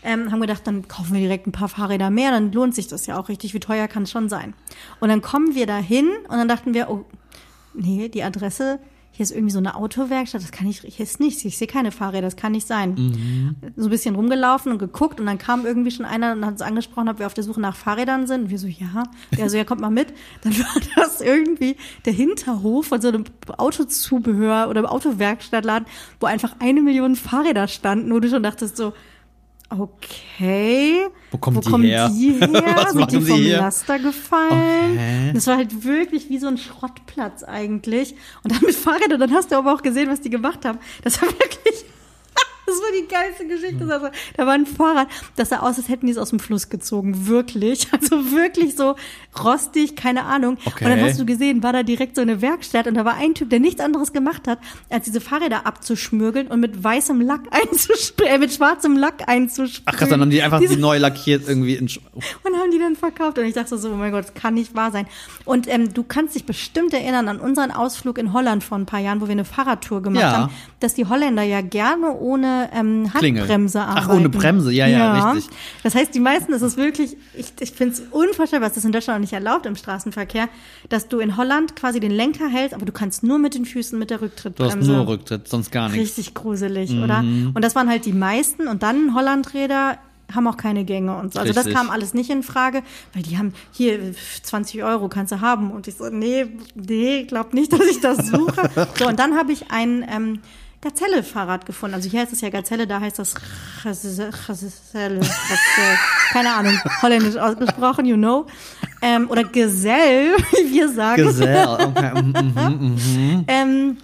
Ähm, 0.07 0.31
haben 0.31 0.39
gedacht, 0.39 0.61
dann 0.65 0.87
kaufen 0.87 1.13
wir 1.13 1.21
direkt 1.21 1.47
ein 1.47 1.51
paar 1.51 1.67
Fahrräder 1.67 2.11
mehr, 2.11 2.29
dann 2.29 2.51
lohnt 2.51 2.75
sich 2.75 2.87
das 2.87 3.07
ja 3.07 3.19
auch 3.19 3.27
richtig. 3.27 3.55
Wie 3.55 3.59
teuer 3.59 3.87
kann 3.87 4.03
es 4.03 4.11
schon 4.11 4.29
sein? 4.29 4.53
Und 4.99 5.09
dann 5.09 5.21
kommen 5.21 5.55
wir 5.55 5.65
da 5.65 5.77
hin 5.77 6.09
und 6.27 6.37
dann 6.37 6.47
dachten 6.47 6.75
wir, 6.75 6.89
oh, 6.89 7.05
nee, 7.73 8.07
die 8.07 8.23
Adresse, 8.23 8.79
hier 9.15 9.23
ist 9.23 9.31
irgendwie 9.31 9.51
so 9.51 9.59
eine 9.59 9.75
Autowerkstatt, 9.75 10.43
das 10.43 10.51
kann 10.51 10.67
ich, 10.67 10.81
hier 10.81 11.03
ist 11.03 11.21
nichts, 11.21 11.45
ich 11.45 11.57
sehe 11.57 11.67
keine 11.67 11.91
Fahrräder, 11.91 12.23
das 12.23 12.35
kann 12.35 12.51
nicht 12.51 12.67
sein. 12.67 12.95
So 13.77 13.85
ein 13.87 13.89
bisschen 13.89 14.13
rumgelaufen 14.13 14.73
und 14.73 14.77
geguckt 14.77 15.21
und 15.21 15.25
dann 15.25 15.37
kam 15.37 15.65
irgendwie 15.65 15.91
schon 15.91 16.05
einer 16.05 16.33
und 16.33 16.43
hat 16.43 16.51
uns 16.51 16.61
angesprochen, 16.61 17.07
ob 17.07 17.19
wir 17.19 17.25
auf 17.25 17.33
der 17.33 17.45
Suche 17.45 17.61
nach 17.61 17.77
Fahrrädern 17.77 18.27
sind. 18.27 18.43
Und 18.43 18.49
wir 18.49 18.59
so, 18.59 18.67
ja. 18.67 19.03
Der 19.37 19.49
so, 19.49 19.55
ja, 19.55 19.63
kommt 19.63 19.79
mal 19.79 19.89
mit. 19.89 20.13
Dann 20.41 20.53
war 20.59 20.81
das 20.97 21.21
irgendwie 21.21 21.77
der 22.03 22.11
Hinterhof 22.11 22.87
von 22.87 22.99
so 22.99 23.07
einem 23.07 23.23
Autozubehör 23.57 24.67
oder 24.69 24.91
Autowerkstattladen, 24.91 25.87
wo 26.19 26.25
einfach 26.25 26.57
eine 26.59 26.81
Million 26.81 27.15
Fahrräder 27.15 27.69
standen, 27.69 28.13
wo 28.13 28.19
du 28.19 28.29
schon 28.29 28.43
dachtest 28.43 28.75
so, 28.75 28.91
Okay. 29.69 31.07
Wo 31.31 31.37
kommen 31.37 31.59
die 31.59 31.69
kommen 31.69 31.83
her? 31.83 32.09
die 32.09 32.33
her? 32.39 32.75
Was 32.75 32.91
Sind 32.93 33.11
die 33.11 33.21
vom 33.21 33.37
hier? 33.37 33.57
Laster 33.57 33.99
gefallen? 33.99 34.93
Okay. 34.93 35.31
Das 35.33 35.47
war 35.47 35.57
halt 35.57 35.83
wirklich 35.83 36.29
wie 36.29 36.37
so 36.37 36.47
ein 36.47 36.57
Schrottplatz 36.57 37.43
eigentlich. 37.43 38.15
Und 38.43 38.53
dann 38.53 38.61
mit 38.61 38.75
Fahrrädern, 38.75 39.19
dann 39.19 39.33
hast 39.33 39.51
du 39.51 39.57
aber 39.57 39.73
auch 39.73 39.81
gesehen, 39.81 40.09
was 40.09 40.21
die 40.21 40.29
gemacht 40.29 40.65
haben. 40.65 40.77
Das 41.03 41.21
war 41.21 41.29
wirklich, 41.39 41.85
das 42.65 42.75
war 42.75 42.87
die 42.99 43.07
geilste 43.07 43.47
Geschichte. 43.47 43.83
Also, 43.91 44.07
da 44.37 44.45
war 44.45 44.53
ein 44.53 44.65
Fahrrad, 44.65 45.07
das 45.35 45.49
sah 45.49 45.59
aus, 45.59 45.77
als 45.77 45.89
hätten 45.89 46.05
die 46.07 46.11
es 46.11 46.17
aus 46.17 46.29
dem 46.29 46.39
Fluss 46.39 46.69
gezogen. 46.69 47.27
Wirklich. 47.27 47.87
Also 47.95 48.31
wirklich 48.31 48.75
so 48.75 48.95
rostig, 49.43 49.95
keine 49.95 50.23
Ahnung. 50.25 50.57
Okay. 50.65 50.85
Und 50.85 50.91
dann 50.91 51.01
hast 51.01 51.19
du 51.19 51.25
gesehen, 51.25 51.63
war 51.63 51.73
da 51.73 51.83
direkt 51.83 52.15
so 52.15 52.21
eine 52.21 52.41
Werkstatt 52.41 52.87
und 52.87 52.95
da 52.95 53.05
war 53.05 53.15
ein 53.15 53.33
Typ, 53.33 53.49
der 53.49 53.59
nichts 53.59 53.81
anderes 53.81 54.13
gemacht 54.13 54.47
hat, 54.47 54.59
als 54.89 55.05
diese 55.05 55.21
Fahrräder 55.21 55.65
abzuschmürgeln 55.65 56.47
und 56.47 56.59
mit 56.59 56.83
weißem 56.83 57.21
Lack 57.21 57.41
einzusprühen, 57.51 58.29
äh, 58.29 58.37
mit 58.37 58.53
schwarzem 58.53 58.97
Lack 58.97 59.27
einzusprühen. 59.27 59.83
Ach 59.85 59.95
krass, 59.97 60.09
dann 60.09 60.21
haben 60.21 60.29
die 60.29 60.41
einfach 60.41 60.59
Diese- 60.59 60.75
die 60.75 60.81
neu 60.81 60.97
lackiert 60.97 61.47
irgendwie 61.47 61.75
in 61.75 61.87
Sch- 61.87 61.99
und 62.43 62.55
haben 62.55 62.71
die 62.71 62.79
dann 62.79 62.95
verkauft. 62.95 63.37
Und 63.39 63.45
ich 63.45 63.53
dachte 63.53 63.77
so, 63.77 63.89
oh 63.91 63.95
mein 63.95 64.11
Gott, 64.11 64.25
das 64.25 64.33
kann 64.33 64.53
nicht 64.55 64.75
wahr 64.75 64.91
sein. 64.91 65.07
Und 65.45 65.67
ähm, 65.67 65.93
du 65.93 66.03
kannst 66.03 66.35
dich 66.35 66.45
bestimmt 66.45 66.93
erinnern 66.93 67.27
an 67.27 67.39
unseren 67.39 67.71
Ausflug 67.71 68.17
in 68.17 68.33
Holland 68.33 68.63
vor 68.63 68.77
ein 68.77 68.85
paar 68.85 68.99
Jahren, 68.99 69.21
wo 69.21 69.25
wir 69.27 69.31
eine 69.33 69.45
Fahrradtour 69.45 70.01
gemacht 70.01 70.21
Ja. 70.21 70.37
haben, 70.37 70.53
dass 70.79 70.93
die 70.93 71.05
Holländer 71.05 71.43
ja 71.43 71.61
gerne 71.61 72.11
ohne 72.13 72.54
ähm. 72.73 73.13
Handbremse 73.13 73.81
Ach, 73.81 73.97
arbeiten. 73.97 74.11
ohne 74.11 74.29
Bremse, 74.29 74.71
ja, 74.71 74.87
ja, 74.87 75.31
richtig. 75.31 75.55
Das 75.83 75.95
heißt, 75.95 76.13
die 76.13 76.19
meisten, 76.19 76.51
das 76.51 76.61
ist 76.61 76.77
wirklich, 76.77 77.17
ich, 77.33 77.53
ich 77.59 77.71
finde 77.71 77.93
es 77.93 78.01
unvorstellbar, 78.11 78.69
das 78.69 78.77
ist 78.77 78.85
in 78.85 78.91
Deutschland 78.91 79.17
auch 79.17 79.21
nicht 79.21 79.33
erlaubt 79.33 79.65
im 79.65 79.75
Straßenverkehr, 79.75 80.49
dass 80.89 81.07
du 81.07 81.19
in 81.19 81.37
Holland 81.37 81.75
quasi 81.75 81.99
den 81.99 82.11
Lenker 82.11 82.47
hältst, 82.47 82.73
aber 82.73 82.85
du 82.85 82.91
kannst 82.91 83.23
nur 83.23 83.39
mit 83.39 83.55
den 83.55 83.65
Füßen 83.65 83.97
mit 83.97 84.09
der 84.09 84.17
Du 84.19 84.25
Rücktrittbremse. 84.25 84.77
hast 84.77 84.87
nur 84.87 85.07
Rücktritt, 85.07 85.47
sonst 85.47 85.71
gar 85.71 85.89
nichts. 85.89 86.17
Richtig 86.17 86.33
gruselig, 86.33 86.91
oder? 86.91 87.19
Und 87.19 87.61
das 87.61 87.75
waren 87.75 87.89
halt 87.89 88.05
die 88.05 88.13
meisten. 88.13 88.67
Und 88.67 88.83
dann 88.83 89.15
Hollandräder 89.15 89.97
haben 90.33 90.47
auch 90.47 90.57
keine 90.57 90.85
Gänge 90.85 91.15
und 91.17 91.33
so. 91.33 91.39
Also 91.39 91.53
das 91.53 91.65
Richtig. 91.65 91.75
kam 91.75 91.89
alles 91.89 92.13
nicht 92.13 92.29
in 92.29 92.43
Frage, 92.43 92.81
weil 93.13 93.23
die 93.23 93.37
haben 93.37 93.53
hier 93.71 93.99
20 94.43 94.83
Euro 94.83 95.07
kannst 95.07 95.31
du 95.31 95.41
haben. 95.41 95.71
Und 95.71 95.87
ich 95.87 95.95
so, 95.95 96.09
nee, 96.09 96.47
nee, 96.73 97.23
glaub 97.23 97.53
nicht, 97.53 97.71
dass 97.73 97.81
ich 97.81 98.01
das 98.01 98.27
suche. 98.27 98.69
so, 98.97 99.07
und 99.07 99.19
dann 99.19 99.37
habe 99.37 99.51
ich 99.51 99.71
ein 99.71 100.05
ähm, 100.09 100.39
Gazelle-Fahrrad 100.85 101.65
gefunden. 101.65 101.95
Also 101.95 102.09
hier 102.09 102.21
heißt 102.21 102.31
es 102.31 102.41
ja 102.41 102.49
Gazelle, 102.49 102.85
da 102.85 102.99
heißt 102.99 103.17
das 103.17 103.33
Gazelle. 103.83 105.19
Keine 106.31 106.53
Ahnung, 106.53 106.79
holländisch 107.01 107.37
ausgesprochen, 107.37 108.05
you 108.05 108.15
know. 108.15 108.45
Ähm, 109.01 109.27
oder 109.29 109.43
Gesell, 109.43 110.35
wie 110.51 110.73
wir 110.73 110.89
sagen. 110.89 111.23
Gesell, 111.23 111.67
okay. 111.67 112.21
mhm, 112.21 112.33
mhm, 112.33 112.95
mhm. 112.95 113.45
Ähm, 113.47 113.97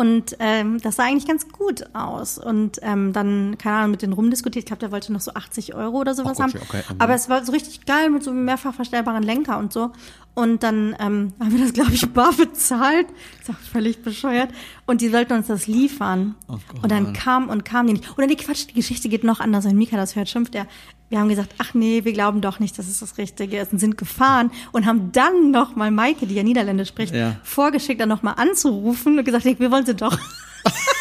und 0.00 0.34
ähm, 0.38 0.80
das 0.80 0.96
sah 0.96 1.04
eigentlich 1.04 1.26
ganz 1.26 1.46
gut 1.50 1.94
aus. 1.94 2.38
Und 2.38 2.78
ähm, 2.80 3.12
dann, 3.12 3.58
keine 3.58 3.76
Ahnung, 3.76 3.90
mit 3.90 4.00
denen 4.00 4.14
rumdiskutiert. 4.14 4.62
Ich 4.62 4.66
glaube, 4.66 4.80
der 4.80 4.92
wollte 4.92 5.12
noch 5.12 5.20
so 5.20 5.34
80 5.34 5.74
Euro 5.74 5.98
oder 5.98 6.14
sowas 6.14 6.40
haben. 6.40 6.52
Gott, 6.52 6.62
okay, 6.62 6.82
mhm. 6.88 6.96
Aber 7.02 7.12
es 7.12 7.28
war 7.28 7.44
so 7.44 7.52
richtig 7.52 7.84
geil 7.84 8.08
mit 8.08 8.22
so 8.22 8.30
einem 8.30 8.46
mehrfach 8.46 8.72
verstellbaren 8.72 9.22
Lenker 9.22 9.58
und 9.58 9.74
so. 9.74 9.90
Und 10.32 10.62
dann 10.62 10.96
ähm, 10.98 11.34
haben 11.38 11.52
wir 11.52 11.60
das, 11.62 11.74
glaube 11.74 11.92
ich, 11.92 12.10
bar 12.14 12.32
bezahlt. 12.32 13.08
Ist 13.42 13.50
auch 13.50 13.58
völlig 13.58 14.02
bescheuert. 14.02 14.48
Und 14.86 15.02
die 15.02 15.10
sollten 15.10 15.34
uns 15.34 15.48
das 15.48 15.66
liefern. 15.66 16.34
Oh 16.48 16.56
Gott. 16.68 16.82
und 16.82 16.90
dann 16.90 17.12
kam 17.12 17.50
und 17.50 17.66
kam 17.66 17.86
die 17.86 17.92
nicht. 17.92 18.16
Oder 18.16 18.26
nee, 18.26 18.36
Quatsch, 18.36 18.68
die 18.70 18.74
Geschichte 18.74 19.10
geht 19.10 19.22
noch 19.22 19.40
anders. 19.40 19.66
Wenn 19.66 19.76
Mika 19.76 19.98
das 19.98 20.16
hört, 20.16 20.30
schimpft 20.30 20.54
er. 20.54 20.66
Wir 21.10 21.18
haben 21.18 21.28
gesagt, 21.28 21.54
ach 21.58 21.74
nee, 21.74 22.04
wir 22.04 22.12
glauben 22.12 22.40
doch 22.40 22.60
nicht, 22.60 22.78
dass 22.78 22.86
es 22.88 23.00
das 23.00 23.18
Richtige 23.18 23.58
ist. 23.58 23.72
Und 23.72 23.78
sind 23.80 23.98
gefahren 23.98 24.50
und 24.72 24.86
haben 24.86 25.10
dann 25.12 25.50
noch 25.50 25.74
mal 25.76 25.90
Maike, 25.90 26.26
die 26.26 26.34
ja 26.36 26.42
Niederländisch 26.44 26.88
spricht, 26.88 27.12
Ja. 27.14 27.36
vorgeschickt, 27.42 28.00
dann 28.00 28.08
noch 28.08 28.22
mal 28.22 28.32
anzurufen 28.34 29.18
und 29.18 29.24
gesagt, 29.24 29.44
wir 29.44 29.70
wollen 29.70 29.84
sie 29.84 29.94
doch. 29.96 30.16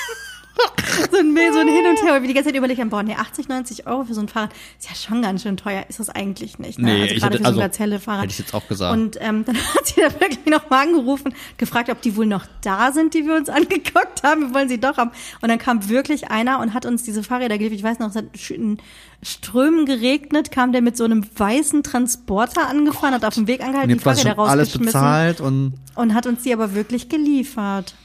so, 1.11 1.17
ein, 1.17 1.35
so 1.53 1.59
ein 1.59 1.67
Hin 1.67 1.85
und 1.87 2.01
Her, 2.03 2.13
weil 2.13 2.21
wir 2.21 2.27
die 2.27 2.33
ganze 2.33 2.49
Zeit 2.49 2.57
überlegt 2.57 2.79
haben, 2.79 2.89
boah, 2.89 3.03
nee, 3.03 3.15
80, 3.15 3.47
90 3.47 3.87
Euro 3.87 4.03
für 4.03 4.13
so 4.13 4.21
ein 4.21 4.27
Fahrrad 4.27 4.51
ist 4.79 4.89
ja 4.89 4.95
schon 4.95 5.21
ganz 5.21 5.43
schön 5.43 5.57
teuer. 5.57 5.85
Ist 5.89 5.99
das 5.99 6.09
eigentlich 6.09 6.59
nicht. 6.59 6.79
Ne? 6.79 6.85
Nee, 6.93 7.01
also 7.01 7.13
ich 7.15 7.21
gerade 7.21 7.33
hätte- 7.35 7.43
für 7.45 7.53
so 7.53 7.59
ein 7.59 7.71
also, 7.71 8.11
hätte 8.21 8.31
ich 8.31 8.39
jetzt 8.39 8.53
auch 8.53 8.67
gesagt. 8.67 8.93
Und 8.93 9.17
ähm, 9.21 9.43
dann 9.45 9.55
hat 9.55 9.87
sie 9.87 10.01
da 10.01 10.11
wirklich 10.19 10.45
noch 10.45 10.69
mal 10.69 10.83
angerufen, 10.83 11.33
gefragt, 11.57 11.89
ob 11.89 12.01
die 12.01 12.15
wohl 12.15 12.25
noch 12.25 12.45
da 12.61 12.91
sind, 12.91 13.13
die 13.13 13.25
wir 13.25 13.35
uns 13.35 13.49
angeguckt 13.49 14.23
haben. 14.23 14.47
Wir 14.47 14.53
wollen 14.53 14.69
sie 14.69 14.79
doch 14.79 14.97
haben. 14.97 15.11
Und 15.41 15.49
dann 15.49 15.59
kam 15.59 15.89
wirklich 15.89 16.29
einer 16.31 16.59
und 16.59 16.73
hat 16.73 16.85
uns 16.85 17.03
diese 17.03 17.23
Fahrräder 17.23 17.57
geliefert. 17.57 17.77
Ich 17.79 17.83
weiß 17.83 17.99
noch, 17.99 18.09
es 18.09 18.15
hat 18.15 18.25
in 18.49 18.77
Strömen 19.21 19.85
geregnet, 19.85 20.51
kam 20.51 20.71
der 20.71 20.81
mit 20.81 20.95
so 20.95 21.03
einem 21.03 21.25
weißen 21.37 21.83
Transporter 21.83 22.67
angefahren, 22.69 23.13
hat 23.13 23.25
auf 23.25 23.35
dem 23.35 23.47
Weg 23.47 23.61
angehalten, 23.61 23.97
die 23.97 23.99
Fahrräder 23.99 24.35
schon 24.35 24.39
alles 24.39 24.69
rausgeschmissen 24.69 24.85
bezahlt 24.85 25.41
und 25.41 25.73
und 25.95 26.13
hat 26.13 26.25
uns 26.25 26.43
die 26.43 26.53
aber 26.53 26.73
wirklich 26.73 27.09
geliefert. 27.09 27.95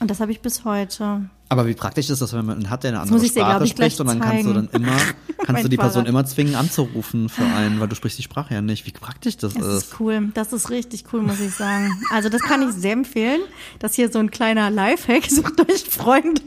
Und 0.00 0.10
das 0.10 0.20
habe 0.20 0.32
ich 0.32 0.40
bis 0.40 0.64
heute. 0.64 1.30
Aber 1.48 1.68
wie 1.68 1.74
praktisch 1.74 2.10
ist 2.10 2.20
das, 2.20 2.32
wenn 2.32 2.44
man 2.44 2.68
hat, 2.70 2.82
der 2.82 2.90
eine 2.90 3.00
andere 3.00 3.20
dir, 3.20 3.28
Sprache 3.28 3.64
ich, 3.64 3.70
spricht 3.70 4.00
und 4.00 4.08
dann 4.08 4.18
kannst 4.18 4.46
du 4.46 4.52
dann 4.52 4.68
immer, 4.72 4.96
kannst 5.46 5.62
du 5.62 5.68
die 5.68 5.76
Person 5.76 5.92
Fahrrad. 6.02 6.08
immer 6.08 6.24
zwingen 6.26 6.56
anzurufen 6.56 7.28
für 7.28 7.44
einen, 7.44 7.78
weil 7.78 7.86
du 7.86 7.94
sprichst 7.94 8.18
die 8.18 8.24
Sprache 8.24 8.52
ja 8.54 8.62
nicht. 8.62 8.84
Wie 8.84 8.90
praktisch 8.90 9.36
das, 9.36 9.54
Das 9.54 9.64
ist. 9.64 9.82
ist 9.92 10.00
cool. 10.00 10.30
Das 10.34 10.52
ist 10.52 10.70
richtig 10.70 11.04
cool, 11.12 11.22
muss 11.22 11.38
ich 11.38 11.54
sagen. 11.54 11.92
Also 12.10 12.28
das 12.30 12.40
kann 12.42 12.62
ich 12.68 12.74
sehr 12.74 12.94
empfehlen. 12.94 13.40
Das 13.78 13.94
hier 13.94 14.10
so 14.10 14.18
ein 14.18 14.32
kleiner 14.32 14.70
Lifehack. 14.70 15.24
Sucht 15.30 15.60
euch 15.70 15.84
Freunde. 15.84 16.42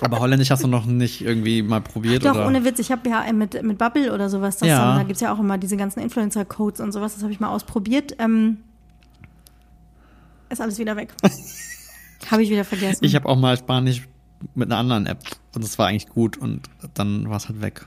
Aber 0.00 0.20
Holländisch 0.20 0.50
hast 0.50 0.64
du 0.64 0.68
noch 0.68 0.86
nicht 0.86 1.20
irgendwie 1.20 1.60
mal 1.62 1.82
probiert 1.82 2.24
Doch, 2.24 2.30
oder? 2.34 2.46
ohne 2.46 2.64
Witz. 2.64 2.78
Ich 2.78 2.90
habe 2.90 3.10
ja 3.10 3.30
mit, 3.34 3.62
mit 3.62 3.76
Bubble 3.76 4.10
oder 4.14 4.30
sowas, 4.30 4.56
das 4.56 4.68
Ja. 4.70 4.78
dann, 4.86 4.96
da 5.00 5.02
gibt's 5.02 5.20
ja 5.20 5.34
auch 5.34 5.38
immer 5.38 5.58
diese 5.58 5.76
ganzen 5.76 6.00
Influencer-Codes 6.00 6.80
und 6.80 6.92
sowas. 6.92 7.12
Das 7.12 7.22
habe 7.22 7.32
ich 7.32 7.40
mal 7.40 7.50
ausprobiert. 7.50 8.14
Ähm, 8.18 8.56
ist 10.48 10.62
alles 10.62 10.78
wieder 10.78 10.96
weg. 10.96 11.12
habe 12.30 12.42
ich 12.42 12.48
wieder 12.50 12.64
vergessen. 12.64 13.04
Ich 13.04 13.14
habe 13.14 13.28
auch 13.28 13.36
mal 13.36 13.56
Spanisch 13.58 14.02
mit 14.54 14.70
einer 14.70 14.78
anderen 14.78 15.06
App 15.06 15.18
und 15.54 15.64
es 15.64 15.78
war 15.78 15.88
eigentlich 15.88 16.08
gut 16.08 16.36
und 16.36 16.62
dann 16.94 17.28
war 17.28 17.36
es 17.36 17.48
halt 17.48 17.60
weg. 17.60 17.86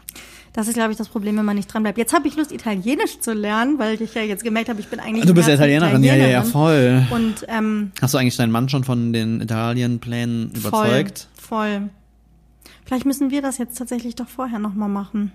Das 0.54 0.68
ist, 0.68 0.76
glaube 0.76 0.91
ich, 0.91 0.97
das 0.97 1.10
Problem, 1.10 1.36
wenn 1.38 1.45
man 1.45 1.56
nicht 1.56 1.74
dran 1.74 1.82
bleibt. 1.82 1.97
Jetzt 1.97 2.14
habe 2.14 2.28
ich 2.28 2.36
Lust, 2.36 2.51
Italienisch 2.51 3.20
zu 3.20 3.34
lernen, 3.34 3.80
weil 3.80 3.99
ich 3.99 4.14
ja 4.14 4.22
jetzt 4.22 4.43
gemerkt 4.43 4.70
habe, 4.70 4.80
ich 4.80 4.88
bin 4.88 4.99
eigentlich. 4.99 5.26
Du 5.26 5.34
bist 5.34 5.47
ja 5.47 5.56
Herzen 5.56 5.64
Italienerin, 5.64 6.04
ja, 6.04 6.16
ja, 6.16 6.28
ja, 6.28 6.43
voll. 6.43 7.08
Und 7.10 7.45
ähm, 7.47 7.91
Hast 7.99 8.14
du 8.14 8.20
eigentlich 8.20 8.38
deinen 8.38 8.51
Mann 8.51 8.70
schon 8.70 8.84
von 8.84 9.14
den 9.14 9.41
Italienplänen 9.41 10.51
überzeugt? 10.51 11.28
Voll, 11.34 11.80
voll. 11.80 11.89
Vielleicht 12.86 13.06
müssen 13.06 13.32
wir 13.32 13.41
das 13.41 13.58
jetzt 13.58 13.78
tatsächlich 13.78 14.14
doch 14.14 14.28
vorher 14.28 14.60
nochmal 14.60 14.89
machen. 14.89 15.32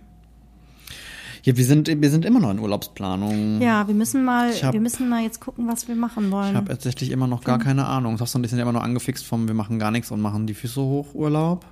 Ja, 1.49 1.57
wir 1.57 1.65
sind, 1.65 1.89
wir 1.89 2.11
sind 2.11 2.27
immer 2.27 2.41
noch 2.41 2.51
in 2.51 2.59
Urlaubsplanung. 2.59 3.63
Ja, 3.63 3.89
wir 3.89 3.95
müssen 3.95 4.23
mal, 4.23 4.53
hab- 4.53 4.75
wir 4.75 4.81
müssen 4.81 5.09
mal 5.09 5.23
jetzt 5.23 5.41
gucken, 5.41 5.67
was 5.67 5.89
wir 5.89 5.95
machen 5.97 6.31
wollen. 6.31 6.51
Ich 6.51 6.55
habe 6.57 6.69
tatsächlich 6.69 7.11
immer 7.11 7.27
noch 7.27 7.43
gar 7.43 7.59
keine 7.59 7.87
Ahnung. 7.87 8.19
Sagst 8.19 8.35
du, 8.35 8.39
die 8.41 8.49
sind 8.49 8.59
ja 8.59 8.65
immer 8.65 8.73
nur 8.73 8.83
angefixt 8.83 9.25
vom, 9.27 9.49
wir 9.49 9.55
machen 9.55 9.79
gar 9.79 9.91
nichts 9.91 10.11
und 10.11 10.21
machen 10.21 10.47
die 10.47 10.53
Füße 10.53 10.79
hoch 10.81 11.15
Urlaub. 11.15 11.65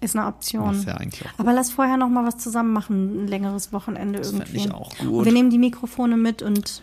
Ist 0.00 0.16
eine 0.16 0.26
Option. 0.26 0.68
Das 0.68 0.78
ist 0.78 0.86
ja 0.86 0.94
eigentlich 0.94 1.22
auch. 1.26 1.38
Aber 1.38 1.52
lass 1.52 1.70
vorher 1.70 1.98
noch 1.98 2.08
mal 2.08 2.24
was 2.24 2.38
zusammen 2.38 2.72
machen, 2.72 3.24
ein 3.24 3.28
längeres 3.28 3.70
Wochenende 3.74 4.24
fänd 4.24 4.38
irgendwie. 4.48 4.56
ich 4.56 4.72
auch 4.72 4.96
gut. 4.96 5.08
Und 5.10 5.24
wir 5.26 5.32
nehmen 5.32 5.50
die 5.50 5.58
Mikrofone 5.58 6.16
mit 6.16 6.40
und 6.40 6.80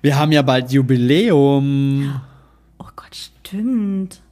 Wir 0.00 0.16
haben 0.16 0.32
ja 0.32 0.40
bald 0.40 0.72
Jubiläum. 0.72 2.20
oh 2.78 2.86
Gott, 2.96 3.14
stimmt. 3.14 4.22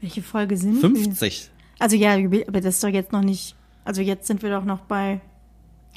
Welche 0.00 0.22
Folge 0.22 0.56
sind 0.56 0.74
wir? 0.82 0.90
50. 0.90 1.50
Also 1.78 1.94
ja, 1.96 2.14
aber 2.14 2.60
das 2.60 2.74
ist 2.74 2.82
doch 2.82 2.88
jetzt 2.88 3.12
noch 3.12 3.22
nicht. 3.22 3.54
Also 3.84 4.02
jetzt 4.02 4.26
sind 4.26 4.42
wir 4.42 4.50
doch 4.50 4.64
noch 4.64 4.80
bei 4.80 5.20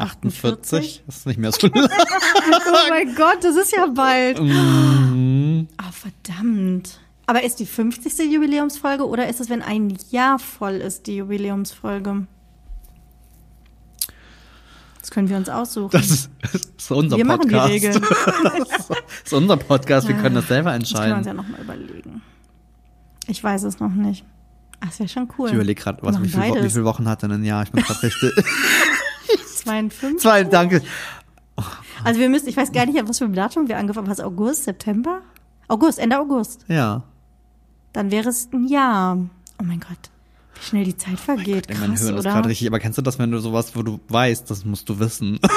48. 0.02 1.04
Das 1.06 1.18
ist 1.18 1.26
nicht 1.28 1.40
mehr 1.40 1.52
so 1.52 1.68
lang. 1.74 1.90
Oh 1.90 2.90
mein 2.90 3.16
Gott, 3.16 3.44
das 3.44 3.56
ist 3.56 3.72
ja 3.76 3.88
bald. 3.88 4.42
Mhm. 4.42 5.68
Ah, 5.78 5.92
verdammt. 5.92 7.00
Aber 7.28 7.44
ist 7.44 7.60
die 7.60 7.66
50. 7.66 8.32
Jubiläumsfolge 8.32 9.08
oder 9.08 9.30
ist 9.30 9.40
es, 9.40 9.50
wenn 9.50 9.62
ein 9.62 9.98
Jahr 10.10 10.38
voll 10.40 10.74
ist, 10.74 11.08
die 11.08 11.18
Jubiläumsfolge? 11.18 12.28
Das 15.00 15.10
können 15.12 15.30
wir 15.30 15.38
uns 15.38 15.50
aussuchen. 15.50 15.90
Das 15.92 16.10
ist, 16.12 16.30
ist 16.78 16.92
unser 16.92 17.18
wir 17.18 17.26
machen 17.26 17.48
die 17.48 17.56
Podcast. 17.56 17.70
Regeln. 17.72 18.02
Das 18.68 18.90
ist 19.26 19.34
unser 19.34 19.58
Podcast. 19.58 20.08
Wir 20.08 20.16
können 20.16 20.36
das 20.36 20.48
selber 20.48 20.78
Das 20.78 20.92
können 20.94 21.12
wir 21.12 21.18
uns 21.18 21.26
entscheiden. 21.26 21.26
ja 21.26 21.34
nochmal 21.34 21.62
überlegen. 21.62 22.22
Ich 23.28 23.44
weiß 23.44 23.64
es 23.64 23.80
noch 23.80 23.90
nicht. 23.94 24.26
Ach, 24.80 24.88
das 24.88 25.00
wäre 25.00 25.10
schon 25.10 25.30
cool. 25.38 25.48
Ich 25.50 25.54
überlege 25.56 25.82
gerade, 25.82 26.02
Wir 26.02 26.12
wie 26.24 26.28
viele 26.28 26.44
wie 26.46 26.52
beides. 26.54 26.74
viel 26.74 26.84
Wochen 26.84 27.08
hat 27.08 27.22
denn 27.24 27.32
ein 27.32 27.44
Jahr? 27.44 27.64
Ich 27.64 27.72
bin 27.72 27.84
gerade 27.84 28.02
richtig. 28.04 28.32
52. 29.64 30.20
Zwei, 30.20 30.44
danke. 30.44 30.82
Also 32.04 32.20
wir 32.20 32.30
müssen, 32.30 32.48
ich 32.50 32.58
weiß 32.58 32.72
gar 32.72 32.86
nicht, 32.86 32.98
was 33.08 33.20
für 33.20 33.26
ein 33.26 33.34
Datum 33.34 33.68
wir 33.68 33.78
angefangen 33.78 34.08
haben. 34.08 34.12
Was, 34.12 34.24
August, 34.24 34.64
September? 34.64 35.22
August, 35.68 36.00
Ende 36.00 36.20
August. 36.20 36.66
Ja. 36.68 37.04
Dann 37.94 38.12
wäre 38.12 38.30
es 38.30 38.50
ein 38.52 38.68
Jahr. 38.68 39.18
Oh 39.60 39.64
mein 39.64 39.80
Gott, 39.80 40.10
wie 40.56 40.62
schnell 40.64 40.84
die 40.86 40.98
Zeit 40.98 41.20
vergeht. 41.20 41.70
Ey, 41.70 41.78
mein 41.78 41.92
Krass, 41.92 42.02
Hirn 42.02 42.16
ist 42.16 42.22
oder? 42.22 42.32
gerade 42.32 42.50
richtig. 42.50 42.68
Aber 42.68 42.80
kennst 42.80 42.98
du 42.98 43.02
das, 43.02 43.20
wenn 43.20 43.32
du 43.32 43.40
sowas, 43.40 43.76
wo 43.76 43.84
du 43.84 44.00
weißt, 44.10 44.50
das 44.50 44.66
musst 44.66 44.90
du 44.90 45.00
wissen? 45.00 45.40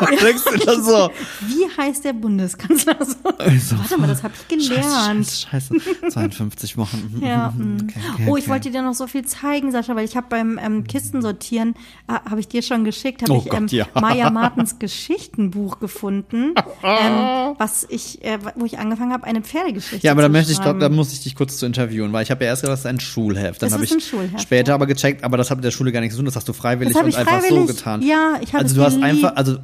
Denkst 0.22 0.42
du 0.44 0.58
das 0.64 0.84
so? 0.86 1.10
Wie 1.40 1.66
heißt 1.80 2.04
der 2.04 2.12
Bundeskanzler 2.12 2.96
so? 3.00 3.28
Also, 3.38 3.78
Warte 3.78 3.98
mal, 3.98 4.06
das 4.06 4.22
habe 4.22 4.34
ich 4.38 4.48
gelernt. 4.48 5.26
Scheiße, 5.26 5.46
scheiße, 5.48 5.74
scheiße. 5.80 6.10
52 6.10 6.76
Wochen. 6.76 7.20
Ja. 7.20 7.50
Mm. 7.56 7.78
Okay, 7.82 8.00
okay, 8.14 8.26
oh, 8.28 8.36
ich 8.36 8.44
okay. 8.44 8.50
wollte 8.52 8.70
dir 8.70 8.82
noch 8.82 8.94
so 8.94 9.06
viel 9.06 9.24
zeigen, 9.24 9.72
Sascha, 9.72 9.94
weil 9.96 10.04
ich 10.04 10.16
habe 10.16 10.26
beim 10.30 10.58
ähm, 10.62 10.84
Kistensortieren, 10.84 11.74
äh, 12.08 12.12
habe 12.28 12.40
ich 12.40 12.48
dir 12.48 12.62
schon 12.62 12.84
geschickt, 12.84 13.22
habe 13.22 13.32
Oh 13.32 13.42
ich 13.44 13.50
Gott, 13.50 13.60
ähm, 13.60 13.66
ja. 13.70 13.86
Maya 13.94 14.30
Martens 14.30 14.78
Geschichtenbuch 14.78 15.78
gefunden, 15.80 16.54
ähm, 16.82 17.54
was 17.58 17.86
ich, 17.88 18.24
äh, 18.24 18.38
wo 18.54 18.64
ich 18.64 18.78
angefangen 18.78 19.12
habe, 19.12 19.24
eine 19.24 19.42
Pferdegeschichte 19.42 20.06
Ja, 20.06 20.12
aber 20.12 20.22
da 20.22 20.28
zu 20.28 20.32
möchte 20.32 20.52
ich, 20.52 20.58
da 20.58 20.88
muss 20.88 21.12
ich 21.12 21.22
dich 21.22 21.34
kurz 21.34 21.58
zu 21.58 21.66
interviewen, 21.66 22.12
weil 22.12 22.22
ich 22.22 22.30
habe 22.30 22.44
ja 22.44 22.50
erst 22.50 22.62
gedacht, 22.62 22.74
das 22.74 22.80
ist 22.80 22.86
ein 22.86 23.00
Schulheft. 23.00 23.62
Dann 23.62 23.72
habe 23.72 23.82
ist 23.84 23.90
ich 23.90 23.96
ein 23.96 24.00
Schulheft, 24.00 24.40
später 24.42 24.70
ja. 24.70 24.74
aber 24.74 24.86
gecheckt, 24.86 25.24
aber 25.24 25.36
das 25.36 25.50
hat 25.50 25.58
mit 25.58 25.64
der 25.64 25.70
Schule 25.70 25.92
gar 25.92 26.00
nichts 26.00 26.14
zu 26.14 26.20
tun, 26.20 26.26
das 26.26 26.36
hast 26.36 26.48
du 26.48 26.52
freiwillig 26.52 26.94
und 26.96 27.08
ich 27.08 27.16
einfach 27.18 27.40
so 27.42 27.46
freiwillig- 27.48 27.66
getan. 27.66 28.02
ja, 28.02 28.34
ich 28.40 28.52
habe 28.52 28.62
Also 28.64 28.76
du 28.76 28.82
hast 28.82 29.00
einfach, 29.02 29.36
also 29.36 29.58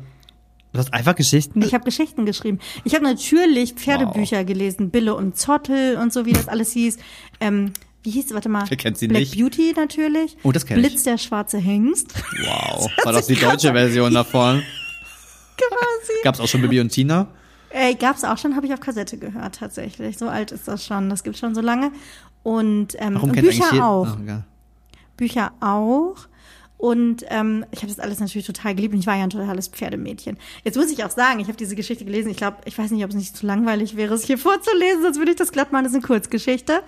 du 0.77 0.81
hast 0.81 0.93
einfach 0.93 1.15
Geschichten. 1.15 1.63
Ich 1.63 1.75
habe 1.75 1.85
Geschichten 1.85 2.27
geschrieben. 2.27 2.59
Ich 2.85 2.95
habe 2.95 3.05
natürlich 3.05 3.75
Pferdebücher 3.75 4.45
gelesen, 4.45 4.91
Bille 4.91 5.15
und 5.15 5.37
Zottel 5.37 5.97
und 5.97 6.13
so, 6.13 6.27
wie 6.27 6.33
das 6.33 6.49
alles 6.49 6.73
hieß. 6.73 6.99
Ähm, 7.41 7.73
wie 8.03 8.11
hieß, 8.11 8.33
warte 8.35 8.49
mal. 8.49 8.65
Wer 8.69 8.77
kennt 8.77 8.99
sie 8.99 9.09
Black 9.09 9.21
nicht? 9.21 9.37
Beauty 9.37 9.73
natürlich. 9.77 10.37
Oh, 10.45 10.53
das 10.53 10.65
kenn 10.65 10.79
ich. 10.79 10.87
Blitz 10.87 11.03
der 11.03 11.19
schwarze 11.19 11.59
Hengst. 11.59 12.15
wow, 12.45 12.89
war 13.05 13.13
das 13.13 13.27
die 13.27 13.35
deutsche 13.35 13.73
Version 13.73 14.15
davon? 14.15 14.63
Quasi. 15.57 16.13
Gab's 16.23 16.39
auch 16.39 16.47
schon 16.47 16.63
Bibi 16.63 16.81
und 16.81 16.91
Tina? 16.91 17.29
Ey, 17.71 17.95
gab's 17.95 18.23
auch 18.23 18.39
schon, 18.39 18.55
habe 18.55 18.67
ich 18.67 18.73
auf 18.73 18.81
Kassette 18.81 19.19
gehört 19.19 19.57
tatsächlich. 19.57 20.19
So 20.19 20.29
alt 20.29 20.53
ist 20.53 20.69
das 20.69 20.87
schon. 20.87 21.11
Das 21.11 21.25
gibt's 21.25 21.41
schon 21.41 21.55
so 21.55 21.61
lange. 21.61 21.91
Und, 22.43 22.95
ähm, 23.01 23.15
Warum 23.15 23.31
und 23.31 23.41
Bücher 23.41 23.85
auch. 23.85 24.19
Egal. 24.21 24.45
Bücher 25.17 25.53
auch. 25.61 26.17
Und 26.79 27.25
ähm, 27.31 27.65
ich 27.71 27.79
habe 27.79 27.89
das 27.89 27.99
alles 27.99 28.21
natürlich 28.21 28.47
total 28.47 28.75
geliebt 28.75 28.93
und 28.93 29.01
ich 29.01 29.07
war 29.07 29.17
ja 29.17 29.25
ein 29.25 29.31
totales 29.31 29.69
Pferdemädchen. 29.69 30.37
Jetzt 30.63 30.77
muss 30.77 30.91
ich 30.91 31.03
auch 31.05 31.11
sagen, 31.11 31.41
ich 31.41 31.47
habe 31.47 31.57
diese 31.57 31.75
Geschichte 31.75 32.05
gelesen. 32.05 32.29
Ich 32.31 32.37
glaube, 32.37 32.59
ich 32.67 32.77
weiß 32.77 32.91
nicht, 32.91 33.03
ob 33.03 33.11
es 33.11 33.17
nicht 33.17 33.35
zu 33.35 33.47
langweilig 33.47 33.97
wäre, 33.97 34.15
es 34.15 34.25
hier 34.25 34.37
vorzulesen, 34.47 35.03
sonst 35.03 35.19
würde 35.19 35.31
ich 35.31 35.37
das 35.39 35.53
glatt 35.53 35.73
machen. 35.73 35.85
Das 35.85 35.93
ist 35.93 35.99
eine 35.99 36.07
Kurzgeschichte. 36.07 36.83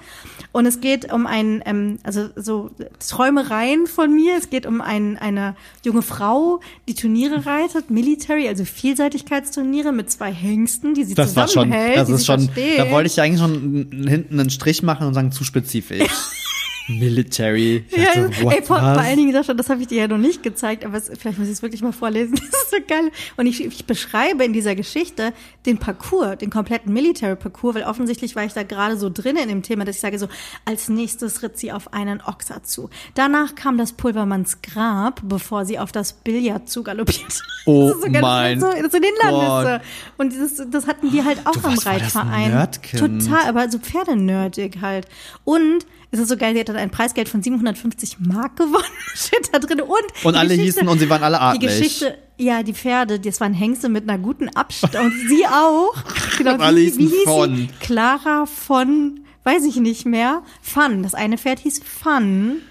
Und 0.52 0.66
es 0.66 0.80
geht 0.80 1.10
um 1.12 1.26
ein, 1.26 1.62
ähm, 1.64 1.98
also 2.02 2.28
so 2.36 2.70
Träumereien 3.06 3.86
von 3.86 4.14
mir. 4.14 4.36
Es 4.36 4.50
geht 4.50 4.66
um 4.66 4.82
ein, 4.82 5.16
eine 5.16 5.56
junge 5.84 6.02
Frau, 6.02 6.60
die 6.86 6.94
Turniere 6.94 7.46
reitet, 7.46 7.90
Military, 7.90 8.46
also 8.46 8.64
Vielseitigkeitsturniere 8.66 9.92
mit 9.92 10.10
zwei 10.10 10.32
Hengsten, 10.32 10.92
die 10.92 11.04
sie 11.04 11.14
Das 11.14 11.34
war 11.34 11.48
schon, 11.48 11.68
zusammenhält. 11.70 11.96
das 11.96 12.08
die 12.08 12.14
ist 12.14 12.26
schon, 12.26 12.50
da 12.76 12.90
wollte 12.90 13.06
ich 13.06 13.16
ja 13.16 13.24
eigentlich 13.24 13.40
schon 13.40 14.06
hinten 14.06 14.38
einen 14.38 14.50
Strich 14.50 14.82
machen 14.82 15.06
und 15.06 15.14
sagen, 15.14 15.32
zu 15.32 15.44
spezifisch. 15.44 16.02
Military. 16.88 17.84
Ich 17.90 17.96
Ja, 17.96 18.14
dachte, 18.28 18.42
ey, 18.50 18.62
vor, 18.62 18.78
vor 18.78 18.78
allen 18.78 19.16
Dingen, 19.16 19.32
Sascha, 19.32 19.54
das 19.54 19.68
habe 19.70 19.80
ich 19.82 19.86
dir 19.88 19.98
ja 19.98 20.08
noch 20.08 20.18
nicht 20.18 20.42
gezeigt, 20.42 20.84
aber 20.84 20.96
es, 20.96 21.10
vielleicht 21.18 21.38
muss 21.38 21.46
ich 21.48 21.54
es 21.54 21.62
wirklich 21.62 21.82
mal 21.82 21.92
vorlesen. 21.92 22.34
Das 22.50 22.62
ist 22.62 22.70
so 22.70 22.76
geil. 22.86 23.10
Und 23.36 23.46
ich, 23.46 23.64
ich 23.64 23.84
beschreibe 23.86 24.44
in 24.44 24.52
dieser 24.52 24.74
Geschichte 24.74 25.32
den 25.66 25.78
Parcours, 25.78 26.38
den 26.38 26.50
kompletten 26.50 26.92
Military-Parcours, 26.92 27.74
weil 27.76 27.84
offensichtlich 27.84 28.36
war 28.36 28.44
ich 28.44 28.52
da 28.52 28.62
gerade 28.62 28.96
so 28.96 29.10
drin 29.10 29.36
in 29.36 29.48
dem 29.48 29.62
Thema, 29.62 29.84
dass 29.84 29.96
ich 29.96 30.00
sage 30.02 30.18
so, 30.18 30.28
als 30.64 30.88
nächstes 30.88 31.42
ritt 31.42 31.58
sie 31.58 31.72
auf 31.72 31.92
einen 31.92 32.20
Ochser 32.22 32.62
zu. 32.62 32.90
Danach 33.14 33.54
kam 33.54 33.78
das 33.78 33.92
Pulvermanns 33.92 34.62
Grab, 34.62 35.20
bevor 35.24 35.64
sie 35.66 35.78
auf 35.78 35.92
das 35.92 36.12
Billard 36.14 36.68
zugaloppiert. 36.68 37.42
Oh 37.66 37.88
Das 37.88 37.96
ist 37.98 38.02
so 38.04 38.10
ganz- 38.12 38.22
mein 38.22 38.60
so, 38.60 38.66
so 38.70 38.98
Hindernisse. 38.98 39.82
Und 40.16 40.32
dieses, 40.32 40.62
das 40.70 40.86
hatten 40.86 41.12
wir 41.12 41.22
halt 41.26 41.40
auch 41.44 41.52
Du 41.52 41.66
am 41.68 41.74
das 41.74 41.84
Reitverein. 41.84 42.66
Total, 42.96 43.46
aber 43.46 43.70
so 43.70 43.78
pferdenerdig 43.78 44.78
halt. 44.80 45.06
Und 45.44 45.84
es 46.10 46.18
ist 46.20 46.28
so 46.28 46.36
geil, 46.36 46.54
sie 46.54 46.60
hat 46.60 46.68
dann 46.68 46.76
ein 46.76 46.90
Preisgeld 46.90 47.28
von 47.28 47.42
750 47.42 48.18
Mark 48.20 48.56
gewonnen. 48.56 48.84
Steht 49.14 49.50
da 49.52 49.58
drin. 49.58 49.80
Und, 49.82 49.90
Und 50.24 50.32
die 50.34 50.38
alle 50.38 50.54
hießen 50.54 50.86
und 50.88 50.98
sie 50.98 51.08
waren 51.10 51.22
alle 51.22 51.36
Die 51.36 51.42
adlig. 51.66 51.68
Geschichte, 51.68 52.18
ja, 52.38 52.62
die 52.62 52.72
Pferde, 52.72 53.20
das 53.20 53.40
waren 53.40 53.52
Hengste 53.52 53.88
mit 53.88 54.08
einer 54.08 54.18
guten 54.18 54.48
Abstand. 54.48 54.94
Und 54.96 55.12
sie 55.28 55.44
auch. 55.46 55.94
Genau, 56.38 56.54
Und 56.54 56.60
alle 56.60 56.76
wie, 56.80 56.84
hießen 56.84 57.00
wie 57.00 57.08
hieß 57.08 57.24
von. 57.24 57.56
sie? 57.56 57.68
Clara 57.80 58.46
von, 58.46 59.20
weiß 59.44 59.64
ich 59.64 59.76
nicht 59.76 60.06
mehr. 60.06 60.42
Fun. 60.62 61.02
Das 61.02 61.14
eine 61.14 61.36
Pferd 61.36 61.58
hieß 61.58 61.80
Fun. 61.84 62.62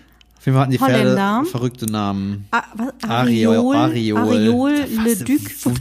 Auf 0.48 0.48
jeden 0.48 0.56
Fall 0.56 0.62
hatten 0.62 0.72
die 0.72 0.78
Pferde 0.78 1.00
Holländer. 1.00 1.43
verrückte 1.52 1.86
Namen. 1.91 2.45
A, 2.52 2.64
was, 2.74 3.10
Ariol, 3.10 3.76
Ariol. 3.76 4.18
Ariol, 4.18 4.72
Le 5.04 5.16
Duc. 5.18 5.41
Wo, 5.64 5.72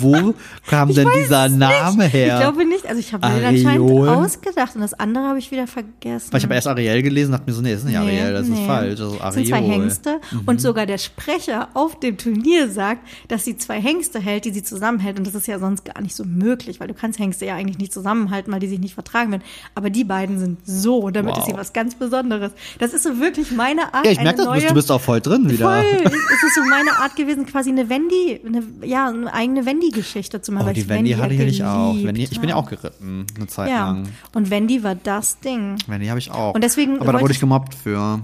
wo 0.00 0.34
kam 0.66 0.92
denn 0.92 1.08
dieser 1.16 1.48
Name 1.48 2.04
her? 2.04 2.34
Ich 2.34 2.40
glaube 2.40 2.64
nicht. 2.64 2.86
Also 2.86 2.98
ich 3.00 3.12
habe 3.12 3.28
mir 3.28 3.34
den 3.36 3.66
anscheinend 3.66 3.90
ausgedacht 4.08 4.74
und 4.74 4.80
das 4.80 4.94
andere 4.94 5.24
habe 5.28 5.38
ich 5.38 5.50
wieder 5.50 5.66
vergessen. 5.66 6.32
Weil 6.32 6.38
ich 6.38 6.44
habe 6.44 6.54
erst 6.54 6.66
Ariel 6.66 7.02
gelesen 7.02 7.32
und 7.32 7.38
dachte 7.40 7.50
mir 7.50 7.54
so, 7.54 7.62
nee, 7.62 7.70
das 7.72 7.80
ist 7.80 7.86
nicht 7.86 7.96
Ariel, 7.98 8.32
das 8.32 8.42
ist 8.48 8.54
nee. 8.54 8.66
falsch. 8.66 8.98
Das 8.98 9.08
ist 9.12 9.14
Das 9.14 9.20
Ariol. 9.22 9.32
sind 9.32 9.46
zwei 9.48 9.62
Hengste. 9.62 10.20
Und 10.46 10.60
sogar 10.60 10.86
der 10.86 10.98
Sprecher 10.98 11.68
auf 11.74 12.00
dem 12.00 12.16
Turnier 12.18 12.68
sagt, 12.70 13.06
dass 13.28 13.44
sie 13.44 13.56
zwei 13.56 13.80
Hengste 13.80 14.18
hält, 14.18 14.44
die 14.44 14.50
sie 14.50 14.62
zusammenhält. 14.62 15.18
Und 15.18 15.26
das 15.26 15.34
ist 15.34 15.46
ja 15.46 15.58
sonst 15.58 15.84
gar 15.84 16.00
nicht 16.00 16.16
so 16.16 16.24
möglich, 16.24 16.80
weil 16.80 16.88
du 16.88 16.94
kannst 16.94 17.18
Hengste 17.18 17.46
ja 17.46 17.54
eigentlich 17.54 17.78
nicht 17.78 17.92
zusammenhalten, 17.92 18.52
weil 18.52 18.60
die 18.60 18.68
sich 18.68 18.80
nicht 18.80 18.94
vertragen 18.94 19.30
werden. 19.30 19.42
Aber 19.74 19.90
die 19.90 20.04
beiden 20.04 20.38
sind 20.38 20.58
so. 20.64 20.98
Und 20.98 21.14
damit 21.16 21.34
Wow. 21.36 21.38
ist 21.40 21.46
sie 21.46 21.56
was 21.56 21.72
ganz 21.72 21.94
Besonderes. 21.94 22.52
Das 22.78 22.92
ist 22.94 23.02
so 23.02 23.18
wirklich 23.20 23.50
meine 23.52 23.92
Art. 23.94 24.06
Ja, 24.06 24.12
ich 24.16 24.22
merke 24.24 24.36
das, 24.38 24.46
du 24.46 24.52
bist- 24.52 24.62
neue, 24.64 24.68
du 24.68 24.74
bist 24.74 24.90
auch 24.92 25.00
voll 25.00 25.20
drin 25.20 25.48
wieder. 25.50 25.66
Voll. 25.66 26.02
Es 26.04 26.42
ist 26.42 26.54
so 26.54 26.60
meine 26.68 26.92
Art 26.98 27.16
gewesen, 27.16 27.46
quasi 27.46 27.70
eine 27.70 27.88
Wendy, 27.88 28.40
eine, 28.44 28.62
ja, 28.86 29.08
eine 29.08 29.32
eigene 29.32 29.64
Wendy-Geschichte 29.66 30.40
zu 30.42 30.52
machen. 30.52 30.68
Oh, 30.70 30.72
die 30.72 30.88
Wendy 30.88 31.10
ja 31.12 31.18
hatte 31.18 31.34
ich 31.34 31.62
auch. 31.64 31.90
geliebt 31.92 32.06
Wendy, 32.08 32.24
ich 32.30 32.40
bin 32.40 32.48
ja 32.50 32.56
auch 32.56 32.68
geritten, 32.68 33.26
eine 33.36 33.46
Zeit 33.46 33.70
Ja. 33.70 33.86
lang. 33.86 34.08
Und 34.34 34.50
Wendy 34.50 34.82
war 34.82 34.94
das 34.94 35.40
Ding. 35.40 35.76
Wendy 35.86 36.06
habe 36.06 36.18
ich 36.18 36.30
auch. 36.30 36.54
Und 36.54 36.62
deswegen 36.64 37.00
Aber 37.00 37.12
da 37.12 37.20
wurde 37.20 37.32
ich- 37.32 37.40
gemobbt 37.40 37.74
für. 37.74 38.20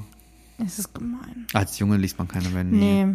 Es 0.64 0.78
ist 0.78 0.94
gemein. 0.94 1.46
Als 1.54 1.78
Junge 1.78 1.96
liest 1.96 2.18
man 2.18 2.28
keine 2.28 2.52
Wendy. 2.54 2.76
Nee. 2.76 3.06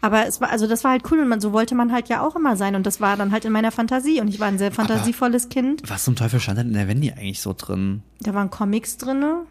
Aber 0.00 0.26
es 0.26 0.40
war, 0.40 0.50
also 0.50 0.66
das 0.66 0.84
war 0.84 0.90
halt 0.92 1.02
cool 1.10 1.20
und 1.20 1.28
man, 1.28 1.40
so 1.40 1.52
wollte 1.52 1.74
man 1.74 1.92
halt 1.92 2.08
ja 2.08 2.26
auch 2.26 2.36
immer 2.36 2.56
sein 2.56 2.74
und 2.74 2.86
das 2.86 3.00
war 3.00 3.16
dann 3.16 3.32
halt 3.32 3.44
in 3.44 3.52
meiner 3.52 3.70
Fantasie 3.72 4.20
und 4.20 4.28
ich 4.28 4.38
war 4.40 4.48
ein 4.48 4.58
sehr 4.58 4.70
fantasievolles 4.72 5.48
Kind. 5.48 5.82
Was 5.88 6.04
zum 6.04 6.14
Teufel 6.16 6.40
stand 6.40 6.58
denn 6.58 6.68
in 6.68 6.74
der 6.74 6.88
Wendy 6.88 7.10
eigentlich 7.10 7.40
so 7.40 7.54
drin? 7.56 8.02
Da 8.20 8.34
waren 8.34 8.50
Comics 8.50 8.96
drinne. 8.98 9.42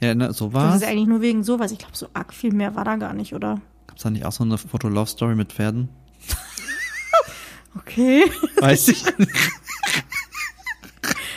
Ja, 0.00 0.14
ne, 0.14 0.32
so 0.32 0.46
Das 0.46 0.54
war's. 0.54 0.76
ist 0.76 0.84
eigentlich 0.88 1.08
nur 1.08 1.20
wegen 1.20 1.42
sowas. 1.44 1.72
Ich 1.72 1.78
glaube, 1.78 1.96
so 1.96 2.06
arg 2.14 2.32
viel 2.32 2.52
mehr 2.52 2.74
war 2.76 2.84
da 2.84 2.96
gar 2.96 3.14
nicht, 3.14 3.34
oder? 3.34 3.60
Gab's 3.88 4.02
da 4.02 4.10
nicht 4.10 4.24
auch 4.24 4.32
so 4.32 4.44
eine 4.44 4.56
Foto-Love-Story 4.58 5.34
mit 5.34 5.52
Pferden? 5.52 5.88
Okay. 7.76 8.24
Weiß 8.60 8.88
ich 8.88 9.04
nicht. 9.18 9.30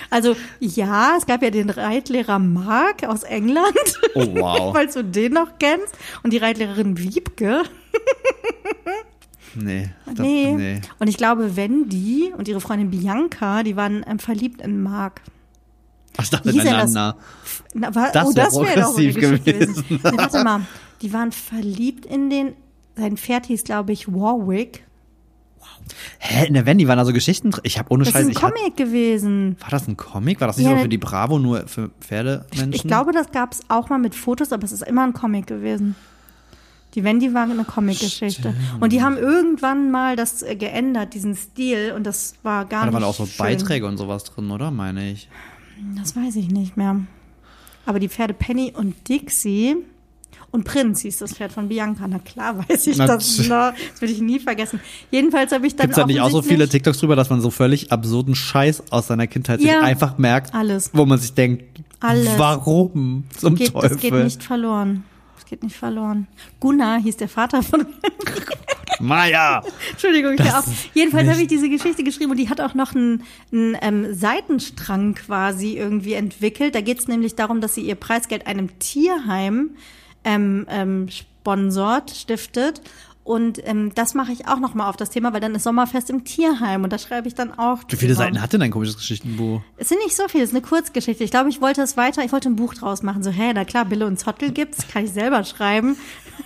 Also 0.09 0.35
ja, 0.59 1.15
es 1.17 1.25
gab 1.25 1.41
ja 1.43 1.51
den 1.51 1.69
Reitlehrer 1.69 2.39
Mark 2.39 3.03
aus 3.03 3.23
England, 3.23 3.99
Oh, 4.15 4.25
wow. 4.35 4.73
falls 4.75 4.93
du 4.95 5.03
den 5.03 5.33
noch 5.33 5.59
kennst. 5.59 5.95
Und 6.23 6.33
die 6.33 6.37
Reitlehrerin 6.37 6.97
Wiebke. 6.97 7.63
Nee. 9.55 9.89
Das, 10.07 10.19
Nee. 10.19 10.53
nee. 10.55 10.81
Und 10.99 11.07
ich 11.07 11.17
glaube, 11.17 11.55
Wendy 11.55 12.33
und 12.35 12.47
ihre 12.47 12.59
Freundin 12.61 12.89
Bianca, 12.89 13.63
die 13.63 13.75
waren 13.75 14.03
ähm, 14.07 14.17
verliebt 14.19 14.61
in 14.61 14.81
Mark. 14.81 15.21
Ich 16.19 16.29
dachte 16.29 16.51
denn 16.51 16.65
das? 16.65 16.93
Na, 16.93 17.15
war, 17.95 18.11
Das 18.11 18.27
oh, 18.27 18.33
das 18.33 18.53
wäre 18.59 18.81
doch 18.81 18.97
eine 18.97 19.13
Geschichte 19.13 19.19
gewesen. 19.53 19.73
gewesen. 19.73 19.85
Nee, 19.89 20.17
warte 20.17 20.43
mal, 20.43 20.61
die 21.01 21.13
waren 21.13 21.31
verliebt 21.31 22.05
in 22.05 22.29
den, 22.29 22.53
sein 22.97 23.17
Pferd 23.17 23.45
hieß, 23.45 23.63
glaube 23.63 23.93
ich, 23.93 24.07
Warwick. 24.11 24.83
Hä, 26.19 26.47
in 26.47 26.53
der 26.53 26.65
Wendy 26.65 26.87
waren 26.87 26.97
da 26.97 27.05
so 27.05 27.13
Geschichten 27.13 27.51
drin? 27.51 27.61
Ich 27.63 27.77
habe 27.79 27.91
ohne 27.91 28.03
Das 28.03 28.13
Scheiß, 28.13 28.27
ist 28.27 28.37
ein 28.37 28.51
Comic 28.51 28.77
gewesen. 28.77 29.55
war 29.59 29.69
das 29.69 29.87
ein 29.87 29.97
Comic? 29.97 30.39
War 30.39 30.47
das 30.47 30.57
nicht 30.57 30.65
Ja, 30.65 30.71
so 30.71 30.75
ne- 30.77 30.81
für 30.83 30.89
die 30.89 30.97
Bravo 30.97 31.39
nur 31.39 31.67
für 31.67 31.89
Pferdemenschen? 32.01 32.73
Ich 32.73 32.83
glaube, 32.83 33.11
das 33.13 33.31
gab 33.31 33.53
es 33.53 33.61
auch 33.67 33.89
mal 33.89 33.97
mit 33.99 34.15
Fotos, 34.15 34.51
aber 34.51 34.63
es 34.63 34.71
ist 34.71 34.83
immer 34.83 35.03
ein 35.03 35.13
Comic 35.13 35.47
gewesen. 35.47 35.95
Die 36.93 37.03
Wendy 37.03 37.33
war 37.33 37.43
eine 37.43 37.63
Comic-Geschichte. 37.63 38.53
Und 38.81 38.91
die 38.91 39.01
haben 39.01 39.17
irgendwann 39.17 39.91
mal 39.91 40.15
das 40.17 40.41
äh, 40.43 40.55
geändert, 40.57 41.13
diesen 41.13 41.35
Stil, 41.35 41.93
und 41.95 42.03
das 42.05 42.33
war 42.43 42.65
gar 42.65 42.81
Da 42.81 42.85
nicht 42.87 42.93
waren 42.95 43.03
auch 43.05 43.15
so 43.15 43.25
schön. 43.25 43.37
Beiträge 43.37 43.85
und 43.87 43.97
sowas 43.97 44.25
drin, 44.25 44.51
oder? 44.51 44.71
Meine 44.71 45.09
ich. 45.09 45.29
Das 45.97 46.15
weiß 46.15 46.35
ich 46.35 46.49
nicht 46.49 46.77
mehr. 46.77 47.01
Aber 47.85 47.99
die 47.99 48.09
Pferde 48.09 48.33
Penny 48.33 48.73
und 48.75 49.07
Dixie 49.09 49.75
und 50.51 50.65
Prinz 50.65 51.01
hieß 51.01 51.17
das 51.19 51.33
Pferd 51.33 51.51
von 51.51 51.69
Bianca. 51.69 52.07
Na 52.07 52.19
klar 52.19 52.57
weiß 52.69 52.87
ich 52.87 52.97
Na, 52.97 53.07
das 53.07 53.37
noch. 53.39 53.47
Das 53.47 54.01
würde 54.01 54.13
ich 54.13 54.21
nie 54.21 54.39
vergessen. 54.39 54.79
Jedenfalls 55.09 55.51
habe 55.51 55.65
ich 55.65 55.75
dann 55.75 55.87
Gibt's 55.87 55.97
da 55.97 56.05
nicht 56.05 56.19
auch 56.21 56.29
so 56.29 56.41
viele 56.41 56.67
TikToks 56.67 56.99
drüber, 56.99 57.15
dass 57.15 57.29
man 57.29 57.41
so 57.41 57.49
völlig 57.49 57.91
absurden 57.91 58.35
Scheiß 58.35 58.91
aus 58.91 59.07
seiner 59.07 59.27
Kindheit 59.27 59.61
sich 59.61 59.69
Ja. 59.69 59.81
einfach 59.81 60.17
merkt, 60.17 60.53
Alles. 60.53 60.91
wo 60.93 61.05
man 61.05 61.19
sich 61.19 61.33
denkt, 61.33 61.63
Alles. 61.99 62.29
warum 62.37 63.23
zum 63.37 63.55
geht, 63.55 63.71
Teufel? 63.73 63.89
Das 63.89 63.97
geht 63.99 64.13
nicht 64.13 64.43
verloren. 64.43 65.03
Geht 65.51 65.63
nicht 65.63 65.75
verloren. 65.75 66.27
Gunnar 66.61 67.01
hieß 67.01 67.17
der 67.17 67.27
Vater 67.27 67.61
von 67.61 67.85
Maja! 69.01 69.61
Entschuldigung, 69.89 70.35
ich 70.35 70.53
auf. 70.53 70.65
ist 70.65 70.91
Jedenfalls 70.93 71.27
habe 71.27 71.41
ich 71.41 71.49
diese 71.49 71.67
Geschichte 71.67 72.05
geschrieben 72.05 72.31
und 72.31 72.37
die 72.37 72.47
hat 72.47 72.61
auch 72.61 72.73
noch 72.73 72.95
einen, 72.95 73.23
einen 73.51 73.77
ähm, 73.81 74.13
Seitenstrang 74.13 75.13
quasi 75.13 75.75
irgendwie 75.75 76.13
entwickelt. 76.13 76.73
Da 76.73 76.79
geht 76.79 76.99
es 76.99 77.09
nämlich 77.09 77.35
darum, 77.35 77.59
dass 77.59 77.75
sie 77.75 77.81
ihr 77.81 77.95
Preisgeld 77.95 78.47
einem 78.47 78.79
Tierheim 78.79 79.71
ähm, 80.23 80.65
ähm, 80.69 81.09
sponsort, 81.09 82.11
stiftet. 82.11 82.81
Und 83.31 83.65
ähm, 83.65 83.93
das 83.95 84.13
mache 84.13 84.33
ich 84.33 84.49
auch 84.49 84.59
noch 84.59 84.73
mal 84.73 84.89
auf 84.89 84.97
das 84.97 85.09
Thema, 85.09 85.31
weil 85.31 85.39
dann 85.39 85.55
ist 85.55 85.63
Sommerfest 85.63 86.09
im 86.09 86.25
Tierheim 86.25 86.83
und 86.83 86.91
da 86.91 86.99
schreibe 86.99 87.29
ich 87.29 87.33
dann 87.33 87.57
auch. 87.57 87.77
Wie 87.87 87.95
viele. 87.95 88.13
Seiten 88.13 88.41
hat 88.41 88.51
denn 88.51 88.59
dein 88.59 88.71
komisches 88.71 88.97
Geschichtenbuch? 88.97 89.61
Es 89.77 89.87
sind 89.87 89.99
nicht 90.03 90.17
so 90.17 90.27
viele, 90.27 90.43
es 90.43 90.49
ist 90.49 90.55
eine 90.57 90.61
Kurzgeschichte. 90.61 91.23
Ich 91.23 91.31
glaube, 91.31 91.47
ich 91.47 91.61
wollte 91.61 91.81
es 91.81 91.95
weiter, 91.95 92.25
ich 92.25 92.33
wollte 92.33 92.49
ein 92.49 92.57
Buch 92.57 92.73
draus 92.73 93.03
machen. 93.03 93.23
So, 93.23 93.29
hä, 93.29 93.53
na 93.55 93.63
klar, 93.63 93.85
Bille 93.85 94.05
und 94.05 94.19
Zottel 94.19 94.51
gibt's, 94.51 94.85
kann 94.89 95.05
ich 95.05 95.13
selber 95.13 95.45
schreiben. 95.45 95.95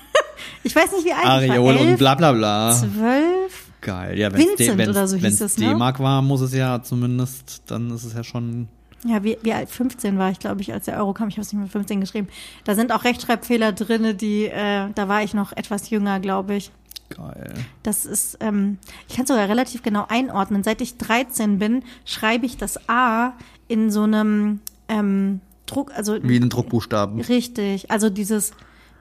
ich 0.64 0.76
weiß 0.76 0.92
nicht, 0.92 1.06
wie 1.06 1.14
alt 1.14 1.46
ich 1.46 1.50
war. 1.50 1.64
Und 1.64 1.98
bla 1.98 2.14
bla 2.14 2.34
bla. 2.34 2.72
zwölf. 2.72 3.66
Geil. 3.82 4.20
Ja, 4.20 4.32
wenn's 4.32 4.46
Vincent 4.46 4.78
wenn's, 4.78 4.90
oder 4.92 5.08
so 5.08 5.18
hieß 5.18 5.42
es, 5.42 5.58
ne? 5.58 5.70
D-Mark 5.70 6.00
war, 6.00 6.22
muss 6.22 6.42
es 6.42 6.54
ja 6.54 6.84
zumindest, 6.84 7.64
dann 7.66 7.90
ist 7.90 8.04
es 8.04 8.14
ja 8.14 8.24
schon. 8.24 8.68
Ja, 9.06 9.24
wie, 9.24 9.38
wie 9.44 9.54
alt? 9.54 9.70
15 9.70 10.18
war 10.18 10.32
ich, 10.32 10.40
glaube 10.40 10.62
ich, 10.62 10.74
als 10.74 10.86
der 10.86 10.98
Euro 10.98 11.14
kam. 11.14 11.28
Ich 11.28 11.36
habe 11.36 11.42
es 11.42 11.54
nicht 11.54 11.62
mit 11.62 11.72
15 11.72 12.02
geschrieben. 12.02 12.28
Da 12.64 12.74
sind 12.74 12.92
auch 12.92 13.04
Rechtschreibfehler 13.04 13.72
drinne, 13.72 14.16
die, 14.16 14.46
äh, 14.46 14.90
da 14.96 15.08
war 15.08 15.24
ich 15.24 15.34
noch 15.34 15.52
etwas 15.52 15.90
jünger, 15.92 16.20
glaube 16.20 16.56
ich. 16.56 16.72
Geil. 17.10 17.54
Das 17.84 18.06
ist, 18.06 18.38
ähm, 18.40 18.80
ich 19.08 19.16
kann 19.16 19.26
es 19.26 19.30
sogar 19.30 19.48
relativ 19.48 19.84
genau 19.84 20.06
einordnen. 20.10 20.64
Seit 20.64 20.82
ich 20.82 20.98
13 20.98 21.60
bin, 21.60 21.84
schreibe 22.04 22.48
ich 22.48 22.58
das 22.58 22.90
A 22.90 23.34
in 23.68 23.92
so 23.92 24.04
einem 24.04 24.60
ähm, 24.88 25.40
Druck, 25.68 25.92
also 25.96 26.18
Wie 26.24 26.36
in 26.38 26.50
Druckbuchstaben. 26.50 27.22
richtig. 27.22 27.92
Also 27.92 28.10
dieses 28.10 28.54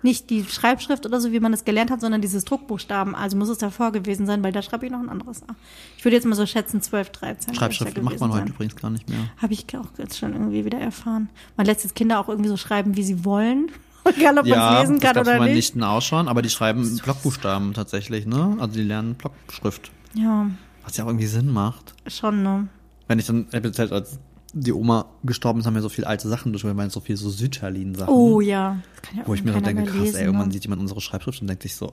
nicht 0.05 0.30
die 0.30 0.44
Schreibschrift 0.44 1.05
oder 1.07 1.20
so, 1.20 1.32
wie 1.32 1.40
man 1.40 1.52
es 1.52 1.64
gelernt 1.64 1.90
hat, 1.90 2.00
sondern 2.00 2.20
dieses 2.20 2.44
Druckbuchstaben. 2.44 3.14
Also 3.14 3.36
muss 3.36 3.48
es 3.48 3.59
davor 3.59 3.90
gewesen 3.92 4.26
sein, 4.26 4.42
weil 4.44 4.52
da 4.52 4.62
schreibe 4.62 4.86
ich 4.86 4.92
noch 4.92 5.00
ein 5.00 5.09
anderes 5.09 5.42
A. 5.42 5.55
Ich 5.98 6.05
würde 6.05 6.16
jetzt 6.16 6.26
mal 6.26 6.34
so 6.36 6.46
schätzen 6.46 6.80
12, 6.80 7.11
13. 7.11 7.55
Schreibschrift 7.55 8.00
macht 8.02 8.20
man 8.20 8.32
heute 8.32 8.50
übrigens 8.50 8.76
gar 8.76 8.90
nicht 8.90 9.09
mehr. 9.09 9.18
Habe 9.38 9.52
ich 9.52 9.66
auch 9.76 9.86
jetzt 9.98 10.18
schon 10.18 10.32
irgendwie 10.32 10.64
wieder 10.64 10.78
erfahren. 10.78 11.28
Man 11.57 11.66
lässt 11.66 11.82
jetzt 11.82 11.94
Kinder 11.94 12.20
auch 12.20 12.28
irgendwie 12.28 12.50
so 12.50 12.57
schreiben, 12.57 12.96
wie 12.96 13.02
sie 13.02 13.24
wollen. 13.24 13.70
Egal, 14.05 14.38
ob 14.38 14.46
man 14.46 14.59
Ja, 14.59 14.74
es 14.82 14.88
lesen 14.88 15.00
kann 15.00 15.16
oder 15.16 15.38
nicht. 15.40 15.55
Nichten 15.55 15.82
ausschauen, 15.82 16.28
aber 16.28 16.42
die 16.42 16.50
schreiben 16.50 16.98
Blockbuchstaben 17.02 17.72
tatsächlich, 17.72 18.26
ne? 18.26 18.57
Also 18.61 18.74
die 18.74 18.82
lernen 18.82 19.14
Blockschrift. 19.14 19.90
Ja, 20.14 20.46
Was 20.84 20.96
ja 20.98 21.05
auch 21.05 21.09
irgendwie 21.09 21.26
Sinn 21.26 21.50
macht. 21.50 21.94
schon, 22.07 22.42
ne? 22.42 22.68
Wenn 23.09 23.18
ich 23.18 23.26
dann, 23.26 23.46
ich 23.48 23.55
hab 23.55 23.64
jetzt 23.64 23.78
halt, 23.78 23.92
als 23.92 24.18
die 24.55 24.72
Oma 24.72 25.07
gestorben 25.24 25.61
ist, 25.61 25.66
haben 25.66 25.74
wir 25.74 25.82
so 25.82 25.88
viele 25.88 26.07
alte 26.07 26.28
Sachen 26.28 26.52
durchgegangen, 26.52 26.88
so 26.88 27.00
viel 27.00 27.16
so 27.16 27.28
Südterlin-Sachen. 27.28 28.12
Oh 28.12 28.40
ja. 28.40 28.78
Das 28.94 29.02
kann 29.02 29.18
ja 29.18 29.26
Wo 29.26 29.34
ich 29.34 29.42
mir 29.42 29.52
so 29.52 29.61
keiner 29.61 29.66
denke, 29.74 29.90
krass, 29.90 30.00
lesen, 30.00 30.16
ey, 30.16 30.24
irgendwann 30.24 30.46
ne? 30.48 30.52
sieht 30.52 30.62
jemand 30.62 30.80
unsere 30.80 31.00
Schreibschrift 31.00 31.40
und 31.40 31.48
denkt 31.48 31.62
sich 31.62 31.74
so, 31.74 31.88
äh, 31.88 31.90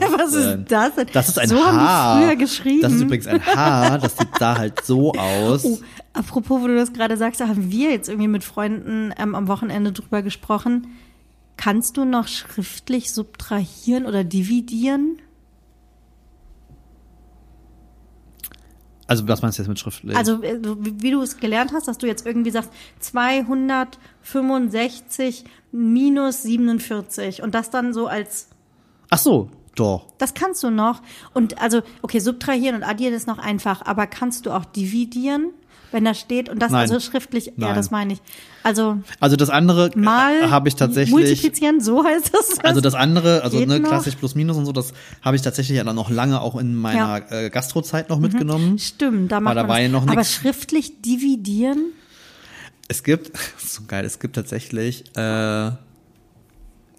Was 0.00 0.10
was, 0.18 0.34
ist 0.34 0.72
das 0.72 0.94
denn? 0.96 1.06
Das 1.12 1.28
ist 1.28 1.38
ein 1.38 1.48
so 1.48 1.56
Haar. 1.56 2.20
früher 2.20 2.36
geschrieben. 2.36 2.82
Das 2.82 2.92
ist 2.92 3.00
übrigens 3.00 3.26
ein 3.28 3.46
Haar, 3.46 3.98
das 3.98 4.16
sieht 4.16 4.28
da 4.38 4.58
halt 4.58 4.84
so 4.84 5.12
aus. 5.18 5.64
Oh, 5.64 5.78
apropos, 6.12 6.60
wo 6.60 6.66
du 6.66 6.74
das 6.74 6.92
gerade 6.92 7.16
sagst, 7.16 7.40
da 7.40 7.46
haben 7.46 7.70
wir 7.70 7.90
jetzt 7.90 8.08
irgendwie 8.08 8.28
mit 8.28 8.42
Freunden 8.42 9.12
ähm, 9.16 9.36
am 9.36 9.46
Wochenende 9.46 9.92
drüber 9.92 10.22
gesprochen. 10.22 10.88
Kannst 11.56 11.96
du 11.96 12.04
noch 12.04 12.26
schriftlich 12.26 13.12
subtrahieren 13.12 14.06
oder 14.06 14.24
dividieren? 14.24 15.18
Also 19.06 19.28
was 19.28 19.42
meinst 19.42 19.58
du 19.58 19.62
jetzt 19.62 19.68
mit 19.68 19.78
schriftlich? 19.78 20.16
Also, 20.16 20.42
äh, 20.42 20.58
wie 20.62 21.10
du 21.10 21.20
es 21.20 21.36
gelernt 21.36 21.72
hast, 21.72 21.86
dass 21.88 21.98
du 21.98 22.06
jetzt 22.06 22.24
irgendwie 22.26 22.50
sagst, 22.50 22.70
265 23.00 25.44
minus 25.72 26.42
47 26.42 27.42
und 27.42 27.54
das 27.54 27.68
dann 27.70 27.92
so 27.92 28.06
als, 28.06 28.48
Ach 29.10 29.18
so, 29.18 29.50
doch. 29.74 30.06
das 30.18 30.32
kannst 30.34 30.62
du 30.62 30.70
noch. 30.70 31.02
Und 31.34 31.60
also, 31.60 31.82
okay, 32.02 32.20
subtrahieren 32.20 32.76
und 32.76 32.82
addieren 32.82 33.12
ist 33.12 33.26
noch 33.26 33.38
einfach, 33.38 33.82
aber 33.84 34.06
kannst 34.06 34.46
du 34.46 34.52
auch 34.52 34.64
dividieren, 34.64 35.50
wenn 35.94 36.04
da 36.04 36.12
steht 36.12 36.48
und 36.50 36.58
das 36.58 36.72
Nein. 36.72 36.82
also 36.82 37.00
schriftlich, 37.00 37.46
ja, 37.46 37.52
Nein. 37.56 37.74
das 37.76 37.90
meine 37.90 38.12
ich. 38.14 38.18
Also, 38.64 38.98
Also 39.20 39.36
das 39.36 39.48
andere 39.48 39.92
äh, 39.92 39.98
mal 39.98 40.50
habe 40.50 40.68
ich 40.68 40.74
tatsächlich. 40.74 41.10
multiplizieren, 41.14 41.80
so 41.80 42.04
heißt 42.04 42.32
das. 42.34 42.58
Also 42.60 42.80
das 42.80 42.94
andere, 42.94 43.42
also 43.42 43.60
ne, 43.60 43.78
noch? 43.78 43.88
klassisch 43.88 44.16
plus 44.16 44.34
minus 44.34 44.56
und 44.56 44.66
so, 44.66 44.72
das 44.72 44.92
habe 45.22 45.36
ich 45.36 45.42
tatsächlich 45.42 45.78
ja 45.78 45.84
dann 45.84 45.96
noch 45.96 46.10
lange 46.10 46.40
auch 46.40 46.56
in 46.56 46.74
meiner 46.74 47.22
äh, 47.30 47.48
Gastrozeit 47.48 48.10
noch 48.10 48.18
mitgenommen. 48.18 48.78
Stimmt, 48.78 49.32
da 49.32 49.40
macht 49.40 49.56
war 49.56 49.80
ja 49.80 49.88
noch 49.88 50.02
Aber 50.02 50.16
nix. 50.16 50.32
schriftlich 50.34 51.00
dividieren? 51.00 51.92
Es 52.88 53.02
gibt, 53.02 53.30
so 53.58 53.82
geil, 53.86 54.04
es 54.04 54.18
gibt 54.18 54.34
tatsächlich, 54.34 55.04
äh, 55.16 55.70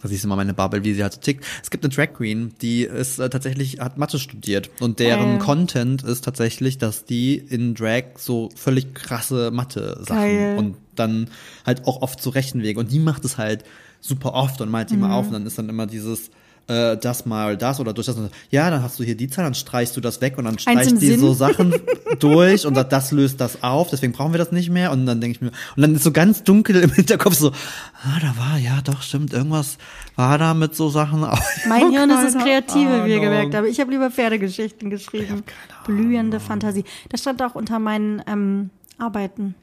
da 0.06 0.10
siehst 0.10 0.24
du 0.24 0.28
mal 0.28 0.36
meine 0.36 0.54
Bubble, 0.54 0.84
wie 0.84 0.94
sie 0.94 1.02
halt 1.02 1.14
so 1.14 1.20
tickt. 1.20 1.44
Es 1.64 1.72
gibt 1.72 1.84
eine 1.84 1.94
Drag 1.94 2.14
Queen, 2.14 2.54
die 2.62 2.84
ist 2.84 3.18
äh, 3.18 3.30
tatsächlich, 3.30 3.80
hat 3.80 3.98
Mathe 3.98 4.20
studiert 4.20 4.70
und 4.80 5.00
deren 5.00 5.32
Geil. 5.32 5.40
Content 5.40 6.04
ist 6.04 6.24
tatsächlich, 6.24 6.78
dass 6.78 7.06
die 7.06 7.36
in 7.36 7.74
Drag 7.74 8.04
so 8.18 8.50
völlig 8.56 8.94
krasse 8.94 9.50
Mathe-Sachen 9.50 10.58
und 10.58 10.78
dann 10.94 11.30
halt 11.66 11.88
auch 11.88 12.02
oft 12.02 12.22
so 12.22 12.30
Rechenwege 12.30 12.80
und 12.80 12.92
die 12.92 13.00
macht 13.00 13.26
es 13.26 13.38
halt 13.38 13.64
super 14.02 14.34
oft 14.34 14.62
und 14.62 14.70
malt 14.70 14.90
die 14.90 14.96
Mhm. 14.96 15.02
mal 15.02 15.14
auf 15.14 15.28
und 15.28 15.34
dann 15.34 15.46
ist 15.46 15.58
dann 15.58 15.70
immer 15.70 15.88
dieses 15.88 16.30
äh, 16.68 16.98
das 16.98 17.26
mal 17.26 17.58
das 17.58 17.80
oder 17.80 17.94
durch 17.94 18.08
das. 18.08 18.16
Und 18.18 18.32
ja, 18.50 18.70
dann 18.70 18.82
hast 18.82 19.00
du 19.00 19.04
hier 19.04 19.16
die 19.16 19.28
Zahl, 19.28 19.46
dann 19.46 19.54
streichst 19.54 19.96
du 19.96 20.02
das 20.02 20.22
weg 20.22 20.38
und 20.38 20.46
dann 20.46 20.56
die 20.56 21.06
Sinn. 21.06 21.20
so 21.20 21.34
Sachen 21.34 21.74
durch 22.20 22.66
und 22.66 22.76
sagt, 22.76 22.92
das 22.92 23.12
löst 23.12 23.40
das 23.40 23.62
auf, 23.64 23.90
deswegen 23.92 24.14
brauchen 24.14 24.34
wir 24.34 24.38
das 24.40 24.52
nicht 24.52 24.70
mehr. 24.70 24.92
Und 24.92 25.06
dann 25.06 25.22
denke 25.22 25.36
ich 25.36 25.42
mir, 25.42 25.52
und 25.76 25.82
dann 25.82 25.94
ist 25.96 26.04
so 26.04 26.12
ganz 26.12 26.44
dunkel 26.44 26.78
im 26.78 26.92
Hinterkopf 26.92 27.36
so, 27.36 27.50
ah, 27.52 28.20
da 28.22 28.36
war, 28.38 28.58
ja, 28.58 28.82
doch, 28.84 29.02
stimmt, 29.02 29.34
irgendwas 29.34 29.78
war 30.16 30.38
da 30.38 30.54
mit 30.54 30.76
so 30.76 30.90
Sachen. 30.90 31.22
Mein 31.68 31.92
Hirn 31.92 32.10
ist 32.10 32.36
das 32.36 32.44
Kreative, 32.44 33.06
wie 33.06 33.12
ihr 33.12 33.20
gemerkt 33.20 33.54
habt. 33.54 33.68
Ich 33.68 33.80
habe 33.80 33.92
lieber 33.92 34.10
Pferdegeschichten 34.10 34.90
geschrieben. 34.90 35.44
Blühende 35.86 36.40
Fantasie. 36.40 36.84
Das 37.10 37.22
stand 37.22 37.44
auch 37.44 37.54
unter 37.56 37.78
meinen 37.80 38.24
ähm, 38.26 38.70
Arbeiten. 38.98 39.56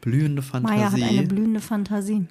Blühende 0.00 0.42
Maya 0.52 0.86
hat 0.86 0.94
eine 0.94 1.00
Fantasie. 1.00 1.26
blühende 1.26 1.60
Fantasie. 1.60 2.26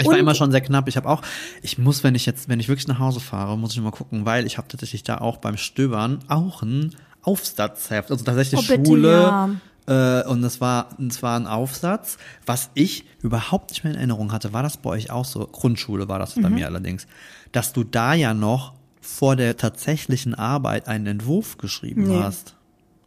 Ich 0.00 0.06
war 0.06 0.14
Und- 0.14 0.18
immer 0.20 0.34
schon 0.34 0.50
sehr 0.50 0.60
knapp. 0.60 0.88
Ich 0.88 0.96
habe 0.96 1.08
auch, 1.08 1.22
ich 1.62 1.78
muss, 1.78 2.04
wenn 2.04 2.14
ich 2.14 2.26
jetzt, 2.26 2.48
wenn 2.48 2.60
ich 2.60 2.68
wirklich 2.68 2.88
nach 2.88 2.98
Hause 2.98 3.20
fahre, 3.20 3.56
muss 3.58 3.72
ich 3.74 3.80
mal 3.80 3.90
gucken, 3.90 4.24
weil 4.26 4.46
ich 4.46 4.58
habe 4.58 4.68
tatsächlich 4.68 5.02
da 5.02 5.18
auch 5.18 5.38
beim 5.38 5.56
Stöbern 5.56 6.20
auch 6.28 6.62
ein 6.62 6.94
Aufsatzheft. 7.22 8.10
Also 8.10 8.24
tatsächlich 8.24 8.60
Oh, 8.70 8.84
Schule, 8.84 9.22
ja. 9.22 9.50
Äh, 9.86 10.26
und 10.28 10.42
das 10.42 10.60
war, 10.60 10.90
das 10.98 11.22
war 11.22 11.38
ein 11.38 11.46
Aufsatz, 11.46 12.18
was 12.46 12.70
ich 12.74 13.04
überhaupt 13.22 13.70
nicht 13.70 13.84
mehr 13.84 13.92
in 13.94 13.98
Erinnerung 13.98 14.32
hatte. 14.32 14.52
War 14.52 14.62
das 14.62 14.76
bei 14.76 14.90
euch 14.90 15.10
auch 15.10 15.24
so? 15.24 15.46
Grundschule 15.46 16.08
war 16.08 16.18
das 16.18 16.34
bei 16.34 16.50
mir 16.50 16.66
allerdings. 16.66 17.06
Dass 17.52 17.72
du 17.72 17.84
da 17.84 18.12
ja 18.14 18.34
noch 18.34 18.74
vor 19.00 19.34
der 19.36 19.56
tatsächlichen 19.56 20.34
Arbeit 20.34 20.86
einen 20.88 21.06
Entwurf 21.06 21.56
geschrieben 21.56 22.06
Nee. 22.08 22.20
hast. 22.22 22.54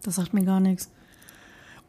Das 0.03 0.15
sagt 0.15 0.33
mir 0.33 0.43
gar 0.43 0.59
nichts. 0.59 0.89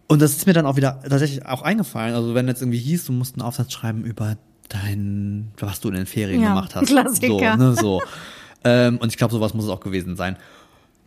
Und 0.09 0.20
das 0.20 0.32
ist 0.32 0.46
mir 0.46 0.53
dann 0.53 0.66
auch 0.66 0.76
wieder 0.76 1.00
tatsächlich 1.09 1.46
auch 1.46 1.62
eingefallen. 1.62 2.14
Also 2.14 2.34
wenn 2.34 2.46
jetzt 2.46 2.61
irgendwie 2.61 2.78
hieß, 2.78 3.07
du 3.07 3.12
musst 3.12 3.34
einen 3.36 3.42
Aufsatz 3.42 3.72
schreiben 3.72 4.05
über 4.05 4.36
dein, 4.73 5.53
was 5.59 5.81
du 5.81 5.89
in 5.89 5.95
den 5.95 6.07
Ferien 6.07 6.41
Ja, 6.43 6.49
gemacht 6.51 6.75
hast. 6.75 6.89
Klassiker. 6.89 7.57
So, 7.59 7.64
ne, 7.64 7.75
so. 7.75 8.03
ähm, 8.64 8.99
und 8.99 9.09
ich 9.11 9.16
glaube, 9.18 9.33
sowas 9.33 9.55
muss 9.55 9.64
es 9.64 9.70
auch 9.70 9.81
gewesen 9.81 10.16
sein. 10.16 10.37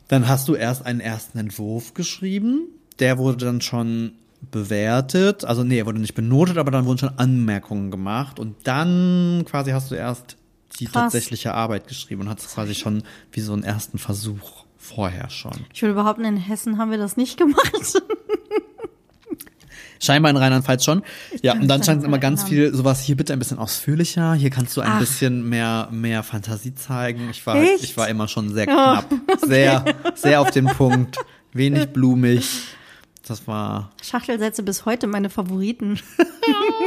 Dann 0.07 0.27
hast 0.27 0.47
du 0.47 0.55
erst 0.55 0.85
einen 0.85 0.99
ersten 0.99 1.37
Entwurf 1.37 1.93
geschrieben. 1.93 2.67
Der 2.99 3.17
wurde 3.17 3.45
dann 3.45 3.61
schon 3.61 4.13
bewertet. 4.51 5.43
Also 5.45 5.63
nee, 5.63 5.79
er 5.79 5.85
wurde 5.85 5.99
nicht 5.99 6.13
benotet, 6.15 6.57
aber 6.57 6.69
dann 6.71 6.85
wurden 6.85 6.99
schon 6.99 7.17
Anmerkungen 7.17 7.89
gemacht. 7.91 8.39
Und 8.39 8.55
dann 8.65 9.43
quasi 9.47 9.71
hast 9.71 9.89
du 9.91 9.95
erst 9.95 10.37
die 10.79 10.85
Krass. 10.85 10.93
tatsächliche 11.13 11.53
Arbeit 11.53 11.87
geschrieben 11.87 12.21
und 12.21 12.29
hattest 12.29 12.53
quasi 12.53 12.75
schon 12.75 13.03
wie 13.31 13.39
so 13.39 13.53
einen 13.53 13.63
ersten 13.63 13.97
Versuch 13.97 14.65
vorher 14.77 15.29
schon. 15.29 15.53
Ich 15.73 15.81
würde 15.81 15.95
behaupten, 15.95 16.25
in 16.25 16.37
Hessen 16.37 16.77
haben 16.77 16.91
wir 16.91 16.97
das 16.99 17.17
nicht 17.17 17.37
gemacht. 17.37 18.01
Scheinbar 20.05 20.29
in 20.31 20.37
Rheinland-Pfalz 20.37 20.85
schon. 20.85 21.01
Ja, 21.41 21.53
kann 21.53 21.63
und 21.63 21.67
dann 21.67 21.83
scheint 21.83 22.01
es 22.01 22.07
immer 22.07 22.19
ganz 22.19 22.43
erinnern. 22.43 22.69
viel, 22.71 22.75
sowas 22.75 23.01
hier 23.01 23.17
bitte 23.17 23.33
ein 23.33 23.39
bisschen 23.39 23.57
ausführlicher. 23.59 24.33
Hier 24.35 24.49
kannst 24.49 24.75
du 24.77 24.81
ein 24.81 24.91
Ach. 24.93 24.99
bisschen 24.99 25.47
mehr, 25.49 25.89
mehr 25.91 26.23
Fantasie 26.23 26.73
zeigen. 26.75 27.29
Ich 27.31 27.45
war, 27.45 27.55
Echt? 27.55 27.83
ich 27.83 27.97
war 27.97 28.07
immer 28.07 28.27
schon 28.27 28.53
sehr 28.53 28.67
Oh, 28.67 28.71
knapp. 28.71 29.05
Sehr, 29.45 29.85
sehr 30.15 30.41
auf 30.41 30.51
den 30.51 30.65
Punkt. 30.65 31.17
Wenig 31.53 31.87
blumig. 31.87 32.61
Das 33.27 33.47
war, 33.47 33.91
Schachtelsätze 34.03 34.63
bis 34.63 34.85
heute 34.85 35.07
meine 35.07 35.29
Favoriten. 35.29 35.99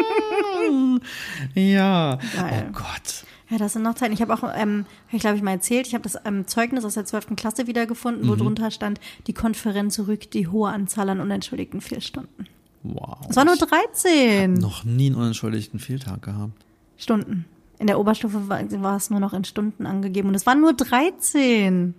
ja. 1.54 2.18
Geil. 2.36 2.66
Oh 2.68 2.72
Gott. 2.72 3.24
Ja, 3.50 3.56
das 3.56 3.72
sind 3.72 3.82
noch 3.82 3.94
Zeiten. 3.94 4.12
Ich 4.12 4.20
habe 4.20 4.34
auch, 4.34 4.42
ähm, 4.56 4.84
hab 5.06 5.14
ich 5.14 5.20
glaube 5.20 5.36
ich 5.36 5.42
mal 5.42 5.52
erzählt, 5.52 5.86
ich 5.86 5.94
habe 5.94 6.02
das 6.02 6.18
ähm, 6.24 6.46
Zeugnis 6.46 6.84
aus 6.84 6.94
der 6.94 7.06
12. 7.06 7.34
Klasse 7.36 7.66
wiedergefunden, 7.66 8.26
Mhm. 8.26 8.30
wo 8.30 8.36
drunter 8.36 8.70
stand, 8.70 9.00
die 9.26 9.32
Konferenz 9.32 9.98
rückt 10.00 10.34
die 10.34 10.48
hohe 10.48 10.70
Anzahl 10.70 11.08
an 11.08 11.20
unentschuldigten 11.20 11.80
Fehlstunden. 11.80 12.46
Wow. 12.82 13.18
Es 13.28 13.36
war 13.36 13.44
nur 13.44 13.54
Ich 13.54 13.60
13 13.60 14.54
noch 14.54 14.84
nie 14.84 15.06
einen 15.06 15.16
unentschuldigten 15.16 15.80
Fehltag 15.80 16.22
gehabt. 16.22 16.64
Stunden. 16.96 17.44
In 17.78 17.86
der 17.86 18.00
Oberstufe 18.00 18.48
war, 18.48 18.60
war 18.82 18.96
es 18.96 19.10
nur 19.10 19.20
noch 19.20 19.32
in 19.32 19.44
Stunden 19.44 19.86
angegeben 19.86 20.28
und 20.28 20.34
es 20.34 20.46
waren 20.46 20.60
nur 20.60 20.72
13. 20.72 21.94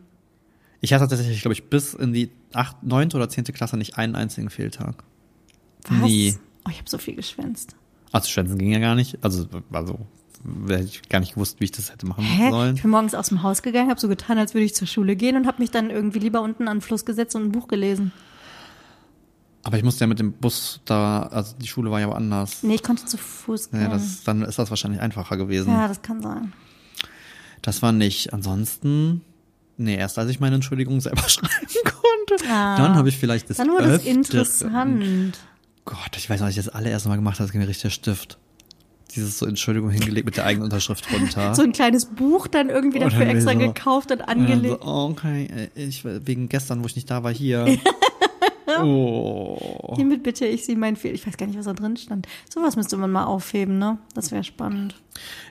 Ich 0.81 0.93
hatte 0.93 1.07
tatsächlich, 1.07 1.41
glaube 1.41 1.53
ich, 1.53 1.69
bis 1.69 1.93
in 1.93 2.13
die 2.13 2.29
acht, 2.53 2.83
neunte 2.83 3.17
oder 3.17 3.29
zehnte 3.29 3.53
Klasse 3.53 3.77
nicht 3.77 3.97
einen 3.97 4.15
einzigen 4.15 4.49
Fehltag. 4.49 5.03
Was? 5.87 6.01
Nie. 6.01 6.35
Oh, 6.65 6.69
ich 6.69 6.77
habe 6.77 6.89
so 6.89 6.97
viel 6.97 7.15
geschwänzt. 7.15 7.75
Also 8.11 8.29
Schwänzen 8.29 8.57
ging 8.57 8.71
ja 8.71 8.79
gar 8.79 8.95
nicht. 8.95 9.17
Also, 9.23 9.45
also 9.71 9.99
hätte 10.67 10.83
ich 10.83 11.01
gar 11.09 11.19
nicht 11.19 11.33
gewusst, 11.33 11.59
wie 11.59 11.65
ich 11.65 11.71
das 11.71 11.91
hätte 11.91 12.05
machen 12.05 12.23
Hä? 12.23 12.49
sollen. 12.49 12.75
Ich 12.75 12.81
bin 12.81 12.91
morgens 12.91 13.13
aus 13.13 13.29
dem 13.29 13.43
Haus 13.43 13.61
gegangen, 13.61 13.89
habe 13.89 13.99
so 13.99 14.07
getan, 14.07 14.37
als 14.37 14.53
würde 14.53 14.65
ich 14.65 14.75
zur 14.75 14.87
Schule 14.87 15.15
gehen 15.15 15.35
und 15.35 15.47
habe 15.47 15.61
mich 15.61 15.71
dann 15.71 15.89
irgendwie 15.89 16.19
lieber 16.19 16.41
unten 16.41 16.67
an 16.67 16.77
den 16.77 16.81
Fluss 16.81 17.05
gesetzt 17.05 17.35
und 17.35 17.43
ein 17.43 17.51
Buch 17.51 17.67
gelesen. 17.67 18.11
Aber 19.63 19.77
ich 19.77 19.83
musste 19.83 20.01
ja 20.05 20.07
mit 20.07 20.19
dem 20.19 20.31
Bus 20.33 20.79
da, 20.85 21.23
also 21.23 21.55
die 21.61 21.67
Schule 21.67 21.91
war 21.91 21.99
ja 21.99 22.07
woanders. 22.07 22.63
Nee, 22.63 22.75
ich 22.75 22.83
konnte 22.83 23.05
zu 23.05 23.17
Fuß 23.17 23.71
gehen. 23.71 23.81
Ja, 23.81 23.87
das, 23.89 24.23
dann 24.23 24.41
ist 24.43 24.57
das 24.57 24.69
wahrscheinlich 24.69 25.01
einfacher 25.01 25.35
gewesen. 25.37 25.71
ja, 25.71 25.87
das 25.87 26.01
kann 26.01 26.21
sein. 26.21 26.53
Das 27.61 27.81
war 27.81 27.91
nicht. 27.91 28.31
Ansonsten, 28.33 29.21
nee, 29.77 29.95
erst 29.97 30.17
als 30.17 30.29
ich 30.31 30.39
meine 30.39 30.55
Entschuldigung 30.55 31.01
selber 31.01 31.23
schreiben 31.27 31.67
konnte, 31.83 32.45
Ah. 32.49 32.77
dann 32.77 32.95
habe 32.95 33.09
ich 33.09 33.17
vielleicht 33.17 33.49
das 33.49 33.57
Dann 33.57 33.69
wurde 33.69 33.85
es 33.95 34.05
interessant. 34.05 35.37
Gott, 35.83 36.15
ich 36.15 36.29
weiß 36.29 36.39
noch, 36.39 36.47
als 36.47 36.55
ich 36.57 36.63
das 36.63 36.73
allererste 36.73 37.09
Mal 37.09 37.15
gemacht 37.15 37.35
habe, 37.39 37.45
das 37.45 37.51
ging 37.51 37.59
mir 37.59 37.67
richtig 37.67 37.81
der 37.83 37.89
Stift. 37.89 38.37
Dieses 39.15 39.39
so 39.39 39.47
Entschuldigung 39.47 39.89
hingelegt 39.89 40.25
mit 40.27 40.37
der 40.37 40.45
eigenen 40.45 40.65
Unterschrift 40.65 41.11
runter. 41.11 41.53
So 41.55 41.63
ein 41.63 41.71
kleines 41.71 42.05
Buch 42.05 42.47
dann 42.47 42.69
irgendwie 42.69 42.99
Und 42.99 43.05
dafür 43.11 43.25
dann 43.25 43.35
extra 43.35 43.53
so- 43.53 43.57
gekauft 43.59 44.11
und 44.11 44.21
Und 44.21 44.27
angelegt. 44.29 44.81
so, 44.83 44.87
oh, 44.87 45.09
okay, 45.09 45.69
äh, 45.75 45.81
ich, 45.87 46.05
wegen 46.05 46.47
gestern, 46.47 46.81
wo 46.83 46.85
ich 46.85 46.95
nicht 46.95 47.09
da 47.09 47.23
war, 47.23 47.33
hier. 47.33 47.65
oh. 48.83 49.93
Hiermit 49.95 50.23
bitte 50.23 50.45
ich 50.45 50.65
Sie 50.65 50.75
mein 50.75 50.95
Fehl. 50.95 51.13
Ich 51.13 51.25
weiß 51.25 51.37
gar 51.37 51.45
nicht, 51.47 51.57
was 51.57 51.65
da 51.65 51.73
drin 51.73 51.97
stand. 51.97 52.27
Sowas 52.53 52.75
müsste 52.75 52.97
man 52.97 53.11
mal 53.11 53.25
aufheben, 53.25 53.77
ne? 53.77 53.97
Das 54.15 54.31
wäre 54.31 54.43
spannend. 54.43 54.95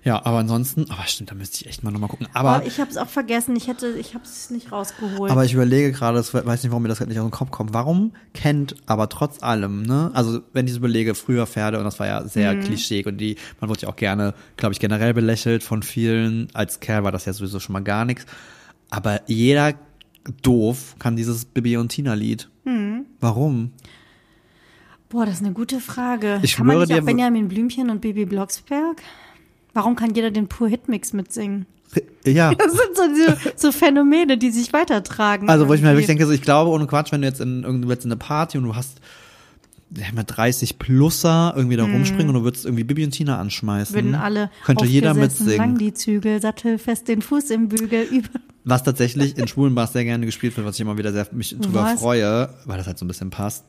Ja, 0.03 0.25
aber 0.25 0.39
ansonsten, 0.39 0.91
aber 0.91 1.03
stimmt, 1.07 1.31
da 1.31 1.35
müsste 1.35 1.59
ich 1.61 1.67
echt 1.67 1.83
mal 1.83 1.91
nochmal 1.91 2.09
gucken. 2.09 2.27
Aber 2.33 2.57
Aber 2.57 2.67
ich 2.67 2.81
habe 2.81 2.91
es 2.91 2.97
auch 2.97 3.09
vergessen. 3.09 3.55
Ich 3.57 3.67
hätte, 3.69 3.89
ich 3.99 4.15
habe 4.15 4.25
es 4.25 4.51
nicht 4.51 4.73
rausgeholt. 4.73 5.31
Aber 5.31 5.45
ich 5.45 5.53
überlege 5.53 5.93
gerade, 5.93 6.17
das 6.17 6.33
weiß 6.33 6.63
nicht, 6.63 6.71
warum 6.71 6.83
mir 6.83 6.89
das 6.89 6.99
gerade 6.99 7.11
nicht 7.11 7.19
aus 7.21 7.27
dem 7.27 7.31
Kopf 7.33 7.51
kommt. 7.51 7.75
Warum 7.75 8.13
kennt 8.33 8.77
aber 8.87 9.09
trotz 9.09 9.43
allem, 9.43 9.83
ne? 9.83 10.11
Also 10.15 10.41
wenn 10.53 10.67
ich 10.67 10.73
so 10.73 10.79
überlege, 10.79 11.15
früher 11.15 11.47
Pferde 11.47 11.79
und 11.79 11.85
das 11.85 11.99
war 12.01 12.07
ja 12.07 12.27
sehr 12.27 12.55
Mhm. 12.55 12.61
klischeeig 12.65 13.07
und 13.07 13.19
die, 13.19 13.37
man 13.61 13.69
wurde 13.69 13.83
ja 13.83 13.89
auch 13.89 13.97
gerne, 13.97 14.35
glaube 14.57 14.73
ich, 14.73 14.81
generell 14.81 15.13
belächelt 15.13 15.63
von 15.63 15.83
vielen. 15.83 16.49
Als 16.55 16.81
Kerl 16.81 17.05
war 17.05 17.13
das 17.13 17.25
ja 17.27 17.33
sowieso 17.33 17.61
schon 17.61 17.73
mal 17.75 17.83
gar 17.83 18.05
nichts. 18.05 18.25
Aber 18.91 19.21
jeder 19.27 19.75
doof 20.43 20.97
kann 20.99 21.17
dieses 21.17 21.45
Bibi 21.45 21.77
und 21.77 21.89
Tina 21.89 22.15
Lied. 22.15 22.49
Mhm. 22.65 23.07
Warum? 23.21 23.73
Boah, 25.09 25.25
das 25.25 25.37
ist 25.37 25.45
eine 25.45 25.55
gute 25.55 25.81
Frage. 25.81 26.39
Ich 26.43 26.57
kann 26.57 26.67
man 26.67 26.79
nicht 26.79 26.91
dir- 26.91 26.99
auch 27.01 27.07
Benjamin 27.07 27.49
Blümchen 27.49 27.89
und 27.91 28.01
Bibi 28.01 28.27
Blocksberg? 28.27 29.01
Warum 29.73 29.97
kann 29.97 30.15
jeder 30.15 30.31
den 30.31 30.49
Pur 30.49 30.69
Hitmix 30.69 31.13
mitsingen? 31.13 31.67
Ja. 32.27 32.53
Das 32.59 32.73
sind 32.73 32.95
so, 32.95 33.03
so, 33.35 33.51
so 33.57 33.73
Phänomene, 33.73 34.37
die 34.37 34.51
sich 34.51 34.73
weitertragen. 34.75 35.49
Also, 35.49 35.67
wo 35.69 35.73
ich 35.73 35.81
mir 35.81 35.89
wirklich 35.89 36.05
irgendwie. 36.05 36.19
denke, 36.19 36.27
so, 36.27 36.33
ich 36.33 36.43
glaube, 36.43 36.71
ohne 36.71 36.87
Quatsch, 36.87 37.11
wenn 37.13 37.23
du 37.23 37.29
jetzt 37.29 37.41
in 37.41 37.63
irgendwo 37.63 37.91
jetzt 37.91 38.05
in 38.05 38.11
eine 38.13 38.19
Party 38.19 38.59
und 38.59 38.65
du 38.65 38.77
hast 38.77 39.01
ja, 39.97 40.05
mal 40.15 40.23
30 40.25 40.79
Plusser 40.79 41.55
irgendwie 41.57 41.77
da 41.77 41.85
rumspringen 41.85 42.29
und 42.29 42.35
du 42.35 42.43
würdest 42.45 42.65
irgendwie 42.67 42.85
Bibi 42.85 43.05
und 43.05 43.11
Tina 43.13 43.39
anschmeißen. 43.41 43.95
Würden 43.95 44.15
alle 44.15 44.51
Könnte 44.65 44.85
jeder 44.85 45.15
mitsingen. 45.15 45.57
lang 45.57 45.79
die 45.79 45.95
Zügel, 45.95 46.41
sattelfest 46.43 47.09
den 47.09 47.23
Fuß 47.23 47.51
im 47.51 47.69
Bügel, 47.69 48.03
über. 48.11 48.29
Was 48.65 48.83
tatsächlich 48.83 49.39
in 49.39 49.49
schwulen 49.49 49.75
Bars 49.75 49.95
sehr 49.95 50.05
gerne 50.05 50.27
gespielt 50.27 50.55
wird, 50.57 50.67
was 50.67 50.75
ich 50.77 50.83
immer 50.83 50.99
wieder 50.99 51.13
sehr 51.13 51.27
mich 51.33 51.57
drüber 51.59 51.85
Was? 51.85 52.01
freue, 52.01 52.51
weil 52.67 52.77
das 52.77 52.87
halt 52.87 52.99
so 52.99 53.05
ein 53.07 53.09
bisschen 53.09 53.31
passt. 53.31 53.65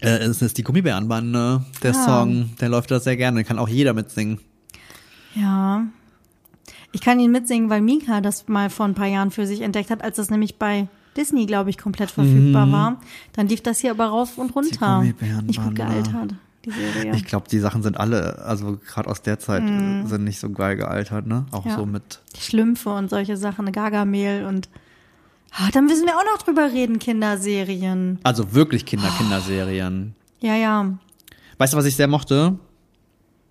Äh, 0.00 0.10
es 0.18 0.42
ist 0.42 0.58
die 0.58 0.62
Gummibärenbande, 0.62 1.64
der 1.82 1.90
Ah. 1.96 2.04
Song, 2.04 2.50
der 2.60 2.68
läuft 2.68 2.90
da 2.90 3.00
sehr 3.00 3.16
gerne, 3.16 3.42
kann 3.44 3.58
auch 3.58 3.68
jeder 3.68 3.94
mitsingen. 3.94 4.38
Ja. 5.34 5.86
Ich 6.92 7.00
kann 7.00 7.18
ihn 7.18 7.32
mitsingen, 7.32 7.68
weil 7.68 7.80
Mika 7.80 8.20
das 8.20 8.46
mal 8.48 8.70
vor 8.70 8.86
ein 8.86 8.94
paar 8.94 9.06
Jahren 9.08 9.30
für 9.30 9.46
sich 9.46 9.60
entdeckt 9.60 9.90
hat, 9.90 10.02
als 10.02 10.16
das 10.16 10.30
nämlich 10.30 10.56
bei 10.56 10.86
Disney, 11.16 11.46
glaube 11.46 11.70
ich, 11.70 11.78
komplett 11.78 12.10
verfügbar 12.10 12.70
war. 12.70 13.00
Dann 13.32 13.48
lief 13.48 13.62
das 13.62 13.78
hier 13.80 13.90
aber 13.92 14.06
rauf 14.06 14.38
und 14.38 14.54
runter. 14.54 15.00
Nicht 15.02 15.62
gut 15.62 15.74
gealtert, 15.74 16.34
die 16.64 16.70
Serie. 16.70 17.14
Ich 17.16 17.24
glaube, 17.24 17.48
die 17.48 17.58
Sachen 17.58 17.82
sind 17.82 17.98
alle, 17.98 18.38
also 18.44 18.78
gerade 18.86 19.08
aus 19.08 19.22
der 19.22 19.38
Zeit, 19.38 19.62
äh, 19.62 20.04
sind 20.06 20.24
nicht 20.24 20.38
so 20.40 20.50
geil 20.50 20.76
gealtert, 20.76 21.26
ne? 21.26 21.46
Auch 21.52 21.64
Mhm. 21.64 21.70
Ja. 21.70 21.76
so 21.76 21.86
mit. 21.86 22.20
Die 22.36 22.40
Schlümpfe 22.40 22.90
und 22.90 23.08
solche 23.10 23.36
Sachen, 23.36 23.70
Gargamel 23.72 24.44
und 24.46 24.68
ah, 25.52 25.68
dann 25.72 25.86
müssen 25.86 26.04
wir 26.06 26.16
auch 26.16 26.24
noch 26.34 26.42
drüber 26.42 26.70
reden, 26.72 26.98
Kinderserien. 26.98 28.18
Also 28.22 28.52
wirklich 28.52 28.84
Kinder-Kinderserien. 28.86 30.14
Ja, 30.40 30.54
ja. 30.56 30.98
Weißt 31.58 31.72
du, 31.72 31.76
was 31.78 31.86
ich 31.86 31.96
sehr 31.96 32.08
mochte? 32.08 32.58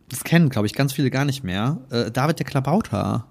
Das 0.09 0.23
kennen, 0.23 0.49
glaube 0.49 0.67
ich, 0.67 0.73
ganz 0.73 0.93
viele 0.93 1.09
gar 1.09 1.25
nicht 1.25 1.43
mehr. 1.43 1.79
Äh, 1.89 2.11
David 2.11 2.37
der 2.39 2.45
Klabauter, 2.45 3.25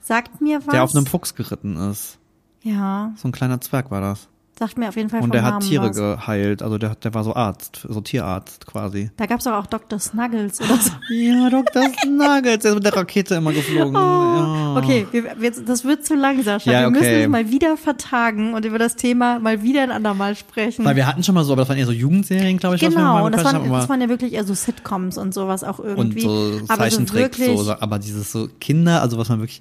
Sagt 0.00 0.42
mir 0.42 0.58
was. 0.58 0.66
der 0.66 0.82
auf 0.84 0.94
einem 0.94 1.06
Fuchs 1.06 1.34
geritten 1.34 1.76
ist. 1.76 2.18
Ja, 2.64 3.12
So 3.16 3.28
ein 3.28 3.32
kleiner 3.32 3.60
Zwerg 3.60 3.90
war 3.90 4.00
das. 4.00 4.26
sagt 4.58 4.78
mir 4.78 4.88
auf 4.88 4.96
jeden 4.96 5.10
Fall 5.10 5.20
Und 5.20 5.34
der 5.34 5.42
hat 5.42 5.50
Namen 5.54 5.68
Tiere 5.68 5.90
was. 5.90 5.96
geheilt. 5.96 6.62
Also 6.62 6.78
der, 6.78 6.94
der 6.94 7.12
war 7.12 7.22
so 7.24 7.34
Arzt, 7.34 7.84
so 7.88 8.00
Tierarzt 8.00 8.66
quasi. 8.66 9.10
Da 9.18 9.26
gab's 9.26 9.44
doch 9.44 9.52
auch 9.52 9.66
Dr. 9.66 9.98
Snuggles 9.98 10.60
oder 10.60 10.76
so. 10.78 10.90
Ja, 11.14 11.50
Dr. 11.50 11.82
Snuggles, 12.02 12.60
der 12.60 12.70
ist 12.70 12.74
mit 12.76 12.84
der 12.84 12.96
Rakete 12.96 13.34
immer 13.34 13.52
geflogen. 13.52 13.92
ja. 13.94 14.76
Okay, 14.78 15.06
wir, 15.12 15.24
wir, 15.38 15.50
das 15.50 15.84
wird 15.84 16.06
zu 16.06 16.14
lang, 16.14 16.42
Sascha. 16.42 16.70
Ja, 16.72 16.80
wir 16.82 16.88
okay. 16.88 16.98
müssen 17.00 17.16
uns 17.24 17.28
mal 17.28 17.50
wieder 17.50 17.76
vertagen 17.76 18.54
und 18.54 18.64
über 18.64 18.78
das 18.78 18.96
Thema 18.96 19.38
mal 19.40 19.62
wieder 19.62 19.82
ein 19.82 19.90
andermal 19.90 20.34
sprechen. 20.34 20.84
Weil 20.86 20.96
wir 20.96 21.06
hatten 21.06 21.22
schon 21.22 21.34
mal 21.34 21.44
so, 21.44 21.52
aber 21.52 21.62
das 21.62 21.68
waren 21.68 21.78
eher 21.78 21.86
so 21.86 21.92
Jugendserien, 21.92 22.56
glaube 22.56 22.76
ich, 22.76 22.80
genau, 22.80 23.26
und 23.26 23.32
das 23.32 23.44
waren, 23.44 23.62
das 23.62 23.70
aber- 23.82 23.88
waren 23.88 24.00
ja 24.00 24.08
wirklich 24.08 24.32
eher 24.32 24.44
so 24.44 24.54
Sitcoms 24.54 25.18
und 25.18 25.34
sowas 25.34 25.62
auch 25.64 25.78
und 25.80 25.86
irgendwie. 25.88 26.20
so 26.22 26.60
Aber 26.68 26.78
Zeichentricks, 26.84 27.36
so 27.36 27.42
wirklich, 27.44 27.60
so, 27.60 27.72
aber 27.78 27.98
dieses 27.98 28.32
so 28.32 28.48
Kinder, 28.60 29.02
also 29.02 29.18
was 29.18 29.28
man 29.28 29.40
wirklich, 29.40 29.60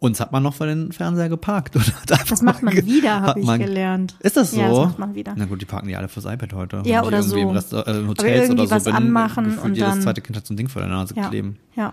uns 0.00 0.18
hat 0.18 0.32
man 0.32 0.42
noch 0.42 0.54
vor 0.54 0.66
den 0.66 0.90
Fernseher 0.92 1.28
geparkt. 1.28 1.76
Einfach 1.76 2.26
das 2.26 2.42
macht 2.42 2.62
man 2.62 2.74
wieder, 2.74 3.20
habe 3.20 3.38
ich 3.40 3.46
man- 3.46 3.60
gelernt. 3.60 4.16
Ist 4.20 4.36
das 4.36 4.50
so? 4.50 4.60
Ja, 4.60 4.68
das 4.68 4.78
macht 4.88 4.98
man 4.98 5.14
wieder. 5.14 5.34
Na 5.36 5.44
gut, 5.44 5.60
die 5.60 5.66
parken 5.66 5.86
die 5.88 5.96
alle 5.96 6.08
fürs 6.08 6.24
iPad 6.24 6.52
heute. 6.54 6.82
Ja, 6.86 7.04
oder 7.04 7.22
so. 7.22 7.36
Im 7.36 7.50
Rest, 7.50 7.72
äh, 7.72 7.76
Hotels 7.76 8.48
irgendwie 8.48 8.52
oder 8.62 8.66
so 8.68 8.74
was 8.76 8.84
bin, 8.84 8.94
anmachen 8.94 9.44
gefühlt 9.44 9.64
und 9.64 9.74
jedes 9.76 9.90
dann- 9.90 10.02
zweite 10.02 10.20
Kind 10.22 10.36
hat 10.36 10.46
so 10.46 10.54
ein 10.54 10.56
Ding 10.56 10.68
vor 10.68 10.82
der 10.82 10.90
Nase 10.90 11.14
Ja, 11.16 11.28
kleben. 11.28 11.58
ja. 11.76 11.92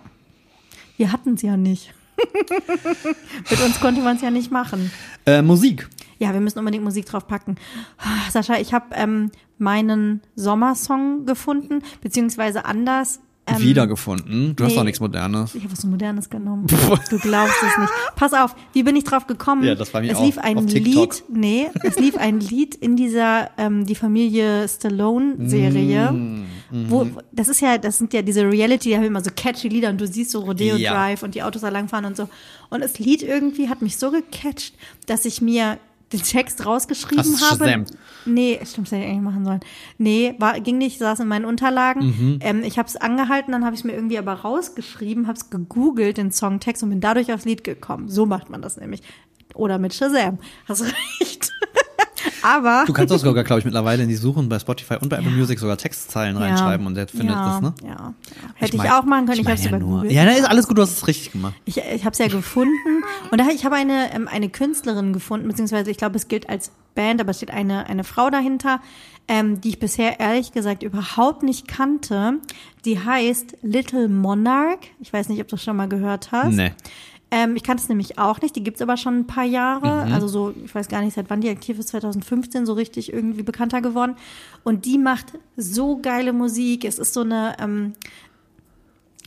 Wir 0.98 1.12
hatten 1.12 1.36
es 1.36 1.42
ja 1.44 1.56
nicht. 1.58 1.94
Mit 3.50 3.62
uns 3.62 3.80
konnte 3.80 4.02
man 4.02 4.16
es 4.16 4.22
ja 4.22 4.32
nicht 4.32 4.52
machen. 4.52 4.92
Äh, 5.26 5.42
Musik. 5.42 5.88
Ja, 6.20 6.34
wir 6.34 6.40
müssen 6.42 6.58
unbedingt 6.60 6.84
Musik 6.84 7.06
drauf 7.06 7.28
packen. 7.28 7.56
Sascha, 8.32 8.56
ich 8.58 8.74
habe 8.74 8.86
ähm, 8.96 9.30
meinen 9.60 10.22
Sommersong 10.36 11.26
gefunden, 11.28 11.84
beziehungsweise 12.02 12.66
anders. 12.66 13.20
Wiedergefunden. 13.58 14.56
Du 14.56 14.64
hast 14.64 14.72
nee. 14.72 14.78
doch 14.78 14.84
nichts 14.84 15.00
Modernes. 15.00 15.56
Ich 15.56 15.64
habe 15.64 15.72
was 15.72 15.84
Modernes 15.84 16.30
genommen. 16.30 16.68
Du 17.10 17.20
glaubst 17.20 17.56
es 17.62 17.78
nicht. 17.78 17.92
Pass 18.16 18.34
auf, 18.34 18.56
wie 18.74 18.84
bin 18.84 18.96
ich 18.96 19.04
drauf 19.04 19.28
gekommen? 19.28 19.64
Ja, 19.64 19.76
das 19.76 19.94
war 19.94 20.02
mir 20.02 20.12
es 20.12 20.18
auch 20.18 20.26
lief 20.26 20.38
ein. 20.38 20.68
Lied, 20.68 21.24
nee, 21.30 21.68
es 21.84 21.98
lief 21.98 22.18
ein 22.18 22.40
Lied 22.40 22.76
in 22.76 22.96
dieser 22.96 23.50
ähm, 23.58 23.86
die 23.86 23.96
Familie 23.96 24.68
Stallone 24.68 25.36
Serie. 25.48 26.12
Mm, 26.12 26.46
Wo 26.88 27.06
mhm. 27.06 27.20
das 27.32 27.48
ist 27.48 27.62
ja, 27.62 27.78
das 27.78 27.98
sind 27.98 28.14
ja 28.14 28.22
diese 28.22 28.50
Reality, 28.50 28.90
die 28.90 28.96
haben 28.96 29.04
immer 29.04 29.24
so 29.24 29.32
catchy 29.36 29.70
Lieder 29.70 29.90
und 29.90 30.02
du 30.02 30.08
siehst 30.08 30.32
so 30.32 30.40
Rodeo 30.42 30.76
Ja. 30.76 30.94
Drive 30.94 31.24
und 31.24 31.36
die 31.36 31.44
Autos 31.44 31.62
da 31.62 31.70
langfahren 31.70 32.06
und 32.06 32.18
so. 32.18 32.28
Und 32.70 32.82
das 32.82 33.00
Lied 33.00 33.24
irgendwie 33.24 33.70
hat 33.70 33.82
mich 33.82 33.98
so 33.98 34.12
gecatcht, 34.12 34.74
dass 35.06 35.26
ich 35.26 35.42
mir 35.42 35.78
den 36.14 36.22
Text 36.22 36.66
rausgeschrieben 36.66 37.20
Hast 37.20 37.52
habe. 37.52 37.66
Shazamt? 37.66 37.92
Nee, 38.26 38.60
stimmt, 38.64 38.88
das 38.88 38.94
hätte 38.94 39.04
ich 39.04 39.10
eigentlich 39.10 39.24
machen 39.24 39.46
sollen. 39.46 39.60
Nee, 39.98 40.36
war, 40.40 40.60
ging 40.60 40.78
nicht, 40.78 41.00
saß 41.00 41.20
in 41.20 41.28
meinen 41.28 41.46
Unterlagen. 41.46 42.06
Mhm. 42.06 42.40
Ähm, 42.42 42.64
ich 42.64 42.78
habe 42.78 42.88
es 42.88 42.96
angehalten, 42.96 43.52
dann 43.52 43.66
habe 43.66 43.74
ich 43.74 43.82
es 43.82 43.84
mir 43.84 43.94
irgendwie 43.94 44.18
aber 44.18 44.34
rausgeschrieben, 44.34 45.28
habe 45.28 45.38
es 45.38 45.50
gegoogelt, 45.50 46.18
den 46.18 46.32
Songtext 46.32 46.84
und 46.84 46.90
bin 46.90 47.02
dadurch 47.02 47.34
aufs 47.34 47.46
Lied 47.46 47.64
gekommen. 47.64 48.10
So 48.10 48.26
macht 48.26 48.50
man 48.50 48.62
das 48.62 48.78
nämlich. 48.78 49.02
Oder 49.54 49.80
mit 49.80 49.94
Shazam. 49.94 50.40
Hast 50.68 50.84
recht. 51.20 51.52
Aber 52.48 52.84
Du 52.86 52.94
kannst 52.94 53.14
auch 53.14 53.18
sogar, 53.20 53.44
glaube 53.44 53.60
ich, 53.60 53.66
mittlerweile 53.66 54.04
in 54.04 54.10
die 54.10 54.16
Suchen 54.16 54.48
bei 54.50 54.60
Spotify 54.60 54.96
und 55.02 55.10
bei 55.10 55.18
Apple 55.18 55.32
Music 55.32 55.60
sogar 55.60 55.78
Textzeilen 55.78 56.38
reinschreiben 56.38 56.86
und 56.88 56.96
der 56.96 57.08
findet 57.08 57.36
ja, 57.36 57.46
das, 57.50 57.62
ne? 57.62 57.74
Ja, 57.84 57.90
ja. 57.90 58.14
Hätte 58.56 58.76
ich, 58.76 58.78
mein- 58.78 58.92
auch 58.92 59.04
machen 59.04 59.26
können, 59.26 59.40
ich, 59.40 59.46
mein 59.46 59.58
habe 59.58 60.04
es 60.04 60.12
ja. 60.14 60.24
Ja, 60.24 60.26
na, 60.26 60.38
ist 60.38 60.50
alles 60.50 60.68
gut, 60.68 60.78
du 60.78 60.82
hast 60.82 60.92
es 60.92 61.08
richtig 61.08 61.32
gemacht. 61.32 61.54
Ich, 61.66 61.78
ich 61.78 62.06
habe 62.06 62.14
es 62.14 62.20
ja 62.20 62.28
gefunden 62.28 63.04
und 63.32 63.40
da, 63.40 63.48
ich 63.54 63.66
habe 63.66 63.76
eine, 63.76 64.14
ähm, 64.14 64.28
eine 64.28 64.50
Künstlerin 64.50 65.14
gefunden, 65.14 65.48
beziehungsweise 65.48 65.92
ich 65.92 65.98
glaube, 65.98 66.16
es 66.16 66.28
gilt 66.28 66.50
als 66.50 66.72
Band, 66.96 67.22
aber 67.22 67.32
es 67.32 67.38
steht 67.38 67.52
eine, 67.52 67.88
eine 67.88 68.04
Frau 68.04 68.30
dahinter, 68.30 68.82
ähm, 69.28 69.62
die 69.62 69.70
ich 69.70 69.80
bisher 69.80 70.20
ehrlich 70.20 70.52
gesagt 70.52 70.84
überhaupt 70.84 71.44
nicht 71.44 71.68
kannte. 71.68 72.40
Die 72.86 73.00
heißt 73.00 73.58
Little 73.62 74.08
Monarch. 74.10 74.80
Ich 75.00 75.12
weiß 75.14 75.30
nicht, 75.30 75.40
ob 75.42 75.48
du 75.48 75.56
das 75.58 75.64
schon 75.64 75.76
mal 75.78 75.88
gehört 75.90 76.32
hast. 76.32 76.56
Nee. 76.56 76.72
Ähm, 77.30 77.56
ich 77.58 77.64
kannte 77.64 77.84
es 77.84 77.90
nämlich 77.90 78.18
auch 78.18 78.40
nicht. 78.42 78.56
Die 78.56 78.64
gibt's 78.64 78.82
aber 78.82 78.96
schon 78.96 79.20
ein 79.20 79.28
paar 79.28 79.44
Jahre. 79.44 80.06
Mhm. 80.08 80.14
Also 80.14 80.28
so, 80.30 80.54
ich 80.64 80.74
weiß 80.74 80.88
gar 80.88 81.02
nicht, 81.02 81.14
seit 81.16 81.30
wann 81.30 81.42
die 81.42 81.50
aktiv 81.50 81.78
ist, 81.78 81.90
2015 81.90 82.66
so 82.66 82.72
richtig 82.74 83.12
irgendwie 83.12 83.44
bekannter 83.44 83.82
geworden. 83.82 84.16
Und 84.64 84.86
die 84.86 84.98
macht 84.98 85.34
so 85.58 85.98
geile 85.98 86.32
Musik. 86.32 86.86
Es 86.86 87.00
ist 87.00 87.14
so 87.14 87.22
eine 87.22 87.56
ähm, 87.60 87.94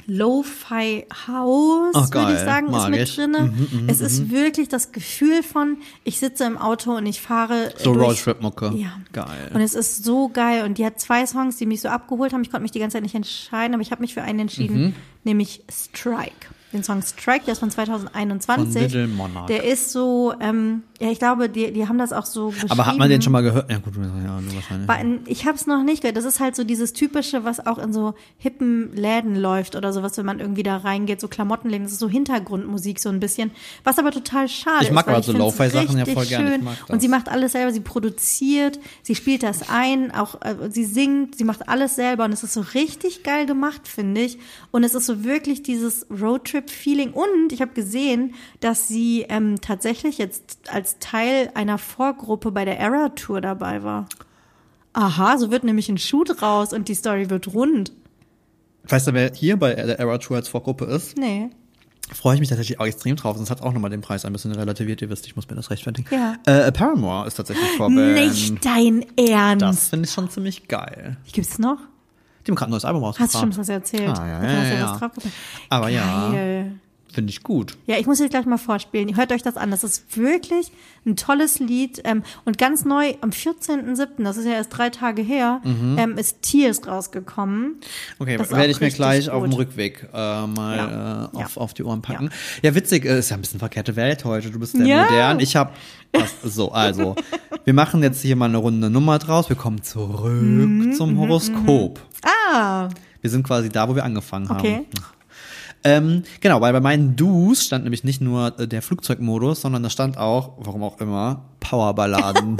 Lo-Fi 0.06 1.06
House, 1.28 1.94
Oh, 1.94 2.14
würde 2.14 2.32
ich 2.32 2.38
sagen, 2.40 2.66
ist 2.68 2.72
Mag 2.72 2.90
mit 2.90 3.00
ich. 3.02 3.14
drinne. 3.14 3.52
es 3.86 4.00
ist 4.00 4.30
wirklich 4.30 4.68
das 4.68 4.92
Gefühl 4.92 5.42
von, 5.42 5.76
ich 6.04 6.18
sitze 6.18 6.44
im 6.44 6.56
Auto 6.58 6.96
und 6.96 7.06
ich 7.06 7.20
fahre 7.20 7.72
So 7.78 7.92
Roadtrip-Mucke. 7.92 8.72
Ja. 8.76 8.92
Geil. 9.12 9.50
und 9.54 9.60
es 9.60 9.74
ist 9.74 10.04
so 10.04 10.28
geil. 10.28 10.64
Und 10.64 10.78
die 10.78 10.86
hat 10.86 10.98
zwei 10.98 11.26
Songs, 11.26 11.58
die 11.58 11.66
mich 11.66 11.82
so 11.82 11.88
abgeholt 11.90 12.32
haben. 12.32 12.42
Ich 12.42 12.50
konnte 12.50 12.62
mich 12.62 12.72
die 12.72 12.78
ganze 12.80 12.94
Zeit 12.96 13.02
nicht 13.02 13.14
entscheiden, 13.14 13.74
aber 13.74 13.82
ich 13.82 13.90
habe 13.92 14.00
mich 14.00 14.14
für 14.14 14.22
einen 14.22 14.40
entschieden, 14.40 14.80
Mhm. 14.86 14.94
nämlich 15.24 15.62
Strike. 15.70 16.48
Den 16.72 16.84
Song 16.84 17.02
Strike, 17.02 17.44
der 17.46 17.52
ist 17.52 17.58
von 17.58 17.70
2021. 17.70 18.92
Von 18.92 19.16
Monarch. 19.16 19.46
Der 19.46 19.64
ist 19.64 19.90
so, 19.90 20.32
ähm, 20.40 20.82
ja, 21.00 21.10
ich 21.10 21.18
glaube, 21.18 21.48
die, 21.48 21.72
die 21.72 21.88
haben 21.88 21.98
das 21.98 22.12
auch 22.12 22.26
so 22.26 22.50
beschrieben. 22.50 22.70
Aber 22.70 22.86
hat 22.86 22.96
man 22.96 23.08
den 23.10 23.20
schon 23.22 23.32
mal 23.32 23.42
gehört? 23.42 23.68
Ja, 23.70 23.78
gut, 23.78 23.94
ja, 23.96 24.38
wahrscheinlich. 24.54 25.00
In- 25.00 25.20
Ich 25.26 25.46
habe 25.46 25.56
es 25.56 25.66
noch 25.66 25.82
nicht 25.82 26.02
gehört. 26.02 26.16
Das 26.16 26.24
ist 26.24 26.38
halt 26.38 26.54
so 26.54 26.62
dieses 26.62 26.92
typische, 26.92 27.44
was 27.44 27.66
auch 27.66 27.78
in 27.78 27.92
so 27.92 28.14
hippen 28.38 28.94
Läden 28.94 29.34
läuft 29.34 29.74
oder 29.74 29.92
sowas, 29.92 30.16
wenn 30.16 30.26
man 30.26 30.38
irgendwie 30.38 30.62
da 30.62 30.76
reingeht, 30.76 31.20
so 31.20 31.26
Klamottenläden. 31.28 31.84
Das 31.84 31.92
ist 31.92 31.98
so 32.00 32.08
Hintergrundmusik 32.08 33.00
so 33.00 33.08
ein 33.08 33.18
bisschen, 33.18 33.50
was 33.82 33.98
aber 33.98 34.12
total 34.12 34.48
schade 34.48 34.84
Ich 34.84 34.92
mag 34.92 35.06
ist. 35.06 35.08
weil 35.08 35.14
aber 35.16 35.24
so 35.24 35.32
Lo-Fi-Sachen 35.32 35.98
ja 35.98 36.04
voll 36.06 36.26
gerne. 36.26 36.50
Schön. 36.54 36.68
Und 36.88 37.00
sie 37.00 37.08
macht 37.08 37.28
alles 37.28 37.52
selber. 37.52 37.72
Sie 37.72 37.80
produziert, 37.80 38.78
sie 39.02 39.14
spielt 39.14 39.42
das 39.42 39.68
ein, 39.70 40.12
auch 40.14 40.40
äh, 40.42 40.54
sie 40.70 40.84
singt, 40.84 41.36
sie 41.36 41.44
macht 41.44 41.68
alles 41.68 41.96
selber 41.96 42.24
und 42.26 42.32
es 42.32 42.42
ist 42.44 42.52
so 42.54 42.60
richtig 42.74 43.22
geil 43.24 43.46
gemacht, 43.46 43.88
finde 43.88 44.20
ich. 44.20 44.38
Und 44.70 44.84
es 44.84 44.94
ist 44.94 45.06
so 45.06 45.24
wirklich 45.24 45.62
dieses 45.62 46.06
Roadtrip-Feeling. 46.60 47.12
Und 47.12 47.52
ich 47.52 47.60
habe 47.60 47.72
gesehen, 47.72 48.34
dass 48.60 48.88
sie 48.88 49.26
ähm, 49.28 49.60
tatsächlich 49.60 50.18
jetzt 50.18 50.58
als 50.72 50.98
Teil 50.98 51.50
einer 51.54 51.78
Vorgruppe 51.78 52.50
bei 52.52 52.64
der 52.64 52.78
Era 52.78 53.10
Tour 53.10 53.40
dabei 53.40 53.82
war. 53.82 54.08
Aha, 54.92 55.38
so 55.38 55.50
wird 55.50 55.64
nämlich 55.64 55.88
ein 55.88 55.98
Shoot 55.98 56.42
raus 56.42 56.72
und 56.72 56.88
die 56.88 56.94
Story 56.94 57.30
wird 57.30 57.54
rund. 57.54 57.92
Weißt 58.84 59.06
du, 59.06 59.14
wer 59.14 59.32
hier 59.32 59.56
bei 59.56 59.74
der 59.74 59.98
Era 60.00 60.18
Tour 60.18 60.36
als 60.36 60.48
Vorgruppe 60.48 60.84
ist? 60.86 61.16
Nee. 61.16 61.50
Freue 62.12 62.34
ich 62.34 62.40
mich 62.40 62.48
tatsächlich 62.48 62.80
auch 62.80 62.86
extrem 62.86 63.14
drauf. 63.14 63.36
Sonst 63.36 63.50
hat 63.50 63.62
auch 63.62 63.72
nochmal 63.72 63.90
den 63.90 64.00
Preis 64.00 64.24
ein 64.24 64.32
bisschen 64.32 64.50
relativiert. 64.50 65.00
Ihr 65.00 65.10
wisst, 65.10 65.26
ich 65.26 65.36
muss 65.36 65.48
mir 65.48 65.54
das 65.54 65.70
rechtfertigen. 65.70 66.08
Ja. 66.10 66.34
Äh, 66.44 66.72
Paramore 66.72 67.28
ist 67.28 67.34
tatsächlich 67.34 67.68
Vorband. 67.76 68.14
Nicht 68.14 68.64
dein 68.64 69.06
Ernst. 69.16 69.62
Das 69.62 69.88
finde 69.90 70.08
ich 70.08 70.12
schon 70.12 70.28
ziemlich 70.28 70.66
geil. 70.66 71.18
Wie 71.24 71.30
gibt's 71.30 71.60
noch? 71.60 71.78
Die 72.46 72.50
haben 72.50 72.56
gerade 72.56 72.70
ein 72.70 72.72
neues 72.72 72.84
Album 72.84 73.04
Hast 73.04 73.18
du 73.18 73.22
rausgebracht. 73.22 73.42
schon 73.54 73.56
was 73.58 73.68
erzählt? 73.68 74.18
Ah, 74.18 74.26
ja, 74.26 74.42
ja, 74.42 74.64
ja, 74.64 74.74
ja. 74.78 75.10
Aber 75.68 75.88
ja. 75.88 76.64
Finde 77.12 77.30
ich 77.30 77.42
gut. 77.42 77.76
Ja, 77.86 77.96
ich 77.98 78.06
muss 78.06 78.20
euch 78.20 78.30
gleich 78.30 78.46
mal 78.46 78.56
vorspielen. 78.58 79.16
Hört 79.16 79.32
euch 79.32 79.42
das 79.42 79.56
an. 79.56 79.70
Das 79.72 79.82
ist 79.82 80.16
wirklich 80.16 80.70
ein 81.04 81.16
tolles 81.16 81.58
Lied. 81.58 82.00
Ähm, 82.04 82.22
und 82.44 82.56
ganz 82.56 82.84
neu, 82.84 83.14
am 83.20 83.30
14.07., 83.30 84.22
das 84.22 84.36
ist 84.36 84.44
ja 84.46 84.52
erst 84.52 84.76
drei 84.76 84.90
Tage 84.90 85.20
her, 85.22 85.60
ähm, 85.64 86.16
ist 86.18 86.42
Tears 86.42 86.86
rausgekommen. 86.86 87.76
Okay, 88.18 88.38
werde 88.38 88.66
ich 88.70 88.80
mir 88.80 88.90
gleich 88.90 89.28
auf 89.28 89.42
dem 89.42 89.50
gut. 89.50 89.60
Rückweg 89.60 90.08
äh, 90.12 90.46
mal 90.46 90.76
Ja. 90.76 91.24
äh, 91.24 91.36
auf, 91.44 91.56
Ja. 91.56 91.60
auf 91.62 91.74
die 91.74 91.82
Ohren 91.82 92.00
packen. 92.02 92.30
Ja, 92.62 92.74
witzig, 92.74 93.04
äh, 93.04 93.18
ist 93.18 93.30
ja 93.30 93.36
ein 93.36 93.40
bisschen 93.40 93.58
verkehrte 93.58 93.96
Welt 93.96 94.24
heute. 94.24 94.50
Du 94.50 94.60
bist 94.60 94.76
sehr 94.76 94.86
Ja. 94.86 95.04
modern. 95.04 95.40
Ich 95.40 95.56
habe 95.56 95.72
so, 96.44 96.70
also, 96.72 97.16
wir 97.64 97.74
machen 97.74 98.02
jetzt 98.02 98.22
hier 98.22 98.36
mal 98.36 98.46
eine 98.46 98.58
runde 98.58 98.88
Nummer 98.90 99.18
draus. 99.18 99.48
Wir 99.48 99.56
kommen 99.56 99.82
zurück 99.82 100.30
Mhm, 100.42 100.92
zum 100.94 101.18
Horoskop. 101.18 102.00
Ah, 102.52 102.88
Wir 103.20 103.30
sind 103.30 103.42
quasi 103.46 103.68
da, 103.68 103.88
wo 103.88 103.94
wir 103.96 104.04
angefangen 104.04 104.48
haben. 104.48 104.86
Ähm, 105.82 106.24
genau, 106.40 106.60
weil 106.60 106.72
bei 106.72 106.80
meinen 106.80 107.16
Do's 107.16 107.64
stand 107.64 107.84
nämlich 107.84 108.04
nicht 108.04 108.20
nur 108.20 108.58
äh, 108.58 108.68
der 108.68 108.82
Flugzeugmodus, 108.82 109.62
sondern 109.62 109.82
da 109.82 109.90
stand 109.90 110.18
auch, 110.18 110.52
warum 110.58 110.82
auch 110.82 111.00
immer, 111.00 111.44
Powerballaden. 111.60 112.58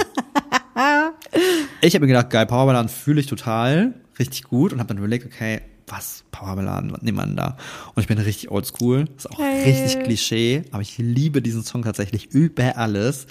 ich 1.81 1.93
habe 1.93 2.05
mir 2.05 2.13
gedacht, 2.13 2.29
geil, 2.31 2.45
Powerballaden 2.45 2.89
fühle 2.89 3.19
ich 3.19 3.27
total, 3.27 3.93
richtig 4.17 4.43
gut 4.43 4.73
und 4.73 4.79
habe 4.79 4.87
dann 4.87 4.97
überlegt, 4.97 5.25
okay, 5.25 5.61
was, 5.87 6.23
Powerballaden, 6.31 6.91
was 6.93 7.01
nimmt 7.01 7.17
man 7.17 7.35
da? 7.35 7.57
Und 7.93 8.01
ich 8.01 8.07
bin 8.07 8.17
richtig 8.17 8.49
oldschool, 8.49 9.07
ist 9.17 9.29
auch 9.29 9.37
Geil. 9.37 9.63
richtig 9.65 10.03
Klischee, 10.03 10.63
aber 10.71 10.81
ich 10.81 10.97
liebe 10.97 11.41
diesen 11.41 11.63
Song 11.63 11.83
tatsächlich 11.83 12.31
über 12.31 12.77
alles. 12.77 13.27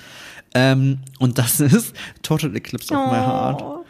Ähm, 0.55 0.99
und 1.19 1.39
das 1.39 1.61
ist 1.61 1.95
Total 2.23 2.55
Eclipse 2.55 2.93
of 2.95 3.07
My 3.11 3.19
Heart. 3.19 3.63
oh, 3.63 3.85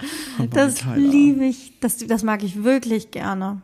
das 0.51 0.85
liebe 0.95 1.47
ich. 1.47 1.73
Das, 1.81 1.99
das 1.99 2.23
mag 2.23 2.43
ich 2.43 2.63
wirklich 2.63 3.11
gerne. 3.11 3.63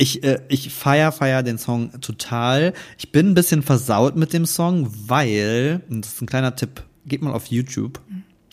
Ich, 0.00 0.24
äh, 0.24 0.40
ich 0.48 0.72
feier, 0.72 1.12
feier 1.12 1.42
den 1.42 1.58
Song 1.58 2.00
total. 2.00 2.72
Ich 2.96 3.12
bin 3.12 3.28
ein 3.28 3.34
bisschen 3.34 3.62
versaut 3.62 4.16
mit 4.16 4.32
dem 4.32 4.46
Song, 4.46 4.90
weil, 5.08 5.82
und 5.90 6.06
das 6.06 6.14
ist 6.14 6.22
ein 6.22 6.26
kleiner 6.26 6.56
Tipp, 6.56 6.82
geht 7.04 7.20
mal 7.20 7.34
auf 7.34 7.48
YouTube 7.48 8.00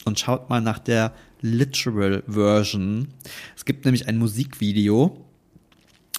und 0.04 0.20
schaut 0.20 0.50
mal 0.50 0.60
nach 0.60 0.78
der 0.78 1.14
Literal 1.40 2.22
Version. 2.28 3.08
Es 3.56 3.64
gibt 3.64 3.86
nämlich 3.86 4.10
ein 4.10 4.18
Musikvideo, 4.18 5.26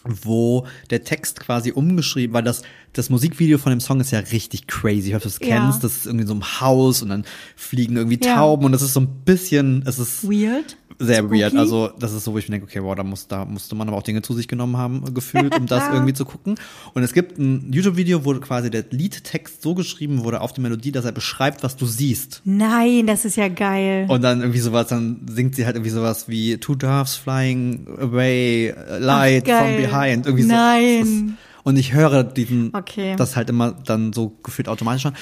wo 0.05 0.67
der 0.89 1.05
Text 1.05 1.41
quasi 1.41 1.73
umgeschrieben, 1.73 2.33
weil 2.33 2.45
das, 2.45 2.63
das 2.95 3.11
Musikvideo 3.11 3.59
von 3.59 3.71
dem 3.71 3.81
Song 3.81 4.01
ist 4.01 4.11
ja 4.11 4.19
richtig 4.21 4.67
crazy. 4.67 5.09
Ich 5.09 5.15
hoffe, 5.15 5.25
du 5.25 5.29
es 5.29 5.39
Ja. 5.41 5.61
kennst. 5.61 5.85
Das 5.85 5.97
ist 5.99 6.07
irgendwie 6.07 6.27
so 6.27 6.35
ein 6.35 6.43
Haus 6.61 7.03
und 7.03 7.11
dann 7.11 7.25
fliegen 7.57 7.97
irgendwie 7.97 8.19
Ja. 8.23 8.37
Tauben 8.37 8.65
und 8.65 8.73
das 8.73 8.83
ist 8.83 8.95
so 8.95 9.01
ein 9.01 9.09
bisschen, 9.25 9.83
es 9.87 9.99
ist 9.99 10.25
Weird. 10.29 10.77
sehr 10.99 11.19
Spooky. 11.19 11.39
weird. 11.41 11.55
Also 11.55 11.91
das 12.01 12.13
ist 12.13 12.25
so, 12.25 12.33
wo 12.33 12.39
ich 12.39 12.49
mir 12.49 12.53
denke, 12.59 12.67
okay, 12.67 12.83
wow, 12.83 12.95
da, 12.97 13.05
muss, 13.05 13.29
da 13.29 13.45
musste 13.45 13.75
man 13.77 13.87
aber 13.89 13.97
auch 13.99 14.03
Dinge 14.03 14.23
zu 14.23 14.35
sich 14.35 14.49
genommen 14.49 14.77
haben, 14.77 15.15
gefühlt, 15.15 15.55
um 15.57 15.67
das 15.67 15.85
irgendwie 15.93 16.13
zu 16.15 16.25
gucken. 16.25 16.57
Und 16.95 17.03
es 17.05 17.13
gibt 17.13 17.39
ein 17.39 17.73
YouTube-Video, 17.73 18.25
wo 18.25 18.35
quasi 18.35 18.71
der 18.71 18.85
Liedtext 18.91 19.63
so 19.63 19.75
geschrieben 19.75 20.25
wurde 20.25 20.41
auf 20.41 20.53
die 20.53 20.61
Melodie, 20.61 20.91
dass 20.91 21.05
er 21.05 21.13
beschreibt, 21.13 21.63
was 21.63 21.77
du 21.77 21.87
siehst. 21.87 22.41
Nein, 22.45 23.07
das 23.07 23.25
ist 23.25 23.37
ja 23.37 23.49
geil. 23.49 24.07
Und 24.09 24.23
dann 24.23 24.41
irgendwie 24.41 24.59
sowas, 24.61 24.89
dann 24.89 25.21
singt 25.31 25.55
sie 25.55 25.67
halt 25.67 25.77
irgendwie 25.77 25.91
sowas 25.93 26.29
wie 26.29 26.57
Two 26.59 26.75
Doves 26.75 27.15
flying 27.15 27.87
away, 28.01 28.75
light 28.99 29.49
Ach, 29.51 29.61
from 29.67 29.77
behind. 29.77 30.27
Irgendwie 30.27 30.43
so. 30.45 30.49
Nein. 30.49 31.03
Ist- 31.03 31.48
Und 31.69 31.77
ich 31.77 31.93
höre 31.93 32.25
diesen, 32.25 32.75
Okay. 32.75 33.15
das 33.17 33.37
halt 33.37 33.51
immer 33.51 33.73
dann 33.73 34.15
so 34.15 34.31
gefühlt 34.43 34.69
automatisch 34.71 35.05
an. 35.05 35.15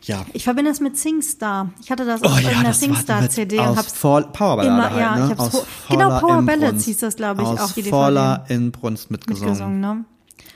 Ja. 0.00 0.24
Ich 0.32 0.44
verbinde 0.44 0.70
das 0.70 0.80
mit 0.80 0.96
Singstar. 0.96 1.72
Ich 1.82 1.90
hatte 1.90 2.06
das 2.06 2.22
Oh 2.22 2.26
auf 2.28 2.40
ja, 2.40 2.50
einer 2.58 2.72
Singstar-CD 2.72 3.58
und 3.58 3.76
hab's 3.76 3.92
Voll, 3.92 4.22
Powerballade 4.32 4.68
immer, 4.68 4.90
halt, 4.90 5.00
ja, 5.00 5.16
ne? 5.16 5.24
ich 5.34 5.38
hab's 5.38 5.54
aus 5.56 5.66
genau, 5.90 6.20
Power 6.20 6.40
Ballads 6.40 6.86
hieß 6.86 6.96
das, 6.98 7.16
glaube 7.16 7.42
ich, 7.42 7.48
aus 7.48 7.60
auch, 7.60 7.68
die 7.72 7.82
DVD. 7.82 7.90
voller 7.90 8.44
Inbrunst 8.48 9.10
mitgesungen. 9.10 9.50
mitgesungen, 9.50 9.80
ne? 9.80 10.04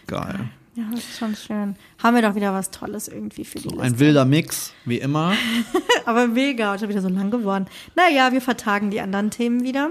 Geil. 0.06 0.48
Ja, 0.76 0.84
das 0.90 1.01
ist 1.01 1.18
schon 1.18 1.36
schön. 1.36 1.76
Haben 2.02 2.14
wir 2.16 2.22
doch 2.22 2.34
wieder 2.34 2.55
was 2.55 2.70
Tolles 2.70 3.09
irgendwie 3.09 3.44
für 3.44 3.59
die 3.59 3.64
So 3.64 3.70
Liste. 3.70 3.84
ein 3.84 3.98
wilder 3.98 4.24
Mix, 4.24 4.72
wie 4.86 4.97
immer. 4.97 5.34
Aber 6.06 6.26
mega, 6.28 6.78
schon 6.78 6.89
wieder 6.89 7.02
so 7.02 7.09
lang 7.10 7.30
geworden. 7.30 7.66
Naja, 7.97 8.32
wir 8.32 8.40
vertagen 8.40 8.90
die 8.90 9.02
anderen 9.02 9.28
Themen 9.30 9.62
wieder. 9.62 9.90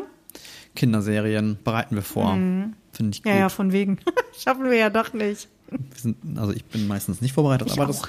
Kinderserien 0.75 1.57
bereiten 1.63 1.95
wir 1.95 2.01
vor. 2.01 2.33
Finde 2.33 2.75
ich 3.11 3.23
gut. 3.23 3.25
Mhm. 3.25 3.31
Ja, 3.31 3.39
ja, 3.39 3.49
von 3.49 3.71
wegen. 3.71 3.99
Schaffen 4.37 4.65
wir 4.65 4.75
ja 4.75 4.89
doch 4.89 5.13
nicht. 5.13 5.47
Sind, 5.95 6.17
also 6.37 6.51
ich 6.51 6.65
bin 6.65 6.87
meistens 6.87 7.21
nicht 7.21 7.33
vorbereitet, 7.33 7.67
Ich 7.67 7.73
aber 7.73 7.87
das 7.87 8.03
auch. 8.03 8.07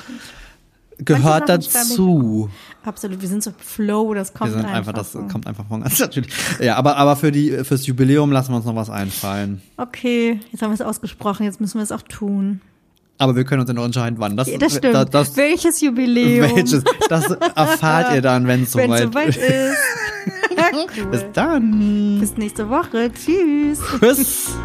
Gehört 0.99 1.49
Manche 1.49 1.71
Sachen 1.71 1.89
dazu. 1.89 2.51
Absolut, 2.85 3.21
wir 3.21 3.29
sind 3.29 3.43
so 3.43 3.53
Flow, 3.59 4.15
das 4.15 4.35
kommt 4.35 4.53
Wir 4.53 4.59
sind 4.61 4.69
einfach. 4.69 4.93
das 4.93 5.13
so. 5.13 5.21
kommt 5.23 5.47
einfach 5.47 5.67
von 5.67 5.83
ganz 5.83 5.99
natürlich. 6.01 6.31
Ja, 6.61 6.77
aber, 6.77 6.97
aber 6.97 7.17
für 7.17 7.33
die, 7.33 7.65
fürs 7.65 7.87
Jubiläum 7.87 8.31
lassen 8.31 8.53
wir 8.53 8.57
uns 8.57 8.67
noch 8.67 8.77
was 8.77 8.91
einfallen. 8.91 9.63
Okay, 9.77 10.41
jetzt 10.53 10.63
haben 10.63 10.71
wir 10.71 10.75
es 10.75 10.81
ausgesprochen, 10.81 11.45
jetzt 11.45 11.61
müssen 11.61 11.79
wir 11.79 11.83
es 11.83 11.93
auch 11.93 12.03
tun. 12.03 12.61
Aber 13.19 13.37
wir 13.37 13.45
können 13.45 13.61
uns 13.61 13.69
ja 13.69 13.75
noch 13.75 13.85
entscheiden, 13.85 14.19
wann. 14.19 14.37
Das, 14.37 14.49
das 14.59 14.77
stimmt. 14.77 14.95
Das, 14.95 15.11
das, 15.11 15.37
Welches 15.37 15.81
Jubiläum? 15.81 16.57
welches, 16.57 16.83
das 17.09 17.31
erfahrt 17.55 18.15
ihr 18.15 18.23
dann, 18.23 18.47
wenn 18.47 18.65
es 18.65 18.73
soweit 18.73 19.15
ist. 19.15 19.39
Bis 21.11 21.23
cool. 21.23 21.31
dann. 21.33 22.19
Bis 22.21 22.37
nächste 22.37 22.69
Woche. 22.69 23.11
Tschüss. 23.13 23.81
Tschüss. 24.01 24.57